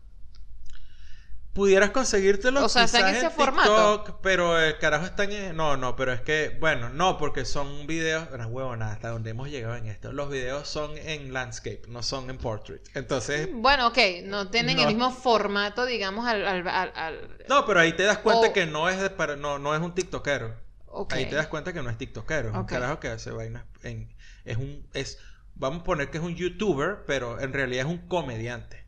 Pudieras 1.56 1.88
conseguírtelo 1.90 2.62
O 2.66 2.68
sea, 2.68 2.82
en 2.84 3.30
formato. 3.30 4.02
TikTok, 4.02 4.20
pero 4.20 4.60
el 4.60 4.76
carajo 4.78 5.06
está 5.06 5.24
en... 5.24 5.56
No, 5.56 5.78
no, 5.78 5.96
pero 5.96 6.12
es 6.12 6.20
que... 6.20 6.54
Bueno, 6.60 6.90
no, 6.90 7.16
porque 7.16 7.46
son 7.46 7.86
videos... 7.86 8.28
Una 8.30 8.46
huevona, 8.46 8.92
hasta 8.92 9.08
donde 9.08 9.30
hemos 9.30 9.48
llegado 9.48 9.74
en 9.74 9.86
esto. 9.86 10.12
Los 10.12 10.28
videos 10.28 10.68
son 10.68 10.98
en 10.98 11.32
landscape, 11.32 11.80
no 11.88 12.02
son 12.02 12.28
en 12.28 12.36
portrait. 12.36 12.82
Entonces... 12.94 13.48
Bueno, 13.54 13.86
ok, 13.86 13.98
no 14.24 14.50
tienen 14.50 14.78
el 14.78 14.86
mismo 14.88 15.10
formato, 15.10 15.86
digamos, 15.86 16.26
al... 16.26 16.46
al, 16.46 16.68
al- 16.68 17.38
No, 17.48 17.64
pero 17.64 17.80
ahí 17.80 17.94
te 17.94 18.02
das 18.02 18.18
cuenta 18.18 18.48
O- 18.48 18.52
que 18.52 18.66
no 18.66 18.90
es, 18.90 19.00
de 19.00 19.08
para, 19.08 19.36
no, 19.36 19.58
no 19.58 19.74
es 19.74 19.80
un 19.80 19.94
tiktokero. 19.94 20.54
ok. 20.88 21.14
Ahí 21.14 21.24
te 21.26 21.36
das 21.36 21.46
cuenta 21.46 21.72
que 21.72 21.82
no 21.82 21.88
es 21.88 21.96
tiktokero. 21.96 22.50
Es 22.50 22.54
un 22.54 22.66
carajo 22.66 23.00
que 23.00 23.08
hace 23.08 23.30
vainas 23.30 23.64
en... 23.82 24.14
Es 24.44 24.58
un... 24.58 24.86
Es, 24.92 25.18
vamos 25.54 25.80
a 25.80 25.84
poner 25.84 26.10
que 26.10 26.18
es 26.18 26.22
un 26.24 26.34
youtuber, 26.36 27.04
pero 27.06 27.40
en 27.40 27.54
realidad 27.54 27.86
es 27.86 27.90
un 27.90 28.06
comediante. 28.08 28.84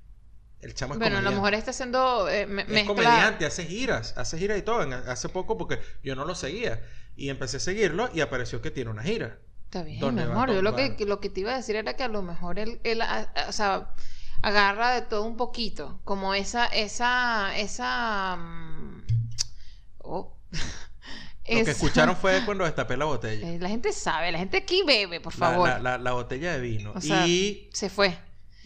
El 0.60 0.74
chamo 0.74 0.94
es 0.94 0.98
Bueno, 1.00 1.18
a 1.18 1.22
lo 1.22 1.30
mejor 1.30 1.54
está 1.54 1.70
haciendo 1.70 2.28
eh, 2.28 2.46
me- 2.46 2.62
Es 2.62 2.68
mezcla... 2.68 2.86
comediante, 2.94 3.46
hace 3.46 3.64
giras, 3.64 4.14
hace 4.16 4.38
giras 4.38 4.58
y 4.58 4.62
todo. 4.62 4.82
En- 4.82 4.92
hace 4.92 5.28
poco 5.28 5.56
porque 5.56 5.78
yo 6.02 6.16
no 6.16 6.24
lo 6.24 6.34
seguía. 6.34 6.82
Y 7.16 7.30
empecé 7.30 7.58
a 7.58 7.60
seguirlo 7.60 8.10
y 8.12 8.20
apareció 8.20 8.60
que 8.60 8.70
tiene 8.70 8.90
una 8.90 9.02
gira. 9.02 9.38
Está 9.64 9.82
bien, 9.82 9.96
mi 9.96 10.00
¿Dónde 10.00 10.24
va 10.24 10.30
a 10.30 10.42
amor. 10.42 10.52
Yo 10.52 10.62
lo 10.62 10.74
que, 10.74 10.96
lo 11.04 11.20
que 11.20 11.28
te 11.30 11.40
iba 11.40 11.52
a 11.52 11.56
decir 11.56 11.76
era 11.76 11.94
que 11.94 12.02
a 12.02 12.08
lo 12.08 12.22
mejor 12.22 12.58
él, 12.58 12.80
él, 12.84 13.02
a- 13.02 13.30
a- 13.34 13.48
o 13.48 13.52
sea, 13.52 13.90
agarra 14.42 14.94
de 14.94 15.02
todo 15.02 15.24
un 15.24 15.36
poquito. 15.36 16.00
Como 16.04 16.34
esa, 16.34 16.66
esa, 16.66 17.56
esa... 17.56 18.36
mm, 18.36 19.02
oh. 19.98 20.34
Lo 21.50 21.64
que 21.64 21.70
escucharon 21.70 22.14
fue 22.16 22.44
cuando 22.44 22.64
destapé 22.64 22.96
la 22.96 23.06
botella. 23.06 23.48
Eh, 23.48 23.58
La 23.58 23.68
gente 23.68 23.92
sabe, 23.92 24.30
la 24.32 24.38
gente 24.38 24.58
aquí 24.58 24.82
bebe, 24.86 25.20
por 25.20 25.32
La, 25.38 25.38
favor. 25.50 25.68
la- 25.68 25.78
la- 25.78 25.98
la 25.98 26.12
botella 26.12 26.52
de 26.52 26.60
vino. 26.60 26.92
O 26.94 27.00
sea, 27.00 27.26
y, 27.26 27.70
Se 27.72 27.88
fue. 27.88 28.18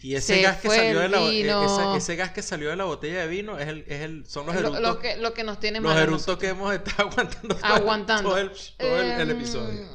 Y 0.03 0.15
ese 0.15 0.25
se 0.35 0.41
gas 0.41 0.57
que 0.61 0.69
salió 0.69 0.99
de 0.99 1.09
la 1.09 1.19
esa- 1.65 1.95
ese 1.97 2.15
gas 2.15 2.31
que 2.31 2.41
salió 2.43 2.69
de 2.69 2.75
la 2.75 2.83
botella 2.85 3.21
de 3.21 3.27
vino 3.27 3.57
es 3.57 3.67
el, 3.69 3.85
es 3.87 4.01
el, 4.01 4.25
son 4.27 4.45
los 4.45 4.55
Lo, 4.55 4.59
eructos, 4.59 4.81
lo 4.81 4.99
que, 4.99 5.17
lo 5.17 5.33
que 5.33 5.43
nos 5.43 5.59
tiene 5.59 5.79
los 5.79 5.95
eructos 5.95 6.37
que 6.37 6.49
hemos 6.49 6.73
estado 6.73 7.09
aguantando 7.09 7.55
todo, 7.55 7.75
el- 7.77 7.81
Aguantando. 7.81 8.29
todo 8.29 8.37
el, 8.39 8.51
todo 8.77 8.99
el- 9.01 9.11
el 9.21 9.29
Em, 9.29 9.31
episodio. 9.31 9.87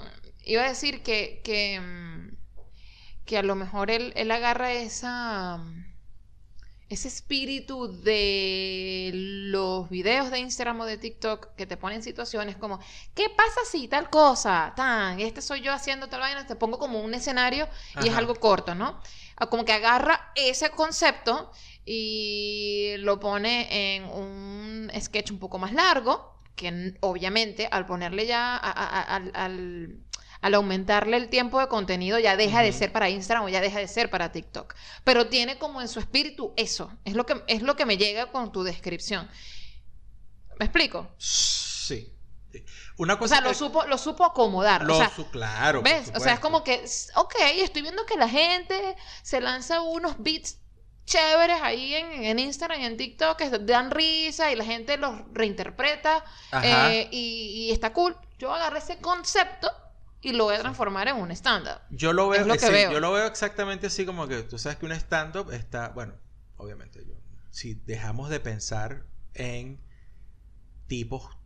Iba 0.45 0.65
a 0.65 0.69
decir 0.69 1.03
que, 1.03 1.41
que, 1.45 1.81
mm, 1.81 2.37
que 3.27 3.39
a 3.39 3.43
lo 3.43 3.55
mejor 3.55 3.91
él, 3.91 4.13
él 4.17 4.31
agarra 4.31 4.73
esa 4.73 5.61
ese 6.89 7.09
espíritu 7.09 8.01
de 8.03 9.11
los 9.15 9.91
videos 9.91 10.31
de 10.31 10.39
Instagram 10.39 10.81
o 10.81 10.87
de 10.87 10.97
TikTok 10.97 11.55
que 11.55 11.67
te 11.67 11.77
ponen 11.77 12.03
situaciones 12.03 12.57
como 12.57 12.81
¿qué 13.15 13.29
pasa 13.29 13.61
si 13.71 13.89
tal 13.89 14.09
cosa? 14.09 14.73
Tan, 14.75 15.21
este 15.21 15.43
soy 15.43 15.61
yo 15.61 15.73
haciendo 15.73 16.09
tal 16.09 16.21
vaina, 16.21 16.47
te 16.47 16.57
pongo 16.57 16.79
como 16.79 17.01
un 17.03 17.13
escenario 17.13 17.69
y 18.01 18.09
es 18.09 18.15
algo 18.15 18.41
corto, 18.41 18.75
¿no? 18.75 19.03
Como 19.51 19.65
que 19.65 19.73
agarra 19.73 20.33
ese 20.35 20.71
concepto 20.71 21.53
y 21.85 22.95
lo 22.99 23.21
pone 23.21 23.97
en 23.97 24.05
un 24.05 24.91
sketch 25.01 25.31
un 25.31 25.39
poco 25.39 25.59
más 25.59 25.73
largo, 25.73 26.41
que 26.57 26.95
obviamente 27.01 27.69
al 27.71 27.87
ponerle 27.87 28.27
ya, 28.27 28.57
a- 28.57 28.71
a- 28.71 29.01
a- 29.01 29.17
al, 29.17 30.03
al- 30.43 30.55
aumentarle 30.55 31.17
el 31.17 31.29
tiempo 31.29 31.61
de 31.61 31.69
contenido 31.69 32.19
ya 32.19 32.37
deja 32.37 32.63
de 32.63 32.73
ser 32.73 32.93
para 32.93 33.09
Instagram 33.11 33.45
o 33.45 33.49
ya 33.49 33.61
deja 33.61 33.79
de 33.79 33.89
ser 33.89 34.11
para 34.11 34.33
TikTok. 34.33 34.75
Pero 35.05 35.29
tiene 35.29 35.57
como 35.59 35.81
en 35.81 35.89
su 35.89 36.01
espíritu 36.01 36.53
eso, 36.57 36.93
es 37.05 37.15
lo 37.15 37.25
que, 37.27 37.43
es 37.47 37.63
lo 37.63 37.77
que 37.77 37.87
me 37.87 37.97
llega 37.97 38.33
con 38.33 38.51
tu 38.53 38.65
descripción. 38.65 39.29
¿Me 40.59 40.67
explico? 40.67 41.09
Sí. 41.19 42.13
Una 42.97 43.15
O 43.15 43.19
cosa 43.19 43.37
sea, 43.37 43.45
lo 43.45 43.55
supo, 43.55 43.85
lo 43.87 43.99
supo 43.99 44.25
acomodar. 44.25 44.85
lo 44.85 44.95
o 44.95 44.99
sea, 44.99 45.11
su- 45.11 45.31
claro, 45.31 45.83
¿Ves? 45.83 46.13
O 46.15 46.21
sea, 46.21 46.35
es 46.35 46.41
como 46.41 46.65
que, 46.65 46.85
ok, 47.17 47.35
estoy 47.57 47.83
viendo 47.83 48.05
que 48.07 48.17
la 48.17 48.29
gente 48.29 48.97
se 49.23 49.41
lanza 49.41 49.81
unos 49.81 50.17
beats 50.19 50.59
chéveres 51.05 51.61
ahí 51.63 51.95
en, 51.95 52.25
en 52.25 52.39
Instagram 52.39 52.81
y 52.81 52.85
en 52.85 52.97
TikTok 52.97 53.39
que 53.39 53.51
dan 53.61 53.91
risa 53.91 54.53
y 54.53 54.57
la 54.57 54.65
gente 54.65 54.97
los 54.99 55.15
reinterpreta 55.33 56.23
eh, 56.63 57.09
y, 57.11 57.69
y 57.69 57.71
está 57.73 57.93
cool. 57.93 58.17
Yo 58.39 58.53
agarré 58.53 58.79
ese 58.79 58.99
concepto 58.99 59.71
y 60.21 60.33
lo 60.33 60.45
voy 60.45 60.57
a 60.57 60.61
transformar 60.61 61.09
en 61.09 61.17
un 61.17 61.31
stand-up. 61.31 61.81
Yo 61.91 62.13
lo 62.13 62.29
veo, 62.29 62.43
Es 62.43 62.47
lo 62.47 62.55
que 62.55 62.61
sí, 62.61 62.73
veo. 62.73 62.93
yo 62.93 63.01
lo 63.01 63.13
veo 63.13 63.27
exactamente 63.27 63.87
así 63.87 64.05
como 64.05 64.27
que 64.29 64.43
tú 64.43 64.59
sabes 64.59 64.77
que 64.79 64.85
un 64.87 64.93
stand-up 64.93 65.51
está, 65.53 65.89
bueno, 65.91 66.15
obviamente 66.57 67.05
yo, 67.07 67.15
si 67.51 67.75
dejamos 67.75 68.29
de 68.29 68.41
pensar 68.41 69.05
en 69.35 69.81
tipos 70.87 71.38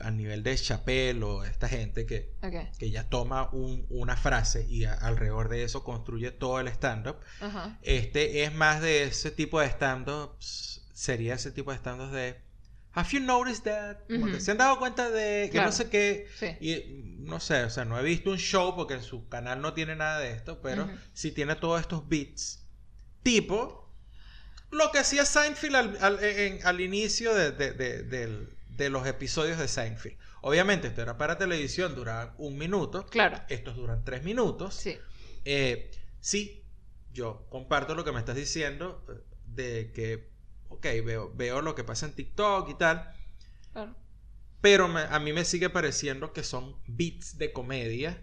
a 0.00 0.10
nivel 0.10 0.42
de 0.42 0.56
Chappelle 0.56 1.22
o 1.22 1.44
esta 1.44 1.68
gente 1.68 2.04
que, 2.06 2.32
Ok. 2.42 2.76
que 2.78 2.90
ya 2.90 3.08
toma 3.08 3.48
un- 3.52 3.86
una 3.90 4.16
frase 4.16 4.66
y 4.68 4.84
a- 4.84 4.94
alrededor 4.94 5.48
de 5.48 5.62
eso 5.64 5.84
construye 5.84 6.30
todo 6.32 6.58
el 6.60 6.68
stand-up, 6.68 7.16
Ajá. 7.40 7.78
este 7.82 8.42
es 8.44 8.52
más 8.54 8.80
de 8.82 9.04
ese 9.04 9.30
tipo 9.30 9.60
de 9.60 9.66
stand-ups, 9.68 10.82
sería 10.92 11.34
ese 11.34 11.50
tipo 11.52 11.70
de 11.70 11.78
stand-ups 11.78 12.12
de 12.12 12.42
Have 12.96 13.08
you 13.10 13.18
noticed 13.18 13.64
that? 13.64 13.96
Como 14.08 14.26
que 14.26 14.32
Ujú. 14.34 14.40
se 14.40 14.52
han 14.52 14.58
dado 14.58 14.78
cuenta 14.78 15.10
de 15.10 15.46
que 15.46 15.50
Claro. 15.52 15.66
no 15.70 15.72
sé 15.72 15.88
qué. 15.90 16.28
Sí. 16.38 16.46
Y 16.60 17.16
no 17.24 17.40
sé, 17.40 17.64
o 17.64 17.70
sea, 17.70 17.84
no 17.84 17.98
he 17.98 18.04
visto 18.04 18.30
un 18.30 18.38
show 18.38 18.76
porque 18.76 18.94
en 18.94 19.02
su 19.02 19.28
canal 19.28 19.60
no 19.60 19.74
tiene 19.74 19.96
nada 19.96 20.20
de 20.20 20.30
esto, 20.30 20.60
pero 20.62 20.84
Ujú. 20.84 20.92
sí 21.12 21.32
tiene 21.32 21.56
todos 21.56 21.80
estos 21.80 22.08
beats. 22.08 22.62
Tipo 23.24 23.92
lo 24.70 24.90
que 24.92 24.98
hacía 24.98 25.24
Seinfeld 25.24 25.74
al, 25.74 25.98
al- 26.00 26.22
en- 26.24 26.64
al 26.64 26.80
inicio 26.80 27.34
de, 27.34 27.50
de- 27.52 27.72
de- 27.72 28.02
del- 28.04 28.56
de 28.76 28.90
los 28.90 29.06
episodios 29.06 29.58
de 29.58 29.68
Seinfeld. 29.68 30.16
Obviamente, 30.42 30.88
esto 30.88 31.02
era 31.02 31.16
para 31.16 31.38
televisión, 31.38 31.94
duraban 31.94 32.34
un 32.38 32.58
minuto. 32.58 33.06
Claro. 33.06 33.40
Estos 33.48 33.76
duran 33.76 34.04
tres 34.04 34.22
minutos. 34.24 34.74
Sí. 34.74 34.96
Eh, 35.44 35.90
sí, 36.20 36.62
yo 37.12 37.46
comparto 37.50 37.94
lo 37.94 38.04
que 38.04 38.12
me 38.12 38.18
estás 38.18 38.36
diciendo 38.36 39.04
eh, 39.08 39.20
de 39.46 39.92
que, 39.92 40.28
ok, 40.68 40.84
veo, 41.04 41.32
veo 41.34 41.62
lo 41.62 41.74
que 41.74 41.84
pasa 41.84 42.06
en 42.06 42.12
TikTok 42.14 42.68
y 42.70 42.74
tal, 42.74 43.10
Claro. 43.72 43.94
pero 44.60 44.88
me- 44.88 45.02
a 45.02 45.18
mí 45.20 45.32
me 45.32 45.44
sigue 45.44 45.70
pareciendo 45.70 46.32
que 46.32 46.42
son 46.42 46.76
beats 46.86 47.38
de 47.38 47.52
comedia 47.52 48.22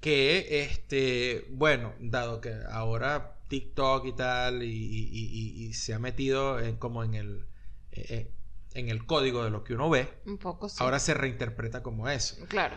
que, 0.00 0.62
este, 0.64 1.46
bueno, 1.50 1.94
dado 2.00 2.40
que 2.40 2.54
ahora 2.70 3.38
TikTok 3.48 4.06
y 4.06 4.12
tal 4.16 4.62
y, 4.62 4.68
y- 4.70 5.08
y- 5.12 5.64
y 5.66 5.72
se 5.74 5.94
ha 5.94 5.98
metido 5.98 6.58
en- 6.58 6.76
como 6.76 7.04
en 7.04 7.14
el, 7.14 7.46
eh, 7.92 8.30
en 8.74 8.88
el 8.88 9.06
código 9.06 9.44
de 9.44 9.50
lo 9.50 9.64
que 9.64 9.74
uno 9.74 9.88
ve, 9.88 10.08
Un 10.26 10.36
poco 10.38 10.68
sí. 10.68 10.76
ahora 10.80 10.98
se 10.98 11.14
reinterpreta 11.14 11.82
como 11.82 12.08
eso. 12.08 12.36
Claro. 12.48 12.76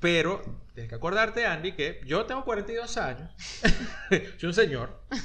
Pero 0.00 0.42
tienes 0.74 0.88
que 0.88 0.94
acordarte, 0.94 1.44
Andy, 1.46 1.72
que 1.72 2.00
yo 2.06 2.24
tengo 2.26 2.44
42 2.44 2.96
años. 2.98 3.30
soy 4.38 4.46
un 4.48 4.54
señor. 4.54 5.02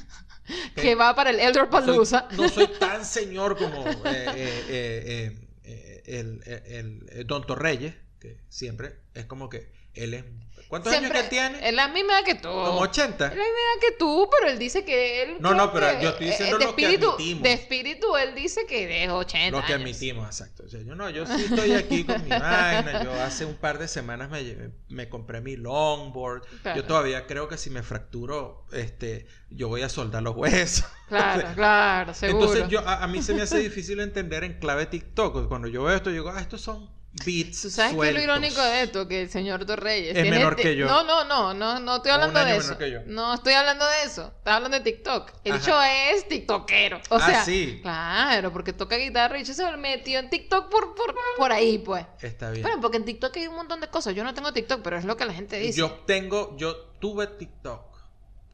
Que 0.75 0.93
va 0.95 1.15
para 1.15 1.29
el 1.29 1.39
Elder 1.39 1.69
Palooza. 1.69 2.27
no 2.35 2.49
soy 2.49 2.67
tan 2.79 3.05
señor 3.05 3.57
como 3.57 3.87
eh, 3.87 3.95
eh, 4.03 4.65
eh, 4.67 5.37
eh, 5.63 5.63
eh, 5.63 6.03
el, 6.19 6.43
el- 6.65 7.09
el 7.13 7.25
Don 7.27 7.45
Torreyes, 7.45 7.95
que 8.19 8.41
siempre 8.49 8.97
es 9.13 9.25
como 9.25 9.47
que 9.47 9.71
él 9.93 10.13
es... 10.13 10.25
¿Cuántos 10.73 10.91
Siempre- 10.91 11.19
años 11.19 11.29
que 11.29 11.35
tiene? 11.35 11.67
Es 11.67 11.71
la 11.75 11.87
misma 11.87 12.13
edad 12.13 12.25
que 12.25 12.33
tú. 12.33 12.47
Como 12.49 12.79
80. 12.79 13.25
Es 13.27 13.29
la 13.29 13.43
misma 13.43 13.43
edad 13.43 13.79
que 13.79 13.91
tú, 13.99 14.27
pero 14.31 14.51
él 14.51 14.57
dice 14.57 14.83
que 14.83 15.21
él. 15.21 15.37
No, 15.39 15.53
no, 15.53 15.71
pero 15.71 16.01
yo 16.01 16.09
estoy 16.09 16.25
eh, 16.25 16.29
diciendo 16.31 16.57
de 16.57 16.65
lo 16.65 16.75
que 16.75 16.85
admitimos. 16.87 17.43
De 17.43 17.53
espíritu, 17.53 18.17
él 18.17 18.33
dice 18.33 18.65
que 18.65 19.03
es 19.03 19.09
80. 19.11 19.51
Lo 19.55 19.63
que 19.63 19.73
años. 19.73 19.81
admitimos, 19.85 20.25
exacto. 20.25 20.63
O 20.65 20.67
sea, 20.69 20.81
yo 20.81 20.95
no, 20.95 21.11
yo 21.11 21.27
sí 21.27 21.45
estoy 21.47 21.73
aquí 21.73 22.03
con 22.05 22.23
mi 22.23 22.29
vaina. 22.31 23.03
Yo 23.03 23.13
hace 23.21 23.45
un 23.45 23.53
par 23.53 23.77
de 23.77 23.87
semanas 23.87 24.31
me, 24.31 24.41
llevé- 24.43 24.71
me 24.89 25.09
compré 25.09 25.41
mi 25.41 25.57
longboard. 25.57 26.43
Claro. 26.63 26.81
Yo 26.81 26.87
todavía 26.87 27.27
creo 27.27 27.47
que 27.47 27.57
si 27.59 27.69
me 27.69 27.83
fracturo, 27.83 28.65
este, 28.71 29.27
yo 29.51 29.67
voy 29.67 29.83
a 29.83 29.89
soldar 29.89 30.23
los 30.23 30.35
huesos. 30.35 30.85
Claro, 31.13 31.47
claro, 31.53 32.13
seguro. 32.15 32.45
Entonces 32.47 32.69
yo, 32.69 32.79
a, 32.79 33.03
a 33.03 33.07
mí 33.07 33.21
se 33.21 33.35
me 33.35 33.43
hace 33.43 33.59
difícil 33.59 33.99
entender 33.99 34.43
en 34.43 34.57
clave 34.57 34.87
TikTok. 34.87 35.47
Cuando 35.47 35.67
yo 35.67 35.83
veo 35.83 35.95
esto, 35.95 36.09
yo 36.09 36.13
digo, 36.15 36.29
ah, 36.31 36.41
estos 36.41 36.61
son 36.61 36.89
beats 37.25 37.61
¿Tú 37.61 37.69
sabes 37.69 37.95
qué 37.95 38.07
es 38.09 38.13
lo 38.15 38.21
irónico 38.21 38.61
de 38.61 38.83
esto? 38.83 39.07
Que 39.07 39.21
el 39.21 39.29
señor 39.29 39.65
Torreyes 39.65 40.15
Es 40.17 40.29
menor 40.29 40.55
ti- 40.55 40.63
que 40.63 40.75
yo. 40.75 40.87
No, 40.87 41.03
no, 41.03 41.23
no, 41.25 41.53
no, 41.53 41.79
no 41.79 41.95
estoy 41.97 42.11
hablando 42.11 42.43
de 42.43 42.57
eso. 42.57 42.77
No 43.05 43.33
estoy 43.35 43.53
hablando 43.53 43.85
de 43.85 44.03
eso. 44.03 44.33
Estoy 44.37 44.53
hablando 44.53 44.77
de 44.79 44.83
TikTok. 44.83 45.31
El 45.43 45.53
dicho 45.59 45.79
es 45.81 46.27
tiktokero. 46.27 46.97
O 47.09 47.15
Ah, 47.17 47.43
sea, 47.45 47.79
claro, 47.81 48.51
porque 48.51 48.73
toca 48.73 48.95
guitarra 48.97 49.39
y 49.39 49.45
se 49.45 49.77
metió 49.77 50.19
en 50.19 50.29
TikTok 50.29 50.69
por, 50.69 50.95
por, 50.95 51.15
por 51.37 51.51
ahí, 51.51 51.77
pues. 51.77 52.05
Está 52.21 52.49
bien. 52.49 52.63
Bueno, 52.63 52.81
porque 52.81 52.97
en 52.97 53.05
TikTok 53.05 53.37
hay 53.37 53.47
un 53.47 53.55
montón 53.55 53.79
de 53.79 53.87
cosas. 53.89 54.15
Yo 54.15 54.23
no 54.23 54.33
tengo 54.33 54.51
TikTok, 54.51 54.81
pero 54.81 54.97
es 54.97 55.05
lo 55.05 55.15
que 55.15 55.25
la 55.25 55.33
gente 55.33 55.59
dice. 55.59 55.77
Yo 55.79 55.91
tengo, 56.07 56.55
yo 56.57 56.75
tuve 56.99 57.27
TikTok 57.27 57.93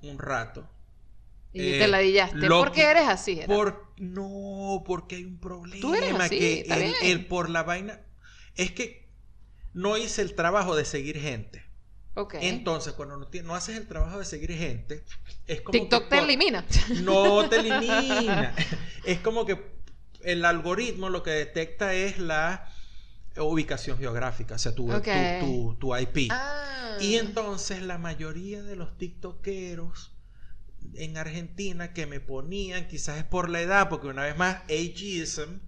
un 0.01 0.17
rato. 0.19 0.67
y 1.53 1.75
eh, 1.75 1.79
te 1.79 1.87
la 1.87 1.99
dillaste. 1.99 2.37
lo 2.37 2.59
¿Por 2.59 2.71
qué 2.71 2.83
eres 2.83 3.07
así? 3.07 3.41
Por, 3.47 3.87
no, 3.97 4.83
porque 4.85 5.15
hay 5.15 5.23
un 5.25 5.39
problema. 5.39 5.81
Tú 5.81 5.95
eres 5.95 6.13
así, 6.13 6.37
que 6.37 6.99
el 7.03 7.25
por 7.25 7.49
la 7.49 7.63
vaina. 7.63 8.01
Es 8.59 8.71
que 8.71 9.07
no 9.73 9.97
hice 9.97 10.21
el 10.21 10.35
trabajo 10.35 10.75
de 10.75 10.85
seguir 10.85 11.19
gente. 11.19 11.63
Entonces, 12.41 12.93
cuando 12.93 13.15
no, 13.15 13.27
no 13.43 13.55
haces 13.55 13.77
el 13.77 13.87
trabajo 13.87 14.19
de 14.19 14.25
seguir 14.25 14.51
gente, 14.51 15.05
es 15.47 15.61
como. 15.61 15.71
TikTok 15.71 16.03
que 16.03 16.09
te 16.09 16.17
elimina. 16.19 16.65
No 17.01 17.47
te 17.47 17.59
elimina. 17.59 18.53
es 19.05 19.19
como 19.19 19.45
que 19.45 19.57
el 20.23 20.43
algoritmo 20.43 21.07
lo 21.09 21.23
que 21.23 21.31
detecta 21.31 21.93
es 21.93 22.19
la 22.19 22.67
ubicación 23.37 23.97
geográfica, 23.97 24.55
o 24.55 24.57
sea, 24.57 24.75
tu, 24.75 24.87
tu- 25.39 25.75
tu 25.79 25.95
IP. 25.95 26.29
Ah. 26.31 26.97
Y 26.99 27.15
entonces 27.15 27.81
la 27.83 27.97
mayoría 27.97 28.61
de 28.63 28.75
los 28.75 28.97
tiktokeros 28.97 30.11
en 30.95 31.17
Argentina 31.17 31.93
que 31.93 32.05
me 32.07 32.19
ponían, 32.19 32.87
quizás 32.87 33.17
es 33.17 33.23
por 33.23 33.49
la 33.49 33.61
edad, 33.61 33.87
porque 33.89 34.07
una 34.07 34.23
vez 34.23 34.37
más, 34.37 34.57
ageism, 34.65 35.59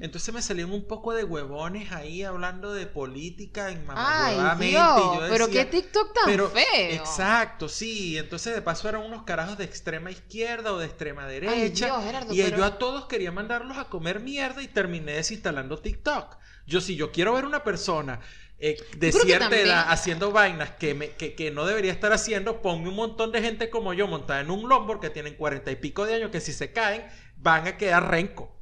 entonces 0.00 0.32
me 0.32 0.40
salieron 0.40 0.72
un 0.72 0.86
poco 0.86 1.12
de 1.12 1.24
huevones 1.24 1.92
ahí 1.92 2.22
hablando 2.22 2.72
de 2.72 2.86
política 2.86 3.70
en 3.70 3.84
Ay, 3.88 4.36
Dios, 4.68 4.96
yo 4.96 5.20
pero 5.28 5.46
decía, 5.46 5.64
qué 5.68 5.82
TikTok 5.82 6.12
tan 6.14 6.24
pero- 6.26 6.48
feo. 6.50 6.62
Exacto, 6.90 7.68
sí. 7.68 8.16
Entonces, 8.18 8.54
de 8.54 8.62
paso, 8.62 8.88
eran 8.88 9.02
unos 9.02 9.24
carajos 9.24 9.58
de 9.58 9.64
extrema 9.64 10.10
izquierda 10.10 10.72
o 10.72 10.78
de 10.78 10.86
extrema 10.86 11.26
derecha. 11.26 11.86
Dios, 11.86 12.04
Gerardo, 12.04 12.34
y 12.34 12.42
pero- 12.42 12.56
yo 12.56 12.64
a 12.64 12.78
todos 12.78 13.06
quería 13.06 13.32
mandarlos 13.32 13.76
a 13.78 13.84
comer 13.84 14.20
mierda 14.20 14.62
y 14.62 14.68
terminé 14.68 15.12
desinstalando 15.12 15.78
TikTok. 15.78 16.36
Yo, 16.66 16.80
si 16.80 16.96
yo 16.96 17.12
quiero 17.12 17.34
ver 17.34 17.44
una 17.44 17.62
persona 17.62 18.20
eh, 18.58 18.76
de 18.96 19.12
cierta 19.12 19.46
también- 19.46 19.66
edad 19.66 19.86
haciendo 19.88 20.32
vainas 20.32 20.70
que, 20.70 20.94
me, 20.94 21.10
que, 21.10 21.34
que 21.34 21.50
no 21.50 21.66
debería 21.66 21.92
estar 21.92 22.12
haciendo, 22.12 22.62
ponme 22.62 22.88
un 22.88 22.96
montón 22.96 23.32
de 23.32 23.42
gente 23.42 23.68
como 23.70 23.92
yo 23.92 24.06
montada 24.06 24.40
en 24.40 24.50
un 24.50 24.68
longboard 24.68 25.00
que 25.00 25.10
tienen 25.10 25.34
cuarenta 25.34 25.70
y 25.70 25.76
pico 25.76 26.06
de 26.06 26.14
años 26.14 26.30
que 26.30 26.40
si 26.40 26.52
se 26.52 26.72
caen 26.72 27.06
van 27.36 27.66
a 27.66 27.76
quedar 27.76 28.10
renco. 28.10 28.56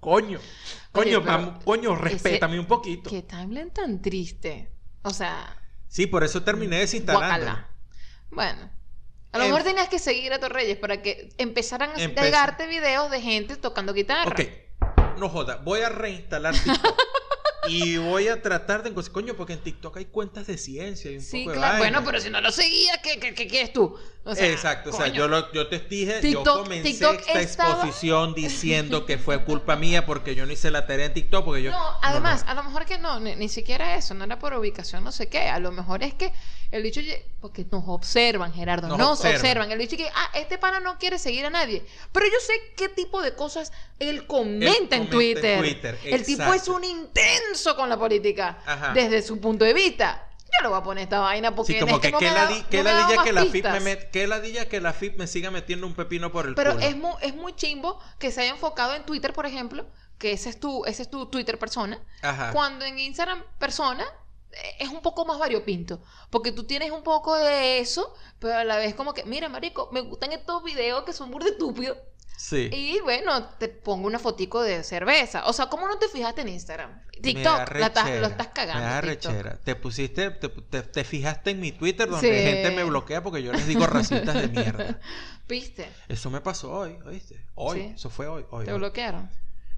Coño. 0.00 0.38
Coño, 0.92 1.18
Oye, 1.18 1.20
pero 1.20 1.22
vamos, 1.24 1.64
coño, 1.64 1.96
respétame 1.96 2.60
un 2.60 2.66
poquito. 2.66 3.10
Qué 3.10 3.22
timeline 3.22 3.70
tan 3.72 4.00
triste. 4.00 4.70
O 5.02 5.10
sea, 5.10 5.60
Sí, 5.88 6.06
por 6.06 6.22
eso 6.22 6.42
terminé 6.44 6.78
desinstalando. 6.78 7.26
guacala. 7.46 7.68
Bueno. 8.30 8.70
A 9.32 9.38
lo 9.38 9.44
Em- 9.44 9.50
mejor 9.50 9.64
tenías 9.64 9.88
que 9.88 9.98
seguir 9.98 10.32
a 10.32 10.38
Torreyes 10.38 10.76
para 10.78 11.02
que 11.02 11.30
empezaran 11.38 11.90
a 11.90 11.96
llegarte 11.96 12.68
videos 12.68 13.10
de 13.10 13.20
gente 13.20 13.56
tocando 13.56 13.92
guitarra. 13.92 14.30
Ok, 14.30 14.40
no 15.18 15.28
joda, 15.28 15.56
voy 15.64 15.80
a 15.80 15.88
reinstalar 15.88 16.54
TikTok. 16.54 16.96
y 17.68 17.96
voy 17.98 18.28
a 18.28 18.40
tratar 18.42 18.82
de 18.82 18.90
encontrar, 18.90 19.12
coño, 19.12 19.34
porque 19.34 19.54
en 19.54 19.60
TikTok 19.60 19.96
hay 19.96 20.04
cuentas 20.06 20.46
de 20.46 20.58
ciencia 20.58 21.10
y 21.10 21.16
un 21.16 21.22
Sí, 21.22 21.40
poco 21.40 21.50
de 21.52 21.56
claro. 21.58 21.72
vaina. 21.80 21.98
Bueno, 22.00 22.04
pero 22.06 22.20
si 22.22 22.30
no 22.30 22.40
lo 22.40 22.50
seguías, 22.52 22.98
¿qué, 23.02 23.18
qué, 23.18 23.34
qué 23.34 23.46
quieres 23.46 23.72
tú? 23.72 23.96
O 24.26 24.34
sea, 24.34 24.46
Exacto, 24.50 24.88
o 24.88 24.92
sea, 24.94 25.08
yo, 25.08 25.28
lo- 25.28 25.52
yo 25.52 25.68
te 25.68 25.78
dije, 25.80 26.20
TikTok- 26.22 26.44
yo 26.44 26.62
comencé 26.62 26.82
TikTok 26.92 27.18
esta 27.20 27.40
estaba- 27.42 27.70
exposición 27.74 28.34
diciendo 28.34 29.04
que 29.04 29.18
fue 29.18 29.44
culpa 29.44 29.76
mía 29.76 30.06
porque 30.06 30.34
yo 30.34 30.46
no 30.46 30.52
hice 30.52 30.70
la 30.70 30.86
tarea 30.86 31.06
en 31.06 31.12
TikTok, 31.14 31.44
porque 31.44 31.62
yo... 31.62 31.70
No, 31.72 31.98
además, 32.00 32.42
a 32.48 32.54
lo 32.54 32.62
mejor 32.64 32.86
que 32.86 32.98
no, 32.98 33.20
ni, 33.20 33.36
ni 33.36 33.50
siquiera 33.50 33.96
eso, 33.96 34.14
no 34.14 34.24
era 34.24 34.38
por 34.38 34.54
ubicación, 34.54 35.04
no 35.04 35.12
sé 35.12 35.28
qué. 35.28 35.40
A 35.48 35.58
lo 35.58 35.72
mejor 35.72 36.02
es 36.02 36.14
que 36.14 36.32
el 36.70 36.82
dicho, 36.82 37.02
porque 37.42 37.66
nos 37.70 37.84
observan, 37.86 38.54
Gerardo, 38.54 38.88
Nos 38.88 38.96
nos, 38.98 39.10
observan. 39.18 39.36
observan. 39.40 39.72
El 39.72 39.78
dicho 39.78 39.96
que, 39.98 40.08
ah, 40.14 40.30
este 40.34 40.56
pana 40.56 40.80
no 40.80 40.98
quiere 40.98 41.18
seguir 41.18 41.44
a 41.44 41.50
nadie. 41.50 41.84
Pero 42.12 42.24
yo 42.26 42.40
sé 42.40 42.54
qué 42.76 42.88
tipo 42.88 43.20
de 43.20 43.34
cosas 43.34 43.72
él 43.98 44.26
comenta, 44.26 44.72
comenta 44.72 44.96
en 44.96 45.02
en 45.02 45.10
Twitter. 45.10 45.58
Twitter, 45.60 45.98
el 46.04 46.24
tipo 46.24 46.52
es 46.54 46.66
un 46.68 46.82
intenso 46.82 47.53
con 47.76 47.88
la 47.88 47.96
política, 47.98 48.58
Ajá. 48.66 48.92
desde 48.92 49.22
su 49.22 49.40
punto 49.40 49.64
de 49.64 49.74
vista. 49.74 50.28
Yo 50.44 50.62
le 50.62 50.68
voy 50.68 50.78
a 50.78 50.82
poner 50.82 51.04
esta 51.04 51.18
vaina 51.20 51.54
porque 51.54 51.72
Sí, 51.74 51.80
como 51.80 51.96
es 51.96 52.00
que 52.00 52.08
que 52.08 52.12
no 52.12 52.18
qué 52.20 52.26
no 52.28 52.34
ladilla 52.34 53.16
más 53.16 53.24
que 53.24 53.32
la 53.32 53.44
FIP 53.44 53.64
me 53.64 53.80
met- 53.80 54.10
qué 54.10 54.26
ladilla 54.28 54.68
que 54.68 54.80
la 54.80 54.92
FIP 54.92 55.18
me 55.18 55.26
siga 55.26 55.50
metiendo 55.50 55.86
un 55.86 55.94
pepino 55.94 56.30
por 56.30 56.46
el 56.46 56.54
Pero 56.54 56.74
culo. 56.74 56.84
es 56.86 56.96
muy, 56.96 57.12
es 57.22 57.34
muy 57.34 57.56
chimbo 57.56 57.98
que 58.20 58.30
se 58.30 58.42
haya 58.42 58.50
enfocado 58.50 58.94
en 58.94 59.04
Twitter, 59.04 59.32
por 59.32 59.46
ejemplo, 59.46 59.84
que 60.18 60.30
ese 60.32 60.50
es 60.50 60.60
tu, 60.60 60.84
ese 60.84 61.02
es 61.02 61.10
tu 61.10 61.26
Twitter 61.26 61.58
persona. 61.58 61.98
Ajá. 62.22 62.52
Cuando 62.52 62.84
en 62.84 62.98
Instagram 63.00 63.42
persona 63.58 64.04
eh, 64.52 64.76
es 64.78 64.90
un 64.90 65.02
poco 65.02 65.24
más 65.24 65.40
variopinto. 65.40 66.00
Porque 66.30 66.52
tú 66.52 66.62
tienes 66.64 66.92
un 66.92 67.02
poco 67.02 67.34
de 67.36 67.80
eso, 67.80 68.14
pero 68.38 68.54
a 68.58 68.62
la 68.64 68.76
vez 68.76 68.94
como 68.94 69.12
que, 69.12 69.24
mira, 69.24 69.48
marico, 69.48 69.88
me 69.92 70.02
gustan 70.02 70.30
estos 70.30 70.62
videos 70.62 71.02
que 71.02 71.12
son 71.12 71.32
burda 71.32 71.48
estúpidos. 71.48 71.98
Sí. 72.36 72.68
Y 72.72 73.00
bueno, 73.00 73.48
te 73.58 73.68
pongo 73.68 74.06
una 74.06 74.18
fotico 74.18 74.60
de 74.62 74.82
cerveza. 74.84 75.46
O 75.46 75.52
sea, 75.52 75.66
¿cómo 75.66 75.86
no 75.88 75.98
te 75.98 76.08
fijaste 76.08 76.40
en 76.42 76.48
Instagram? 76.48 77.00
TikTok, 77.22 77.70
la 77.76 77.86
estás- 77.86 78.20
lo 78.20 78.26
estás 78.26 78.48
cagando. 78.48 78.82
Me 78.82 78.90
da 78.90 79.00
rechera. 79.00 79.58
Te 79.62 79.76
pusiste, 79.76 80.30
te, 80.32 80.48
te- 80.48 80.82
te 80.82 81.04
fijaste 81.04 81.50
en 81.52 81.60
mi 81.60 81.72
Twitter 81.72 82.08
donde 82.08 82.28
Sí. 82.28 82.44
gente 82.44 82.70
me 82.72 82.84
bloquea 82.84 83.22
porque 83.22 83.42
yo 83.42 83.52
les 83.52 83.66
digo 83.66 83.86
racistas 83.86 84.34
de 84.34 84.48
mierda. 84.48 84.98
¿Viste? 85.48 85.88
Eso 86.08 86.28
me 86.30 86.40
pasó 86.40 86.72
hoy, 86.72 86.98
¿oíste? 87.06 87.44
Hoy, 87.54 87.80
Sí. 87.80 87.92
eso 87.94 88.10
fue 88.10 88.26
hoy. 88.26 88.44
hoy, 88.50 88.64
Te 88.66 88.72
hoy. 88.72 88.78
bloquearon. 88.78 89.30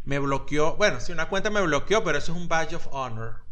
Me 0.05 0.19
bloqueó, 0.19 0.77
bueno, 0.77 1.01
si 1.01 1.13
una 1.13 1.29
cuenta 1.29 1.51
me 1.51 1.61
bloqueó, 1.61 2.03
pero 2.05 2.19
eso 2.19 2.33
es 2.33 2.39
un 2.39 2.49
badge 2.49 2.75
of 2.77 2.89
honor, 2.93 3.45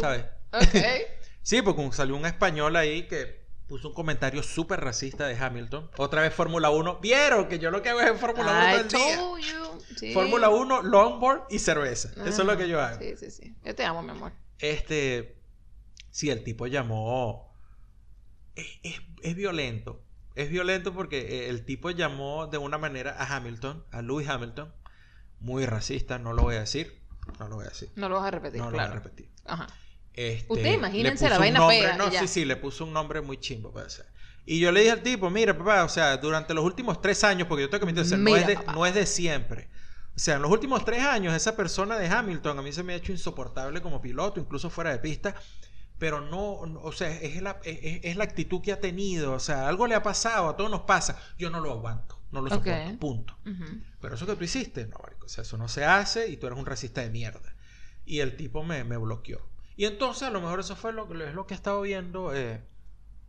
¿sabes? 0.00 0.24
Ok. 0.52 0.62
Sí, 1.44 1.60
porque 1.60 1.90
salió 1.92 2.14
un 2.14 2.24
español 2.24 2.76
ahí 2.76 3.08
que 3.08 3.41
puso 3.72 3.88
un 3.88 3.94
comentario 3.94 4.42
súper 4.42 4.80
racista 4.80 5.26
de 5.26 5.34
Hamilton. 5.34 5.90
Otra 5.96 6.20
vez 6.20 6.34
Fórmula 6.34 6.68
1. 6.68 6.98
¿Vieron 7.00 7.48
que 7.48 7.58
yo 7.58 7.70
lo 7.70 7.80
que 7.80 7.88
hago 7.88 8.00
es 8.02 8.20
Fórmula 8.20 8.52
1 8.74 8.88
todo 8.88 9.38
el 9.38 9.40
día? 9.40 9.96
Sí. 9.96 10.12
Fórmula 10.12 10.50
1, 10.50 10.82
longboard 10.82 11.44
y 11.48 11.58
cerveza. 11.58 12.10
Eso 12.26 12.42
es 12.42 12.46
lo 12.46 12.54
que 12.58 12.68
yo 12.68 12.82
hago. 12.82 12.98
Sí, 13.00 13.16
sí, 13.16 13.30
sí. 13.30 13.56
Yo 13.64 13.74
te 13.74 13.82
amo, 13.86 14.02
mi 14.02 14.10
amor. 14.10 14.32
Este, 14.58 15.40
sí, 16.10 16.28
el 16.28 16.44
tipo 16.44 16.66
llamó. 16.66 17.56
Es, 18.56 18.66
es- 18.82 19.00
es 19.22 19.34
violento. 19.36 20.04
Es 20.34 20.50
violento 20.50 20.92
porque 20.92 21.46
eh, 21.46 21.48
el 21.48 21.64
tipo 21.64 21.88
llamó 21.90 22.48
de 22.48 22.58
una 22.58 22.76
manera 22.76 23.16
a 23.18 23.36
Hamilton, 23.36 23.86
a 23.90 24.02
Lewis 24.02 24.28
Hamilton, 24.28 24.70
muy 25.40 25.64
racista, 25.64 26.18
no 26.18 26.34
lo 26.34 26.42
voy 26.42 26.56
a 26.56 26.60
decir. 26.60 27.00
No 27.38 27.48
lo 27.48 27.56
voy 27.56 27.64
a 27.64 27.68
decir. 27.70 27.90
No 27.96 28.10
lo 28.10 28.16
vas 28.16 28.26
a 28.26 28.30
repetir, 28.32 28.60
No 28.60 28.66
lo 28.70 28.76
voy 28.76 28.80
a 28.84 28.88
repetir. 28.88 29.30
Ajá. 29.46 29.66
Este, 30.14 30.52
Ustedes 30.52 30.74
imagínense 30.74 31.28
la 31.28 31.38
vaina 31.38 31.58
nombre- 31.60 31.78
fea 31.80 31.96
No, 31.96 32.10
sí, 32.10 32.28
sí, 32.28 32.44
le 32.44 32.56
puso 32.56 32.84
un 32.84 32.92
nombre 32.92 33.20
muy 33.20 33.38
chimbo, 33.38 33.70
puede 33.72 33.88
ser. 33.90 34.06
Y 34.44 34.58
yo 34.60 34.72
le 34.72 34.80
dije 34.80 34.92
al 34.92 35.02
tipo, 35.02 35.30
mira, 35.30 35.56
papá, 35.56 35.84
o 35.84 35.88
sea, 35.88 36.16
durante 36.16 36.52
los 36.52 36.64
últimos 36.64 37.00
tres 37.00 37.22
años, 37.24 37.46
porque 37.48 37.62
yo 37.62 37.70
tengo 37.70 37.80
que 37.80 37.86
mentir, 37.86 38.02
o 38.04 38.06
sea, 38.08 38.18
no, 38.18 38.24
Mira, 38.24 38.40
es 38.40 38.46
de, 38.46 38.58
no 38.72 38.84
es 38.86 38.94
de 38.94 39.06
siempre. 39.06 39.68
O 40.14 40.18
sea, 40.18 40.34
en 40.36 40.42
los 40.42 40.50
últimos 40.50 40.84
tres 40.84 41.02
años, 41.02 41.32
esa 41.34 41.56
persona 41.56 41.96
de 41.96 42.08
Hamilton 42.08 42.58
a 42.58 42.62
mí 42.62 42.72
se 42.72 42.82
me 42.82 42.92
ha 42.92 42.96
hecho 42.96 43.12
insoportable 43.12 43.80
como 43.80 44.02
piloto, 44.02 44.40
incluso 44.40 44.68
fuera 44.68 44.90
de 44.90 44.98
pista. 44.98 45.34
Pero 45.98 46.20
no, 46.20 46.66
no, 46.66 46.80
o 46.80 46.90
sea, 46.92 47.08
es 47.20 47.40
la, 47.40 47.60
es, 47.62 48.00
es 48.02 48.16
la 48.16 48.24
actitud 48.24 48.60
que 48.60 48.72
ha 48.72 48.80
tenido. 48.80 49.32
O 49.34 49.38
sea, 49.38 49.68
algo 49.68 49.86
le 49.86 49.94
ha 49.94 50.02
pasado, 50.02 50.48
a 50.48 50.56
todos 50.56 50.68
nos 50.70 50.80
pasa. 50.82 51.16
Yo 51.38 51.48
no 51.48 51.60
lo 51.60 51.70
aguanto, 51.70 52.18
no 52.32 52.42
lo 52.42 52.48
soporto, 52.50 52.98
punto. 52.98 53.38
Ujú. 53.46 53.78
Pero 54.00 54.16
eso 54.16 54.26
que 54.26 54.34
tú 54.34 54.42
hiciste, 54.42 54.84
no, 54.86 54.98
marico. 55.00 55.26
O 55.26 55.28
sea, 55.28 55.42
eso 55.42 55.56
no 55.56 55.68
se 55.68 55.84
hace 55.84 56.28
y 56.28 56.36
tú 56.36 56.48
eres 56.48 56.58
un 56.58 56.66
racista 56.66 57.00
de 57.02 57.10
mierda. 57.10 57.54
Y 58.04 58.18
el 58.18 58.36
tipo 58.36 58.64
me, 58.64 58.82
me 58.82 58.96
bloqueó. 58.96 59.40
Y 59.76 59.84
entonces, 59.86 60.24
a 60.24 60.30
lo 60.30 60.40
mejor 60.40 60.60
eso 60.60 60.76
fue 60.76 60.92
lo, 60.92 61.08
que- 61.08 61.24
es 61.28 61.34
lo 61.34 61.46
que 61.46 61.54
he 61.54 61.56
estado 61.56 61.80
viendo, 61.82 62.34
eh, 62.34 62.62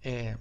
eh, 0.01 0.37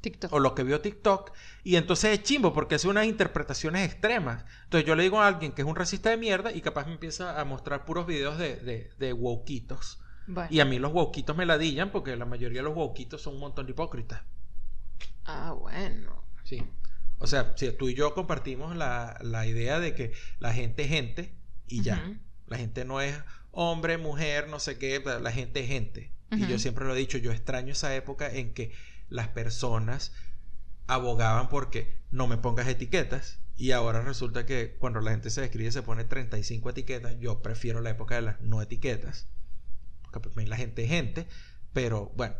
TikTok. 0.00 0.32
o 0.32 0.38
lo 0.38 0.54
que 0.54 0.62
vio 0.62 0.80
TikTok. 0.80 1.32
Y 1.64 1.76
entonces 1.76 2.12
es 2.18 2.22
chimbo 2.22 2.52
porque 2.52 2.76
hace 2.76 2.88
unas 2.88 3.06
interpretaciones 3.06 3.84
extremas. 3.90 4.44
Entonces 4.64 4.86
yo 4.86 4.94
le 4.94 5.02
digo 5.04 5.20
a 5.20 5.26
alguien 5.26 5.52
que 5.52 5.62
es 5.62 5.68
un 5.68 5.74
racista 5.76 6.10
de 6.10 6.16
mierda 6.16 6.52
y 6.52 6.60
capaz 6.60 6.86
me 6.86 6.92
empieza 6.92 7.40
a 7.40 7.44
mostrar 7.44 7.84
puros 7.84 8.06
videos 8.06 8.38
de, 8.38 8.56
de, 8.56 8.90
de 8.98 9.12
wokitos. 9.12 10.00
Bueno. 10.28 10.48
Y 10.52 10.60
a 10.60 10.64
mí 10.64 10.78
los 10.78 10.92
wokitos 10.92 11.36
me 11.36 11.46
ladillan 11.46 11.90
porque 11.90 12.16
la 12.16 12.24
mayoría 12.24 12.58
de 12.60 12.64
los 12.68 12.76
wokitos 12.76 13.22
son 13.22 13.34
un 13.34 13.40
montón 13.40 13.66
de 13.66 13.72
hipócritas. 13.72 14.22
Ah, 15.24 15.52
bueno. 15.58 16.22
Sí. 16.44 16.62
O 17.18 17.26
sea, 17.26 17.54
si 17.56 17.70
tú 17.72 17.88
y 17.88 17.94
yo 17.94 18.14
compartimos 18.14 18.76
la, 18.76 19.18
la 19.22 19.46
idea 19.46 19.80
de 19.80 19.94
que 19.94 20.12
la 20.38 20.52
gente 20.52 20.82
es 20.82 20.88
gente 20.88 21.34
y 21.66 21.82
ya. 21.82 22.12
La 22.46 22.58
gente 22.58 22.84
no 22.84 23.00
es 23.00 23.18
hombre, 23.58 23.96
mujer, 23.98 24.48
no 24.48 24.60
sé 24.60 24.78
qué, 24.78 25.02
la 25.20 25.32
gente 25.32 25.60
es 25.60 25.68
gente. 25.68 26.12
Y 26.30 26.46
yo 26.46 26.58
siempre 26.58 26.84
lo 26.84 26.94
he 26.94 26.98
dicho, 26.98 27.18
yo 27.18 27.32
extraño 27.32 27.72
esa 27.72 27.94
época 27.94 28.30
en 28.30 28.52
que 28.52 28.72
las 29.08 29.28
personas 29.28 30.12
abogaban 30.86 31.48
porque 31.48 31.96
no 32.10 32.26
me 32.26 32.36
pongas 32.36 32.68
etiquetas. 32.68 33.40
Y 33.56 33.70
ahora 33.70 34.02
resulta 34.02 34.44
que 34.44 34.76
cuando 34.78 35.00
la 35.00 35.12
gente 35.12 35.30
se 35.30 35.40
describe 35.40 35.72
se 35.72 35.82
pone 35.82 36.04
35 36.04 36.70
etiquetas. 36.70 37.16
Yo 37.18 37.40
prefiero 37.42 37.80
la 37.80 37.90
época 37.90 38.16
de 38.16 38.22
las 38.22 38.40
no 38.40 38.60
etiquetas. 38.60 39.28
Porque 40.12 40.28
mí 40.36 40.44
la 40.46 40.56
gente 40.56 40.84
es 40.84 40.90
gente. 40.90 41.26
Pero 41.72 42.12
bueno, 42.16 42.34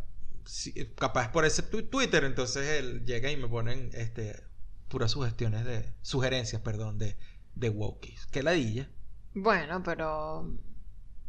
si- 0.45 0.73
capaz 0.97 1.31
por 1.33 1.45
ese 1.47 1.63
tu- 1.63 1.85
Twitter, 1.89 2.25
entonces 2.25 2.67
él 2.81 3.05
llega 3.07 3.31
y 3.31 3.37
me 3.37 3.49
ponen 3.49 3.91
este, 3.95 4.43
puras 4.89 5.13
sugestiones 5.13 5.65
de. 5.65 5.95
Sugerencias, 6.03 6.61
perdón, 6.61 6.99
de, 6.99 7.17
de 7.55 7.71
wokies. 7.71 8.27
Que 8.27 8.43
ladilla. 8.43 8.91
Bueno, 9.33 9.83
pero 9.83 10.55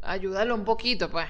ayúdalo 0.02 0.56
un 0.56 0.65
poquito, 0.65 1.10
pues, 1.10 1.28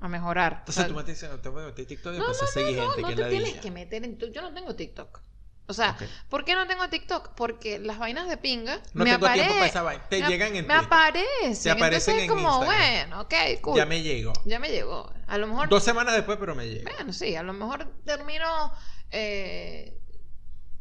a 0.00 0.08
mejorar. 0.08 0.56
Entonces 0.60 0.76
O 0.76 0.80
sea, 0.80 0.88
tú 0.88 0.94
me 0.94 1.00
estás 1.00 1.14
diciendo, 1.14 1.72
te 1.74 1.84
TikTok 1.86 2.14
y 2.14 2.18
No, 2.18 2.24
empecé 2.26 2.44
a 2.44 2.48
seguir 2.48 2.76
no, 2.76 2.86
gente. 2.90 3.02
no 3.02 3.08
que 3.08 3.14
te 3.16 3.24
tienes 3.30 3.54
que 3.54 3.70
meter 3.70 4.04
en... 4.04 4.18
Yo 4.18 4.42
no 4.42 4.52
tengo 4.52 4.74
TikTok. 4.74 5.20
O 5.66 5.72
sea, 5.72 5.92
Ok. 5.92 6.02
¿por 6.28 6.44
qué 6.44 6.54
no 6.54 6.66
tengo 6.66 6.86
TikTok? 6.90 7.30
Porque 7.36 7.78
las 7.78 7.98
vainas 7.98 8.28
de 8.28 8.36
pinga 8.36 8.82
No 8.92 9.04
me 9.04 9.12
tengo 9.12 9.26
apare- 9.26 9.34
tiempo 9.34 9.54
para 9.54 9.66
esa 9.66 9.82
vaina. 9.82 10.04
Te 10.10 10.20
me, 10.20 10.28
llegan 10.28 10.54
en 10.56 10.66
Me 10.66 10.74
aparecen. 10.74 11.62
Te 11.62 11.70
aparecen 11.70 11.74
Entonces 11.74 12.08
es 12.16 12.22
en 12.24 12.28
como, 12.28 12.48
Instagram. 12.64 12.66
bueno, 13.10 13.20
ok, 13.22 13.34
cool. 13.62 13.76
Ya 13.78 13.86
me 13.86 14.02
llegó. 14.02 14.32
Ya 14.44 14.58
me 14.58 14.68
llegó. 14.68 15.10
A 15.26 15.38
lo 15.38 15.46
mejor... 15.46 15.70
Dos 15.70 15.82
semanas 15.82 16.14
después, 16.14 16.36
pero 16.38 16.54
me 16.54 16.68
llegó. 16.68 16.90
Bueno, 16.94 17.12
sí, 17.14 17.34
a 17.34 17.42
lo 17.42 17.54
mejor 17.54 17.86
termino 18.04 18.72
eh, 19.10 19.98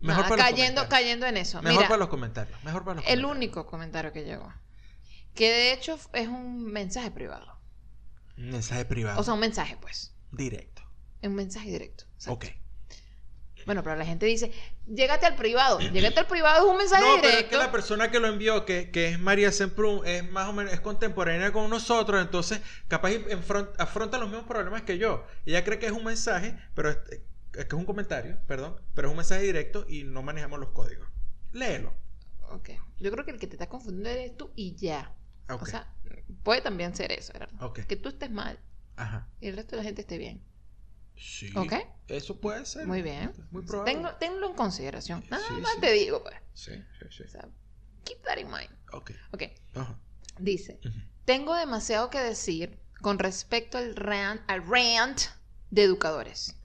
Mejor 0.01 0.23
nada, 0.23 0.29
para 0.35 0.43
los 0.43 0.51
cayendo, 0.51 0.89
cayendo 0.89 1.25
en 1.27 1.37
eso. 1.37 1.61
Mejor 1.61 1.77
Mira, 1.77 1.87
para 1.87 1.99
los 1.99 2.09
comentarios. 2.09 2.61
Mejor 2.65 2.83
para 2.83 2.95
los 2.95 3.05
el 3.05 3.21
comentarios. 3.21 3.37
único 3.37 3.65
comentario 3.65 4.11
que 4.11 4.25
llegó, 4.25 4.53
que 5.33 5.49
de 5.51 5.73
hecho 5.73 5.97
es 6.13 6.27
un 6.27 6.65
mensaje 6.65 7.11
privado. 7.11 7.59
Un 8.37 8.51
mensaje 8.51 8.85
privado. 8.85 9.19
O 9.19 9.23
sea, 9.23 9.33
un 9.33 9.39
mensaje, 9.39 9.77
pues. 9.81 10.15
directo. 10.31 10.81
Un 11.21 11.35
mensaje 11.35 11.69
directo. 11.71 12.05
exacto. 12.15 12.47
Ok. 12.47 12.53
Bueno, 13.65 13.81
pero 13.81 13.95
la 13.95 14.05
gente 14.05 14.25
dice, 14.25 14.51
llégate 14.87 15.25
al 15.25 15.35
privado. 15.37 15.79
Llégate 15.79 16.19
al 16.19 16.27
privado 16.27 16.65
es 16.65 16.71
un 16.71 16.77
mensaje 16.77 17.01
No, 17.01 17.21
pero 17.21 17.37
es 17.37 17.43
que 17.45 17.55
la 17.55 17.71
persona 17.71 18.11
que 18.11 18.19
lo 18.19 18.27
envió, 18.27 18.65
que, 18.65 18.91
que 18.91 19.07
es 19.07 19.19
María 19.19 19.53
Semprún, 19.53 20.05
es 20.05 20.29
más 20.29 20.49
o 20.49 20.53
menos, 20.53 20.73
es 20.73 20.81
contemporánea 20.81 21.53
con 21.53 21.69
nosotros, 21.69 22.21
entonces 22.21 22.59
capaz 22.89 23.11
enfron- 23.11 23.71
afronta 23.77 24.17
los 24.17 24.27
mismos 24.29 24.47
problemas 24.47 24.81
que 24.81 24.97
yo. 24.97 25.25
Ella 25.45 25.63
cree 25.63 25.79
que 25.79 25.85
es 25.85 25.93
un 25.93 26.03
mensaje, 26.03 26.57
pero 26.75 26.89
es, 26.89 26.97
es 27.09 27.19
que 27.53 27.61
es 27.61 27.73
un 27.73 27.85
comentario, 27.85 28.37
perdón, 28.47 28.75
pero 28.93 29.07
es 29.07 29.11
un 29.11 29.17
mensaje 29.17 29.43
directo 29.43 29.85
y 29.87 30.03
no 30.03 30.23
manejamos 30.23 30.59
los 30.59 30.71
códigos. 30.71 31.07
Léelo. 31.53 31.93
Ok. 32.49 32.71
Yo 32.99 33.11
creo 33.11 33.23
que 33.23 33.31
el 33.31 33.39
que 33.39 33.47
te 33.47 33.53
está 33.53 33.69
confundiendo 33.69 34.09
eres 34.09 34.35
tú 34.35 34.51
y 34.57 34.75
ya. 34.75 35.15
Ok. 35.49 35.61
O 35.63 35.65
sea, 35.65 35.87
puede 36.43 36.61
también 36.61 36.95
ser 36.95 37.11
eso, 37.11 37.33
¿verdad? 37.33 37.49
Que 37.87 37.95
tú 37.95 38.09
estés 38.09 38.31
mal 38.31 38.59
Ajá. 38.95 39.27
y 39.41 39.47
el 39.47 39.55
resto 39.55 39.75
de 39.75 39.81
la 39.81 39.83
gente 39.83 40.01
esté 40.01 40.17
bien. 40.17 40.41
Sí. 41.15 41.51
Ok. 41.55 41.73
Eso 42.07 42.39
puede 42.39 42.65
ser. 42.65 42.87
Muy 42.87 43.01
bien. 43.01 43.31
Muy 43.51 43.63
probable. 43.63 43.93
Tenlo, 43.93 44.15
tenlo 44.15 44.47
en 44.49 44.55
consideración. 44.55 45.23
Nada 45.29 45.43
Sí, 45.47 45.53
más 45.61 45.73
sí. 45.75 45.81
te 45.81 45.91
digo, 45.91 46.23
pues. 46.23 46.35
Sí, 46.53 46.71
sí, 46.99 47.05
sí. 47.11 47.23
O 47.23 47.27
sea, 47.27 47.47
keep 48.03 48.21
that 48.23 48.37
in 48.37 48.47
mind. 48.47 48.69
Ok. 48.91 49.11
Ok. 49.31 49.43
Ajá. 49.75 49.99
Dice, 50.39 50.79
tengo 51.25 51.55
demasiado 51.55 52.09
que 52.09 52.19
decir 52.19 52.79
con 53.01 53.19
respecto 53.19 53.77
al 53.77 53.95
rant, 53.95 54.41
al 54.47 54.65
rant 54.65 55.19
de 55.69 55.83
educadores. 55.83 56.55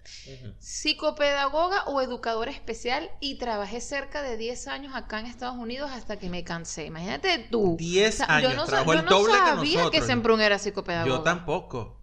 Psicopedagoga 0.59 1.85
o 1.87 2.01
educadora 2.01 2.51
especial 2.51 3.11
y 3.21 3.37
trabajé 3.39 3.81
cerca 3.81 4.23
de 4.23 4.37
10 4.37 4.69
años 4.69 4.95
acá 4.95 5.21
en 5.21 5.27
Estados 5.27 5.57
Unidos 5.57 5.91
hasta 5.93 6.19
que 6.19 6.29
me 6.29 6.45
cansé. 6.45 6.87
Imagínate 6.87 7.47
tú. 7.51 7.77
10 7.79 8.19
yo 8.19 8.25
años, 8.29 8.55
no, 8.55 8.63
sa- 8.67 8.69
trabajó 8.85 8.93
yo 8.95 8.99
el 9.01 9.05
no 9.05 9.11
doble 9.11 9.33
que 9.33 9.39
sabía 9.39 9.71
que 9.73 9.77
nosotros. 9.79 10.07
Semprún 10.07 10.41
era 10.41 10.59
psicopedagoga. 10.59 11.17
Yo 11.17 11.23
tampoco. 11.23 12.01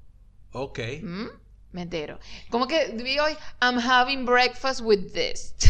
Ok. 0.52 0.80
¿Mm? 1.04 1.26
Me 1.72 1.82
entero. 1.82 2.20
Como 2.50 2.68
que 2.68 2.88
vi 3.04 3.20
hoy, 3.20 3.34
I'm 3.62 3.78
having 3.80 4.26
breakfast 4.26 4.82
with 4.82 5.12
this. 5.14 5.54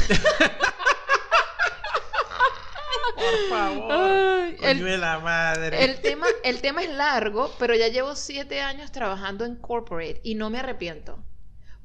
Por 3.16 3.50
favor. 3.50 3.92
Ay, 3.92 4.58
el- 4.62 5.00
la 5.02 5.20
madre. 5.20 5.84
El 5.84 6.02
tema, 6.02 6.28
el 6.44 6.62
tema 6.62 6.84
es 6.84 6.90
largo, 6.92 7.52
pero 7.58 7.74
ya 7.76 7.88
llevo 7.88 8.16
siete 8.16 8.62
años 8.62 8.92
trabajando 8.92 9.46
en 9.46 9.56
corporate 9.56 10.20
y 10.24 10.36
no 10.36 10.50
me 10.50 10.60
arrepiento. 10.60 11.18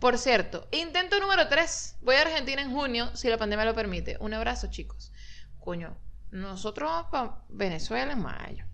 Por 0.01 0.17
cierto, 0.19 0.67
intento 0.73 1.21
número 1.21 1.47
3. 1.49 1.97
Voy 2.01 2.17
a 2.17 2.23
Argentina 2.23 2.63
en 2.63 2.73
junio, 2.73 3.15
si 3.15 3.29
la 3.29 3.37
pandemia 3.39 3.67
lo 3.67 3.75
permite. 3.75 4.17
Un 4.21 4.33
abrazo, 4.35 4.69
chicos. 4.71 5.13
Coño, 5.59 5.97
nosotros 6.31 6.89
vamos 6.91 7.11
para 7.11 7.43
Venezuela 7.51 8.13
en 8.13 8.23
mayo. 8.23 8.65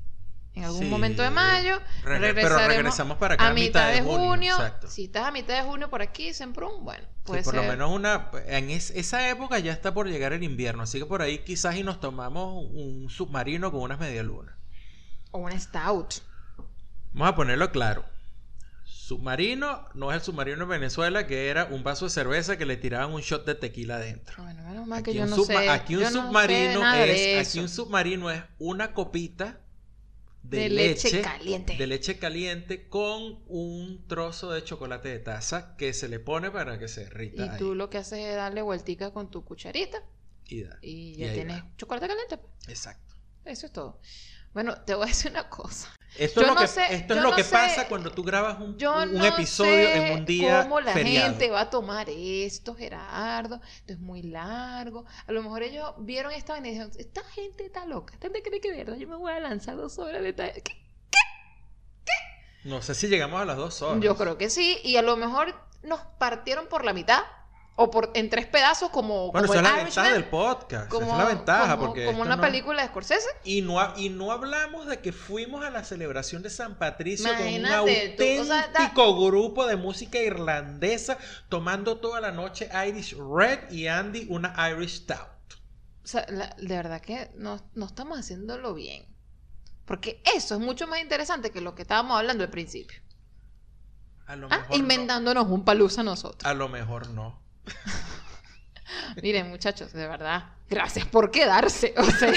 En 0.55 0.65
algún 0.65 0.85
Sí. 0.85 0.89
momento 0.89 1.23
de 1.23 1.31
mayo. 1.31 1.81
Regre- 2.03 2.05
pero 2.05 2.19
regresaremos 2.20 2.69
regresamos 2.77 3.19
para 3.19 3.35
acá 3.35 3.48
a 3.48 3.53
mitad 3.53 3.90
de 3.93 4.01
junio. 4.01 4.55
Exacto. 4.55 4.89
Si 4.89 5.05
estás 5.05 5.27
a 5.27 5.31
mitad 5.31 5.55
de 5.55 5.62
junio 5.69 5.90
por 5.90 6.01
aquí, 6.01 6.32
Semprún, 6.32 6.82
bueno, 6.85 7.05
Sí, 7.05 7.23
puede 7.24 7.43
por 7.43 7.55
lo 7.57 7.62
menos 7.65 7.90
una 7.90 8.31
en 8.47 8.70
es- 8.70 8.90
esa 8.90 9.28
época 9.28 9.59
ya 9.59 9.73
está 9.73 9.93
por 9.93 10.09
llegar 10.09 10.32
el 10.32 10.44
invierno, 10.44 10.85
así 10.85 10.98
que 10.98 11.05
por 11.07 11.20
ahí 11.20 11.40
quizás 11.44 11.74
y 11.77 11.82
nos 11.82 12.01
tomamos 12.01 12.65
un 12.73 13.11
submarino 13.11 13.70
con 13.70 13.82
unas 13.82 13.98
medialunas. 13.98 14.55
O 15.32 15.39
un 15.40 15.61
stout. 15.61 16.15
Vamos 17.12 17.32
a 17.32 17.35
ponerlo 17.35 17.70
claro. 17.70 18.05
Submarino 19.06 19.86
no 19.94 20.10
es 20.10 20.16
el 20.16 20.22
submarino 20.22 20.64
en 20.64 20.68
Venezuela 20.68 21.28
que 21.28 21.48
era 21.48 21.66
un 21.66 21.84
vaso 21.84 22.06
de 22.06 22.10
cerveza 22.10 22.58
que 22.58 22.66
le 22.66 22.76
tiraban 22.76 23.12
un 23.12 23.20
shot 23.20 23.46
de 23.46 23.54
tequila 23.54 23.96
adentro. 23.96 24.42
Bueno, 24.42 24.64
menos 24.64 24.84
mal 24.88 25.02
que 25.04 25.10
Aquí 25.12 25.18
yo 25.18 25.24
un, 25.26 25.30
no 25.30 25.44
sé. 25.44 25.68
aquí 25.68 25.94
un 25.94 26.00
yo 26.02 26.10
no 26.10 26.20
sé 26.22 26.26
submarino 26.26 26.80
de 26.92 27.40
es 27.40 27.48
aquí 27.48 27.60
un 27.60 27.68
submarino 27.68 28.30
es 28.32 28.42
una 28.58 28.92
copita 28.94 29.60
de, 30.42 30.58
De 30.58 30.68
leche, 30.70 31.10
leche 31.12 31.22
caliente. 31.22 31.76
de 31.76 31.86
leche 31.86 32.18
caliente 32.18 32.88
con 32.88 33.44
un 33.46 34.04
trozo 34.08 34.50
de 34.50 34.64
chocolate 34.64 35.08
de 35.08 35.20
taza 35.20 35.76
que 35.76 35.92
se 35.92 36.08
le 36.08 36.18
pone 36.18 36.50
para 36.50 36.76
que 36.80 36.88
se 36.88 37.04
derrita 37.04 37.46
Y 37.46 37.48
ahí. 37.48 37.58
tú 37.58 37.76
lo 37.76 37.88
que 37.88 37.98
haces 37.98 38.18
es 38.18 38.34
darle 38.34 38.62
vueltica 38.62 39.12
con 39.12 39.30
tu 39.30 39.44
cucharita 39.44 40.02
Y 40.48 40.62
da- 40.64 40.78
y 40.82 41.14
ya 41.14 41.32
tienes 41.32 41.62
va. 41.62 41.70
chocolate 41.76 42.08
caliente. 42.08 42.40
Exacto. 42.66 43.14
Eso 43.44 43.66
es 43.66 43.72
todo. 43.72 44.00
Bueno, 44.56 44.74
te 44.86 44.94
voy 44.94 45.04
a 45.04 45.06
decir 45.08 45.30
una 45.32 45.50
cosa. 45.50 45.92
Esto 46.16 46.40
Yo 46.40 46.46
es 46.46 46.48
lo 46.48 46.54
no 46.54 46.60
que, 46.62 46.66
sé- 46.66 46.94
esto 46.94 47.12
es 47.12 47.18
yo 47.18 47.22
lo 47.24 47.28
no 47.30 47.36
que 47.36 47.44
sé- 47.44 47.52
pasa 47.52 47.88
cuando 47.88 48.10
tú 48.10 48.22
grabas 48.22 48.58
un, 48.58 48.78
Yo 48.78 49.02
un 49.02 49.12
no 49.18 49.26
episodio 49.26 49.70
sé 49.70 50.06
en 50.12 50.18
un 50.20 50.24
día 50.24 50.62
cómo 50.62 50.80
la 50.80 50.94
feriado. 50.94 51.28
gente 51.28 51.50
va 51.50 51.60
a 51.60 51.68
tomar 51.68 52.08
esto, 52.08 52.74
Gerardo. 52.74 53.60
Esto 53.80 53.92
es 53.92 53.98
muy 53.98 54.22
largo. 54.22 55.04
A 55.26 55.32
lo 55.32 55.42
mejor 55.42 55.62
ellos 55.62 55.92
vieron 55.98 56.32
esta 56.32 56.54
vaina 56.54 56.68
y 56.68 56.70
dijeron, 56.70 56.90
esta 56.98 57.22
gente 57.24 57.66
está 57.66 57.84
loca. 57.84 58.14
Esta 58.14 58.28
gente 58.28 58.42
cree 58.42 58.62
que 58.62 58.72
verdad 58.72 58.96
yo 58.96 59.06
me 59.06 59.16
voy 59.16 59.30
a 59.30 59.40
lanzar 59.40 59.76
dos 59.76 59.98
horas 59.98 60.22
de... 60.22 60.32
ta- 60.32 60.50
¿Qué? 60.54 60.72
No 62.64 62.80
sé 62.80 62.94
si 62.94 63.08
llegamos 63.08 63.42
a 63.42 63.44
las 63.44 63.58
dos 63.58 63.82
horas. 63.82 64.02
Yo 64.02 64.16
creo 64.16 64.38
que 64.38 64.48
sí. 64.48 64.78
Y 64.84 64.96
a 64.96 65.02
lo 65.02 65.18
mejor 65.18 65.54
nos 65.82 66.00
partieron 66.18 66.66
por 66.68 66.86
la 66.86 66.94
mitad 66.94 67.20
o 67.78 67.90
por 67.90 68.11
en 68.15 68.31
tres 68.31 68.47
pedazos 68.47 68.89
como, 68.90 69.31
Bueno, 69.32 69.47
como 69.48 69.61
esa 69.61 69.69
es 69.69 69.77
la 69.77 69.85
ventaja 69.85 70.12
del 70.15 70.24
podcast. 70.24 70.89
como, 70.89 71.07
esa 71.07 71.12
es 71.12 71.19
la 71.19 71.24
ventaja. 71.35 71.74
como- 71.77 71.86
porque 71.89 72.07
como 72.07 72.23
una 72.23 72.36
no- 72.36 72.43
película 72.43 72.81
de 72.82 72.89
Scorsese. 72.89 73.28
Y 73.44 73.61
no, 73.61 73.78
ha- 73.81 73.93
y 73.98 74.09
no 74.09 74.32
hablamos 74.32 74.86
de 74.86 75.01
que 75.01 75.12
fuimos 75.12 75.62
a 75.65 75.69
la 75.70 75.85
celebración 75.85 76.43
de 76.43 76.48
San 76.51 76.78
Patricio 76.78 77.28
con 77.28 77.36
un 77.43 77.48
Imagínate 77.48 78.15
tú, 78.16 78.43
o 78.43 78.44
sea, 78.47 78.61
auténtico 78.65 79.27
grupo 79.27 79.66
de 79.66 79.77
música 79.77 80.19
irlandesa 80.19 81.19
tomando 81.51 81.98
toda 81.98 82.20
la 82.23 82.32
noche 82.32 82.70
Irish 82.89 83.15
Red 83.16 83.70
y 83.70 83.89
Andy 83.89 84.27
una 84.31 84.55
Irish 84.70 85.03
Stout. 85.03 85.28
O 86.03 86.07
sea, 86.09 86.24
la- 86.31 86.55
de 86.59 86.77
verdad 86.77 87.03
que 87.03 87.31
no, 87.36 87.61
no 87.74 87.85
estamos 87.86 88.19
haciéndolo 88.19 88.73
bien. 88.73 89.05
Porque 89.85 90.23
eso 90.35 90.55
es 90.55 90.61
mucho 90.61 90.86
más 90.86 91.01
interesante 91.01 91.51
que 91.51 91.61
lo 91.61 91.74
que 91.74 91.82
estábamos 91.82 92.16
hablando 92.19 92.43
al 92.43 92.51
principio. 92.51 93.01
A 94.27 94.35
lo 94.35 94.47
Ah, 94.51 94.57
mejor 94.57 94.70
no. 94.70 94.77
inventándonos 94.77 95.47
un 95.48 95.65
palusa 95.65 96.03
nosotros. 96.03 96.44
A 96.51 96.55
lo 96.55 96.69
mejor 96.69 97.09
no. 97.11 97.44
Miren, 99.22 99.48
muchachos, 99.48 99.93
de 99.93 100.06
verdad, 100.06 100.44
gracias 100.68 101.06
por 101.06 101.30
quedarse. 101.30 101.94
O 101.98 102.10
sea, 102.10 102.32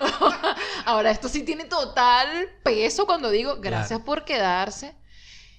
ahora 0.86 1.10
esto 1.10 1.28
sí 1.28 1.42
tiene 1.44 1.64
total 1.64 2.48
peso 2.62 3.06
cuando 3.06 3.30
digo 3.30 3.56
gracias 3.60 4.00
por 4.00 4.24
quedarse. 4.24 4.96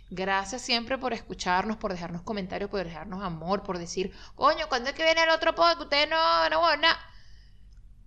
Gracias 0.10 0.62
siempre 0.62 0.98
por 0.98 1.14
escucharnos, 1.14 1.78
por 1.78 1.92
dejarnos 1.92 2.22
comentarios, 2.22 2.70
por 2.70 2.84
dejarnos 2.84 3.24
amor, 3.24 3.64
por 3.64 3.80
decir, 3.80 4.14
coño, 4.36 4.68
¿cuándo 4.70 4.90
es 4.90 4.96
que 4.96 5.04
viene 5.04 5.24
el 5.24 5.30
otro 5.30 5.56
podcast? 5.56 5.82
Ustedes 5.82 6.08
no, 6.10 6.50
no, 6.50 6.60
bueno, 6.60 6.84
nada. 6.84 7.00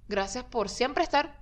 Gracias 0.06 0.44
por 0.44 0.68
siempre 0.68 1.02
estar. 1.02 1.40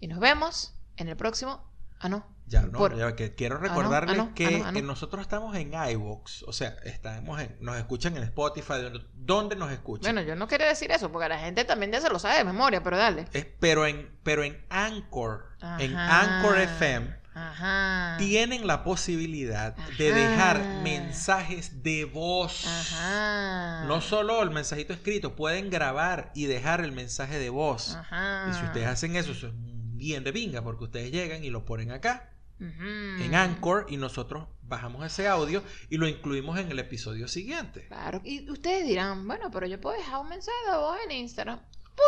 Y 0.00 0.06
nos 0.06 0.18
vemos 0.18 0.74
en 0.96 1.08
el 1.08 1.16
próximo. 1.16 1.70
Ah, 2.00 2.08
no. 2.08 2.35
Ya 2.48 2.62
no, 2.62 2.78
Por- 2.78 2.96
ya 2.96 3.16
que 3.16 3.34
quiero 3.34 3.56
Ah, 3.56 3.58
no, 3.60 3.66
recordarles 3.68 4.14
ah, 4.14 4.22
no, 4.24 4.34
que, 4.34 4.62
ah, 4.64 4.66
no, 4.68 4.72
que 4.72 4.80
no. 4.82 4.88
nosotros 4.88 5.20
estamos 5.20 5.56
en 5.56 5.72
iVoox, 5.74 6.44
o 6.44 6.52
sea, 6.52 6.76
estamos 6.84 7.40
en, 7.40 7.56
nos 7.60 7.76
escuchan 7.76 8.16
en 8.16 8.22
Spotify, 8.22 8.74
donde 9.14 9.56
nos 9.56 9.72
escuchan. 9.72 10.14
Bueno, 10.14 10.28
yo 10.28 10.36
no 10.36 10.46
quería 10.46 10.68
decir 10.68 10.92
eso, 10.92 11.10
porque 11.10 11.28
la 11.28 11.40
gente 11.40 11.64
también 11.64 11.90
ya 11.90 12.00
se 12.00 12.08
lo 12.08 12.20
sabe 12.20 12.38
de 12.38 12.44
memoria, 12.44 12.84
pero 12.84 12.96
dale. 12.98 13.24
Es- 13.32 13.46
pero 13.58 13.84
en, 13.86 14.16
pero 14.22 14.44
en 14.44 14.64
Anchor, 14.70 15.56
en. 15.80 15.96
Anchor 15.96 16.56
FM, 16.58 17.16
Ajá. 17.34 18.14
tienen 18.18 18.68
la 18.68 18.84
posibilidad 18.84 19.74
de 19.98 20.12
dejar 20.12 20.62
mensajes 20.84 21.82
de 21.82 22.04
voz. 22.04 22.64
No 23.88 24.00
solo 24.00 24.40
el 24.44 24.50
mensajito 24.50 24.92
escrito, 24.92 25.34
pueden 25.34 25.68
grabar 25.68 26.30
y 26.34 26.46
dejar 26.46 26.80
el 26.80 26.92
mensaje 26.92 27.40
de 27.40 27.50
voz. 27.50 27.96
Ajá. 27.96 28.46
Y 28.50 28.54
si 28.54 28.64
ustedes 28.64 28.86
hacen 28.86 29.16
eso, 29.16 29.32
eso 29.32 29.48
es 29.48 29.52
bien 29.56 30.22
de 30.22 30.32
pinga, 30.32 30.62
porque 30.62 30.84
ustedes 30.84 31.10
llegan 31.10 31.42
y 31.42 31.50
lo 31.50 31.64
ponen 31.64 31.90
acá 31.90 32.30
En 32.58 33.34
Anchor 33.34 33.86
y 33.88 33.96
nosotros 33.96 34.48
bajamos 34.62 35.04
ese 35.04 35.28
audio 35.28 35.62
y 35.90 35.96
lo 35.96 36.08
incluimos 36.08 36.58
en 36.58 36.70
el 36.70 36.78
episodio 36.78 37.28
siguiente. 37.28 37.86
Claro, 37.88 38.20
y 38.24 38.48
ustedes 38.50 38.86
dirán, 38.86 39.26
bueno, 39.26 39.50
pero 39.50 39.66
yo 39.66 39.80
puedo 39.80 39.96
dejar 39.96 40.20
un 40.20 40.28
mensaje 40.28 40.56
de 40.70 40.76
voz 40.76 40.98
en 41.04 41.12
Instagram. 41.12 41.60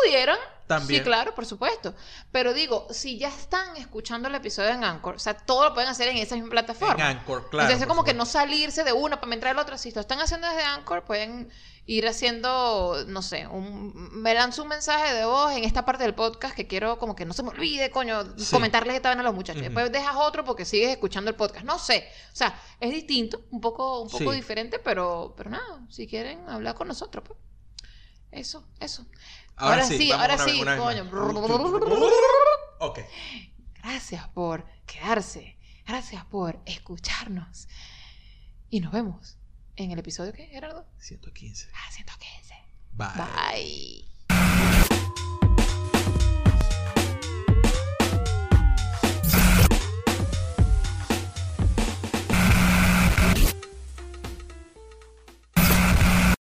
¿Pudieran? 0.03 0.37
También. 0.67 0.99
Sí, 0.99 1.03
claro, 1.03 1.33
por 1.33 1.47
supuesto. 1.47 1.95
Pero 2.31 2.53
digo, 2.53 2.87
si 2.91 3.17
ya 3.17 3.29
están 3.29 3.75
escuchando 3.75 4.27
el 4.27 4.35
episodio 4.35 4.69
en 4.69 4.83
Anchor, 4.83 5.15
o 5.15 5.19
sea, 5.19 5.33
todo 5.33 5.63
lo 5.69 5.73
pueden 5.73 5.89
hacer 5.89 6.09
en 6.09 6.17
esa 6.17 6.35
misma 6.35 6.51
plataforma. 6.51 6.93
En 6.93 7.17
Anchor, 7.17 7.49
claro. 7.49 7.67
Entonces, 7.67 7.87
por 7.87 7.95
como 7.95 8.03
que 8.03 8.13
no 8.13 8.25
salirse 8.27 8.83
de 8.83 8.93
una 8.93 9.19
para 9.19 9.33
entrar 9.33 9.53
a 9.53 9.55
la 9.55 9.61
otra. 9.63 9.79
Si 9.79 9.91
lo 9.91 10.01
están 10.01 10.19
haciendo 10.19 10.47
desde 10.47 10.61
Anchor, 10.61 11.05
pueden 11.05 11.49
ir 11.91 12.07
haciendo, 12.07 13.03
no 13.07 13.23
sé, 13.23 13.47
un, 13.47 13.91
me 14.21 14.35
lanzo 14.35 14.61
un 14.61 14.69
mensaje 14.69 15.11
de 15.15 15.25
voz 15.25 15.53
en 15.53 15.63
esta 15.63 15.85
parte 15.85 16.03
del 16.03 16.13
podcast 16.13 16.55
que 16.55 16.67
quiero 16.67 16.99
como 16.99 17.15
que 17.15 17.25
no 17.25 17.33
se 17.33 17.41
me 17.41 17.49
olvide, 17.49 17.89
coño, 17.89 18.37
Sí. 18.37 18.51
comentarles 18.51 18.95
esta 18.95 19.09
vez 19.09 19.17
a 19.17 19.23
los 19.23 19.33
muchachos. 19.33 19.63
Después 19.63 19.91
dejas 19.91 20.15
otro 20.15 20.43
porque 20.43 20.65
sigues 20.65 20.91
escuchando 20.91 21.31
el 21.31 21.35
podcast. 21.35 21.65
No 21.65 21.79
sé. 21.79 22.07
O 22.31 22.35
sea, 22.35 22.61
es 22.79 22.91
distinto, 22.91 23.41
un 23.49 23.59
poco, 23.59 24.01
un 24.01 24.09
poco 24.09 24.29
Sí. 24.31 24.35
diferente, 24.35 24.77
pero, 24.77 25.33
pero 25.35 25.49
nada, 25.49 25.83
si 25.89 26.05
quieren 26.05 26.47
hablar 26.47 26.75
con 26.75 26.87
nosotros, 26.87 27.23
pues. 27.27 27.39
Eso, 28.31 28.67
eso. 28.79 29.07
Ahora, 29.55 29.81
ahora 29.81 29.85
sí, 29.87 30.11
ahora 30.11 30.35
una 30.35 30.45
sí, 30.45 30.61
una 30.61 30.77
coño. 30.77 31.09
Ok. 32.81 32.99
Gracias 33.81 34.27
por 34.27 34.63
quedarse. 34.85 35.57
Gracias 35.87 36.23
por 36.25 36.59
escucharnos. 36.67 37.67
Y 38.69 38.79
nos 38.79 38.91
vemos 38.91 39.38
en 39.83 39.91
el 39.91 39.99
episodio 39.99 40.33
que, 40.33 40.45
Gerardo. 40.45 40.85
115. 40.99 41.69
Ah, 41.73 41.91
115. 41.91 42.55
Bye. 42.93 43.07
Bye. 43.15 44.18